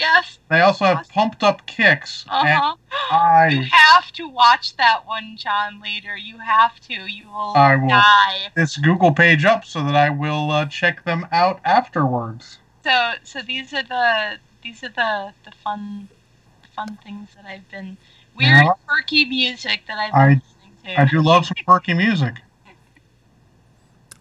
Yes, 0.00 0.38
They 0.48 0.60
also 0.62 0.86
have 0.86 1.06
Pumped 1.10 1.42
Up 1.42 1.66
Kicks. 1.66 2.24
uh 2.28 2.42
And 2.46 2.58
huh. 2.58 2.74
You 3.50 3.60
I, 3.60 3.68
have 3.70 4.10
to 4.12 4.26
watch 4.28 4.74
that 4.78 5.06
one, 5.06 5.36
John. 5.36 5.80
Later, 5.80 6.16
you 6.16 6.38
have 6.38 6.80
to. 6.88 6.94
You 6.94 7.28
will, 7.28 7.52
I 7.54 7.76
will. 7.76 7.88
die. 7.88 8.48
this 8.56 8.76
Google 8.78 9.12
page 9.12 9.44
up 9.44 9.64
so 9.64 9.84
that 9.84 9.94
I 9.94 10.08
will 10.08 10.50
uh, 10.50 10.64
check 10.66 11.04
them 11.04 11.26
out 11.30 11.60
afterwards. 11.64 12.58
So 12.82 13.12
so 13.24 13.42
these 13.42 13.74
are 13.74 13.82
the 13.82 14.38
these 14.62 14.82
are 14.82 14.88
the 14.88 15.34
the 15.44 15.52
fun 15.62 16.08
the 16.62 16.68
fun 16.74 16.98
things 17.04 17.28
that 17.36 17.44
I've 17.44 17.68
been 17.70 17.98
weird 18.34 18.64
Yeah. 18.64 18.72
quirky 18.86 19.26
music 19.26 19.82
that 19.86 19.98
I've 19.98 20.14
I- 20.14 20.28
listening 20.28 20.76
to. 20.96 21.00
I 21.00 21.04
do 21.04 21.20
love 21.20 21.44
some 21.44 21.56
quirky 21.66 21.92
music. 21.92 22.36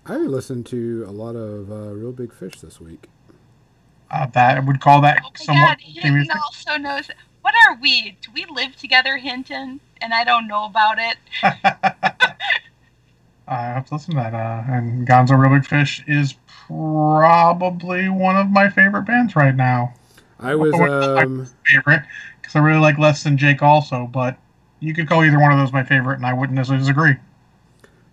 I 0.06 0.18
listened 0.18 0.66
to 0.68 1.06
a 1.08 1.12
lot 1.12 1.36
of 1.38 1.72
uh, 1.72 1.94
Reel 1.94 2.12
Big 2.12 2.34
Fish 2.34 2.60
this 2.60 2.82
week. 2.82 3.08
Uh, 4.12 4.26
that 4.28 4.58
I 4.58 4.60
would 4.60 4.82
call 4.82 5.02
that 5.02 5.22
oh 5.24 5.30
my 5.30 5.46
somewhat 5.46 5.78
god, 5.78 5.82
Hinton 5.82 6.14
music. 6.16 6.36
also 6.36 6.78
knows 6.78 7.10
what 7.42 7.54
are 7.68 7.78
we? 7.82 8.18
Do 8.22 8.32
we 8.34 8.46
live 8.46 8.76
together, 8.76 9.18
Hinton? 9.18 9.80
And 10.02 10.14
I 10.14 10.24
don't 10.24 10.48
know 10.48 10.66
about 10.66 10.98
it. 11.00 11.18
I 13.48 13.62
have 13.64 13.88
to 13.88 13.96
listen 13.96 14.16
to 14.16 14.20
that. 14.22 14.34
Uh, 14.34 14.64
and 14.68 15.08
Gonzo 15.08 15.40
Reel 15.40 15.58
Big 15.60 15.66
Fish 15.66 16.04
is 16.08 16.36
probably 16.68 18.10
one 18.10 18.38
of 18.38 18.50
my 18.50 18.70
favorite 18.70 19.04
bands 19.04 19.36
right 19.36 19.56
now. 19.56 19.94
I 20.40 20.56
was 20.56 20.74
um 20.74 21.48
Favorite, 21.66 22.04
because 22.42 22.56
I 22.56 22.60
really 22.60 22.80
like 22.80 22.98
Less 22.98 23.24
Than 23.24 23.38
Jake 23.38 23.62
also, 23.62 24.08
but 24.08 24.38
you 24.80 24.94
could 24.94 25.08
call 25.10 25.24
either 25.24 25.40
one 25.40 25.52
of 25.52 25.58
those 25.58 25.74
my 25.74 25.84
favorite, 25.84 26.16
and 26.16 26.26
I 26.26 26.34
wouldn't 26.34 26.56
necessarily 26.56 26.84
disagree. 26.84 27.16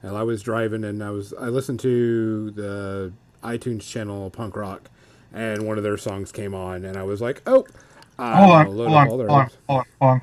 and 0.03 0.17
I 0.17 0.23
was 0.23 0.43
driving 0.43 0.85
and 0.85 1.03
I 1.03 1.11
was 1.11 1.33
I 1.39 1.47
listened 1.47 1.81
to 1.81 2.51
the 2.53 3.13
iTunes 3.45 3.89
channel 3.89 4.31
Punk 4.31 4.57
Rock 4.57 4.91
and 5.37 5.63
one 5.67 5.77
of 5.79 5.85
their 5.85 5.97
songs 5.97 6.33
came 6.33 6.55
on 6.55 6.85
and 6.85 6.97
I 6.97 7.03
was 7.05 7.21
like, 7.21 7.43
"Oh, 7.47 7.65
hold 8.19 8.51
on, 8.51 8.67
hold 8.67 8.81
on, 8.81 9.07
hold 9.07 9.21
on, 9.21 9.29
hold 9.29 9.31
on, 9.31 9.51
hold 9.69 9.85
on. 10.01 10.21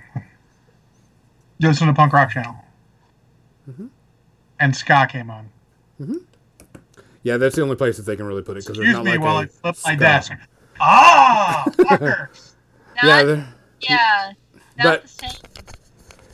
You 1.60 1.68
listen 1.70 1.88
to 1.88 1.94
Punk 1.94 2.12
Rock 2.12 2.32
Channel. 2.32 2.56
Mhm. 3.70 3.90
and 4.60 4.76
ska 4.76 5.08
came 5.10 5.30
on. 5.30 5.50
Yeah, 7.24 7.38
that's 7.38 7.56
the 7.56 7.62
only 7.62 7.76
place 7.78 7.96
that 7.98 8.04
they 8.04 8.16
can 8.18 8.26
really 8.26 8.42
put 8.42 8.58
it 8.58 8.66
because 8.66 8.76
there's 8.78 8.90
Excuse 8.90 8.94
not 8.98 9.06
me 9.06 9.12
like 9.12 9.22
while 9.22 9.38
a 9.38 9.42
I 9.44 9.46
flip 9.46 9.76
my 9.86 9.96
desk. 9.96 10.34
Ah, 10.82 11.64
fucker. 11.70 12.28
Not, 13.02 13.26
Yeah, 13.26 13.46
yeah, 13.80 14.32
the- 14.52 14.58
not 14.60 14.84
but- 14.84 15.02
the 15.04 15.08
same. 15.08 15.32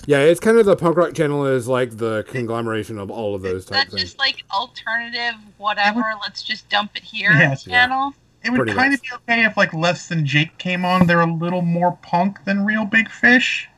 yeah, 0.08 0.20
it's 0.20 0.40
kind 0.40 0.58
of 0.58 0.66
the 0.66 0.76
punk 0.76 0.98
rock 0.98 1.14
channel 1.14 1.46
is 1.46 1.68
like 1.68 1.98
the 1.98 2.24
conglomeration 2.30 2.98
of 2.98 3.12
all 3.12 3.36
of 3.36 3.44
those 3.44 3.64
Is 3.64 3.66
type 3.66 3.86
that 3.86 3.90
things. 3.92 4.02
just 4.02 4.18
like 4.18 4.44
alternative 4.52 5.36
whatever? 5.58 6.02
Let's 6.24 6.42
just 6.42 6.68
dump 6.70 6.92
it 6.96 7.04
here. 7.04 7.32
Yes. 7.34 7.68
Yeah. 7.68 8.10
Channel. 8.44 8.56
It 8.56 8.60
would 8.68 8.76
kind 8.76 8.94
of 8.94 9.02
be 9.02 9.10
okay 9.14 9.44
if 9.46 9.58
like 9.58 9.74
less 9.74 10.08
than 10.08 10.26
Jake 10.26 10.58
came 10.58 10.86
on. 10.86 11.08
They're 11.08 11.22
a 11.22 11.32
little 11.32 11.62
more 11.62 11.98
punk 12.02 12.46
than 12.46 12.66
Reel 12.66 12.86
Big 12.86 13.10
Fish. 13.10 13.70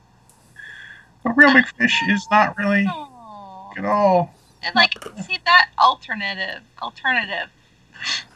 But 1.24 1.38
Reel 1.38 1.53
Big 1.53 1.68
Fish 1.68 1.99
is 2.09 2.26
not 2.32 2.57
really 2.57 2.86
Oh. 2.89 3.72
at 3.78 3.86
all. 3.86 4.34
And 4.64 4.76
like, 4.76 4.93
see 5.24 5.39
that 5.45 5.70
alternative, 5.80 6.62
alternative, 6.82 7.49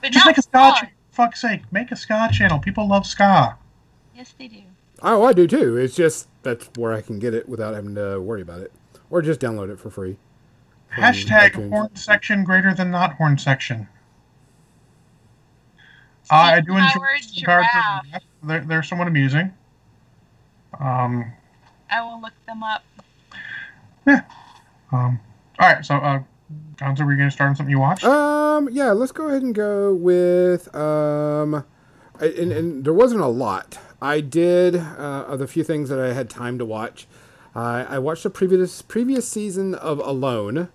but 0.01 0.11
Just 0.11 0.25
not 0.25 0.29
make 0.31 0.37
a 0.37 0.41
ska 0.41 0.51
fun. 0.51 0.75
channel. 0.75 0.91
Fuck's 1.11 1.41
sake, 1.41 1.61
make 1.71 1.91
a 1.91 1.95
ska 1.95 2.29
channel. 2.31 2.59
People 2.59 2.87
love 2.87 3.05
ska. 3.05 3.57
Yes, 4.15 4.33
they 4.37 4.47
do. 4.47 4.61
Oh, 5.03 5.23
I 5.23 5.33
do 5.33 5.45
too. 5.47 5.77
It's 5.77 5.95
just 5.95 6.27
that's 6.41 6.69
where 6.77 6.93
I 6.93 7.01
can 7.01 7.19
get 7.19 7.33
it 7.33 7.47
without 7.47 7.73
having 7.75 7.95
to 7.95 8.19
worry 8.19 8.41
about 8.41 8.61
it, 8.61 8.71
or 9.09 9.21
just 9.21 9.39
download 9.39 9.69
it 9.71 9.79
for 9.79 9.89
free. 9.89 10.17
Hashtag 10.95 11.51
iTunes. 11.51 11.69
horn 11.69 11.95
section 11.95 12.43
greater 12.43 12.73
than 12.73 12.89
not 12.91 13.13
horn 13.15 13.37
section. 13.37 13.87
I 16.31 16.59
do 16.61 16.71
enjoy 16.73 16.81
Howard 16.83 17.21
some 17.23 17.43
characters. 17.43 18.21
They're, 18.43 18.65
they're 18.65 18.83
somewhat 18.83 19.07
amusing. 19.07 19.51
Um, 20.79 21.31
I 21.89 22.01
will 22.01 22.21
look 22.21 22.33
them 22.47 22.63
up. 22.63 22.83
Yeah. 24.07 24.21
um, 24.91 25.19
all 25.59 25.67
right, 25.69 25.85
so 25.85 25.95
uh, 25.95 26.21
Gonzo, 26.75 27.05
were 27.05 27.11
you 27.11 27.17
going 27.17 27.29
to 27.29 27.31
start 27.31 27.49
on 27.49 27.55
something 27.55 27.71
you 27.71 27.79
watched? 27.79 28.03
Um, 28.03 28.69
yeah, 28.71 28.91
let's 28.91 29.11
go 29.11 29.27
ahead 29.27 29.41
and 29.41 29.55
go 29.55 29.93
with 29.95 30.73
um, 30.75 31.63
I- 32.19 32.25
and, 32.27 32.51
and 32.51 32.85
there 32.85 32.93
wasn't 32.93 33.21
a 33.21 33.27
lot. 33.27 33.79
I 34.01 34.19
did 34.21 34.75
uh, 34.75 35.25
of 35.27 35.39
the 35.39 35.47
few 35.47 35.63
things 35.63 35.89
that 35.89 35.99
I 35.99 36.13
had 36.13 36.29
time 36.29 36.57
to 36.59 36.65
watch. 36.65 37.07
I 37.55 37.85
I 37.89 37.99
watched 37.99 38.23
the 38.23 38.29
previous 38.29 38.81
previous 38.81 39.27
season 39.27 39.73
of 39.75 39.99
Alone, 39.99 40.67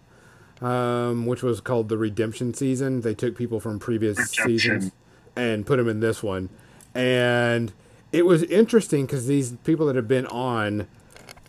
um, 0.62 1.26
which 1.26 1.42
was 1.42 1.61
called 1.61 1.88
the 1.90 1.98
Redemption 1.98 2.55
season. 2.55 3.03
They 3.03 3.14
took 3.14 3.36
people 3.36 3.61
from 3.61 3.78
previous 3.78 4.18
Redemption. 4.18 4.46
seasons 4.80 4.92
and 5.37 5.66
put 5.66 5.76
them 5.76 5.89
in 5.89 6.01
this 6.01 6.22
one, 6.22 6.49
and 6.95 7.72
it 8.12 8.26
was 8.26 8.43
interesting 8.45 9.07
because 9.07 9.26
these 9.26 9.53
people 9.64 9.87
that 9.87 9.97
have 9.97 10.09
been 10.09 10.26
on 10.26 10.87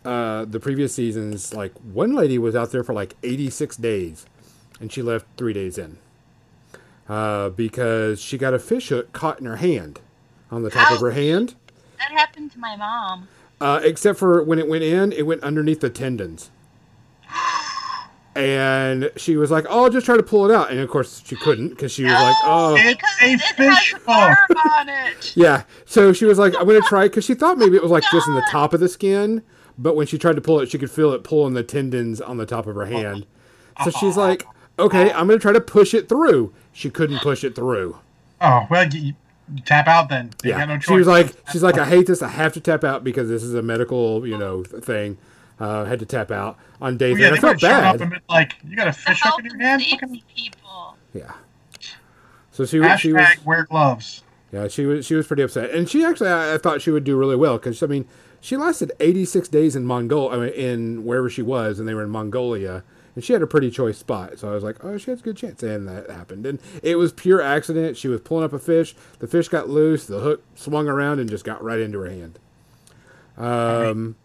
uh, 0.05 0.45
the 0.45 0.59
previous 0.59 0.93
seasons, 0.93 1.53
like 1.53 1.73
one 1.79 2.13
lady 2.13 2.37
was 2.37 2.55
out 2.55 2.71
there 2.71 2.83
for 2.83 2.93
like 2.93 3.15
86 3.23 3.77
days, 3.77 4.25
and 4.79 4.91
she 4.91 5.01
left 5.01 5.25
three 5.37 5.53
days 5.53 5.77
in 5.77 5.97
uh, 7.11 7.49
because 7.49 8.21
she 8.21 8.37
got 8.37 8.53
a 8.53 8.59
fish 8.59 8.89
hook 8.89 9.11
caught 9.13 9.39
in 9.39 9.45
her 9.45 9.57
hand, 9.57 9.99
on 10.49 10.63
the 10.63 10.69
top 10.69 10.91
of 10.91 10.99
her 11.01 11.11
hand. 11.11 11.55
That 11.97 12.11
happened 12.11 12.51
to 12.53 12.59
my 12.59 12.75
mom. 12.75 13.27
Uh, 13.59 13.79
except 13.83 14.17
for 14.17 14.41
when 14.41 14.57
it 14.57 14.67
went 14.67 14.83
in, 14.83 15.11
it 15.11 15.25
went 15.25 15.43
underneath 15.43 15.81
the 15.81 15.89
tendons. 15.89 16.49
And 18.35 19.11
she 19.17 19.35
was 19.35 19.51
like, 19.51 19.65
"Oh, 19.69 19.83
I'll 19.83 19.89
just 19.89 20.05
try 20.05 20.15
to 20.15 20.23
pull 20.23 20.49
it 20.49 20.53
out." 20.55 20.71
And 20.71 20.79
of 20.79 20.89
course, 20.89 21.21
she 21.25 21.35
couldn't 21.35 21.69
because 21.69 21.91
she 21.91 22.03
was 22.03 22.13
like, 22.13 22.35
"Oh, 22.43 22.75
It's 22.77 23.03
a 23.21 23.25
it 23.33 23.41
fish 23.41 23.93
has 23.93 24.01
a 24.07 24.09
on 24.57 24.89
it. 24.89 25.33
yeah." 25.35 25.63
So 25.85 26.13
she 26.13 26.23
was 26.25 26.39
like, 26.39 26.53
"I'm 26.57 26.65
gonna 26.65 26.79
try," 26.81 27.03
because 27.03 27.25
she 27.25 27.33
thought 27.33 27.57
maybe 27.57 27.75
it 27.75 27.81
was 27.81 27.91
like 27.91 28.03
just 28.11 28.27
in 28.27 28.35
the 28.35 28.45
top 28.49 28.73
of 28.73 28.79
the 28.79 28.87
skin. 28.87 29.41
But 29.77 29.95
when 29.95 30.07
she 30.07 30.17
tried 30.17 30.35
to 30.35 30.41
pull 30.41 30.59
it, 30.61 30.69
she 30.69 30.77
could 30.77 30.91
feel 30.91 31.11
it 31.11 31.23
pulling 31.23 31.55
the 31.55 31.63
tendons 31.63 32.21
on 32.21 32.37
the 32.37 32.45
top 32.45 32.67
of 32.67 32.75
her 32.75 32.85
hand. 32.85 33.25
So 33.83 33.89
she's 33.91 34.15
like, 34.15 34.45
"Okay, 34.79 35.11
I'm 35.11 35.27
gonna 35.27 35.39
try 35.39 35.51
to 35.53 35.61
push 35.61 35.93
it 35.93 36.07
through." 36.07 36.53
She 36.71 36.89
couldn't 36.89 37.19
push 37.19 37.43
it 37.43 37.53
through. 37.53 37.97
Oh, 38.39 38.65
well, 38.69 38.87
you, 38.87 39.13
you 39.53 39.61
tap 39.65 39.87
out 39.87 40.07
then. 40.07 40.31
You 40.43 40.51
Yeah, 40.51 40.59
got 40.59 40.69
no 40.69 40.75
choice. 40.77 40.85
she 40.85 40.93
was 40.93 41.07
like, 41.07 41.35
she's 41.51 41.61
like, 41.61 41.77
I 41.77 41.85
hate 41.85 42.07
this. 42.07 42.21
I 42.21 42.29
have 42.29 42.53
to 42.53 42.61
tap 42.61 42.83
out 42.85 43.03
because 43.03 43.27
this 43.27 43.43
is 43.43 43.53
a 43.53 43.61
medical, 43.61 44.25
you 44.25 44.37
know, 44.37 44.63
thing. 44.63 45.17
Uh, 45.61 45.85
had 45.85 45.99
to 45.99 46.05
tap 46.07 46.31
out 46.31 46.57
on 46.81 46.97
days, 46.97 47.13
Well, 47.13 47.21
yeah, 47.21 47.27
and 47.27 47.35
I 47.37 47.39
felt 47.39 47.53
would 47.55 47.61
have 47.61 47.71
shown 47.71 47.83
up 47.85 47.93
bad. 47.93 48.01
and 48.01 48.09
been 48.11 48.21
like, 48.29 48.53
you 48.67 48.75
got 48.75 48.87
a 48.87 48.93
fish 48.93 49.19
hook 49.21 49.39
in 49.39 49.45
your 49.45 49.59
hand? 49.59 49.81
people. 50.35 50.97
Yeah. 51.13 51.33
So 52.51 52.65
she 52.65 52.79
was, 52.79 52.99
she 52.99 53.13
was, 53.13 53.21
hashtag 53.21 53.45
wear 53.45 53.65
gloves. 53.65 54.23
yeah, 54.51 54.67
she 54.67 54.85
was, 54.87 55.05
she 55.05 55.13
was 55.15 55.27
pretty 55.27 55.43
upset, 55.43 55.69
and 55.69 55.87
she 55.87 56.03
actually, 56.03 56.29
I, 56.29 56.55
I 56.55 56.57
thought 56.57 56.81
she 56.81 56.89
would 56.89 57.03
do 57.03 57.15
really 57.15 57.35
well 57.35 57.57
because 57.59 57.81
I 57.83 57.85
mean, 57.87 58.07
she 58.41 58.57
lasted 58.57 58.91
86 58.99 59.47
days 59.49 59.75
in 59.75 59.85
Mongolia, 59.85 60.35
I 60.37 60.45
mean, 60.45 60.53
in 60.53 61.05
wherever 61.05 61.29
she 61.29 61.43
was, 61.43 61.79
and 61.79 61.87
they 61.87 61.93
were 61.93 62.03
in 62.03 62.09
Mongolia, 62.09 62.83
and 63.15 63.23
she 63.23 63.33
had 63.33 63.41
a 63.43 63.47
pretty 63.47 63.69
choice 63.69 63.99
spot. 63.99 64.39
So 64.39 64.49
I 64.49 64.55
was 64.55 64.63
like, 64.63 64.83
oh, 64.83 64.97
she 64.97 65.11
has 65.11 65.19
a 65.19 65.23
good 65.23 65.37
chance, 65.37 65.61
and 65.61 65.87
that 65.87 66.09
happened, 66.09 66.45
and 66.47 66.59
it 66.81 66.95
was 66.95 67.11
pure 67.13 67.39
accident. 67.41 67.97
She 67.97 68.07
was 68.07 68.19
pulling 68.21 68.43
up 68.45 68.53
a 68.53 68.59
fish, 68.59 68.95
the 69.19 69.27
fish 69.27 69.47
got 69.47 69.69
loose, 69.69 70.07
the 70.07 70.19
hook 70.21 70.43
swung 70.55 70.87
around 70.87 71.19
and 71.19 71.29
just 71.29 71.45
got 71.45 71.63
right 71.63 71.79
into 71.79 71.99
her 71.99 72.09
hand. 72.09 72.39
Um, 73.37 74.15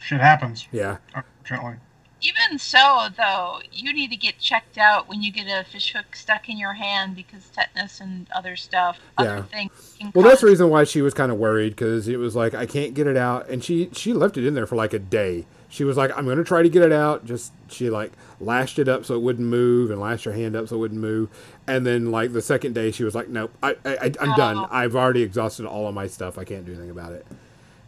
Shit 0.00 0.20
happens, 0.20 0.66
yeah. 0.72 0.96
unfortunately. 1.14 1.76
Even 2.22 2.58
so, 2.58 3.08
though, 3.16 3.60
you 3.72 3.94
need 3.94 4.10
to 4.10 4.16
get 4.16 4.38
checked 4.38 4.76
out 4.76 5.08
when 5.08 5.22
you 5.22 5.32
get 5.32 5.46
a 5.46 5.64
fish 5.64 5.94
hook 5.94 6.14
stuck 6.14 6.50
in 6.50 6.58
your 6.58 6.74
hand 6.74 7.16
because 7.16 7.48
tetanus 7.48 7.98
and 8.00 8.26
other 8.34 8.56
stuff, 8.56 8.98
Yeah. 9.18 9.24
other 9.38 9.42
things. 9.44 9.96
Can 9.98 10.12
Well, 10.14 10.24
that's 10.26 10.42
the 10.42 10.48
reason 10.48 10.68
why 10.68 10.84
she 10.84 11.00
was 11.00 11.14
kind 11.14 11.32
of 11.32 11.38
worried 11.38 11.70
because 11.70 12.08
it 12.08 12.18
was 12.18 12.36
like 12.36 12.52
I 12.54 12.66
can't 12.66 12.92
get 12.92 13.06
it 13.06 13.16
out, 13.16 13.48
and 13.48 13.64
she 13.64 13.88
she 13.94 14.12
left 14.12 14.36
it 14.36 14.44
in 14.46 14.52
there 14.54 14.66
for 14.66 14.76
like 14.76 14.92
a 14.92 14.98
day. 14.98 15.46
She 15.70 15.82
was 15.84 15.96
like, 15.96 16.10
I'm 16.14 16.26
gonna 16.26 16.44
try 16.44 16.62
to 16.62 16.68
get 16.68 16.82
it 16.82 16.92
out. 16.92 17.24
Just 17.24 17.52
she 17.68 17.88
like 17.88 18.12
lashed 18.38 18.78
it 18.78 18.86
up 18.88 19.06
so 19.06 19.14
it 19.14 19.22
wouldn't 19.22 19.48
move, 19.48 19.90
and 19.90 19.98
lashed 19.98 20.24
her 20.26 20.32
hand 20.32 20.54
up 20.54 20.68
so 20.68 20.76
it 20.76 20.80
wouldn't 20.80 21.00
move. 21.00 21.30
And 21.66 21.86
then 21.86 22.10
like 22.10 22.34
the 22.34 22.42
second 22.42 22.74
day, 22.74 22.90
she 22.90 23.02
was 23.02 23.14
like, 23.14 23.28
Nope, 23.30 23.52
I, 23.62 23.76
I 23.86 23.96
I- 23.96 24.12
I'm 24.20 24.36
done. 24.36 24.58
Oh. 24.58 24.68
I've 24.70 24.94
already 24.94 25.22
exhausted 25.22 25.64
all 25.64 25.88
of 25.88 25.94
my 25.94 26.06
stuff. 26.06 26.36
I 26.36 26.44
can't 26.44 26.66
do 26.66 26.72
anything 26.72 26.90
about 26.90 27.12
it, 27.12 27.26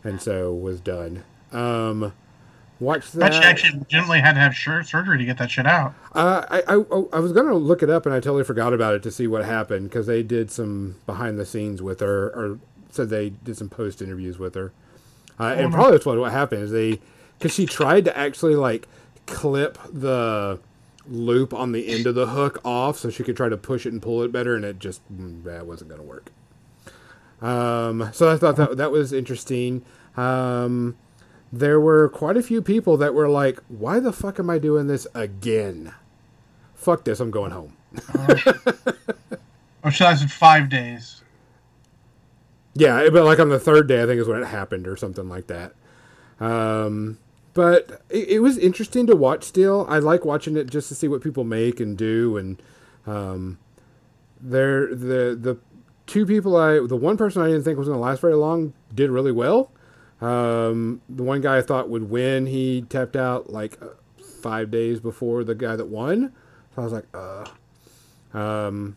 and 0.04 0.22
so 0.22 0.54
was 0.54 0.80
done. 0.80 1.24
Um, 1.52 2.12
watch 2.80 3.04
But 3.14 3.34
she 3.34 3.42
actually 3.42 3.78
legitimately 3.78 4.20
had 4.20 4.34
to 4.34 4.40
have 4.40 4.54
surgery 4.54 5.18
to 5.18 5.24
get 5.24 5.38
that 5.38 5.50
shit 5.50 5.66
out. 5.66 5.94
Uh, 6.12 6.44
I, 6.50 6.74
I 6.74 6.74
I 7.12 7.20
was 7.20 7.32
gonna 7.32 7.54
look 7.54 7.82
it 7.82 7.90
up 7.90 8.06
and 8.06 8.14
I 8.14 8.18
totally 8.18 8.44
forgot 8.44 8.72
about 8.72 8.94
it 8.94 9.02
to 9.04 9.10
see 9.10 9.26
what 9.26 9.44
happened 9.44 9.88
because 9.88 10.06
they 10.06 10.22
did 10.22 10.50
some 10.50 10.96
behind 11.06 11.38
the 11.38 11.46
scenes 11.46 11.80
with 11.80 12.00
her 12.00 12.28
or 12.28 12.58
said 12.90 13.08
they 13.08 13.30
did 13.30 13.56
some 13.56 13.68
post 13.68 14.02
interviews 14.02 14.38
with 14.38 14.54
her. 14.54 14.72
Uh, 15.40 15.54
and 15.56 15.70
no. 15.70 15.76
probably 15.76 15.92
that's 15.92 16.06
what 16.06 16.18
what 16.18 16.32
happened 16.32 16.62
is 16.62 16.70
they 16.70 17.00
because 17.38 17.54
she 17.54 17.66
tried 17.66 18.04
to 18.04 18.16
actually 18.16 18.56
like 18.56 18.86
clip 19.26 19.78
the 19.90 20.58
loop 21.08 21.52
on 21.52 21.72
the 21.72 21.88
end 21.88 22.06
of 22.06 22.14
the 22.14 22.28
hook 22.28 22.60
off 22.64 22.98
so 22.98 23.10
she 23.10 23.24
could 23.24 23.36
try 23.36 23.48
to 23.48 23.56
push 23.56 23.86
it 23.86 23.92
and 23.92 24.00
pull 24.02 24.22
it 24.22 24.30
better 24.30 24.54
and 24.54 24.64
it 24.64 24.78
just 24.78 25.00
mm, 25.12 25.42
that 25.44 25.66
wasn't 25.66 25.90
gonna 25.90 26.02
work. 26.02 26.30
Um, 27.40 28.10
so 28.12 28.30
I 28.32 28.36
thought 28.36 28.56
that 28.56 28.76
that 28.76 28.92
was 28.92 29.12
interesting. 29.12 29.84
Um, 30.16 30.96
there 31.52 31.78
were 31.78 32.08
quite 32.08 32.36
a 32.36 32.42
few 32.42 32.62
people 32.62 32.96
that 32.96 33.14
were 33.14 33.28
like, 33.28 33.60
"Why 33.68 34.00
the 34.00 34.12
fuck 34.12 34.38
am 34.38 34.48
I 34.48 34.58
doing 34.58 34.86
this 34.86 35.06
again? 35.14 35.94
Fuck 36.74 37.04
this! 37.04 37.20
I'm 37.20 37.30
going 37.30 37.52
home." 37.52 37.76
Oh, 39.84 39.90
she 39.90 40.04
lasted 40.04 40.30
five 40.30 40.68
days. 40.68 41.22
Yeah, 42.74 43.08
but 43.10 43.24
like 43.24 43.38
on 43.38 43.48
the 43.48 43.58
third 43.58 43.88
day, 43.88 44.02
I 44.02 44.06
think 44.06 44.20
is 44.20 44.28
when 44.28 44.40
it 44.40 44.46
happened 44.46 44.86
or 44.86 44.96
something 44.96 45.28
like 45.28 45.48
that. 45.48 45.74
Um, 46.40 47.18
but 47.52 48.02
it, 48.08 48.28
it 48.28 48.38
was 48.38 48.56
interesting 48.58 49.06
to 49.08 49.16
watch. 49.16 49.44
Still, 49.44 49.86
I 49.88 49.98
like 49.98 50.24
watching 50.24 50.56
it 50.56 50.70
just 50.70 50.88
to 50.88 50.94
see 50.94 51.08
what 51.08 51.20
people 51.20 51.44
make 51.44 51.80
and 51.80 51.98
do. 51.98 52.36
And 52.36 52.62
um, 53.06 53.58
there, 54.40 54.86
the 54.86 55.36
the 55.38 55.58
two 56.06 56.24
people 56.24 56.56
I, 56.56 56.74
the 56.86 56.96
one 56.96 57.16
person 57.16 57.42
I 57.42 57.46
didn't 57.48 57.64
think 57.64 57.78
was 57.78 57.88
going 57.88 57.98
to 57.98 58.02
last 58.02 58.20
very 58.20 58.36
long, 58.36 58.72
did 58.94 59.10
really 59.10 59.32
well. 59.32 59.70
Um, 60.22 61.02
the 61.08 61.24
one 61.24 61.40
guy 61.40 61.58
I 61.58 61.62
thought 61.62 61.88
would 61.88 62.08
win, 62.08 62.46
he 62.46 62.82
tapped 62.82 63.16
out 63.16 63.50
like 63.50 63.76
uh, 63.82 63.88
five 64.40 64.70
days 64.70 65.00
before 65.00 65.42
the 65.42 65.54
guy 65.54 65.74
that 65.74 65.88
won. 65.88 66.32
So 66.74 66.82
I 66.82 66.84
was 66.84 66.92
like, 66.92 67.06
uh. 67.12 67.46
Um, 68.32 68.96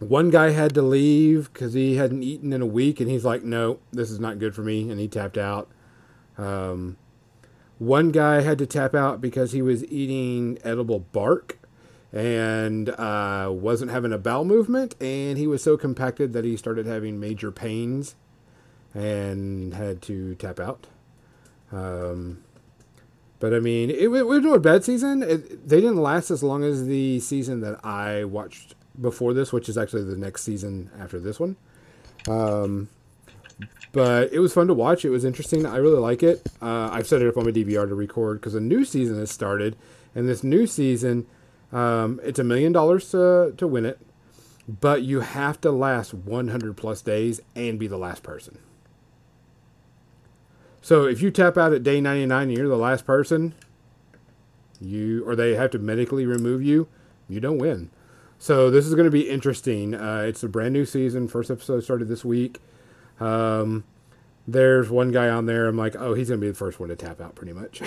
one 0.00 0.30
guy 0.30 0.50
had 0.50 0.74
to 0.74 0.82
leave 0.82 1.52
because 1.52 1.74
he 1.74 1.96
hadn't 1.96 2.22
eaten 2.22 2.52
in 2.52 2.62
a 2.62 2.66
week, 2.66 2.98
and 3.00 3.10
he's 3.10 3.24
like, 3.24 3.42
"No, 3.42 3.78
this 3.92 4.10
is 4.10 4.18
not 4.18 4.38
good 4.38 4.54
for 4.54 4.62
me," 4.62 4.90
and 4.90 4.98
he 4.98 5.06
tapped 5.06 5.38
out. 5.38 5.68
Um, 6.36 6.96
one 7.78 8.10
guy 8.10 8.40
had 8.40 8.58
to 8.58 8.66
tap 8.66 8.94
out 8.94 9.20
because 9.20 9.52
he 9.52 9.62
was 9.62 9.84
eating 9.84 10.58
edible 10.64 11.00
bark 11.00 11.58
and 12.12 12.88
uh, 12.90 13.50
wasn't 13.52 13.90
having 13.90 14.12
a 14.12 14.18
bowel 14.18 14.44
movement, 14.44 14.94
and 15.00 15.36
he 15.36 15.46
was 15.46 15.62
so 15.62 15.76
compacted 15.76 16.32
that 16.32 16.44
he 16.44 16.56
started 16.56 16.86
having 16.86 17.20
major 17.20 17.52
pains 17.52 18.16
and 18.94 19.74
had 19.74 20.02
to 20.02 20.34
tap 20.36 20.60
out. 20.60 20.86
Um, 21.72 22.42
but 23.40 23.54
I 23.54 23.60
mean, 23.60 23.90
it, 23.90 24.08
was 24.08 24.44
a 24.44 24.58
bad 24.58 24.84
season. 24.84 25.22
It, 25.22 25.68
they 25.68 25.80
didn't 25.80 26.02
last 26.02 26.30
as 26.30 26.42
long 26.42 26.64
as 26.64 26.86
the 26.86 27.20
season 27.20 27.60
that 27.60 27.84
I 27.84 28.24
watched 28.24 28.74
before 29.00 29.32
this, 29.32 29.52
which 29.52 29.68
is 29.68 29.78
actually 29.78 30.04
the 30.04 30.16
next 30.16 30.42
season 30.42 30.90
after 30.98 31.20
this 31.20 31.38
one. 31.38 31.56
Um, 32.28 32.88
but 33.92 34.32
it 34.32 34.40
was 34.40 34.52
fun 34.52 34.66
to 34.68 34.74
watch. 34.74 35.04
It 35.04 35.10
was 35.10 35.24
interesting. 35.24 35.66
I 35.66 35.76
really 35.76 36.00
like 36.00 36.22
it. 36.22 36.46
Uh, 36.60 36.90
I've 36.92 37.06
set 37.06 37.22
it 37.22 37.28
up 37.28 37.36
on 37.36 37.44
my 37.44 37.52
DVR 37.52 37.88
to 37.88 37.94
record 37.94 38.40
because 38.40 38.54
a 38.54 38.60
new 38.60 38.84
season 38.84 39.18
has 39.18 39.30
started, 39.30 39.76
and 40.14 40.28
this 40.28 40.42
new 40.42 40.66
season 40.66 41.26
Um, 41.72 42.18
it's 42.24 42.38
a 42.38 42.44
million 42.44 42.72
dollars 42.72 43.10
to 43.10 43.52
to 43.56 43.66
win 43.66 43.84
it, 43.84 43.98
but 44.66 45.02
you 45.02 45.20
have 45.20 45.60
to 45.62 45.70
last 45.70 46.14
100 46.14 46.76
plus 46.76 47.02
days 47.02 47.40
and 47.54 47.78
be 47.78 47.86
the 47.86 47.98
last 47.98 48.22
person. 48.22 48.58
So 50.88 51.04
if 51.04 51.20
you 51.20 51.30
tap 51.30 51.58
out 51.58 51.74
at 51.74 51.82
day 51.82 52.00
99 52.00 52.44
and 52.44 52.50
you're 52.56 52.66
the 52.66 52.74
last 52.74 53.04
person, 53.04 53.54
you 54.80 55.22
or 55.26 55.36
they 55.36 55.54
have 55.54 55.70
to 55.72 55.78
medically 55.78 56.24
remove 56.24 56.62
you, 56.62 56.88
you 57.28 57.40
don't 57.40 57.58
win. 57.58 57.90
So 58.38 58.70
this 58.70 58.86
is 58.86 58.94
going 58.94 59.04
to 59.04 59.10
be 59.10 59.28
interesting. 59.28 59.94
Uh, 59.94 60.24
it's 60.26 60.42
a 60.42 60.48
brand 60.48 60.72
new 60.72 60.86
season. 60.86 61.28
First 61.28 61.50
episode 61.50 61.84
started 61.84 62.08
this 62.08 62.24
week. 62.24 62.62
Um, 63.20 63.84
there's 64.46 64.88
one 64.88 65.12
guy 65.12 65.28
on 65.28 65.44
there. 65.44 65.68
I'm 65.68 65.76
like, 65.76 65.94
oh, 65.94 66.14
he's 66.14 66.30
going 66.30 66.40
to 66.40 66.46
be 66.46 66.50
the 66.50 66.56
first 66.56 66.80
one 66.80 66.88
to 66.88 66.96
tap 66.96 67.20
out, 67.20 67.34
pretty 67.34 67.52
much. 67.52 67.82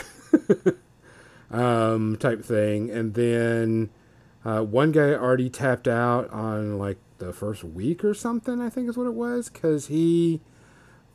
um, 1.49 2.17
type 2.17 2.45
thing. 2.45 2.91
And 2.91 3.15
then 3.15 3.89
uh, 4.45 4.61
one 4.61 4.91
guy 4.91 5.15
already 5.15 5.49
tapped 5.49 5.87
out 5.87 6.29
on 6.29 6.77
like 6.77 6.99
the 7.17 7.33
first 7.33 7.63
week 7.63 8.05
or 8.05 8.13
something. 8.13 8.61
I 8.61 8.69
think 8.69 8.87
is 8.87 8.95
what 8.95 9.07
it 9.07 9.15
was 9.15 9.49
because 9.49 9.87
he 9.87 10.41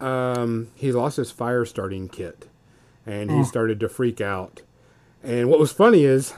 um, 0.01 0.68
he 0.74 0.93
lost 0.93 1.16
his 1.16 1.31
fire 1.31 1.64
starting 1.64 2.09
kit, 2.09 2.47
and 3.06 3.31
he 3.31 3.39
Oh. 3.39 3.44
started 3.44 3.81
to 3.81 3.89
freak 3.89 4.20
out. 4.20 4.62
And 5.23 5.48
what 5.48 5.59
was 5.59 5.73
funny 5.73 6.05
is, 6.05 6.35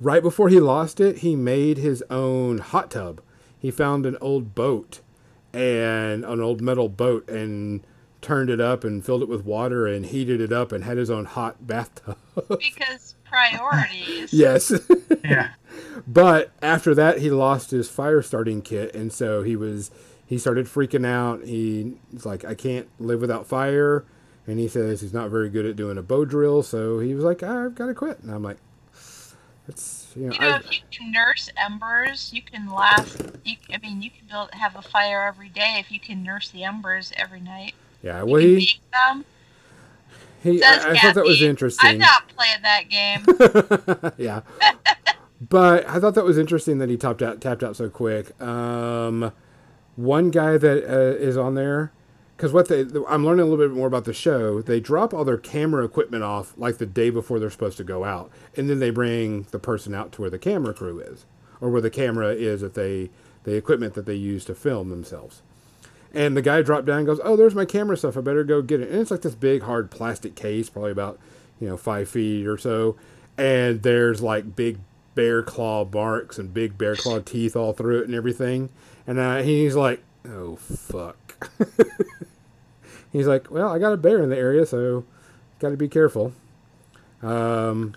right 0.00 0.22
before 0.22 0.48
he 0.48 0.60
lost 0.60 1.00
it, 1.00 1.18
he 1.18 1.36
made 1.36 1.78
his 1.78 2.02
own 2.10 2.58
hot 2.58 2.90
tub. 2.90 3.20
He 3.58 3.70
found 3.70 4.06
an 4.06 4.16
old 4.20 4.54
boat 4.54 5.00
and 5.52 6.24
an 6.24 6.40
old 6.40 6.60
metal 6.60 6.88
boat 6.88 7.28
and 7.28 7.82
turned 8.20 8.48
it 8.50 8.60
up 8.60 8.84
and 8.84 9.04
filled 9.04 9.22
it 9.22 9.28
with 9.28 9.44
water 9.44 9.86
and 9.86 10.06
heated 10.06 10.40
it 10.40 10.52
up 10.52 10.72
and 10.72 10.84
had 10.84 10.96
his 10.96 11.10
own 11.10 11.24
hot 11.26 11.66
bathtub. 11.66 12.16
Because 12.48 13.14
priorities. 13.24 14.32
yes. 14.32 14.72
Yeah. 15.24 15.50
But 16.06 16.50
after 16.60 16.94
that, 16.94 17.18
he 17.18 17.30
lost 17.30 17.70
his 17.70 17.88
fire 17.88 18.22
starting 18.22 18.60
kit, 18.62 18.94
and 18.94 19.12
so 19.12 19.42
he 19.42 19.54
was 19.56 19.90
he 20.32 20.38
started 20.38 20.64
freaking 20.64 21.04
out. 21.04 21.44
He's 21.44 22.24
like, 22.24 22.42
I 22.42 22.54
can't 22.54 22.88
live 22.98 23.20
without 23.20 23.46
fire, 23.46 24.06
and 24.46 24.58
he 24.58 24.66
says 24.66 25.02
he's 25.02 25.12
not 25.12 25.28
very 25.28 25.50
good 25.50 25.66
at 25.66 25.76
doing 25.76 25.98
a 25.98 26.02
bow 26.02 26.24
drill. 26.24 26.62
So 26.62 27.00
he 27.00 27.14
was 27.14 27.22
like, 27.22 27.42
I've 27.42 27.74
got 27.74 27.86
to 27.88 27.94
quit. 27.94 28.18
And 28.20 28.30
I'm 28.30 28.42
like, 28.42 28.56
that's 29.66 30.10
you 30.16 30.28
know, 30.28 30.32
You 30.32 30.40
know, 30.40 30.48
I, 30.48 30.56
if 30.56 30.72
you 30.72 30.78
can 30.90 31.12
nurse 31.12 31.50
embers, 31.58 32.32
you 32.32 32.40
can 32.40 32.66
last. 32.70 33.30
You, 33.44 33.56
I 33.74 33.76
mean, 33.76 34.00
you 34.00 34.08
can 34.08 34.26
build 34.26 34.48
have 34.54 34.74
a 34.74 34.80
fire 34.80 35.20
every 35.20 35.50
day 35.50 35.76
if 35.78 35.92
you 35.92 36.00
can 36.00 36.22
nurse 36.22 36.48
the 36.48 36.64
embers 36.64 37.12
every 37.16 37.40
night. 37.40 37.74
yeah. 38.02 38.22
Well, 38.22 38.40
he 38.40 38.80
them. 38.90 39.26
he 40.42 40.60
Says 40.60 40.82
I, 40.86 40.92
I 40.92 40.98
thought 40.98 41.14
that 41.16 41.24
was 41.24 41.42
interesting. 41.42 41.90
I'm 41.90 41.98
not 41.98 42.22
playing 42.28 42.62
that 42.62 42.88
game. 42.88 44.12
yeah. 44.16 44.40
but 45.46 45.86
I 45.86 46.00
thought 46.00 46.14
that 46.14 46.24
was 46.24 46.38
interesting 46.38 46.78
that 46.78 46.88
he 46.88 46.96
tapped 46.96 47.20
out 47.20 47.42
tapped 47.42 47.62
out 47.62 47.76
so 47.76 47.90
quick. 47.90 48.40
Um, 48.40 49.30
one 49.96 50.30
guy 50.30 50.56
that 50.58 50.84
uh, 50.84 51.16
is 51.16 51.36
on 51.36 51.54
there 51.54 51.92
because 52.42 52.52
what 52.52 52.68
they 52.68 52.80
I'm 53.08 53.24
learning 53.24 53.46
a 53.46 53.48
little 53.48 53.68
bit 53.68 53.70
more 53.70 53.86
about 53.86 54.04
the 54.04 54.12
show. 54.12 54.60
They 54.60 54.80
drop 54.80 55.14
all 55.14 55.24
their 55.24 55.38
camera 55.38 55.84
equipment 55.84 56.24
off 56.24 56.54
like 56.56 56.78
the 56.78 56.86
day 56.86 57.08
before 57.08 57.38
they're 57.38 57.50
supposed 57.50 57.76
to 57.76 57.84
go 57.84 58.02
out, 58.02 58.32
and 58.56 58.68
then 58.68 58.80
they 58.80 58.90
bring 58.90 59.46
the 59.52 59.60
person 59.60 59.94
out 59.94 60.10
to 60.12 60.22
where 60.22 60.30
the 60.30 60.40
camera 60.40 60.74
crew 60.74 60.98
is, 60.98 61.24
or 61.60 61.70
where 61.70 61.80
the 61.80 61.88
camera 61.88 62.34
is 62.34 62.60
that 62.60 62.74
they 62.74 63.10
the 63.44 63.54
equipment 63.54 63.94
that 63.94 64.06
they 64.06 64.14
use 64.14 64.44
to 64.46 64.56
film 64.56 64.90
themselves. 64.90 65.42
And 66.12 66.36
the 66.36 66.42
guy 66.42 66.62
dropped 66.62 66.86
down 66.86 66.98
and 66.98 67.06
goes, 67.06 67.20
"Oh, 67.22 67.36
there's 67.36 67.54
my 67.54 67.64
camera 67.64 67.96
stuff. 67.96 68.16
I 68.16 68.22
better 68.22 68.42
go 68.42 68.60
get 68.60 68.80
it." 68.80 68.90
And 68.90 69.00
it's 69.00 69.12
like 69.12 69.22
this 69.22 69.36
big 69.36 69.62
hard 69.62 69.92
plastic 69.92 70.34
case, 70.34 70.68
probably 70.68 70.90
about 70.90 71.20
you 71.60 71.68
know 71.68 71.76
five 71.76 72.08
feet 72.08 72.48
or 72.48 72.58
so, 72.58 72.96
and 73.38 73.82
there's 73.82 74.20
like 74.20 74.56
big 74.56 74.78
bear 75.14 75.44
claw 75.44 75.84
marks 75.84 76.38
and 76.38 76.52
big 76.52 76.76
bear 76.76 76.96
claw 76.96 77.20
teeth 77.20 77.54
all 77.54 77.72
through 77.72 78.00
it 78.00 78.06
and 78.06 78.16
everything. 78.16 78.68
And 79.06 79.18
uh, 79.18 79.38
he's 79.42 79.74
like, 79.74 80.02
"Oh 80.28 80.56
fuck." 80.56 81.48
he's 83.12 83.26
like, 83.26 83.50
"Well, 83.50 83.68
I 83.68 83.78
got 83.78 83.92
a 83.92 83.96
bear 83.96 84.22
in 84.22 84.30
the 84.30 84.36
area, 84.36 84.64
so 84.66 85.04
got 85.58 85.70
to 85.70 85.76
be 85.76 85.88
careful." 85.88 86.32
Um, 87.22 87.94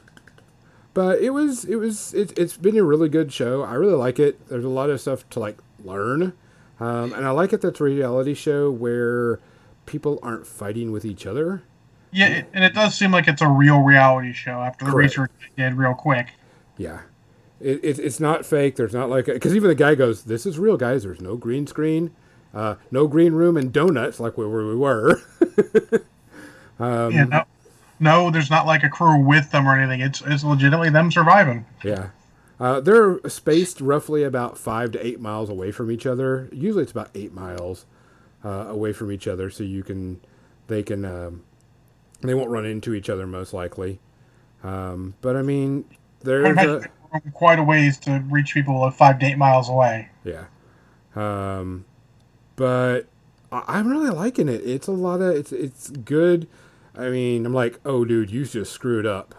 but 0.94 1.20
it 1.20 1.32
was 1.32 1.66
it 1.66 1.76
was 1.76 2.14
it, 2.14 2.38
it's 2.38 2.58
been 2.58 2.78
a 2.78 2.84
really 2.84 3.10
good 3.10 3.32
show. 3.32 3.64
I 3.64 3.74
really 3.74 3.96
like 3.96 4.20
it. 4.20 4.48
There's 4.48 4.66
a 4.66 4.70
lot 4.70 4.90
of 4.90 5.02
stuff 5.02 5.28
to 5.32 5.40
like 5.40 5.58
learn, 5.84 6.34
um, 6.80 7.14
and 7.14 7.26
I 7.26 7.32
like 7.32 7.54
it. 7.54 7.62
That's 7.62 7.80
a 7.80 7.84
reality 7.84 8.34
show 8.34 8.72
where 8.72 9.40
people 9.86 10.20
aren't 10.24 10.48
fighting 10.48 10.92
with 10.92 11.06
each 11.06 11.26
other. 11.26 11.64
Yeah, 12.12 12.44
and 12.54 12.64
it 12.64 12.74
does 12.74 12.96
seem 12.96 13.12
like 13.12 13.28
it's 13.28 13.42
a 13.42 13.48
real 13.48 13.82
reality 13.82 14.32
show 14.32 14.62
after 14.62 14.86
the 14.86 14.92
Correct. 14.92 15.18
research 15.18 15.32
did 15.58 15.74
real 15.74 15.94
quick. 15.94 16.30
Yeah. 16.78 17.02
It, 17.60 17.84
it, 17.84 18.00
it's 18.00 18.20
not 18.20 18.46
fake. 18.46 18.76
There's 18.76 18.94
not 18.94 19.10
like 19.10 19.26
because 19.26 19.56
even 19.56 19.70
the 19.70 19.76
guy 19.76 19.96
goes, 19.96 20.24
"This 20.24 20.46
is 20.46 20.60
real, 20.60 20.78
guys. 20.78 21.04
There's 21.04 21.22
no 21.22 21.38
green 21.38 21.68
screen, 21.68 22.12
uh, 22.54 22.76
no 22.92 23.08
green 23.08 23.34
room, 23.34 23.56
and 23.58 23.72
donuts 23.72 24.20
like 24.20 24.38
where 24.38 24.50
we 24.50 24.76
were." 24.76 25.22
um, 26.80 27.12
yeah, 27.12 27.24
no, 27.24 27.44
no, 28.00 28.32
there's 28.32 28.50
not 28.50 28.66
like 28.66 28.84
a 28.84 28.90
crew 28.90 29.20
with 29.26 29.52
them 29.52 29.68
or 29.68 29.80
anything. 29.80 30.02
It's 30.02 30.22
it's 30.26 30.44
legitimately 30.44 30.90
them 30.90 31.12
surviving. 31.12 31.66
Yeah. 31.84 32.10
Uh, 32.60 32.80
they're 32.80 33.20
spaced 33.28 33.82
roughly 33.82 34.24
about 34.24 34.58
five 34.58 34.92
to 34.92 35.06
eight 35.06 35.20
miles 35.20 35.50
away 35.50 35.72
from 35.72 35.92
each 35.92 36.06
other. 36.06 36.48
Usually 36.52 36.84
it's 36.84 36.92
about 36.92 37.10
eight 37.14 37.34
miles 37.34 37.86
uh, 38.44 38.68
away 38.70 38.94
from 38.94 39.12
each 39.12 39.28
other, 39.28 39.50
so 39.50 39.64
you 39.64 39.84
can, 39.84 40.22
they 40.68 40.82
can, 40.82 41.04
um, 41.04 41.44
they 42.22 42.34
won't 42.34 42.50
run 42.50 42.66
into 42.66 42.94
each 42.94 43.10
other 43.10 43.28
most 43.28 43.54
likely. 43.54 44.00
Um, 44.64 45.16
but 45.20 45.36
I 45.36 45.42
mean, 45.42 45.84
there's 46.22 46.58
a, 46.58 46.88
quite 47.34 47.60
a 47.60 47.64
ways 47.64 47.98
to 48.00 48.24
reach 48.30 48.54
people 48.54 48.86
at 48.88 48.94
five 48.94 49.20
to 49.20 49.26
eight 49.26 49.38
miles 49.38 49.70
away. 49.70 50.10
yeah. 50.24 50.46
Um, 51.16 51.86
but 52.56 53.04
I, 53.52 53.64
I'm 53.68 53.88
really 53.88 54.10
liking 54.10 54.50
it. 54.50 54.62
It's 54.66 54.88
a 54.88 54.92
lot 54.92 55.22
of, 55.22 55.36
it's, 55.36 55.52
it's 55.52 55.90
good. 55.90 56.48
I 56.98 57.10
mean, 57.10 57.46
I'm 57.46 57.54
like, 57.54 57.80
oh, 57.86 58.06
dude, 58.06 58.32
you 58.32 58.46
just 58.46 58.72
screwed 58.72 59.06
up. 59.06 59.36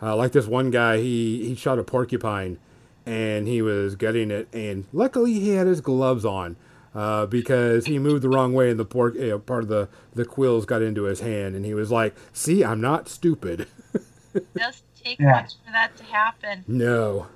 Uh, 0.00 0.14
like 0.16 0.32
this 0.32 0.46
one 0.46 0.70
guy, 0.70 0.98
he 0.98 1.44
he 1.48 1.54
shot 1.56 1.78
a 1.78 1.82
porcupine, 1.82 2.58
and 3.04 3.48
he 3.48 3.60
was 3.60 3.96
gutting 3.96 4.30
it, 4.30 4.46
and 4.52 4.86
luckily 4.92 5.34
he 5.34 5.50
had 5.50 5.66
his 5.66 5.80
gloves 5.80 6.24
on, 6.24 6.56
uh, 6.94 7.26
because 7.26 7.86
he 7.86 7.98
moved 7.98 8.22
the 8.22 8.28
wrong 8.28 8.52
way, 8.52 8.70
and 8.70 8.78
the 8.78 8.84
pork 8.84 9.16
you 9.16 9.28
know, 9.28 9.38
part 9.40 9.64
of 9.64 9.68
the 9.68 9.88
the 10.14 10.24
quills 10.24 10.66
got 10.66 10.82
into 10.82 11.02
his 11.04 11.18
hand, 11.20 11.56
and 11.56 11.64
he 11.64 11.74
was 11.74 11.90
like, 11.90 12.14
"See, 12.32 12.64
I'm 12.64 12.80
not 12.80 13.08
stupid." 13.08 13.66
It 14.34 14.46
doesn't 14.54 14.87
take 15.02 15.18
Yeah. 15.18 15.32
much 15.32 15.54
for 15.64 15.72
that 15.72 15.96
to 15.96 16.04
happen. 16.04 16.64
no, 16.66 17.26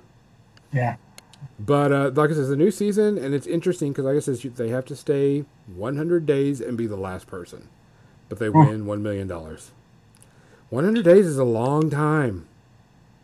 Yeah. 0.71 0.95
but 1.59 1.91
uh, 1.91 2.11
like 2.15 2.29
I 2.29 2.33
said, 2.33 2.41
it's 2.43 2.49
a 2.51 2.55
new 2.55 2.71
season, 2.71 3.17
and 3.17 3.33
it's 3.33 3.47
interesting 3.47 3.91
because, 3.91 4.05
like 4.05 4.15
I 4.15 4.19
said, 4.19 4.37
they 4.55 4.69
have 4.69 4.85
to 4.85 4.95
stay 4.95 5.45
100 5.75 6.25
days 6.25 6.61
and 6.61 6.77
be 6.77 6.87
the 6.87 6.95
last 6.97 7.27
person, 7.27 7.67
but 8.29 8.39
they 8.39 8.49
win 8.49 8.85
one 8.85 9.01
million 9.03 9.27
dollars. 9.27 9.71
100 10.69 11.03
days 11.05 11.27
is 11.27 11.37
a 11.37 11.43
long 11.43 11.89
time. 11.89 12.47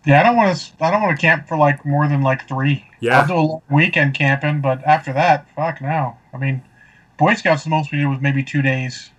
Yeah, 0.05 0.21
I 0.21 0.23
don't 0.23 0.37
want 0.37 0.55
to. 0.55 0.83
I 0.83 0.91
don't 0.91 1.01
want 1.01 1.17
to 1.17 1.21
camp 1.21 1.47
for 1.47 1.57
like 1.57 1.85
more 1.85 2.07
than 2.07 2.21
like 2.21 2.47
three. 2.47 2.85
Yeah. 3.01 3.19
I'll 3.19 3.27
do 3.27 3.33
a 3.33 3.39
long 3.39 3.61
weekend 3.69 4.13
camping, 4.13 4.61
but 4.61 4.81
after 4.85 5.11
that, 5.13 5.49
fuck 5.55 5.81
no. 5.81 6.15
I 6.33 6.37
mean, 6.37 6.61
Boy 7.17 7.33
Scouts 7.33 7.63
the 7.65 7.69
most 7.69 7.91
we 7.91 7.97
did 7.97 8.07
was 8.07 8.21
maybe 8.21 8.41
two 8.43 8.61
days. 8.61 9.09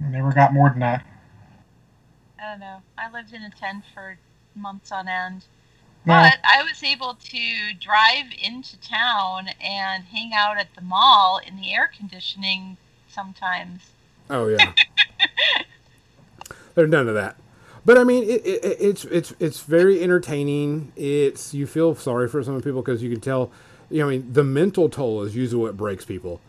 We 0.00 0.06
never 0.08 0.32
got 0.32 0.52
more 0.54 0.70
than 0.70 0.80
that. 0.80 1.04
I 2.44 2.50
don't 2.50 2.60
know. 2.60 2.82
I 2.98 3.10
lived 3.10 3.32
in 3.32 3.42
a 3.42 3.50
tent 3.50 3.84
for 3.94 4.18
months 4.54 4.92
on 4.92 5.08
end. 5.08 5.44
No, 6.04 6.12
But 6.12 6.38
I 6.44 6.62
was 6.62 6.82
able 6.82 7.14
to 7.14 7.72
drive 7.80 8.26
into 8.42 8.78
town 8.80 9.48
and 9.62 10.04
hang 10.04 10.32
out 10.34 10.58
at 10.58 10.74
the 10.74 10.82
mall 10.82 11.40
in 11.46 11.56
the 11.56 11.72
air 11.72 11.90
conditioning 11.96 12.76
sometimes. 13.08 13.80
Oh 14.28 14.48
yeah. 14.48 14.72
There's 16.74 16.90
none 16.90 17.08
of 17.08 17.14
that. 17.14 17.36
But 17.86 17.96
I 17.96 18.04
mean, 18.04 18.24
it, 18.24 18.44
it, 18.44 18.76
it's 18.80 19.04
it's 19.06 19.34
it's 19.38 19.60
very 19.60 20.02
entertaining. 20.02 20.92
It's 20.96 21.54
you 21.54 21.66
feel 21.66 21.94
sorry 21.94 22.28
for 22.28 22.42
some 22.42 22.60
people 22.60 22.82
because 22.82 23.02
you 23.02 23.10
can 23.10 23.20
tell. 23.20 23.50
You 23.90 24.00
know, 24.00 24.08
I 24.08 24.10
mean, 24.12 24.32
the 24.32 24.44
mental 24.44 24.88
toll 24.88 25.22
is 25.22 25.36
usually 25.36 25.62
what 25.62 25.76
breaks 25.76 26.04
people. 26.04 26.40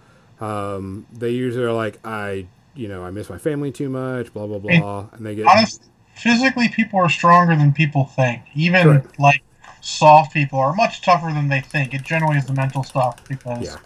Um, 0.42 1.06
they 1.14 1.32
usually 1.32 1.64
are 1.66 1.74
like, 1.74 2.00
I, 2.04 2.48
you 2.76 2.88
know, 2.88 3.04
I 3.04 3.12
miss 3.12 3.30
my 3.30 3.38
family 3.38 3.72
too 3.72 3.90
much, 3.90 4.34
blah 4.34 4.48
blah 4.48 4.60
blah, 4.60 5.08
and 5.14 5.26
they 5.26 5.36
get 5.36 5.46
honest, 5.48 5.84
physically, 6.16 6.70
people 6.70 7.00
are 7.00 7.10
stronger 7.10 7.56
than 7.56 7.74
people 7.74 8.06
think. 8.06 8.42
Even 8.56 8.84
Correct. 8.84 9.20
like 9.20 9.42
soft 9.82 10.34
people 10.34 10.60
are 10.60 10.74
much 10.74 11.02
tougher 11.02 11.28
than 11.28 11.48
they 11.48 11.62
think. 11.62 11.94
It 11.94 12.04
generally 12.04 12.38
is 12.38 12.46
the 12.46 12.54
mental 12.54 12.84
stuff 12.84 13.28
because 13.28 13.64
Yeah. 13.66 13.78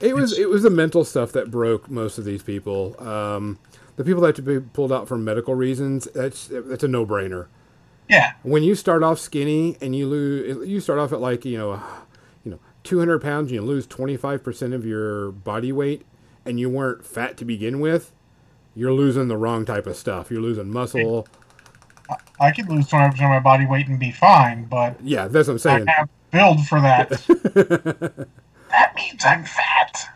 It 0.00 0.14
was 0.14 0.38
it 0.38 0.48
was 0.48 0.62
the 0.62 0.70
mental 0.70 1.04
stuff 1.04 1.32
that 1.32 1.50
broke 1.50 1.90
most 1.90 2.18
of 2.18 2.24
these 2.24 2.42
people. 2.42 2.94
Um, 3.04 3.58
the 3.96 4.04
people 4.04 4.20
that 4.20 4.28
have 4.28 4.36
to 4.36 4.42
be 4.42 4.60
pulled 4.60 4.92
out 4.92 5.08
for 5.08 5.18
medical 5.18 5.56
reasons, 5.56 6.06
that's 6.14 6.46
that's 6.48 6.84
a 6.84 6.88
no 6.88 7.04
brainer. 7.04 7.46
yeah, 8.08 8.34
when 8.44 8.62
you 8.62 8.76
start 8.76 9.02
off 9.02 9.18
skinny 9.18 9.76
and 9.80 9.96
you 9.96 10.06
lose 10.06 10.68
you 10.68 10.78
start 10.80 11.00
off 11.00 11.12
at 11.12 11.20
like 11.20 11.44
you 11.44 11.58
know 11.58 11.82
you 12.44 12.50
know 12.52 12.60
200 12.84 13.20
pounds 13.20 13.50
and 13.50 13.56
you 13.56 13.60
lose 13.62 13.88
25% 13.88 14.72
of 14.72 14.86
your 14.86 15.32
body 15.32 15.72
weight 15.72 16.06
and 16.46 16.60
you 16.60 16.70
weren't 16.70 17.04
fat 17.04 17.36
to 17.38 17.44
begin 17.44 17.80
with 17.80 18.12
you're 18.78 18.92
losing 18.92 19.28
the 19.28 19.36
wrong 19.36 19.64
type 19.64 19.86
of 19.86 19.96
stuff 19.96 20.30
you're 20.30 20.40
losing 20.40 20.70
muscle 20.70 21.26
I 22.40 22.52
could 22.52 22.68
lose 22.68 22.88
25% 22.88 23.12
of 23.12 23.18
my 23.20 23.40
body 23.40 23.66
weight 23.66 23.88
and 23.88 23.98
be 23.98 24.10
fine, 24.12 24.64
but 24.64 24.96
Yeah, 25.02 25.28
that's 25.28 25.48
what 25.48 25.54
I'm 25.54 25.58
saying. 25.58 25.88
I 25.88 25.92
have 25.92 26.08
build 26.30 26.66
for 26.66 26.80
that. 26.80 27.10
that 28.70 28.94
means 28.96 29.24
I'm 29.24 29.44
fat. 29.44 30.08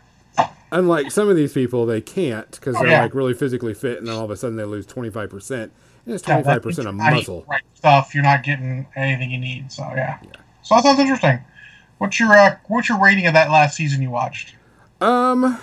Unlike 0.71 1.11
some 1.11 1.29
of 1.29 1.35
these 1.35 1.53
people, 1.53 1.85
they 1.85 2.01
can't 2.01 2.49
because 2.49 2.75
Oh, 2.75 2.79
they're 2.79 2.91
yeah. 2.91 3.01
like 3.03 3.13
really 3.13 3.33
physically 3.35 3.75
fit, 3.75 3.99
and 3.99 4.07
then 4.07 4.15
all 4.15 4.25
of 4.25 4.31
a 4.31 4.37
sudden 4.37 4.57
they 4.57 4.63
lose 4.63 4.87
25%. 4.87 5.51
And 5.61 5.71
it's 6.07 6.23
25% 6.23 6.43
that 6.45 6.57
of 6.57 6.65
means 6.65 6.77
you're 6.77 6.91
not 6.93 7.13
eating 7.13 7.15
muscle. 7.17 7.45
Right 7.47 7.61
stuff. 7.75 8.15
You're 8.15 8.23
not 8.23 8.43
getting 8.43 8.87
anything 8.95 9.29
you 9.29 9.37
need. 9.37 9.71
So 9.71 9.83
yeah. 9.95 10.17
So 10.63 10.75
that 10.75 10.83
sounds 10.83 10.99
interesting. 10.99 11.39
What's 11.99 12.19
your 12.19 12.33
uh, 12.33 12.57
what's 12.67 12.89
your 12.89 12.99
rating 12.99 13.27
of 13.27 13.33
that 13.33 13.51
last 13.51 13.75
season 13.77 14.01
you 14.01 14.09
watched? 14.09 14.55
Um, 14.99 15.43
uh, 15.45 15.59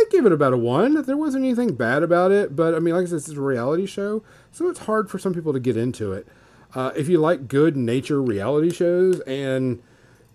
I 0.00 0.04
give 0.10 0.24
it 0.24 0.32
about 0.32 0.52
a 0.54 0.56
one. 0.56 1.02
There 1.02 1.16
wasn't 1.16 1.44
anything 1.44 1.74
bad 1.74 2.02
about 2.02 2.32
it, 2.32 2.56
but 2.56 2.74
I 2.74 2.78
mean, 2.78 2.94
like 2.94 3.02
I 3.02 3.06
said, 3.10 3.16
is 3.16 3.28
a 3.28 3.40
reality 3.40 3.86
show, 3.86 4.22
so 4.50 4.68
it's 4.68 4.80
hard 4.80 5.10
for 5.10 5.18
some 5.18 5.34
people 5.34 5.52
to 5.52 5.60
get 5.60 5.76
into 5.76 6.12
it. 6.12 6.26
Uh, 6.74 6.92
if 6.96 7.08
you 7.08 7.18
like 7.18 7.48
good 7.48 7.76
nature 7.76 8.22
reality 8.22 8.70
shows 8.70 9.20
and 9.20 9.82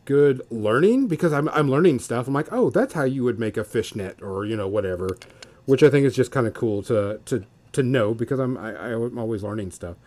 good 0.06 0.42
learning, 0.52 1.08
because 1.08 1.34
I'm 1.34 1.50
I'm 1.50 1.70
learning 1.70 2.00
stuff. 2.00 2.28
I'm 2.28 2.34
like, 2.34 2.52
oh, 2.52 2.70
that's 2.70 2.94
how 2.94 3.06
you 3.06 3.24
would 3.24 3.40
make 3.40 3.58
a 3.58 3.64
fishnet, 3.64 4.22
or 4.22 4.46
you 4.46 4.56
know, 4.56 4.68
whatever, 4.68 5.18
which 5.66 5.82
I 5.82 5.90
think 5.90 6.06
is 6.06 6.16
just 6.16 6.32
kind 6.32 6.46
of 6.46 6.54
cool 6.54 6.84
to 6.84 7.20
to 7.26 7.44
to 7.72 7.84
know 7.84 8.14
because 8.14 8.40
I'm 8.40 8.58
I, 8.58 8.94
I'm 8.94 9.18
always 9.18 9.44
learning 9.44 9.72
stuff. 9.72 9.98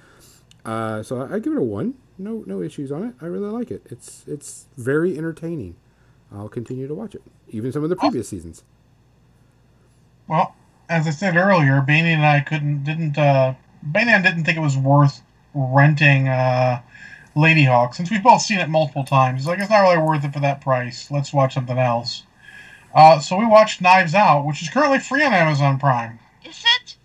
Uh, 0.64 1.02
so 1.02 1.22
I, 1.22 1.35
I 1.35 1.39
give 1.40 1.52
it 1.52 1.59
a 1.59 1.62
one. 1.62 1.94
No 2.16 2.44
no 2.47 2.62
issues 2.62 2.93
on 2.93 3.02
it. 3.05 3.14
I 3.20 3.26
really 3.26 3.51
like 3.51 3.70
it. 3.70 3.82
It's 3.90 4.24
it's 4.28 4.66
very 4.76 5.18
entertaining. 5.18 5.74
I'll 6.32 6.48
continue 6.48 6.86
to 6.86 6.94
watch 6.94 7.14
it, 7.14 7.22
even 7.48 7.72
some 7.72 7.82
of 7.82 7.90
the 7.90 7.97
previous 7.97 8.28
seasons. 8.28 8.62
Well, 10.28 10.55
as 10.88 11.06
I 11.06 11.10
said 11.10 11.36
earlier, 11.36 11.80
Baney 11.80 12.14
and 12.14 12.24
I 12.24 12.40
couldn't 12.40 12.84
didn't 12.84 13.18
uh 13.18 13.55
Baney 13.90 14.22
didn't 14.22 14.44
think 14.44 14.59
it 14.59 14.62
was 14.62 14.76
worth 14.76 15.22
renting 15.55 16.28
uh 16.28 16.80
Ladyhawke 17.34 17.94
since 17.94 18.10
we've 18.10 18.22
both 18.22 18.42
seen 18.42 18.59
it 18.59 18.68
multiple 18.68 19.05
times. 19.05 19.40
He's 19.40 19.46
like, 19.46 19.59
it's 19.59 19.70
not 19.70 19.80
really 19.80 19.98
worth 19.98 20.24
it 20.24 20.32
for 20.32 20.40
that 20.40 20.60
price. 20.60 21.10
Let's 21.10 21.32
watch 21.32 21.55
something 21.55 21.78
else. 21.78 22.24
Uh, 22.94 23.20
so 23.20 23.36
we 23.36 23.46
watched 23.46 23.80
Knives 23.80 24.14
Out, 24.14 24.44
which 24.44 24.62
is 24.62 24.70
currently 24.70 24.98
free 24.98 25.22
on 25.22 25.32
Amazon 25.32 25.78
Prime. 25.78 26.18
Is 26.44 26.64
it? 26.80 26.96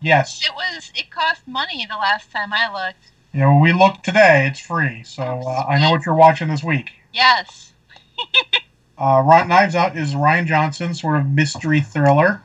Yes. 0.00 0.44
It 0.44 0.52
was. 0.54 0.92
It 0.94 1.10
cost 1.10 1.48
money 1.48 1.86
the 1.88 1.96
last 1.96 2.30
time 2.30 2.52
I 2.52 2.72
looked. 2.72 3.12
You 3.32 3.40
know, 3.40 3.58
we 3.58 3.72
looked 3.72 4.04
today. 4.04 4.46
It's 4.46 4.60
free. 4.60 5.02
So 5.04 5.22
uh, 5.22 5.64
I 5.68 5.80
know 5.80 5.90
what 5.90 6.04
you're 6.04 6.14
watching 6.14 6.48
this 6.48 6.62
week. 6.62 6.92
Yes. 7.12 7.72
Uh, 8.98 9.44
Knives 9.48 9.74
Out 9.74 9.96
is 9.96 10.14
Rian 10.14 10.46
Johnson's 10.46 11.00
sort 11.00 11.18
of 11.18 11.26
mystery 11.26 11.80
thriller. 11.80 12.40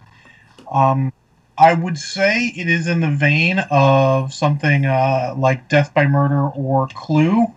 Um, 0.71 1.13
I 1.57 1.73
would 1.73 1.97
say 1.97 2.53
it 2.55 2.69
is 2.69 2.87
in 2.87 2.99
the 3.01 3.09
vein 3.09 3.59
of 3.71 4.33
something 4.33 4.85
uh, 4.85 5.33
like 5.37 5.69
Death 5.69 5.93
by 5.93 6.07
Murder 6.07 6.47
or 6.49 6.87
Clue. 6.89 7.47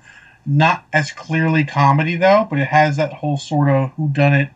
Not 0.47 0.87
as 0.93 1.12
clearly 1.12 1.65
comedy 1.65 2.16
though, 2.16 2.47
but 2.49 2.59
it 2.59 2.69
has 2.69 2.97
that 2.97 3.12
whole 3.12 3.37
sort 3.37 3.69
of 3.69 3.91
who 3.93 4.09
done 4.09 4.32
it, 4.32 4.51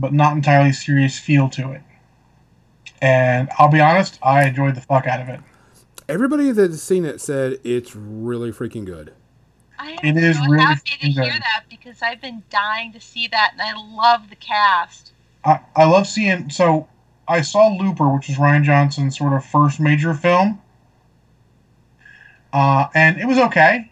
but 0.00 0.12
not 0.12 0.34
entirely 0.34 0.72
serious 0.72 1.18
feel 1.18 1.48
to 1.50 1.72
it. 1.72 1.82
And 3.00 3.48
I'll 3.58 3.68
be 3.70 3.80
honest, 3.80 4.18
I 4.22 4.46
enjoyed 4.46 4.74
the 4.74 4.80
fuck 4.80 5.06
out 5.06 5.20
of 5.20 5.28
it. 5.28 5.40
Everybody 6.08 6.50
that's 6.52 6.82
seen 6.82 7.04
it 7.04 7.20
said 7.20 7.58
it's 7.64 7.94
really 7.94 8.50
freaking 8.50 8.84
good. 8.84 9.12
I 9.78 9.92
It 10.02 10.16
am 10.16 10.16
is 10.16 10.36
so 10.36 10.42
really 10.48 10.58
happy 10.58 10.90
to 10.90 11.06
fucking 11.06 11.12
hear 11.12 11.32
good. 11.32 11.40
that 11.40 11.64
because 11.70 12.02
I've 12.02 12.20
been 12.20 12.42
dying 12.50 12.92
to 12.92 13.00
see 13.00 13.28
that, 13.28 13.52
and 13.52 13.62
I 13.62 13.72
love 13.74 14.30
the 14.30 14.36
cast. 14.36 15.12
I, 15.44 15.60
I 15.74 15.84
love 15.84 16.06
seeing. 16.06 16.50
So 16.50 16.88
I 17.28 17.40
saw 17.42 17.68
Looper, 17.68 18.08
which 18.08 18.28
is 18.28 18.36
Rian 18.36 18.64
Johnson's 18.64 19.16
sort 19.16 19.32
of 19.32 19.44
first 19.44 19.80
major 19.80 20.14
film, 20.14 20.60
uh, 22.52 22.88
and 22.94 23.18
it 23.18 23.26
was 23.26 23.38
okay. 23.38 23.90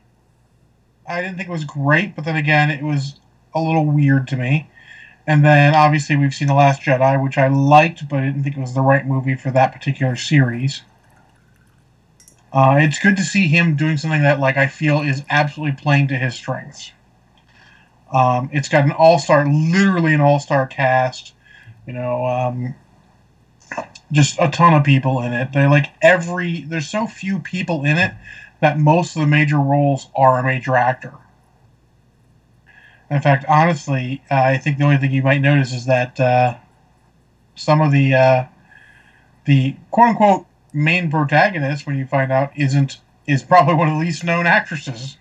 I 1.07 1.23
didn't 1.23 1.37
think 1.37 1.49
it 1.49 1.53
was 1.53 1.65
great, 1.65 2.15
but 2.15 2.25
then 2.25 2.37
again, 2.37 2.71
it 2.71 2.83
was 2.83 3.21
a 3.55 3.61
little 3.61 3.87
weird 3.87 4.29
to 4.29 4.37
me. 4.37 4.71
And 5.27 5.45
then 5.45 5.75
obviously 5.75 6.17
we've 6.17 6.35
seen 6.35 6.49
The 6.49 6.55
Last 6.55 6.83
Jedi, 6.83 7.23
which 7.23 7.39
I 7.39 7.49
liked, 7.49 8.09
but 8.09 8.21
I 8.21 8.27
didn't 8.27 8.43
think 8.43 8.57
it 8.57 8.61
was 8.61 8.75
the 8.75 8.81
right 8.81 9.07
movie 9.07 9.35
for 9.35 9.51
that 9.51 9.73
particular 9.73 10.17
series. 10.17 10.83
Uh, 12.53 12.77
it's 12.81 12.99
good 12.99 13.17
to 13.17 13.23
see 13.23 13.47
him 13.47 13.77
doing 13.77 13.97
something 13.97 14.23
that, 14.23 14.41
like, 14.41 14.57
I 14.57 14.67
feel 14.67 15.03
is 15.03 15.23
absolutely 15.31 15.81
playing 15.81 16.09
to 16.09 16.17
his 16.17 16.35
strengths. 16.35 16.93
Um, 18.13 18.51
it's 18.53 18.69
got 18.69 18.85
an 18.85 18.91
all-star, 18.91 19.47
literally 19.47 20.15
an 20.15 20.21
all-star 20.21 20.67
cast. 20.67 21.35
You 21.87 21.93
know, 21.93 22.27
um, 22.27 22.75
just 24.13 24.37
a 24.41 24.49
ton 24.49 24.75
of 24.75 24.85
people 24.85 25.23
in 25.23 25.33
it. 25.33 25.53
They 25.53 25.67
like 25.67 25.87
every. 26.03 26.63
There's 26.63 26.89
so 26.89 27.07
few 27.07 27.39
people 27.39 27.85
in 27.85 27.99
it 27.99 28.13
that 28.61 28.79
most 28.79 29.17
of 29.17 29.21
the 29.21 29.27
major 29.27 29.59
roles 29.59 30.09
are 30.15 30.39
a 30.39 30.43
major 30.43 30.77
actor. 30.77 31.15
In 33.11 33.21
fact, 33.21 33.45
honestly, 33.49 34.23
I 34.31 34.57
think 34.59 34.79
the 34.79 34.85
only 34.85 34.97
thing 34.97 35.11
you 35.11 35.23
might 35.23 35.41
notice 35.41 35.73
is 35.73 35.87
that 35.87 36.21
uh, 36.21 36.57
some 37.57 37.81
of 37.81 37.91
the 37.91 38.15
uh, 38.15 38.45
the 39.47 39.77
quote 39.91 40.11
unquote 40.11 40.47
main 40.73 41.11
protagonist, 41.11 41.87
when 41.87 41.97
you 41.97 42.07
find 42.07 42.31
out, 42.31 42.57
isn't 42.57 42.99
is 43.27 43.43
probably 43.43 43.75
one 43.75 43.89
of 43.89 43.95
the 43.95 44.01
least 44.01 44.25
known 44.25 44.47
actresses. 44.47 45.17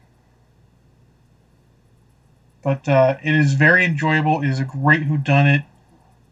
But 2.62 2.88
uh, 2.88 3.18
it 3.24 3.34
is 3.34 3.54
very 3.54 3.86
enjoyable. 3.86 4.42
It 4.42 4.50
is 4.50 4.60
a 4.60 4.66
great 4.66 5.08
whodunit 5.08 5.64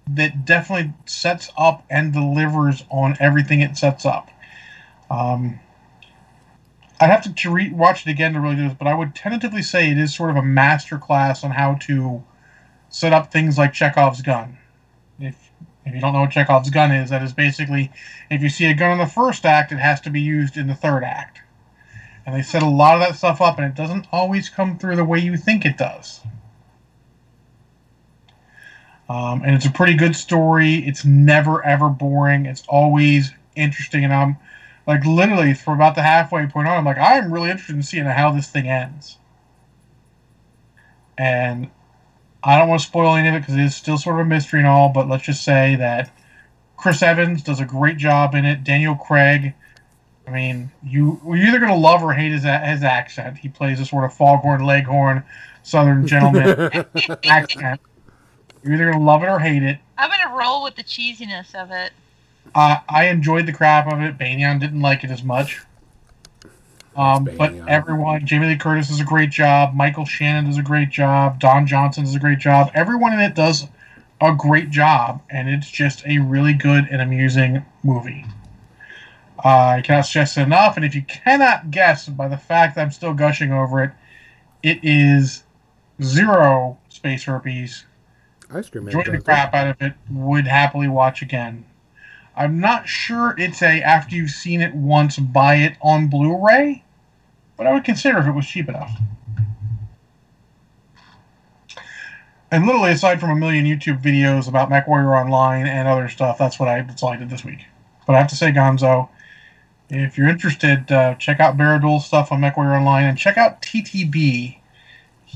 that 0.10 0.46
definitely 0.46 0.94
sets 1.06 1.52
up 1.58 1.86
and 1.90 2.14
delivers 2.14 2.84
on 2.90 3.18
everything 3.20 3.62
it 3.62 3.78
sets 3.78 4.06
up. 4.06 4.30
Um, 5.10 5.60
I'd 7.00 7.10
have 7.10 7.36
to, 7.36 7.70
watch 7.74 8.08
it 8.08 8.10
again 8.10 8.34
to 8.34 8.40
really 8.40 8.56
do 8.56 8.68
this, 8.68 8.78
but 8.78 8.88
I 8.88 8.96
would 8.96 9.14
tentatively 9.14 9.62
say 9.62 9.92
it 9.92 9.98
is 9.98 10.16
sort 10.16 10.32
of 10.32 10.36
a 10.36 10.42
master 10.42 10.98
class 10.98 11.44
on 11.44 11.52
how 11.52 11.76
to 11.82 12.24
set 12.90 13.14
up 13.14 13.32
things 13.32 13.58
like 13.58 13.74
Chekhov's 13.74 14.22
gun. 14.22 14.58
If 15.20 15.52
if 15.86 15.96
you 15.96 16.02
don't 16.02 16.12
know 16.12 16.22
what 16.22 16.32
Chekhov's 16.32 16.70
gun 16.70 16.92
is, 16.92 17.12
that 17.12 17.24
is 17.24 17.32
basically 17.32 17.92
if 18.30 18.42
you 18.42 18.50
see 18.50 18.66
a 18.66 18.74
gun 18.74 18.92
in 18.92 18.98
the 18.98 19.06
first 19.06 19.46
act, 19.46 19.72
it 19.72 19.78
has 19.78 20.02
to 20.02 20.10
be 20.10 20.20
used 20.20 20.58
in 20.58 20.68
the 20.68 20.76
third 20.76 21.04
act. 21.04 21.40
And 22.26 22.36
they 22.36 22.42
set 22.42 22.62
a 22.62 22.68
lot 22.68 22.96
of 22.96 23.00
that 23.00 23.16
stuff 23.16 23.40
up, 23.40 23.58
and 23.58 23.66
it 23.66 23.74
doesn't 23.74 24.08
always 24.12 24.50
come 24.50 24.78
through 24.78 24.98
the 24.98 25.06
way 25.06 25.20
you 25.20 25.38
think 25.38 25.66
it 25.66 25.78
does. 25.78 26.20
Um, 29.10 29.42
and 29.44 29.56
it's 29.56 29.66
a 29.66 29.72
pretty 29.72 29.94
good 29.94 30.16
story. 30.16 30.76
It's 30.76 31.06
never 31.06 31.64
ever 31.66 31.90
boring. 31.90 32.46
It's 32.46 32.64
always 32.68 33.32
interesting, 33.56 34.04
and 34.04 34.14
I'm 34.14 34.38
like 34.86 35.06
literally 35.06 35.54
for 35.54 35.74
about 35.74 35.96
the 35.96 36.04
halfway 36.04 36.46
point 36.48 36.68
on, 36.68 36.78
I'm 36.78 36.86
like 36.86 36.98
I'm 36.98 37.32
really 37.32 37.50
interested 37.50 37.76
in 37.76 37.84
seeing 37.84 38.06
how 38.06 38.32
this 38.32 38.50
thing 38.50 38.68
ends. 38.68 39.18
And 41.18 41.70
I 42.44 42.58
don't 42.58 42.70
want 42.70 42.82
to 42.82 42.88
spoil 42.88 43.16
any 43.16 43.28
of 43.28 43.36
it 43.36 43.40
because 43.40 43.56
it 43.56 43.62
is 43.62 43.76
still 43.76 43.98
sort 43.98 44.20
of 44.20 44.26
a 44.26 44.30
mystery 44.30 44.60
and 44.60 44.68
all. 44.68 44.90
But 44.90 45.10
let's 45.10 45.26
just 45.26 45.44
say 45.44 45.76
that 45.78 46.12
Chris 46.78 47.02
Evans 47.02 47.42
does 47.42 47.60
a 47.60 47.66
great 47.66 47.98
job 47.98 48.36
in 48.36 48.46
it. 48.46 48.64
Daniel 48.64 48.96
Craig. 48.96 49.54
I 50.28 50.32
mean, 50.32 50.72
you 50.84 51.22
you're 51.26 51.38
either 51.38 51.60
gonna 51.60 51.78
love 51.78 52.04
or 52.04 52.14
hate 52.14 52.32
his 52.32 52.44
his 52.44 52.84
accent. 52.84 53.38
He 53.38 53.50
plays 53.50 53.80
a 53.80 53.86
sort 53.86 54.04
of 54.04 54.14
foghorn 54.14 54.64
leghorn 54.66 55.24
Southern 55.64 56.06
gentleman 56.06 56.86
accent. 57.26 57.82
You're 58.64 58.74
either 58.74 58.92
gonna 58.92 59.04
love 59.04 59.24
it 59.24 59.28
or 59.28 59.40
hate 59.40 59.64
it. 59.64 59.80
I'm 59.98 60.10
gonna 60.10 60.36
roll 60.38 60.64
with 60.64 60.76
the 60.76 60.84
cheesiness 60.84 61.56
of 61.56 61.72
it. 61.72 61.92
Uh, 62.56 62.78
I 62.88 63.08
enjoyed 63.08 63.46
the 63.46 63.54
crap 63.54 63.92
of 63.92 64.02
it. 64.02 64.18
Banyan 64.18 64.60
didn't 64.60 64.82
like 64.82 65.04
it 65.04 65.12
as 65.12 65.24
much. 65.24 65.62
Um, 66.96 67.30
but 67.38 67.54
everyone, 67.68 68.26
Jamie 68.26 68.48
Lee 68.48 68.58
Curtis 68.58 68.88
does 68.88 69.00
a 69.00 69.06
great 69.06 69.30
job. 69.30 69.76
Michael 69.76 70.06
Shannon 70.06 70.46
does 70.46 70.58
a 70.58 70.64
great 70.64 70.90
job. 70.90 71.40
Don 71.40 71.68
Johnson 71.68 72.04
does 72.06 72.16
a 72.16 72.20
great 72.20 72.40
job. 72.40 72.72
Everyone 72.74 73.14
in 73.14 73.20
it 73.20 73.36
does 73.36 73.68
a 74.20 74.34
great 74.34 74.72
job, 74.72 75.22
and 75.30 75.48
it's 75.48 75.70
just 75.70 76.04
a 76.08 76.18
really 76.18 76.54
good 76.54 76.88
and 76.90 77.00
amusing 77.00 77.64
movie. 77.84 78.26
Uh, 79.46 79.76
I 79.78 79.82
cannot 79.84 80.08
stress 80.08 80.36
it 80.38 80.42
enough, 80.42 80.76
and 80.76 80.84
if 80.84 80.96
you 80.96 81.04
cannot 81.04 81.70
guess 81.70 82.10
by 82.10 82.28
the 82.28 82.38
fact 82.38 82.76
that 82.76 82.82
I'm 82.82 82.92
still 82.92 83.14
gushing 83.14 83.54
over 83.54 83.84
it, 83.84 83.92
it 84.64 84.80
is 84.82 85.44
zero 86.02 86.80
space 86.90 87.26
herpes 87.26 87.86
Ice 88.54 88.70
cream 88.70 88.86
man. 88.86 88.98
enjoyed 88.98 89.16
the 89.16 89.22
crap 89.22 89.54
out 89.54 89.68
of 89.68 89.82
it. 89.82 89.94
Would 90.10 90.48
happily 90.48 90.88
watch 90.88 91.22
again. 91.22 91.66
I'm 92.36 92.60
not 92.60 92.88
sure 92.88 93.34
it's 93.38 93.62
a 93.62 93.82
after 93.82 94.16
you've 94.16 94.30
seen 94.30 94.62
it 94.62 94.74
once, 94.76 95.18
buy 95.18 95.56
it 95.56 95.76
on 95.82 96.08
Blu-ray, 96.08 96.84
but 97.58 97.66
I 97.66 97.74
would 97.74 97.84
consider 97.84 98.20
if 98.20 98.28
it 98.28 98.32
was 98.32 98.48
cheap 98.48 98.70
enough. 98.70 98.92
And 102.52 102.66
literally, 102.66 102.92
aside 102.92 103.20
from 103.20 103.32
a 103.32 103.36
million 103.36 103.66
YouTube 103.66 104.02
videos 104.02 104.48
about 104.48 104.70
MechWarrior 104.70 105.20
Online 105.20 105.66
and 105.66 105.88
other 105.88 106.08
stuff, 106.08 106.38
that's 106.38 106.60
what 106.60 106.70
I 106.70 106.82
that's 106.82 107.04
all 107.04 107.10
I 107.10 107.18
did 107.18 107.30
this 107.30 107.44
week. 107.44 107.66
But 108.06 108.16
I 108.16 108.20
have 108.20 108.30
to 108.30 108.36
say, 108.36 108.52
Gonzo, 108.52 109.10
if 109.90 110.18
you're 110.18 110.30
interested, 110.30 110.90
uh, 110.92 111.16
check 111.16 111.40
out 111.40 111.58
Baradul's 111.58 112.06
stuff 112.06 112.32
on 112.32 112.40
MechWarrior 112.40 112.78
Online 112.78 113.06
and 113.06 113.18
check 113.18 113.38
out 113.38 113.62
TTB. 113.62 114.57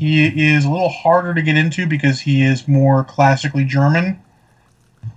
He 0.02 0.52
is 0.52 0.66
a 0.66 0.72
little 0.72 0.90
harder 0.90 1.36
to 1.36 1.44
get 1.44 1.56
into 1.56 1.86
because 1.86 2.22
he 2.22 2.42
is 2.42 2.68
more 2.68 3.04
classically 3.04 3.64
German. 3.64 4.20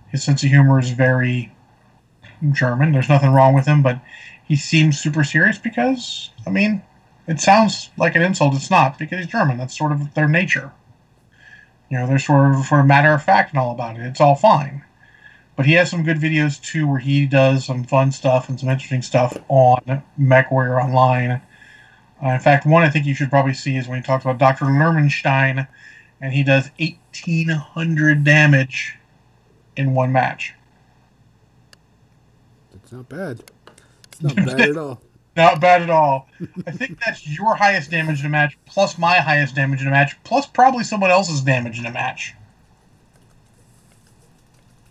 His 0.09 0.23
sense 0.23 0.45
of 0.45 0.51
humor 0.51 0.79
is 0.79 0.91
very 0.91 1.51
German. 2.53 2.93
There's 2.93 3.09
nothing 3.09 3.31
wrong 3.31 3.55
with 3.55 3.65
him, 3.65 3.83
but 3.83 4.03
he 4.47 4.57
seems 4.57 5.01
super 5.01 5.25
serious 5.25 5.57
because, 5.57 6.29
I 6.47 6.51
mean, 6.51 6.83
it 7.27 7.41
sounds 7.41 7.89
like 7.97 8.15
an 8.15 8.21
insult. 8.21 8.57
It's 8.57 8.71
not 8.71 8.99
because 8.99 9.21
he's 9.21 9.27
German. 9.27 9.57
That's 9.57 9.75
sort 9.75 9.91
of 9.91 10.13
their 10.13 10.29
nature. 10.29 10.71
You 11.89 12.01
know, 12.01 12.07
they're 12.07 12.19
sort 12.19 12.55
of 12.55 12.67
for 12.67 12.79
a 12.79 12.85
matter 12.85 13.15
of 13.15 13.23
fact 13.23 13.53
and 13.53 13.59
all 13.59 13.73
about 13.73 13.97
it. 13.97 14.03
It's 14.03 14.21
all 14.21 14.35
fine. 14.35 14.85
But 15.57 15.65
he 15.65 15.73
has 15.73 15.91
some 15.91 16.03
good 16.03 16.19
videos 16.19 16.61
too, 16.61 16.87
where 16.87 17.01
he 17.01 17.25
does 17.25 17.65
some 17.65 17.85
fun 17.85 18.13
stuff 18.13 18.51
and 18.51 18.61
some 18.61 18.69
interesting 18.69 19.01
stuff 19.01 19.35
on 19.49 20.03
MechWarrior 20.21 20.85
Online. 20.85 21.41
Uh, 22.23 22.29
in 22.31 22.41
fact, 22.41 22.67
one 22.67 22.83
I 22.83 22.91
think 22.91 23.07
you 23.07 23.15
should 23.15 23.31
probably 23.31 23.55
see 23.55 23.77
is 23.77 23.89
when 23.89 23.99
he 23.99 24.05
talks 24.05 24.25
about 24.25 24.39
Dr. 24.39 24.67
Lermanstein, 24.67 25.67
and 26.21 26.33
he 26.33 26.43
does 26.43 26.71
1,800 26.79 28.25
damage 28.25 28.97
in 29.77 29.95
one 29.95 30.13
match. 30.13 30.55
That's 32.73 32.93
not 32.93 33.09
bad. 33.09 33.43
It's 34.13 34.23
not 34.23 34.37
bad 34.37 34.61
at 34.61 34.77
all. 34.77 35.01
Not 35.37 35.61
bad 35.61 35.83
at 35.83 35.91
all. 35.91 36.29
I 36.65 36.71
think 36.71 37.01
that's 37.05 37.27
your 37.27 37.57
highest 37.57 37.91
damage 37.91 38.21
in 38.21 38.27
a 38.27 38.29
match, 38.29 38.57
plus 38.67 38.97
my 38.99 39.17
highest 39.17 39.57
damage 39.57 39.81
in 39.81 39.89
a 39.89 39.91
match, 39.91 40.17
plus 40.23 40.47
probably 40.47 40.85
someone 40.85 41.11
else's 41.11 41.41
damage 41.41 41.77
in 41.77 41.87
a 41.87 41.91
match. 41.91 42.35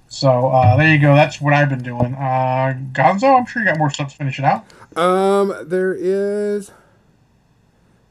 So 0.10 0.50
uh, 0.50 0.76
there 0.76 0.94
you 0.94 1.00
go. 1.00 1.16
That's 1.16 1.40
what 1.40 1.54
I've 1.54 1.70
been 1.70 1.82
doing. 1.82 2.14
Uh, 2.14 2.78
Gonzo, 2.92 3.40
I'm 3.40 3.46
sure 3.46 3.62
you 3.62 3.70
got 3.70 3.78
more 3.78 3.90
stuff 3.90 4.12
to 4.12 4.18
finish 4.18 4.38
it 4.38 4.44
out. 4.44 4.66
Um, 4.98 5.56
there 5.66 5.94
is. 5.94 6.72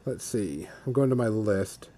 Let's 0.05 0.25
see. 0.25 0.67
I'm 0.85 0.91
going 0.91 1.09
to 1.09 1.15
my 1.15 1.27
list 1.27 1.89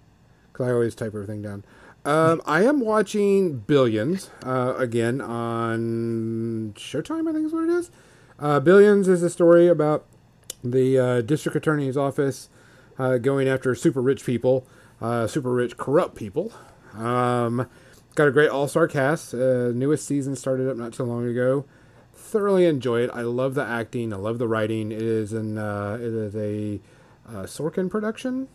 because 0.52 0.68
I 0.68 0.72
always 0.72 0.94
type 0.94 1.08
everything 1.08 1.42
down. 1.42 1.64
Um, 2.04 2.40
I 2.46 2.62
am 2.62 2.78
watching 2.78 3.58
Billions 3.58 4.30
uh, 4.44 4.74
again 4.78 5.20
on 5.20 6.72
Showtime. 6.76 7.28
I 7.28 7.32
think 7.32 7.46
is 7.46 7.52
what 7.52 7.64
it 7.64 7.70
is. 7.70 7.90
Uh, 8.38 8.60
Billions 8.60 9.08
is 9.08 9.24
a 9.24 9.30
story 9.30 9.66
about 9.66 10.04
the 10.62 10.98
uh, 10.98 11.20
district 11.22 11.56
attorney's 11.56 11.96
office 11.96 12.48
uh, 12.96 13.18
going 13.18 13.48
after 13.48 13.74
super 13.74 14.00
rich 14.00 14.24
people, 14.24 14.64
uh, 15.00 15.26
super 15.26 15.50
rich 15.52 15.76
corrupt 15.76 16.14
people. 16.14 16.52
Um, 16.94 17.68
got 18.14 18.28
a 18.28 18.30
great 18.30 18.50
all 18.50 18.68
star 18.68 18.86
cast. 18.86 19.34
Uh, 19.34 19.72
newest 19.72 20.06
season 20.06 20.36
started 20.36 20.70
up 20.70 20.76
not 20.76 20.92
too 20.92 21.02
long 21.02 21.26
ago. 21.26 21.64
Thoroughly 22.12 22.66
enjoy 22.66 23.00
it. 23.00 23.10
I 23.12 23.22
love 23.22 23.54
the 23.54 23.64
acting. 23.64 24.12
I 24.12 24.16
love 24.16 24.38
the 24.38 24.46
writing. 24.46 24.92
It 24.92 25.02
is 25.02 25.32
an 25.32 25.58
it 25.58 26.00
is 26.00 26.36
a 26.36 26.80
uh, 27.28 27.44
Sorkin 27.44 27.90
production 27.90 28.48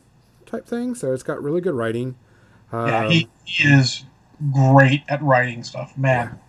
type 0.46 0.68
thing, 0.68 0.96
so 0.96 1.14
it's 1.14 1.24
got 1.24 1.42
really 1.42 1.62
good 1.62 1.74
writing. 1.74 2.16
Yeah, 2.86 3.06
Um, 3.06 3.10
he, 3.10 3.30
he 3.46 3.68
is 3.68 4.06
great 4.52 5.04
at 5.10 5.22
writing 5.22 5.64
stuff, 5.64 5.98
man. 5.98 6.40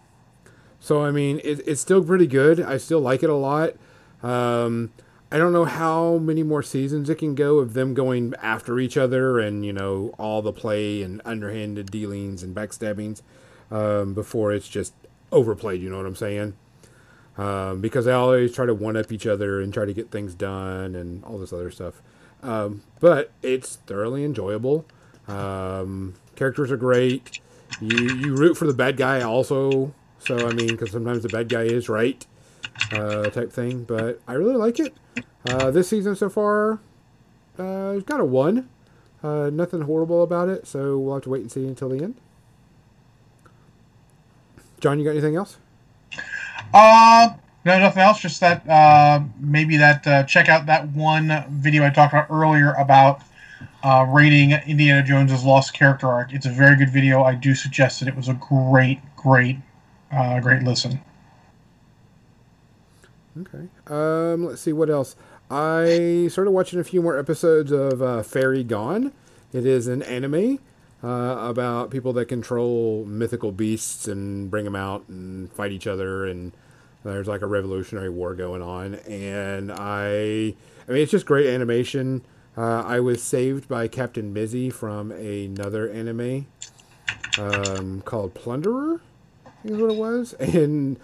So 0.81 1.03
I 1.05 1.11
mean, 1.11 1.41
it, 1.45 1.61
it's 1.67 1.81
still 1.81 2.03
pretty 2.03 2.27
good. 2.27 2.61
I 2.61 2.77
still 2.77 3.01
like 3.01 3.23
it 3.23 3.31
a 3.31 3.35
lot. 3.35 3.75
Um, 4.23 4.93
I 5.31 5.39
don't 5.39 5.53
know 5.53 5.65
how 5.65 6.19
many 6.19 6.43
more 6.43 6.63
seasons 6.63 7.09
it 7.09 7.17
can 7.17 7.35
go 7.35 7.59
of 7.59 7.73
them 7.75 7.95
going 7.95 8.35
after 8.43 8.79
each 8.79 8.97
other 8.97 9.39
and 9.41 9.65
you 9.65 9.73
know 9.73 10.15
all 10.19 10.43
the 10.43 10.53
play 10.53 11.03
and 11.03 11.23
underhanded 11.25 11.91
dealings 11.91 12.43
and 12.43 12.55
backstabbings 12.55 13.23
um, 13.71 14.15
before 14.15 14.53
it's 14.53 14.69
just 14.69 14.95
overplayed. 15.31 15.81
You 15.81 15.91
know 15.91 15.97
what 15.99 16.07
I'm 16.07 16.17
saying? 16.17 16.55
Um, 17.39 17.81
because 17.81 18.05
they 18.05 18.13
always 18.13 18.55
try 18.55 18.67
to 18.67 18.75
one 18.75 18.97
up 18.97 19.11
each 19.11 19.27
other 19.27 19.61
and 19.61 19.73
try 19.73 19.87
to 19.87 19.95
get 19.95 20.11
things 20.11 20.35
done 20.35 20.95
and 20.95 21.25
all 21.25 21.39
this 21.39 21.53
other 21.53 21.71
stuff. 21.71 22.03
Um, 22.43 22.83
but 23.01 23.31
it's 23.43 23.77
thoroughly 23.77 24.25
enjoyable. 24.25 24.85
Um, 25.29 26.15
characters 26.37 26.71
are 26.71 26.77
great. 26.77 27.41
You 27.81 27.97
you 28.17 28.35
root 28.35 28.57
for 28.57 28.67
the 28.67 28.75
bad 28.75 28.97
guy 28.97 29.23
also. 29.23 29.95
So 30.19 30.47
I 30.47 30.53
mean, 30.53 30.69
because 30.69 30.91
sometimes 30.91 31.23
the 31.23 31.29
bad 31.29 31.49
guy 31.49 31.63
is 31.63 31.89
right, 31.89 32.25
uh, 32.93 33.31
type 33.31 33.53
thing. 33.53 33.85
But 33.85 34.21
I 34.29 34.35
really 34.35 34.57
like 34.57 34.79
it. 34.79 34.95
Uh, 35.49 35.71
this 35.71 35.89
season 35.89 36.15
so 36.15 36.29
far, 36.29 36.81
uh, 37.59 37.95
it's 37.97 38.05
got 38.05 38.21
a 38.21 38.25
one. 38.25 38.69
Uh, 39.23 39.51
nothing 39.53 39.83
horrible 39.83 40.23
about 40.23 40.49
it. 40.49 40.67
So 40.67 40.99
we'll 40.99 41.15
have 41.15 41.23
to 41.25 41.31
wait 41.31 41.43
and 41.43 41.53
see 41.53 41.67
until 41.67 41.89
the 41.89 42.03
end. 42.03 42.17
John, 44.81 44.99
you 44.99 45.05
got 45.05 45.13
anything 45.13 45.37
else? 45.37 45.59
Uh, 46.73 47.35
no, 47.65 47.79
nothing 47.79 48.03
else. 48.03 48.21
Just 48.21 48.41
that 48.41 48.69
uh, 48.69 49.21
maybe 49.39 49.77
that 49.77 50.07
uh, 50.07 50.23
check 50.25 50.49
out 50.49 50.67
that 50.67 50.89
one 50.89 51.45
video 51.51 51.85
I 51.85 51.91
talked 51.91 52.13
about 52.13 52.27
earlier 52.31 52.73
about 52.73 53.23
uh, 53.83 54.07
rating 54.09 54.53
Indiana 54.53 55.03
Jones's 55.03 55.45
lost 55.45 55.75
character 55.75 56.09
arc. 56.09 56.33
It's 56.33 56.47
a 56.47 56.51
very 56.51 56.77
good 56.77 56.91
video. 56.91 57.23
I 57.23 57.35
do 57.35 57.55
suggest 57.55 58.01
that 58.01 58.09
it 58.09 58.17
was 58.17 58.29
a 58.29 58.35
great, 58.35 59.01
great, 59.17 59.59
uh, 60.11 60.41
great 60.41 60.63
listen. 60.63 61.01
Okay. 63.41 63.69
Um, 63.87 64.47
let's 64.47 64.61
see 64.61 64.73
what 64.73 64.91
else. 64.91 65.17
I 65.51 66.29
started 66.31 66.51
watching 66.51 66.81
a 66.81 66.85
few 66.85 67.03
more 67.03 67.19
episodes 67.19 67.73
of 67.73 68.03
uh, 68.03 68.23
Fairy 68.23 68.65
Gone. 68.65 69.13
It 69.53 69.67
is 69.67 69.87
an 69.87 70.03
anime 70.03 70.59
uh, 71.03 71.37
about 71.41 71.91
people 71.91 72.13
that 72.15 72.27
control 72.27 73.05
mythical 73.05 73.53
beasts 73.53 74.09
and 74.09 74.51
bring 74.51 74.65
them 74.65 74.77
out 74.77 75.05
and 75.09 75.53
fight 75.53 75.73
each 75.73 75.87
other, 75.87 76.27
and 76.27 76.53
there's 77.05 77.29
like 77.29 77.43
a 77.43 77.47
revolutionary 77.47 78.11
war 78.11 78.35
going 78.35 78.63
on. 78.63 78.95
And 78.95 79.73
I, 79.73 80.55
I 80.89 80.93
mean, 80.93 81.03
it's 81.03 81.11
just 81.11 81.27
great 81.27 81.47
animation. 81.47 82.25
Uh, 82.57 82.83
I 82.83 83.01
was 83.01 83.23
saved 83.23 83.69
by 83.69 83.89
Captain 83.89 84.35
Mizzy 84.35 84.73
from 84.73 85.11
another 85.11 85.91
anime 85.91 86.47
um, 87.39 88.03
called 88.03 88.35
Plunderer. 88.35 89.01
Is 89.65 89.79
what 89.79 89.91
it 89.91 89.97
was, 89.97 90.33
and 90.41 90.99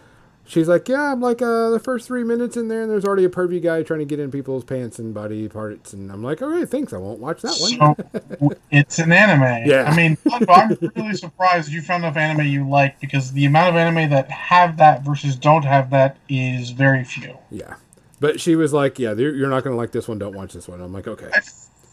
she's 0.48 0.66
like, 0.68 0.88
"Yeah, 0.88 1.12
I'm 1.12 1.20
like 1.20 1.40
uh, 1.40 1.70
the 1.70 1.78
first 1.78 2.06
three 2.08 2.24
minutes 2.24 2.56
in 2.56 2.66
there, 2.68 2.82
and 2.82 2.90
there's 2.90 3.04
already 3.04 3.24
a 3.24 3.28
pervy 3.28 3.62
guy 3.62 3.82
trying 3.82 4.00
to 4.00 4.06
get 4.06 4.18
in 4.18 4.30
people's 4.30 4.64
pants 4.64 4.98
and 4.98 5.14
body 5.14 5.48
parts." 5.48 5.92
And 5.92 6.10
I'm 6.10 6.24
like, 6.24 6.42
"All 6.42 6.48
right, 6.48 6.68
thanks. 6.68 6.92
I 6.92 6.96
won't 6.96 7.20
watch 7.20 7.42
that 7.42 7.56
one." 7.60 8.18
So 8.40 8.56
it's 8.70 8.98
an 8.98 9.12
anime. 9.12 9.68
Yeah. 9.68 9.84
I 9.84 9.94
mean, 9.94 10.16
I'm 10.48 10.76
really 10.96 11.14
surprised 11.14 11.70
you 11.70 11.82
found 11.82 12.04
enough 12.04 12.16
anime 12.16 12.46
you 12.46 12.68
like 12.68 12.98
because 13.00 13.32
the 13.32 13.44
amount 13.44 13.68
of 13.68 13.76
anime 13.76 14.10
that 14.10 14.30
have 14.30 14.76
that 14.78 15.04
versus 15.04 15.36
don't 15.36 15.64
have 15.64 15.90
that 15.90 16.16
is 16.28 16.70
very 16.70 17.04
few. 17.04 17.36
yeah, 17.50 17.74
but 18.18 18.40
she 18.40 18.56
was 18.56 18.72
like, 18.72 18.98
"Yeah, 18.98 19.12
you're 19.12 19.34
you're 19.34 19.50
not 19.50 19.62
gonna 19.62 19.76
like 19.76 19.92
this 19.92 20.08
one. 20.08 20.18
Don't 20.18 20.34
watch 20.34 20.54
this 20.54 20.66
one." 20.66 20.80
I'm 20.80 20.92
like, 20.92 21.06
"Okay." 21.06 21.28
I 21.32 21.40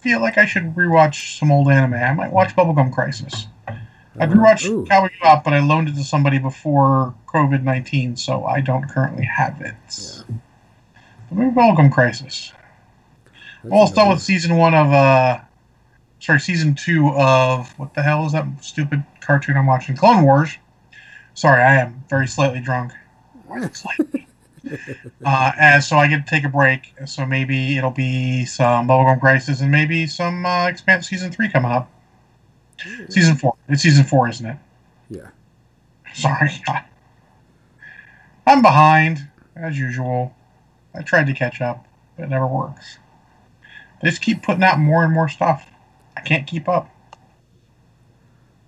feel 0.02 0.22
like 0.22 0.38
I 0.38 0.46
should 0.46 0.76
rewatch 0.76 1.40
some 1.40 1.52
old 1.52 1.68
anime. 1.70 1.96
I 1.96 2.14
might 2.14 2.32
watch 2.32 2.56
Bubblegum 2.56 2.94
Crisis. 2.94 3.48
I've 4.20 4.30
rewatched 4.30 4.66
Ooh. 4.68 4.86
Cowboy 4.86 5.10
Bebop, 5.22 5.44
but 5.44 5.54
I 5.54 5.60
loaned 5.60 5.90
it 5.90 5.96
to 5.96 6.04
somebody 6.04 6.40
before 6.40 7.14
COVID 7.28 7.64
nineteen, 7.64 8.16
so 8.16 8.46
I 8.46 8.62
don't 8.62 8.88
currently 8.90 9.26
have 9.26 9.62
it. 9.62 10.24
But 11.30 11.38
maybe 11.38 11.52
Bubblegum 11.52 11.92
Crisis. 11.92 12.54
That's 13.64 13.74
Well, 13.74 13.88
start 13.88 14.10
with 14.10 14.22
season 14.22 14.58
one 14.58 14.74
of 14.74 14.92
uh, 14.92 15.40
sorry, 16.20 16.40
season 16.40 16.76
two 16.76 17.10
of 17.10 17.78
what 17.78 17.94
the 17.94 18.02
hell 18.02 18.26
is 18.26 18.32
that 18.32 18.46
stupid 18.62 19.04
cartoon 19.22 19.58
I'm 19.58 19.66
watching? 19.66 19.96
Clone 19.96 20.24
Wars. 20.24 20.58
Sorry, 21.34 21.62
I 21.62 21.76
am 21.76 22.04
very 22.10 22.28
slightly 22.28 22.62
drunk. 22.62 22.94
Slightly. 23.74 24.28
uh, 25.26 25.52
as 25.58 25.88
so 25.88 25.98
I 25.98 26.08
get 26.08 26.26
to 26.26 26.30
take 26.30 26.44
a 26.44 26.50
break. 26.50 26.94
So 27.06 27.26
maybe 27.26 27.78
it'll 27.78 27.92
be 27.92 28.46
some 28.46 28.88
Bubblegum 28.88 29.20
Crisis 29.20 29.62
and 29.62 29.72
maybe 29.72 30.08
some 30.08 30.46
uh, 30.46 30.68
Expanse 30.68 31.08
season 31.08 31.32
three 31.32 31.50
coming 31.50 31.72
up. 31.72 31.92
Season 33.10 33.36
four. 33.36 33.56
It's 33.70 33.82
season 33.82 34.04
four, 34.04 34.28
isn't 34.30 34.46
it? 34.46 34.58
Yeah. 35.10 35.30
Sorry. 36.14 36.50
I'm 38.48 38.62
behind, 38.62 39.28
as 39.56 39.78
usual. 39.78 40.36
I 40.94 41.02
tried 41.02 41.28
to 41.28 41.34
catch 41.34 41.62
up, 41.62 41.88
but 42.16 42.24
it 42.24 42.30
never 42.30 42.48
works. 42.48 43.00
They 44.02 44.10
just 44.10 44.22
keep 44.22 44.44
putting 44.44 44.64
out 44.64 44.78
more 44.80 45.04
and 45.04 45.14
more 45.14 45.28
stuff. 45.30 45.68
I 46.16 46.22
can't 46.22 46.46
keep 46.46 46.68
up. 46.70 46.90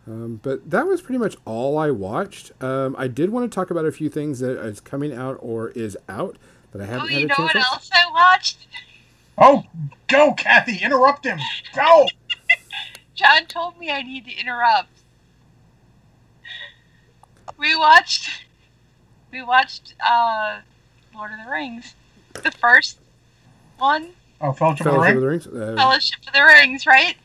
Um, 0.07 0.39
but 0.41 0.69
that 0.69 0.87
was 0.87 1.01
pretty 1.01 1.19
much 1.19 1.35
all 1.45 1.77
I 1.77 1.91
watched. 1.91 2.51
Um, 2.63 2.95
I 2.97 3.07
did 3.07 3.29
want 3.29 3.49
to 3.51 3.53
talk 3.53 3.69
about 3.69 3.85
a 3.85 3.91
few 3.91 4.09
things 4.09 4.39
that 4.39 4.57
is 4.65 4.79
coming 4.79 5.13
out 5.13 5.37
or 5.41 5.69
is 5.71 5.97
out 6.07 6.37
that 6.71 6.81
I 6.81 6.85
Oh, 6.85 6.87
haven't 6.87 7.11
you 7.11 7.19
had 7.19 7.27
know 7.27 7.33
a 7.33 7.37
chance 7.37 7.43
what 7.43 7.51
to. 7.51 7.59
else 7.59 7.89
I 7.93 8.11
watched? 8.11 8.67
Oh, 9.37 9.63
go, 10.07 10.33
Kathy! 10.33 10.77
Interrupt 10.83 11.25
him. 11.25 11.37
Go. 11.75 12.07
John 13.17 13.45
told 13.47 13.77
me 13.77 13.91
I 13.91 14.03
need 14.03 14.25
to 14.25 14.31
interrupt. 14.33 14.89
We 17.57 17.75
watched 17.75 18.29
we 19.31 19.41
watched 19.43 19.95
uh 20.05 20.59
Lord 21.13 21.31
of 21.31 21.39
the 21.43 21.51
Rings. 21.51 21.95
The 22.43 22.51
first 22.51 22.99
one, 23.79 24.09
Oh, 24.39 24.53
Fellowship 24.53 24.85
of 24.85 24.93
the 24.93 24.99
Fellowship 24.99 25.15
of 25.15 25.21
the 25.21 25.27
Rings. 25.27 25.47
Uh, 25.47 25.75
Fellowship 25.75 26.19
of 26.27 26.33
the 26.33 26.43
Rings, 26.43 26.85
right? 26.85 27.15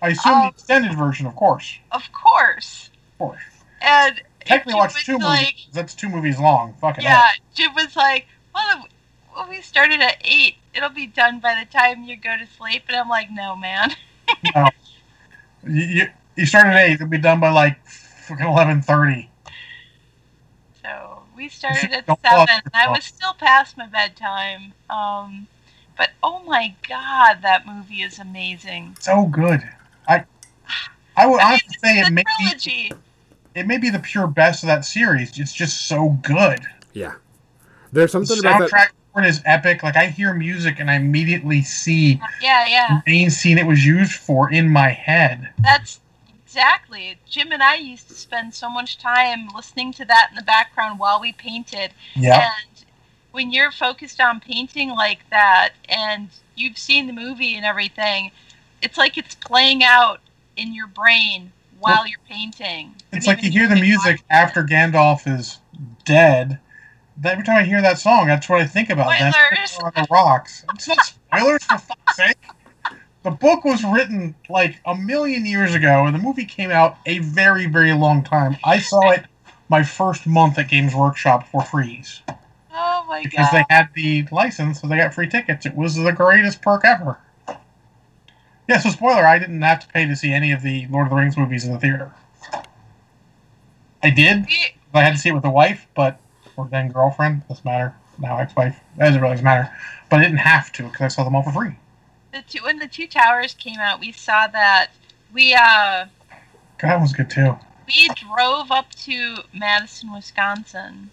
I 0.00 0.08
assume 0.08 0.32
Oh. 0.34 0.42
the 0.44 0.48
extended 0.48 0.96
version, 0.96 1.26
of 1.26 1.36
course. 1.36 1.78
Of 1.92 2.10
course. 2.12 2.90
Of 3.12 3.18
course. 3.18 3.42
And 3.82 4.22
Technically, 4.40 4.72
Jim 4.72 4.78
watch 4.78 4.94
was 4.94 5.04
two 5.04 5.18
like, 5.18 5.40
movies. 5.54 5.68
That's 5.72 5.94
two 5.94 6.08
movies 6.08 6.38
long. 6.40 6.74
Fucking 6.80 7.04
Yeah, 7.04 7.28
Jim 7.54 7.74
was 7.74 7.94
like, 7.94 8.26
well, 8.54 8.86
well, 9.34 9.48
we 9.48 9.60
started 9.60 10.00
at 10.00 10.16
eight. 10.24 10.56
It'll 10.74 10.88
be 10.88 11.06
done 11.06 11.38
by 11.38 11.54
the 11.62 11.70
time 11.70 12.04
you 12.04 12.16
go 12.16 12.36
to 12.36 12.46
sleep. 12.46 12.84
And 12.88 12.96
I'm 12.96 13.08
like, 13.08 13.30
no, 13.30 13.54
man. 13.54 13.94
hell. 14.54 14.70
You, 15.66 15.82
you, 15.84 16.06
you 16.36 16.46
start 16.46 16.66
at 16.66 16.76
eight. 16.76 16.94
It'll 16.94 17.06
be 17.08 17.18
done 17.18 17.40
by 17.40 17.50
like 17.50 17.84
fucking 17.86 18.46
eleven 18.46 18.82
thirty. 18.82 19.30
So 20.82 21.22
we 21.36 21.42
We 21.42 21.48
started 21.48 21.90
at 21.90 22.06
seven, 22.06 22.62
I 22.72 22.86
was 22.88 23.04
still 23.04 23.32
past 23.32 23.76
my 23.76 23.88
bedtime. 23.88 24.74
Um, 24.88 25.48
but 25.96 26.10
oh 26.22 26.40
my 26.44 26.76
god, 26.88 27.42
that 27.42 27.66
movie 27.66 28.02
is 28.02 28.20
amazing. 28.20 28.96
So 29.00 29.26
good. 29.26 29.60
I 30.06 30.24
I 31.16 31.26
would 31.26 31.40
I 31.40 31.50
mean, 31.50 31.60
honestly 31.64 31.78
say 31.82 31.98
it 31.98 32.08
a 32.08 32.10
may 32.12 32.22
be 32.38 32.92
it 33.56 33.66
may 33.66 33.78
be 33.78 33.90
the 33.90 33.98
pure 33.98 34.28
best 34.28 34.62
of 34.62 34.68
that 34.68 34.84
series. 34.84 35.36
It's 35.36 35.52
just 35.52 35.88
so 35.88 36.10
good. 36.22 36.60
Yeah. 36.92 37.14
There's 37.90 38.12
The 38.12 38.24
something 38.24 38.38
about 38.38 38.70
that. 38.70 38.92
It 39.16 39.24
is 39.24 39.42
epic. 39.44 39.82
Like 39.82 39.96
I 39.96 40.06
hear 40.06 40.32
music 40.32 40.80
and 40.80 40.90
I 40.90 40.94
immediately 40.94 41.62
see 41.62 42.20
Yeah, 42.40 42.66
yeah. 42.66 43.00
the 43.06 43.10
main 43.10 43.30
scene 43.30 43.58
it 43.58 43.66
was 43.66 43.84
used 43.84 44.12
for 44.12 44.52
in 44.52 44.68
my 44.70 44.90
head. 44.90 45.50
That's 45.58 46.00
exactly. 46.44 47.18
Jim 47.28 47.52
and 47.52 47.62
I 47.62 47.76
used 47.76 48.08
to 48.08 48.14
spend 48.14 48.54
so 48.54 48.70
much 48.70 48.98
time 48.98 49.48
listening 49.54 49.92
to 49.94 50.04
that 50.06 50.28
in 50.30 50.36
the 50.36 50.42
background 50.42 50.98
while 50.98 51.20
we 51.20 51.32
painted. 51.32 51.92
Yeah. 52.14 52.40
And 52.40 52.84
when 53.32 53.50
you're 53.50 53.72
focused 53.72 54.20
on 54.20 54.40
painting 54.40 54.90
like 54.90 55.28
that 55.30 55.70
and 55.88 56.28
you've 56.54 56.78
seen 56.78 57.06
the 57.06 57.12
movie 57.12 57.56
and 57.56 57.64
everything, 57.64 58.30
it's 58.82 58.98
like 58.98 59.16
it's 59.16 59.34
playing 59.34 59.82
out 59.82 60.20
in 60.56 60.74
your 60.74 60.86
brain 60.86 61.52
while 61.78 62.06
you're 62.06 62.18
painting. 62.28 62.94
It's 63.12 63.26
like 63.26 63.42
you 63.42 63.50
hear 63.50 63.68
the 63.68 63.76
music 63.76 64.22
after. 64.30 64.62
Gandalf 64.62 65.26
is 65.26 65.58
dead. 66.04 66.58
Every 67.24 67.44
time 67.44 67.58
I 67.58 67.64
hear 67.64 67.80
that 67.82 67.98
song, 67.98 68.26
that's 68.26 68.48
what 68.48 68.60
I 68.60 68.66
think 68.66 68.90
about. 68.90 69.12
Spoilers. 69.14 69.78
on 69.82 69.92
the 69.94 70.06
rocks. 70.10 70.64
It's 70.74 70.88
not 70.88 71.04
spoilers 71.04 71.62
for 71.64 71.78
fuck's 71.78 72.16
sake. 72.16 72.36
The 73.22 73.30
book 73.30 73.64
was 73.64 73.84
written 73.84 74.34
like 74.48 74.80
a 74.84 74.96
million 74.96 75.46
years 75.46 75.74
ago, 75.74 76.06
and 76.06 76.14
the 76.14 76.18
movie 76.18 76.44
came 76.44 76.70
out 76.70 76.98
a 77.06 77.20
very, 77.20 77.66
very 77.66 77.92
long 77.92 78.24
time. 78.24 78.56
I 78.64 78.80
saw 78.80 79.10
it 79.10 79.26
my 79.68 79.84
first 79.84 80.26
month 80.26 80.58
at 80.58 80.68
Games 80.68 80.94
Workshop 80.94 81.46
for 81.48 81.62
freeze 81.62 82.22
Oh 82.74 83.04
my 83.06 83.22
because 83.22 83.50
god. 83.50 83.50
Because 83.50 83.52
they 83.52 83.74
had 83.74 83.88
the 83.94 84.26
license, 84.34 84.80
so 84.80 84.86
they 84.86 84.96
got 84.96 85.14
free 85.14 85.28
tickets. 85.28 85.66
It 85.66 85.76
was 85.76 85.94
the 85.94 86.12
greatest 86.12 86.62
perk 86.62 86.84
ever. 86.84 87.18
Yeah, 88.68 88.78
so 88.78 88.90
spoiler, 88.90 89.26
I 89.26 89.38
didn't 89.38 89.60
have 89.62 89.80
to 89.80 89.88
pay 89.88 90.06
to 90.06 90.16
see 90.16 90.32
any 90.32 90.52
of 90.52 90.62
the 90.62 90.86
Lord 90.88 91.06
of 91.06 91.10
the 91.10 91.16
Rings 91.16 91.36
movies 91.36 91.64
in 91.64 91.72
the 91.72 91.78
theater. 91.78 92.12
I 94.02 94.10
did. 94.10 94.46
I 94.94 95.02
had 95.02 95.12
to 95.12 95.18
see 95.18 95.28
it 95.28 95.32
with 95.32 95.44
a 95.44 95.50
wife, 95.50 95.86
but 95.94 96.20
or 96.56 96.68
then 96.70 96.90
girlfriend. 96.90 97.46
Doesn't 97.48 97.64
matter. 97.64 97.94
Now 98.18 98.38
ex-wife. 98.38 98.78
That 98.96 99.06
doesn't 99.06 99.22
really 99.22 99.40
matter. 99.42 99.70
But 100.10 100.20
I 100.20 100.22
didn't 100.24 100.38
have 100.38 100.72
to 100.72 100.84
because 100.84 101.00
I 101.00 101.08
saw 101.08 101.24
them 101.24 101.34
all 101.34 101.42
for 101.42 101.52
free. 101.52 101.76
the 102.32 102.42
two 102.48 102.62
when 102.62 102.78
the 102.78 102.88
two 102.88 103.06
towers 103.06 103.54
came 103.54 103.78
out, 103.78 104.00
we 104.00 104.12
saw 104.12 104.46
that 104.48 104.90
we 105.32 105.54
uh 105.54 106.06
God, 106.78 106.88
that 106.88 107.00
was 107.00 107.12
good 107.12 107.30
too. 107.30 107.56
we 107.86 108.08
drove 108.08 108.70
up 108.70 108.90
to 108.96 109.36
Madison, 109.54 110.12
Wisconsin, 110.12 111.10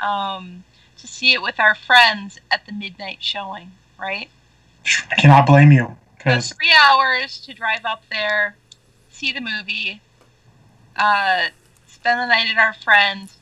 um, 0.00 0.64
to 0.98 1.06
see 1.06 1.32
it 1.32 1.42
with 1.42 1.58
our 1.60 1.74
friends 1.74 2.38
at 2.50 2.66
the 2.66 2.72
midnight 2.72 3.18
showing. 3.20 3.72
Right, 3.98 4.28
I 5.10 5.14
cannot 5.16 5.46
blame 5.46 5.72
you 5.72 5.84
so 5.86 5.96
because 6.18 6.52
three 6.52 6.72
hours 6.72 7.40
to 7.40 7.54
drive 7.54 7.84
up 7.84 8.04
there, 8.10 8.56
see 9.10 9.32
the 9.32 9.40
movie, 9.40 10.00
uh, 10.96 11.48
spend 11.86 12.20
the 12.20 12.26
night 12.26 12.46
at 12.48 12.58
our 12.58 12.74
friends, 12.74 13.37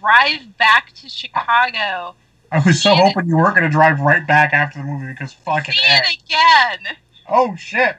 drive 0.00 0.56
back 0.56 0.92
to 0.94 1.08
Chicago, 1.08 2.14
I 2.52 2.58
was 2.64 2.82
so 2.82 2.92
it- 2.92 2.96
hoping 2.98 3.28
you 3.28 3.36
weren't 3.36 3.54
going 3.54 3.68
to 3.68 3.72
drive 3.72 4.00
right 4.00 4.26
back 4.26 4.52
after 4.52 4.78
the 4.80 4.84
movie 4.84 5.12
because 5.12 5.32
fucking 5.32 5.74
see 5.74 5.80
heck. 5.80 6.04
it 6.12 6.22
again 6.24 6.96
Oh 7.28 7.54
shit! 7.56 7.96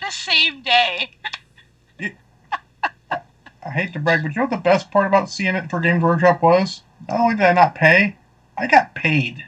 the 0.00 0.10
same 0.10 0.62
day. 0.62 1.10
I 3.66 3.70
hate 3.70 3.94
to 3.94 3.98
brag, 3.98 4.22
but 4.22 4.28
you 4.34 4.40
know 4.40 4.42
what 4.42 4.50
the 4.50 4.56
best 4.58 4.90
part 4.90 5.06
about 5.06 5.30
seeing 5.30 5.54
it 5.54 5.70
for 5.70 5.80
Games 5.80 6.02
Workshop 6.02 6.42
was? 6.42 6.82
Not 7.08 7.18
only 7.20 7.34
did 7.36 7.44
I 7.46 7.52
not 7.54 7.74
pay, 7.74 8.16
I 8.58 8.66
got 8.66 8.94
paid. 8.94 9.42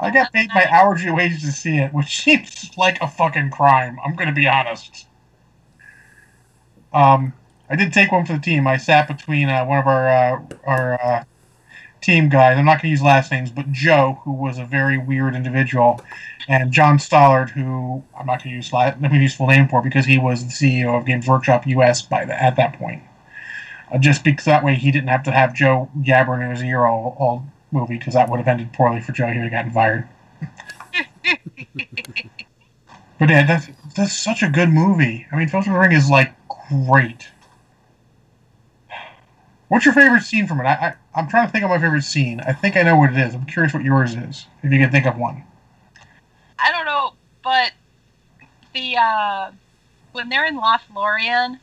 I 0.00 0.10
got 0.10 0.32
paid 0.32 0.48
my 0.52 0.66
hourly 0.68 1.08
wage 1.10 1.40
to 1.42 1.52
see 1.52 1.78
it, 1.78 1.92
which 1.94 2.20
seems 2.24 2.76
like 2.76 3.00
a 3.00 3.06
fucking 3.06 3.50
crime. 3.50 3.98
I'm 4.04 4.16
going 4.16 4.26
to 4.28 4.34
be 4.34 4.48
honest. 4.48 5.06
Um, 6.92 7.32
I 7.72 7.76
did 7.76 7.90
take 7.90 8.12
one 8.12 8.26
for 8.26 8.34
the 8.34 8.38
team. 8.38 8.66
I 8.66 8.76
sat 8.76 9.08
between 9.08 9.48
uh, 9.48 9.64
one 9.64 9.78
of 9.78 9.86
our 9.86 10.06
uh, 10.06 10.42
our 10.64 11.02
uh, 11.02 11.24
team 12.02 12.28
guys. 12.28 12.58
I'm 12.58 12.66
not 12.66 12.74
going 12.74 12.82
to 12.82 12.88
use 12.88 13.00
last 13.02 13.32
names, 13.32 13.50
but 13.50 13.72
Joe, 13.72 14.20
who 14.24 14.32
was 14.32 14.58
a 14.58 14.66
very 14.66 14.98
weird 14.98 15.34
individual, 15.34 15.98
and 16.46 16.70
John 16.70 16.98
Stollard, 16.98 17.48
who 17.48 18.04
I'm 18.14 18.26
not 18.26 18.44
going 18.44 18.50
to 18.50 18.56
use 18.56 18.74
la- 18.74 18.94
let 19.00 19.10
me 19.10 19.22
use 19.22 19.34
full 19.34 19.46
name 19.46 19.68
for 19.68 19.80
because 19.80 20.04
he 20.04 20.18
was 20.18 20.44
the 20.44 20.50
CEO 20.50 20.98
of 20.98 21.06
Games 21.06 21.26
Workshop 21.26 21.66
US 21.66 22.02
by 22.02 22.26
the, 22.26 22.40
at 22.40 22.56
that 22.56 22.74
point. 22.74 23.04
Uh, 23.90 23.96
just 23.96 24.22
because 24.22 24.44
that 24.44 24.62
way 24.62 24.74
he 24.74 24.90
didn't 24.90 25.08
have 25.08 25.22
to 25.22 25.32
have 25.32 25.54
Joe 25.54 25.88
yabbering 25.98 26.44
in 26.44 26.50
his 26.50 26.62
ear 26.62 26.84
all, 26.84 27.16
all 27.18 27.46
movie 27.70 27.96
because 27.96 28.12
that 28.12 28.28
would 28.28 28.36
have 28.36 28.48
ended 28.48 28.74
poorly 28.74 29.00
for 29.00 29.12
Joe. 29.12 29.28
He 29.28 29.38
would 29.38 29.50
have 29.50 29.64
gotten 29.64 29.72
fired. 29.72 30.08
But 33.18 33.30
yeah, 33.30 33.46
that's 33.46 33.68
that's 33.94 34.12
such 34.12 34.42
a 34.42 34.48
good 34.48 34.70
movie. 34.70 35.28
I 35.30 35.36
mean, 35.36 35.46
Fellowship 35.46 35.68
of 35.68 35.74
the 35.74 35.78
Ring 35.78 35.92
is 35.92 36.10
like 36.10 36.34
great. 36.88 37.28
What's 39.72 39.86
your 39.86 39.94
favorite 39.94 40.22
scene 40.22 40.46
from 40.46 40.60
it? 40.60 40.64
I, 40.64 40.74
I 40.74 40.94
I'm 41.14 41.28
trying 41.28 41.46
to 41.46 41.50
think 41.50 41.64
of 41.64 41.70
my 41.70 41.78
favorite 41.78 42.02
scene. 42.02 42.40
I 42.40 42.52
think 42.52 42.76
I 42.76 42.82
know 42.82 42.94
what 42.94 43.10
it 43.10 43.16
is. 43.16 43.34
I'm 43.34 43.46
curious 43.46 43.72
what 43.72 43.82
yours 43.82 44.14
is. 44.14 44.44
If 44.62 44.70
you 44.70 44.78
can 44.78 44.90
think 44.90 45.06
of 45.06 45.16
one. 45.16 45.44
I 46.58 46.70
don't 46.70 46.84
know, 46.84 47.14
but 47.42 47.72
the 48.74 48.98
uh, 48.98 49.50
when 50.12 50.28
they're 50.28 50.44
in 50.44 50.60
Lothlorien, 50.60 51.58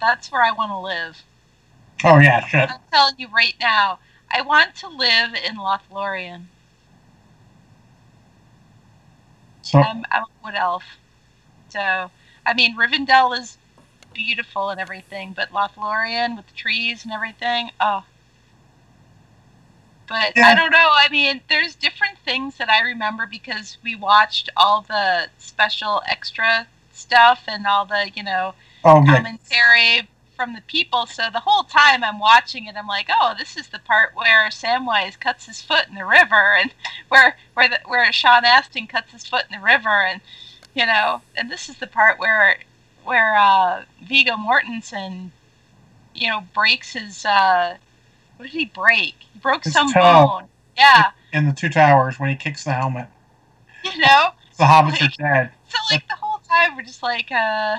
that's 0.00 0.32
where 0.32 0.42
I 0.42 0.52
want 0.52 0.70
to 0.70 0.78
live. 0.78 1.22
Oh 2.02 2.18
yeah, 2.18 2.46
shit. 2.46 2.70
I'm 2.70 2.80
telling 2.90 3.16
you 3.18 3.28
right 3.28 3.56
now, 3.60 3.98
I 4.30 4.40
want 4.40 4.74
to 4.76 4.88
live 4.88 5.34
in 5.34 5.56
Lothlorien. 5.56 6.44
So 9.60 9.80
I'm, 9.80 10.02
I'm 10.10 10.22
a 10.22 10.26
wood 10.42 10.54
elf, 10.54 10.84
so 11.68 12.10
I 12.46 12.54
mean 12.54 12.74
Rivendell 12.74 13.38
is 13.38 13.58
beautiful 14.18 14.70
and 14.70 14.80
everything, 14.80 15.32
but 15.32 15.52
Lothlorien 15.52 16.36
with 16.36 16.48
the 16.48 16.54
trees 16.54 17.04
and 17.04 17.12
everything, 17.12 17.70
oh. 17.80 18.04
But 20.08 20.32
Yeah. 20.36 20.48
I 20.48 20.54
don't 20.56 20.72
know. 20.72 20.90
I 20.92 21.08
mean, 21.08 21.40
there's 21.48 21.76
different 21.76 22.18
things 22.24 22.56
that 22.56 22.68
I 22.68 22.80
remember 22.80 23.26
because 23.26 23.78
we 23.84 23.94
watched 23.94 24.50
all 24.56 24.82
the 24.82 25.28
special 25.38 26.02
extra 26.08 26.66
stuff 26.92 27.44
and 27.46 27.64
all 27.66 27.86
the, 27.86 28.10
you 28.14 28.24
know, 28.24 28.54
oh 28.84 29.04
commentary 29.06 30.08
from 30.34 30.54
the 30.54 30.62
people. 30.62 31.06
So 31.06 31.30
the 31.32 31.40
whole 31.40 31.62
time 31.62 32.02
I'm 32.02 32.18
watching 32.18 32.66
it, 32.66 32.76
I'm 32.76 32.88
like, 32.88 33.08
oh, 33.10 33.34
this 33.38 33.56
is 33.56 33.68
the 33.68 33.78
part 33.78 34.16
where 34.16 34.48
Samwise 34.48 35.18
cuts 35.20 35.46
his 35.46 35.62
foot 35.62 35.88
in 35.88 35.94
the 35.94 36.06
river, 36.06 36.56
and 36.56 36.72
where 37.08 37.36
where 37.54 37.68
the, 37.68 37.78
where 37.86 38.12
Sean 38.12 38.44
Astin 38.44 38.88
cuts 38.88 39.12
his 39.12 39.26
foot 39.26 39.44
in 39.50 39.60
the 39.60 39.64
river, 39.64 40.02
and 40.02 40.20
you 40.74 40.86
know, 40.86 41.22
and 41.36 41.50
this 41.50 41.68
is 41.68 41.76
the 41.76 41.86
part 41.86 42.18
where 42.18 42.58
where 43.08 43.34
uh, 43.36 43.84
Viggo 44.06 44.34
Mortensen, 44.36 45.30
you 46.14 46.28
know, 46.28 46.42
breaks 46.54 46.92
his 46.92 47.24
uh, 47.24 47.76
what 48.36 48.44
did 48.46 48.52
he 48.52 48.66
break? 48.66 49.14
He 49.32 49.38
broke 49.40 49.64
His 49.64 49.72
some 49.72 49.90
toe. 49.92 50.00
bone. 50.00 50.44
Yeah, 50.76 51.10
in 51.32 51.46
the 51.46 51.52
two 51.52 51.68
towers 51.70 52.20
when 52.20 52.28
he 52.30 52.36
kicks 52.36 52.62
the 52.64 52.72
helmet. 52.72 53.08
you 53.84 53.96
know. 53.98 54.28
The 54.58 54.64
hobbits 54.64 55.00
Like- 55.00 55.02
are 55.02 55.08
dead. 55.18 55.50
So 55.68 55.78
like 55.90 56.06
the 56.08 56.14
whole 56.14 56.38
time 56.40 56.76
we're 56.76 56.82
just 56.82 57.02
like, 57.02 57.30
uh, 57.32 57.78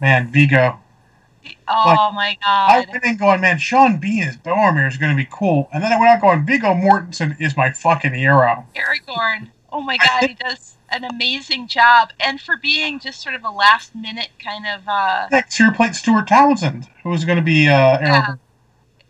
Man, 0.00 0.28
Viggo. 0.32 0.78
oh 1.68 2.10
my 2.12 2.36
god! 2.42 2.70
I 2.70 2.84
god. 2.84 2.92
went 2.92 3.04
in 3.04 3.16
going, 3.16 3.40
man, 3.40 3.58
Sean 3.58 3.98
Bean 3.98 4.22
as 4.24 4.36
Boromir 4.36 4.86
is 4.88 4.96
going 4.96 5.10
to 5.12 5.16
be 5.16 5.28
cool. 5.30 5.68
And 5.72 5.82
then 5.82 5.92
I 5.92 5.98
went 5.98 6.10
out 6.10 6.20
going, 6.20 6.44
Viggo 6.46 6.74
Mortensen 6.74 7.40
is 7.40 7.56
my 7.56 7.70
fucking 7.72 8.14
hero. 8.14 8.66
Aragorn. 8.76 9.48
Oh 9.72 9.80
my 9.80 9.96
god, 9.96 10.28
he 10.28 10.34
does 10.40 10.76
an 10.92 11.04
amazing 11.04 11.66
job. 11.66 12.12
And 12.20 12.40
for 12.40 12.56
being 12.56 13.00
just 13.00 13.20
sort 13.20 13.34
of 13.34 13.44
a 13.44 13.50
last 13.50 13.94
minute 13.94 14.30
kind 14.38 14.66
of 14.66 14.86
uh 14.86 15.28
Next 15.30 15.58
year 15.58 15.72
played 15.72 15.94
Stuart 15.96 16.28
Townsend, 16.28 16.88
who 17.02 17.10
was 17.10 17.24
going 17.24 17.36
to 17.36 17.42
be 17.42 17.68
uh, 17.68 17.98
Yeah. 18.00 18.34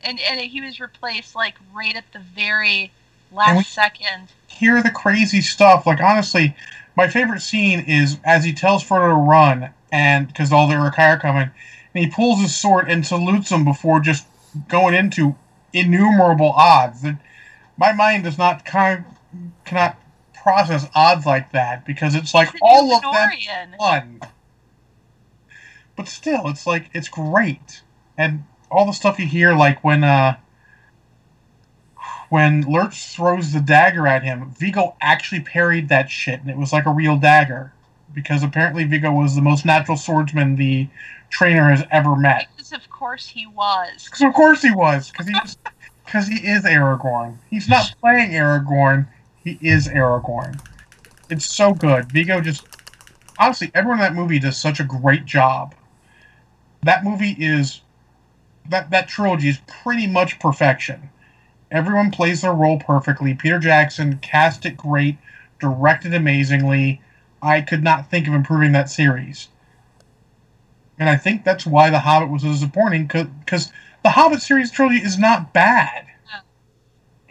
And 0.05 0.19
and 0.21 0.41
he 0.41 0.61
was 0.61 0.81
replaced 0.81 1.37
like 1.37 1.55
right 1.75 1.95
at 1.95 2.05
the 2.13 2.19
very 2.19 2.93
last 3.31 3.73
second. 3.73 4.29
Hear 4.47 4.83
the 4.83 4.91
crazy 4.91 5.41
stuff. 5.41 5.87
Like, 5.87 6.01
honestly, 6.01 6.57
my 6.97 7.09
favorite 7.09 7.41
scene 7.41 7.81
is 7.81 8.19
as 8.25 8.45
he 8.45 8.53
tells 8.53 8.85
Frodo 8.85 9.09
to 9.11 9.15
run, 9.15 9.71
and 9.91 10.27
because 10.27 10.53
all 10.53 10.67
the 10.69 10.75
Uruk-hai 10.75 11.13
are 11.13 11.19
coming, 11.19 11.51
and 11.95 12.05
he 12.05 12.11
pulls 12.11 12.41
his 12.41 12.55
sword 12.55 12.89
and 12.89 13.07
salutes 13.07 13.51
them 13.51 13.65
before 13.65 14.01
just 14.01 14.27
going 14.69 14.95
into 14.95 15.37
innumerable 15.73 16.51
odds. 16.51 17.03
That 17.03 17.19
my 17.77 17.93
mind 17.93 18.25
does 18.25 18.39
not 18.39 18.65
kind 18.65 19.05
cannot 19.65 19.97
process 20.43 20.89
odds 20.95 21.25
like 21.25 21.53
that 21.53 21.87
because 21.87 22.15
it's 22.15 22.35
like 22.35 22.49
It's 22.49 22.59
all 22.61 22.93
of 22.95 23.03
them 23.03 23.31
fun. 23.79 24.21
But 25.97 26.09
still, 26.09 26.49
it's 26.49 26.67
like 26.67 26.91
it's 26.95 27.09
great, 27.09 27.83
and 28.19 28.45
all 28.71 28.87
the 28.87 28.93
stuff 28.93 29.19
you 29.19 29.27
hear, 29.27 29.55
like 29.55 29.85
when 29.85 30.03
uh, 30.03 30.37
when 32.31 32.63
Lurtz 32.63 33.15
throws 33.15 33.53
the 33.53 33.61
dagger 33.61 34.07
at 34.07 34.23
him, 34.23 34.51
Viggo 34.59 34.97
actually 35.01 35.41
parried 35.41 35.89
that 35.91 36.11
shit, 36.11 36.41
and 36.41 36.51
it 36.51 36.57
was 36.57 36.73
like 36.73 36.87
a 36.87 36.91
real 36.91 37.17
dagger, 37.17 37.73
because 38.15 38.43
apparently 38.43 38.85
Viggo 38.85 39.13
was 39.13 39.35
the 39.35 39.43
most 39.43 39.67
natural 39.67 39.99
swordsman 39.99 40.57
the 40.57 40.89
trainer 41.29 41.69
has 41.71 41.85
ever 41.91 42.17
met. 42.17 42.49
Because 42.57 42.73
of 42.73 42.89
course 42.89 43.29
he 43.29 43.47
was. 43.47 44.07
Because 44.07 44.23
of 44.23 44.33
course 44.33 44.63
he 44.63 44.73
was, 44.73 45.11
because 45.11 45.29
he 45.29 45.35
was 45.35 45.59
because 46.07 46.27
he 46.27 46.47
is 46.47 46.65
Aragorn. 46.65 47.37
He's 47.51 47.69
not 47.69 47.95
playing 48.01 48.31
Aragorn. 48.31 49.07
He 49.45 49.59
is 49.61 49.89
Aragorn. 49.89 50.61
It's 51.29 51.47
so 51.47 51.73
good. 51.73 52.11
Viggo 52.13 52.41
just 52.41 52.67
honestly, 53.39 53.71
everyone 53.75 53.99
in 53.99 54.03
that 54.03 54.15
movie 54.15 54.39
does 54.39 54.57
such 54.57 54.81
a 54.81 54.85
great 54.85 55.25
job. 55.25 55.75
That 56.83 57.05
movie 57.05 57.37
is 57.39 57.81
that 58.69 58.91
that 58.91 59.09
trilogy 59.09 59.49
is 59.49 59.59
pretty 59.67 60.07
much 60.07 60.39
perfection. 60.39 61.11
Everyone 61.71 62.11
plays 62.11 62.43
their 62.43 62.53
role 62.53 62.79
perfectly. 62.79 63.35
Peter 63.35 63.59
Jackson 63.59 64.19
cast 64.19 64.67
it 64.67 64.77
great, 64.77 65.17
directed 65.59 66.15
amazingly. 66.15 67.01
I 67.41 67.63
could 67.63 67.83
not 67.83 68.11
think 68.11 68.29
of 68.29 68.35
improving 68.35 68.73
that 68.73 68.91
series. 68.91 69.49
And 70.99 71.09
I 71.09 71.17
think 71.17 71.45
that's 71.45 71.67
why 71.67 71.91
The 71.91 72.01
Hobbit 72.01 72.31
was 72.31 72.43
so 72.43 72.53
disappointing 72.53 73.07
because 73.07 73.73
the 74.05 74.11
Hobbit 74.11 74.43
series 74.43 74.71
trilogy 74.71 74.99
is 74.99 75.19
not 75.19 75.53
bad. 75.53 76.07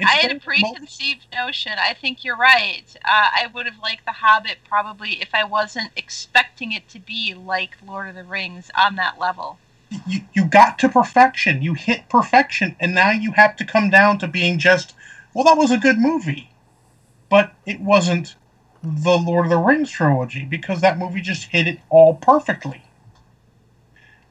I 0.05 0.13
had 0.13 0.31
a 0.31 0.39
preconceived 0.39 1.27
notion. 1.33 1.73
I 1.77 1.93
think 1.93 2.23
you're 2.23 2.37
right. 2.37 2.83
Uh, 3.03 3.29
I 3.35 3.47
would 3.53 3.65
have 3.65 3.79
liked 3.79 4.05
The 4.05 4.11
Hobbit 4.11 4.59
probably 4.67 5.21
if 5.21 5.29
I 5.33 5.43
wasn't 5.43 5.91
expecting 5.95 6.71
it 6.71 6.87
to 6.89 6.99
be 6.99 7.33
like 7.33 7.77
Lord 7.85 8.09
of 8.09 8.15
the 8.15 8.23
Rings 8.23 8.71
on 8.77 8.95
that 8.95 9.19
level. 9.19 9.59
You, 10.07 10.21
you 10.33 10.45
got 10.45 10.79
to 10.79 10.89
perfection. 10.89 11.61
You 11.61 11.73
hit 11.73 12.07
perfection, 12.09 12.75
and 12.79 12.95
now 12.95 13.11
you 13.11 13.33
have 13.33 13.55
to 13.57 13.65
come 13.65 13.89
down 13.89 14.17
to 14.19 14.27
being 14.27 14.57
just, 14.57 14.93
well, 15.33 15.43
that 15.45 15.57
was 15.57 15.71
a 15.71 15.77
good 15.77 15.97
movie. 15.97 16.49
But 17.29 17.53
it 17.65 17.81
wasn't 17.81 18.35
the 18.83 19.17
Lord 19.17 19.45
of 19.45 19.49
the 19.51 19.57
Rings 19.57 19.91
trilogy 19.91 20.45
because 20.45 20.81
that 20.81 20.97
movie 20.97 21.21
just 21.21 21.49
hit 21.49 21.67
it 21.67 21.79
all 21.89 22.15
perfectly. 22.15 22.83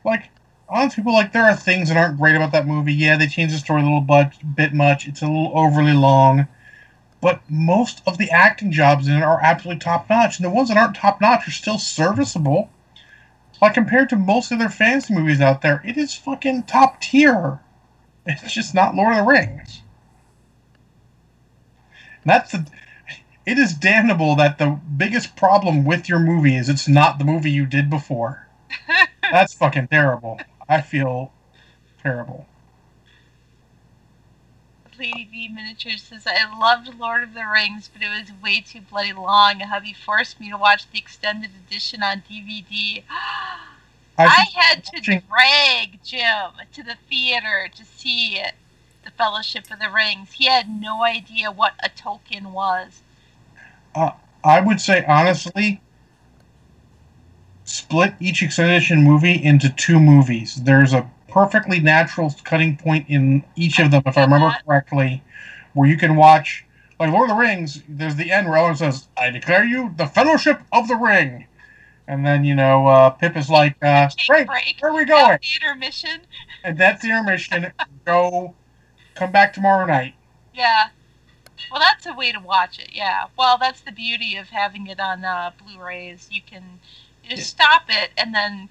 Like, 0.04 0.30
honestly, 0.70 1.02
people 1.02 1.12
like 1.12 1.32
there 1.32 1.44
are 1.44 1.56
things 1.56 1.88
that 1.88 1.96
aren't 1.96 2.18
great 2.18 2.36
about 2.36 2.52
that 2.52 2.66
movie. 2.66 2.94
Yeah, 2.94 3.16
they 3.16 3.26
changed 3.26 3.54
the 3.54 3.58
story 3.58 3.82
a 3.82 3.84
little 3.84 4.00
but, 4.00 4.32
bit 4.54 4.72
much. 4.72 5.06
It's 5.06 5.22
a 5.22 5.26
little 5.26 5.52
overly 5.54 5.92
long, 5.92 6.46
but 7.20 7.42
most 7.50 8.02
of 8.06 8.18
the 8.18 8.30
acting 8.30 8.72
jobs 8.72 9.08
in 9.08 9.14
it 9.14 9.22
are 9.22 9.40
absolutely 9.42 9.80
top 9.80 10.08
notch, 10.08 10.38
and 10.38 10.44
the 10.44 10.50
ones 10.50 10.68
that 10.68 10.78
aren't 10.78 10.96
top 10.96 11.20
notch 11.20 11.46
are 11.48 11.52
still 11.52 11.78
serviceable. 11.78 12.70
Like 13.60 13.74
compared 13.74 14.08
to 14.08 14.16
most 14.16 14.52
of 14.52 14.58
their 14.58 14.70
fantasy 14.70 15.12
movies 15.12 15.40
out 15.40 15.60
there, 15.60 15.82
it 15.84 15.98
is 15.98 16.14
fucking 16.14 16.62
top 16.62 17.00
tier. 17.00 17.60
It's 18.24 18.54
just 18.54 18.74
not 18.74 18.94
Lord 18.94 19.12
of 19.12 19.18
the 19.18 19.30
Rings. 19.30 19.82
And 22.22 22.30
that's 22.30 22.52
the. 22.52 22.66
It 23.44 23.58
is 23.58 23.74
damnable 23.74 24.36
that 24.36 24.58
the 24.58 24.78
biggest 24.96 25.36
problem 25.36 25.84
with 25.84 26.08
your 26.08 26.20
movie 26.20 26.56
is 26.56 26.68
it's 26.68 26.88
not 26.88 27.18
the 27.18 27.24
movie 27.24 27.50
you 27.50 27.66
did 27.66 27.90
before. 27.90 28.46
That's 29.30 29.54
fucking 29.54 29.88
terrible. 29.88 30.38
I 30.70 30.80
feel 30.80 31.32
terrible. 32.00 32.46
Lady 34.96 35.28
V 35.32 35.48
Miniature 35.48 35.96
says, 35.96 36.26
I 36.26 36.58
loved 36.58 36.94
Lord 36.96 37.24
of 37.24 37.34
the 37.34 37.44
Rings, 37.44 37.90
but 37.92 38.02
it 38.02 38.08
was 38.08 38.30
way 38.40 38.60
too 38.60 38.80
bloody 38.82 39.12
long. 39.12 39.60
And 39.60 39.70
hubby 39.70 39.92
forced 39.92 40.38
me 40.38 40.48
to 40.50 40.56
watch 40.56 40.88
the 40.90 40.98
extended 40.98 41.50
edition 41.66 42.04
on 42.04 42.22
DVD. 42.30 43.02
I 44.16 44.46
had 44.54 44.84
to 44.84 44.90
watching... 44.94 45.22
drag 45.28 46.04
Jim 46.04 46.52
to 46.72 46.82
the 46.84 46.96
theater 47.08 47.68
to 47.74 47.84
see 47.84 48.36
it, 48.36 48.52
The 49.04 49.10
Fellowship 49.10 49.70
of 49.72 49.80
the 49.80 49.90
Rings. 49.90 50.32
He 50.32 50.44
had 50.46 50.68
no 50.68 51.02
idea 51.02 51.50
what 51.50 51.72
a 51.82 51.88
Tolkien 51.88 52.52
was. 52.52 53.02
Uh, 53.94 54.12
I 54.44 54.60
would 54.60 54.80
say, 54.80 55.04
honestly, 55.04 55.80
split 57.70 58.14
each 58.20 58.42
extended 58.42 58.76
edition 58.76 59.02
movie 59.02 59.42
into 59.42 59.68
two 59.70 60.00
movies. 60.00 60.56
There's 60.56 60.92
a 60.92 61.08
perfectly 61.28 61.78
natural 61.78 62.34
cutting 62.44 62.76
point 62.76 63.06
in 63.08 63.44
each 63.54 63.78
of 63.78 63.90
them, 63.90 64.02
if 64.06 64.18
I 64.18 64.22
remember 64.22 64.54
correctly, 64.66 65.22
where 65.74 65.88
you 65.88 65.96
can 65.96 66.16
watch, 66.16 66.64
like 66.98 67.10
Lord 67.10 67.30
of 67.30 67.36
the 67.36 67.40
Rings. 67.40 67.82
There's 67.88 68.16
the 68.16 68.32
end 68.32 68.48
where 68.48 68.58
Ellen 68.58 68.76
says, 68.76 69.06
"I 69.16 69.30
declare 69.30 69.64
you 69.64 69.94
the 69.96 70.06
Fellowship 70.06 70.60
of 70.72 70.88
the 70.88 70.96
Ring," 70.96 71.46
and 72.08 72.26
then 72.26 72.44
you 72.44 72.56
know 72.56 72.88
uh, 72.88 73.10
Pip 73.10 73.36
is 73.36 73.48
like, 73.48 73.76
uh, 73.82 74.08
"Great, 74.26 74.48
where 74.80 74.90
are 74.90 74.94
we 74.94 75.04
going?" 75.04 75.38
intermission. 75.62 76.22
And 76.64 76.76
that's 76.76 77.02
the 77.02 77.10
intermission. 77.10 77.72
Go, 78.04 78.54
come 79.14 79.30
back 79.30 79.52
tomorrow 79.52 79.86
night. 79.86 80.14
Yeah. 80.52 80.88
Well, 81.70 81.80
that's 81.80 82.06
a 82.06 82.14
way 82.14 82.32
to 82.32 82.40
watch 82.40 82.78
it. 82.78 82.90
Yeah. 82.92 83.26
Well, 83.38 83.56
that's 83.58 83.82
the 83.82 83.92
beauty 83.92 84.36
of 84.36 84.48
having 84.48 84.88
it 84.88 84.98
on 84.98 85.24
uh, 85.24 85.52
Blu-rays. 85.62 86.28
You 86.30 86.40
can 86.44 86.80
just 87.30 87.48
stop 87.50 87.82
it 87.88 88.10
and 88.16 88.34
then 88.34 88.68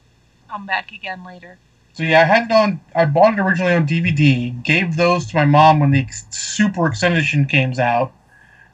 come 0.50 0.66
back 0.66 0.92
again 0.92 1.24
later. 1.24 1.58
So 1.94 2.04
yeah, 2.04 2.22
I 2.22 2.24
had 2.24 2.46
it 2.46 2.52
on. 2.52 2.80
I 2.96 3.06
bought 3.06 3.34
it 3.34 3.40
originally 3.40 3.74
on 3.74 3.86
DVD. 3.86 4.64
Gave 4.64 4.96
those 4.96 5.26
to 5.28 5.36
my 5.36 5.46
mom 5.46 5.80
when 5.80 5.92
the 5.92 6.06
Super 6.30 6.88
Extended 6.88 7.18
Edition 7.18 7.46
came 7.46 7.74
out. 7.80 8.14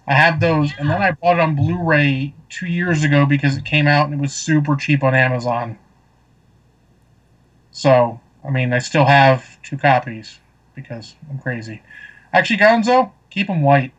I 0.08 0.14
have 0.14 0.40
those, 0.40 0.70
yeah. 0.72 0.78
and 0.80 0.90
then 0.90 1.02
I 1.02 1.12
bought 1.12 1.38
it 1.38 1.40
on 1.40 1.56
Blu-ray 1.56 2.36
two 2.50 2.68
years 2.68 3.04
ago 3.04 3.26
because 3.26 3.58
it 3.58 3.66
came 3.66 3.88
out 3.88 4.06
and 4.06 4.14
it 4.14 4.22
was 4.22 4.34
super 4.34 4.76
cheap 4.76 5.04
on 5.04 5.16
Amazon. 5.16 5.80
So 7.72 8.20
I 8.44 8.52
mean, 8.52 8.74
I 8.74 8.80
still 8.80 9.06
have 9.06 9.62
two 9.64 9.78
copies 9.78 10.40
because 10.76 11.16
I'm 11.30 11.40
crazy. 11.40 11.82
Actually, 12.34 12.58
Gonzo, 12.58 13.12
keep 13.30 13.48
them 13.48 13.62
white. 13.62 13.92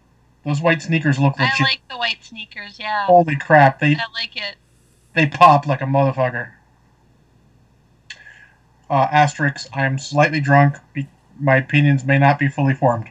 Those 0.44 0.60
white 0.60 0.80
sneakers 0.82 1.18
look 1.18 1.38
legit. 1.38 1.60
I 1.60 1.64
like 1.64 1.88
the 1.90 1.96
white 1.96 2.22
sneakers. 2.22 2.78
Yeah. 2.78 3.06
Holy 3.06 3.34
crap! 3.34 3.80
They. 3.80 3.96
I 3.96 4.04
like 4.14 4.36
it 4.36 4.56
they 5.16 5.26
pop 5.26 5.66
like 5.66 5.80
a 5.80 5.86
motherfucker. 5.86 6.50
Uh, 8.88 9.08
asterisk, 9.10 9.66
I 9.72 9.84
am 9.84 9.98
slightly 9.98 10.40
drunk. 10.40 10.76
Be- 10.92 11.08
my 11.40 11.56
opinions 11.56 12.04
may 12.04 12.18
not 12.18 12.38
be 12.38 12.48
fully 12.48 12.74
formed. 12.74 13.10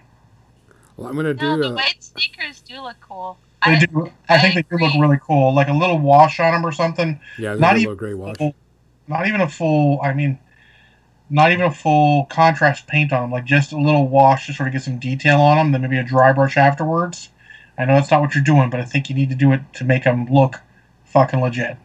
Well, 0.95 1.07
I'm 1.07 1.15
gonna 1.15 1.33
do. 1.33 1.45
No, 1.45 1.57
the 1.57 1.69
uh, 1.69 1.73
white 1.73 2.01
sneakers 2.01 2.61
do 2.61 2.81
look 2.81 2.95
cool. 3.01 3.37
They 3.65 3.73
I, 3.73 3.79
do. 3.79 4.11
I, 4.29 4.35
I 4.35 4.39
think 4.39 4.55
agree. 4.55 4.77
they 4.77 4.77
do 4.77 4.83
look 4.85 5.01
really 5.01 5.19
cool. 5.21 5.53
Like 5.53 5.67
a 5.67 5.73
little 5.73 5.99
wash 5.99 6.39
on 6.39 6.53
them 6.53 6.65
or 6.65 6.71
something. 6.71 7.19
Yeah, 7.37 7.55
not 7.55 7.77
even 7.77 7.91
a 7.91 7.95
gray 7.95 8.13
wash. 8.13 8.37
Full, 8.37 8.55
not 9.07 9.27
even 9.27 9.41
a 9.41 9.49
full. 9.49 9.99
I 10.01 10.13
mean, 10.13 10.39
not 11.29 11.51
even 11.51 11.65
a 11.65 11.71
full 11.71 12.25
contrast 12.25 12.87
paint 12.87 13.11
on 13.11 13.23
them. 13.23 13.31
Like 13.31 13.45
just 13.45 13.73
a 13.73 13.77
little 13.77 14.07
wash 14.07 14.45
to 14.45 14.53
sort 14.53 14.67
of 14.67 14.73
get 14.73 14.83
some 14.83 14.99
detail 14.99 15.41
on 15.41 15.57
them. 15.57 15.71
Then 15.71 15.81
maybe 15.81 15.97
a 15.97 16.03
dry 16.03 16.31
brush 16.31 16.55
afterwards. 16.55 17.29
I 17.77 17.83
know 17.83 17.95
that's 17.95 18.11
not 18.11 18.21
what 18.21 18.35
you're 18.35 18.43
doing, 18.43 18.69
but 18.69 18.79
I 18.79 18.85
think 18.85 19.09
you 19.09 19.15
need 19.15 19.29
to 19.29 19.35
do 19.35 19.51
it 19.51 19.61
to 19.73 19.83
make 19.83 20.05
them 20.05 20.27
look 20.27 20.61
fucking 21.03 21.41
legit. 21.41 21.77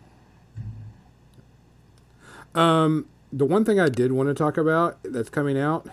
Um, 2.54 3.06
the 3.32 3.44
one 3.44 3.64
thing 3.64 3.78
I 3.78 3.88
did 3.88 4.12
want 4.12 4.28
to 4.28 4.34
talk 4.34 4.56
about 4.56 4.98
that's 5.04 5.30
coming 5.30 5.58
out 5.58 5.86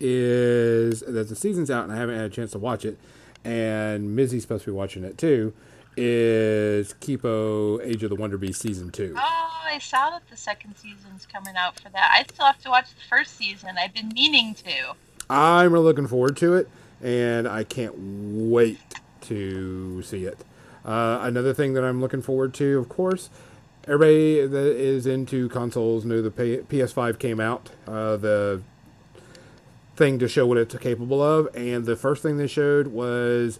is 0.00 1.00
that 1.00 1.28
the 1.28 1.36
season's 1.36 1.70
out 1.70 1.84
and 1.84 1.92
I 1.92 1.96
haven't 1.96 2.16
had 2.16 2.24
a 2.24 2.30
chance 2.30 2.50
to 2.52 2.58
watch 2.58 2.84
it, 2.84 2.98
and 3.44 4.16
Mizzy's 4.16 4.42
supposed 4.42 4.64
to 4.64 4.72
be 4.72 4.76
watching 4.76 5.04
it 5.04 5.16
too. 5.16 5.54
Is 5.96 6.94
Kipo 6.94 7.84
Age 7.84 8.02
of 8.02 8.10
the 8.10 8.16
Wonder 8.16 8.38
Beast 8.38 8.60
season 8.62 8.90
two? 8.90 9.14
Oh, 9.16 9.50
I 9.64 9.78
saw 9.78 10.10
that 10.10 10.22
the 10.30 10.36
second 10.36 10.76
season's 10.76 11.26
coming 11.26 11.54
out 11.56 11.78
for 11.78 11.90
that. 11.90 12.10
I 12.14 12.24
still 12.32 12.46
have 12.46 12.58
to 12.62 12.70
watch 12.70 12.88
the 12.94 13.04
first 13.08 13.36
season. 13.36 13.70
I've 13.78 13.92
been 13.92 14.08
meaning 14.08 14.54
to. 14.54 14.94
I'm 15.28 15.72
really 15.72 15.84
looking 15.84 16.06
forward 16.06 16.36
to 16.38 16.54
it, 16.54 16.68
and 17.02 17.46
I 17.46 17.64
can't 17.64 17.94
wait 17.96 18.80
to 19.22 20.02
see 20.02 20.24
it. 20.24 20.44
Uh, 20.84 21.20
another 21.22 21.54
thing 21.54 21.74
that 21.74 21.84
I'm 21.84 22.00
looking 22.00 22.22
forward 22.22 22.54
to, 22.54 22.78
of 22.78 22.88
course, 22.88 23.30
everybody 23.84 24.46
that 24.46 24.76
is 24.76 25.06
into 25.06 25.48
consoles 25.48 26.04
knew 26.04 26.22
the 26.22 26.30
PS5 26.30 27.18
came 27.18 27.40
out, 27.40 27.70
uh, 27.86 28.16
the 28.16 28.62
thing 29.96 30.18
to 30.18 30.28
show 30.28 30.46
what 30.46 30.58
it's 30.58 30.74
capable 30.78 31.22
of, 31.22 31.48
and 31.54 31.84
the 31.84 31.96
first 31.96 32.22
thing 32.22 32.36
they 32.36 32.46
showed 32.46 32.88
was 32.88 33.58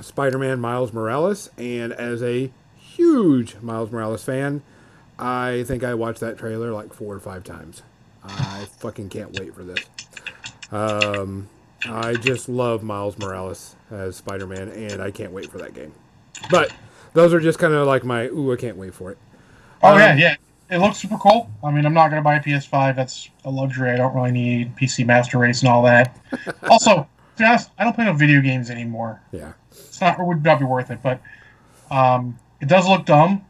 Spider-Man 0.00 0.60
Miles 0.60 0.92
Morales, 0.92 1.50
and 1.58 1.92
as 1.92 2.22
a 2.22 2.50
huge 2.76 3.56
Miles 3.60 3.90
Morales 3.90 4.24
fan, 4.24 4.62
I 5.18 5.64
think 5.66 5.82
I 5.82 5.94
watched 5.94 6.20
that 6.20 6.38
trailer 6.38 6.72
like 6.72 6.92
four 6.92 7.14
or 7.14 7.20
five 7.20 7.44
times. 7.44 7.82
I 8.24 8.66
fucking 8.78 9.08
can't 9.08 9.38
wait 9.38 9.54
for 9.54 9.64
this. 9.64 9.84
Um, 10.70 11.48
I 11.86 12.14
just 12.14 12.48
love 12.48 12.82
Miles 12.82 13.18
Morales 13.18 13.74
as 13.90 14.16
Spider-Man, 14.16 14.68
and 14.68 15.02
I 15.02 15.10
can't 15.10 15.32
wait 15.32 15.50
for 15.50 15.58
that 15.58 15.74
game. 15.74 15.92
But 16.50 16.72
those 17.14 17.32
are 17.34 17.40
just 17.40 17.58
kind 17.58 17.74
of 17.74 17.86
like 17.86 18.04
my 18.04 18.26
ooh, 18.26 18.52
I 18.52 18.56
can't 18.56 18.76
wait 18.76 18.94
for 18.94 19.10
it. 19.10 19.18
Oh 19.82 19.92
um, 19.92 19.98
yeah, 19.98 20.16
yeah. 20.16 20.34
It 20.70 20.78
looks 20.78 20.98
super 20.98 21.16
cool. 21.16 21.50
I 21.64 21.70
mean, 21.70 21.86
I'm 21.86 21.94
not 21.94 22.10
going 22.10 22.20
to 22.20 22.24
buy 22.24 22.36
a 22.36 22.42
PS5. 22.42 22.94
That's 22.94 23.30
a 23.44 23.50
luxury. 23.50 23.90
I 23.90 23.96
don't 23.96 24.14
really 24.14 24.32
need 24.32 24.76
PC 24.76 25.06
Master 25.06 25.38
Race 25.38 25.62
and 25.62 25.70
all 25.70 25.82
that. 25.84 26.18
also, 26.70 26.94
to 26.96 27.06
be 27.38 27.44
honest, 27.44 27.70
I 27.78 27.84
don't 27.84 27.94
play 27.94 28.04
no 28.04 28.12
video 28.12 28.42
games 28.42 28.68
anymore. 28.68 29.22
Yeah, 29.32 29.52
it's 29.70 30.00
not. 30.00 30.20
It 30.20 30.24
would 30.24 30.44
not 30.44 30.58
be 30.58 30.66
worth 30.66 30.90
it. 30.90 30.98
But 31.02 31.22
um, 31.90 32.38
it 32.60 32.68
does 32.68 32.86
look 32.86 33.06
dumb. 33.06 33.44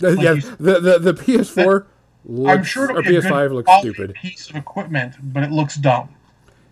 Like 0.00 0.18
yeah, 0.18 0.32
you, 0.32 0.40
the, 0.40 0.80
the 0.80 0.98
the 0.98 1.14
PS4. 1.14 1.86
Looks, 2.28 2.50
I'm 2.50 2.64
sure 2.64 2.90
it'll 2.90 3.02
PS5 3.02 3.52
looks 3.52 3.70
stupid. 3.78 4.14
Piece 4.14 4.50
of 4.50 4.56
equipment, 4.56 5.14
but 5.22 5.44
it 5.44 5.52
looks 5.52 5.76
dumb. 5.76 6.08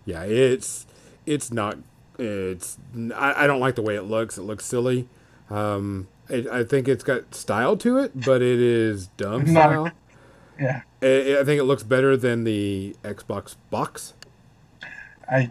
Yeah, 0.05 0.25
it's 0.25 0.87
it's 1.27 1.53
not. 1.53 1.79
It's 2.19 2.79
I, 3.15 3.45
I 3.45 3.47
don't 3.47 3.61
like 3.61 3.77
the 3.77 3.83
way 3.83 3.95
it 3.95 4.03
looks. 4.03 4.37
It 4.37 4.43
looks 4.43 4.65
silly. 4.65 5.09
Um, 5.55 6.09
I, 6.29 6.47
I, 6.51 6.65
think 6.65 6.89
it's 6.89 7.05
got 7.05 7.33
style 7.33 7.77
to 7.77 7.99
it, 7.99 8.25
but 8.25 8.43
it 8.43 8.61
is 8.61 9.07
dumb 9.17 9.47
style. 9.47 9.89
yeah. 10.59 10.83
I, 11.01 11.39
I 11.41 11.45
think 11.45 11.61
it 11.61 11.65
looks 11.65 11.85
better 11.85 12.17
than 12.17 12.43
the 12.43 12.97
Xbox 13.05 13.55
box. 13.71 14.15
I 15.31 15.51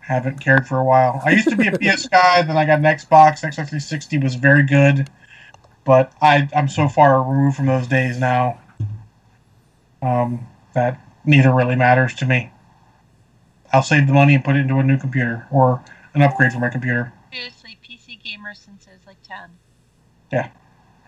haven't 0.00 0.40
cared 0.40 0.66
for 0.66 0.78
a 0.78 0.84
while. 0.84 1.20
I 1.26 1.32
used 1.32 1.48
to 1.50 1.56
be 1.56 1.68
a 1.68 1.72
PS 1.78 2.08
guy, 2.08 2.40
then 2.40 2.56
I 2.56 2.64
got 2.64 2.78
an 2.78 2.84
Xbox. 2.84 3.42
Xbox 3.42 3.54
360 3.54 4.18
was 4.18 4.34
very 4.34 4.62
good, 4.62 5.10
but 5.84 6.12
I 6.22 6.48
I'm 6.56 6.68
so 6.68 6.88
far 6.88 7.22
removed 7.22 7.56
from 7.56 7.66
those 7.66 7.86
days 7.86 8.18
now 8.18 8.58
um, 10.00 10.46
that 10.74 11.00
neither 11.26 11.52
really 11.52 11.76
matters 11.76 12.14
to 12.14 12.24
me. 12.24 12.50
I'll 13.74 13.82
save 13.82 14.06
the 14.06 14.14
money 14.14 14.34
and 14.34 14.44
put 14.44 14.56
it 14.56 14.60
into 14.60 14.76
a 14.76 14.82
new 14.82 14.98
computer 14.98 15.46
or 15.50 15.82
an 16.14 16.22
upgrade 16.22 16.52
for 16.52 16.60
my 16.60 16.68
computer. 16.70 17.12
Seriously, 17.32 17.78
PC 17.82 18.22
gamer 18.22 18.54
since 18.54 18.86
I 19.32 19.40
10. 19.40 19.50
Yeah. 20.32 20.48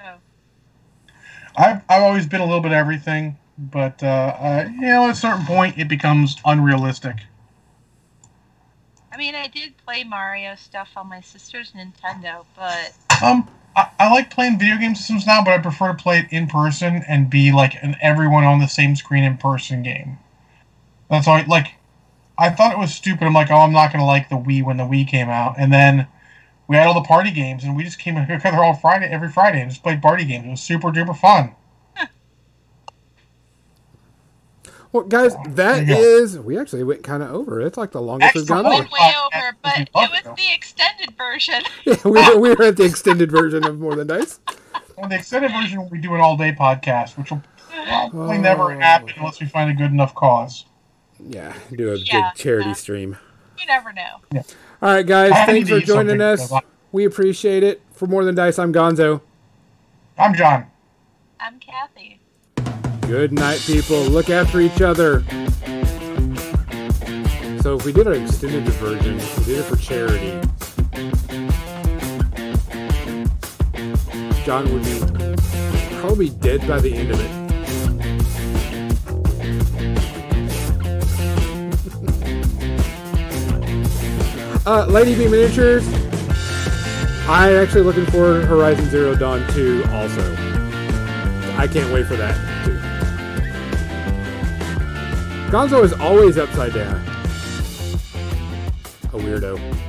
Oh. 0.04 0.16
I've, 1.56 1.82
I've 1.88 2.02
always 2.02 2.26
been 2.26 2.40
a 2.40 2.44
little 2.44 2.60
bit 2.60 2.72
of 2.72 2.78
everything, 2.78 3.36
but 3.58 4.02
uh, 4.02 4.06
uh, 4.06 4.68
you 4.72 4.80
know, 4.82 5.04
at 5.04 5.10
a 5.10 5.14
certain 5.14 5.46
point, 5.46 5.78
it 5.78 5.88
becomes 5.88 6.36
unrealistic. 6.44 7.16
I 9.12 9.16
mean, 9.16 9.36
I 9.36 9.46
did 9.46 9.76
play 9.76 10.02
Mario 10.02 10.56
stuff 10.56 10.90
on 10.96 11.08
my 11.08 11.20
sister's 11.20 11.72
Nintendo, 11.72 12.44
but 12.56 12.92
Um, 13.22 13.48
I, 13.76 13.88
I 14.00 14.10
like 14.10 14.28
playing 14.28 14.58
video 14.58 14.76
game 14.76 14.96
systems 14.96 15.24
now, 15.24 15.42
but 15.42 15.52
I 15.52 15.58
prefer 15.58 15.88
to 15.88 15.94
play 15.94 16.18
it 16.18 16.26
in 16.30 16.48
person 16.48 17.04
and 17.06 17.30
be 17.30 17.52
like 17.52 17.74
an 17.82 17.96
everyone 18.02 18.42
on 18.44 18.58
the 18.58 18.66
same 18.66 18.96
screen 18.96 19.22
in 19.22 19.36
person 19.36 19.84
game. 19.84 20.18
That's 21.08 21.28
all. 21.28 21.34
I, 21.34 21.42
like, 21.42 21.74
I 22.36 22.50
thought 22.50 22.72
it 22.72 22.78
was 22.78 22.92
stupid. 22.92 23.24
I'm 23.24 23.34
like, 23.34 23.52
oh, 23.52 23.60
I'm 23.60 23.72
not 23.72 23.92
gonna 23.92 24.04
like 24.04 24.28
the 24.30 24.36
Wii 24.36 24.64
when 24.64 24.78
the 24.78 24.84
Wii 24.84 25.06
came 25.06 25.28
out, 25.28 25.54
and 25.58 25.72
then 25.72 26.08
we 26.68 26.76
had 26.76 26.86
all 26.86 26.94
the 26.94 27.06
party 27.06 27.30
games, 27.30 27.64
and 27.64 27.76
we 27.76 27.84
just 27.84 27.98
came 27.98 28.14
together 28.26 28.62
all 28.62 28.74
Friday, 28.74 29.06
every 29.06 29.28
Friday, 29.30 29.60
and 29.60 29.70
just 29.70 29.82
played 29.82 30.00
party 30.02 30.24
games. 30.24 30.44
It 30.46 30.50
was 30.50 30.60
super 30.62 30.88
duper 30.90 31.16
fun. 31.16 31.54
Well, 34.92 35.02
guys, 35.04 35.34
that 35.48 35.88
Yeah. 35.88 35.96
is 35.96 36.38
we 36.38 36.56
actually 36.56 36.84
went 36.84 37.02
kind 37.02 37.20
of 37.22 37.30
over. 37.32 37.60
It's 37.60 37.76
like 37.76 37.90
the 37.90 38.00
longest 38.00 38.34
we've 38.36 38.46
gone 38.46 38.62
we 38.64 38.70
over. 38.70 38.78
went 38.82 38.92
way 38.92 39.12
over. 39.24 39.56
But 39.60 39.78
it 39.80 39.90
was 39.92 40.36
the 40.36 40.54
extended 40.54 41.16
version. 41.16 41.62
Yeah, 41.84 41.96
we, 42.04 42.10
were, 42.12 42.38
we 42.38 42.54
were 42.54 42.62
at 42.62 42.76
the 42.76 42.84
extended 42.84 43.28
version 43.30 43.64
of 43.64 43.80
More 43.80 43.96
Than 43.96 44.06
Dice. 44.06 44.38
On 45.02 45.08
the 45.08 45.16
extended 45.16 45.50
version, 45.50 45.88
we 45.90 45.98
do 45.98 46.14
an 46.14 46.20
all 46.20 46.36
day 46.36 46.52
podcast, 46.52 47.18
which 47.18 47.32
will 47.32 47.42
probably 47.86 48.36
Oh. 48.36 48.40
never 48.40 48.70
happen 48.78 49.10
unless 49.16 49.40
we 49.40 49.46
find 49.48 49.68
a 49.68 49.74
good 49.74 49.90
enough 49.90 50.14
cause. 50.14 50.64
Yeah, 51.18 51.52
do 51.74 51.92
a 51.92 51.96
Yeah, 51.96 52.30
big 52.30 52.40
charity 52.40 52.68
yeah. 52.68 52.74
stream. 52.74 53.16
You 53.58 53.66
never 53.66 53.92
know. 53.92 54.42
All 54.84 54.92
right, 54.92 55.06
guys, 55.06 55.32
thanks 55.46 55.70
for 55.70 55.80
joining 55.80 56.20
us. 56.20 56.52
We 56.92 57.06
appreciate 57.06 57.62
it. 57.62 57.80
For 57.94 58.06
More 58.06 58.22
Than 58.22 58.34
Dice, 58.34 58.58
I'm 58.58 58.70
Gonzo. 58.70 59.22
I'm 60.18 60.34
John. 60.34 60.66
I'm 61.40 61.58
Kathy. 61.58 62.20
Good 63.08 63.32
night, 63.32 63.60
people. 63.60 64.02
Look 64.02 64.28
after 64.28 64.60
each 64.60 64.82
other. 64.82 65.24
So 67.62 67.76
if 67.76 67.86
we 67.86 67.94
did 67.94 68.08
an 68.08 68.24
extended 68.24 68.64
version, 68.74 69.14
we 69.14 69.44
did 69.46 69.60
it 69.60 69.62
for 69.62 69.76
charity. 69.76 70.38
John 74.44 74.70
would 74.70 74.84
be 74.84 75.00
probably 75.98 76.28
dead 76.28 76.68
by 76.68 76.78
the 76.78 76.92
end 76.94 77.10
of 77.10 77.20
it. 77.20 77.43
Uh, 84.66 84.86
Lady 84.86 85.14
B 85.14 85.28
Miniatures. 85.28 85.86
I'm 87.26 87.54
actually 87.54 87.82
looking 87.82 88.06
for 88.06 88.42
Horizon 88.42 88.86
Zero 88.86 89.14
Dawn 89.14 89.46
2 89.52 89.84
also. 89.90 90.32
I 91.56 91.68
can't 91.70 91.92
wait 91.92 92.06
for 92.06 92.16
that 92.16 92.34
too. 92.64 92.78
Gonzo 95.50 95.82
is 95.84 95.92
always 95.92 96.36
upside 96.36 96.74
down. 96.74 96.96
A 99.12 99.16
weirdo. 99.16 99.83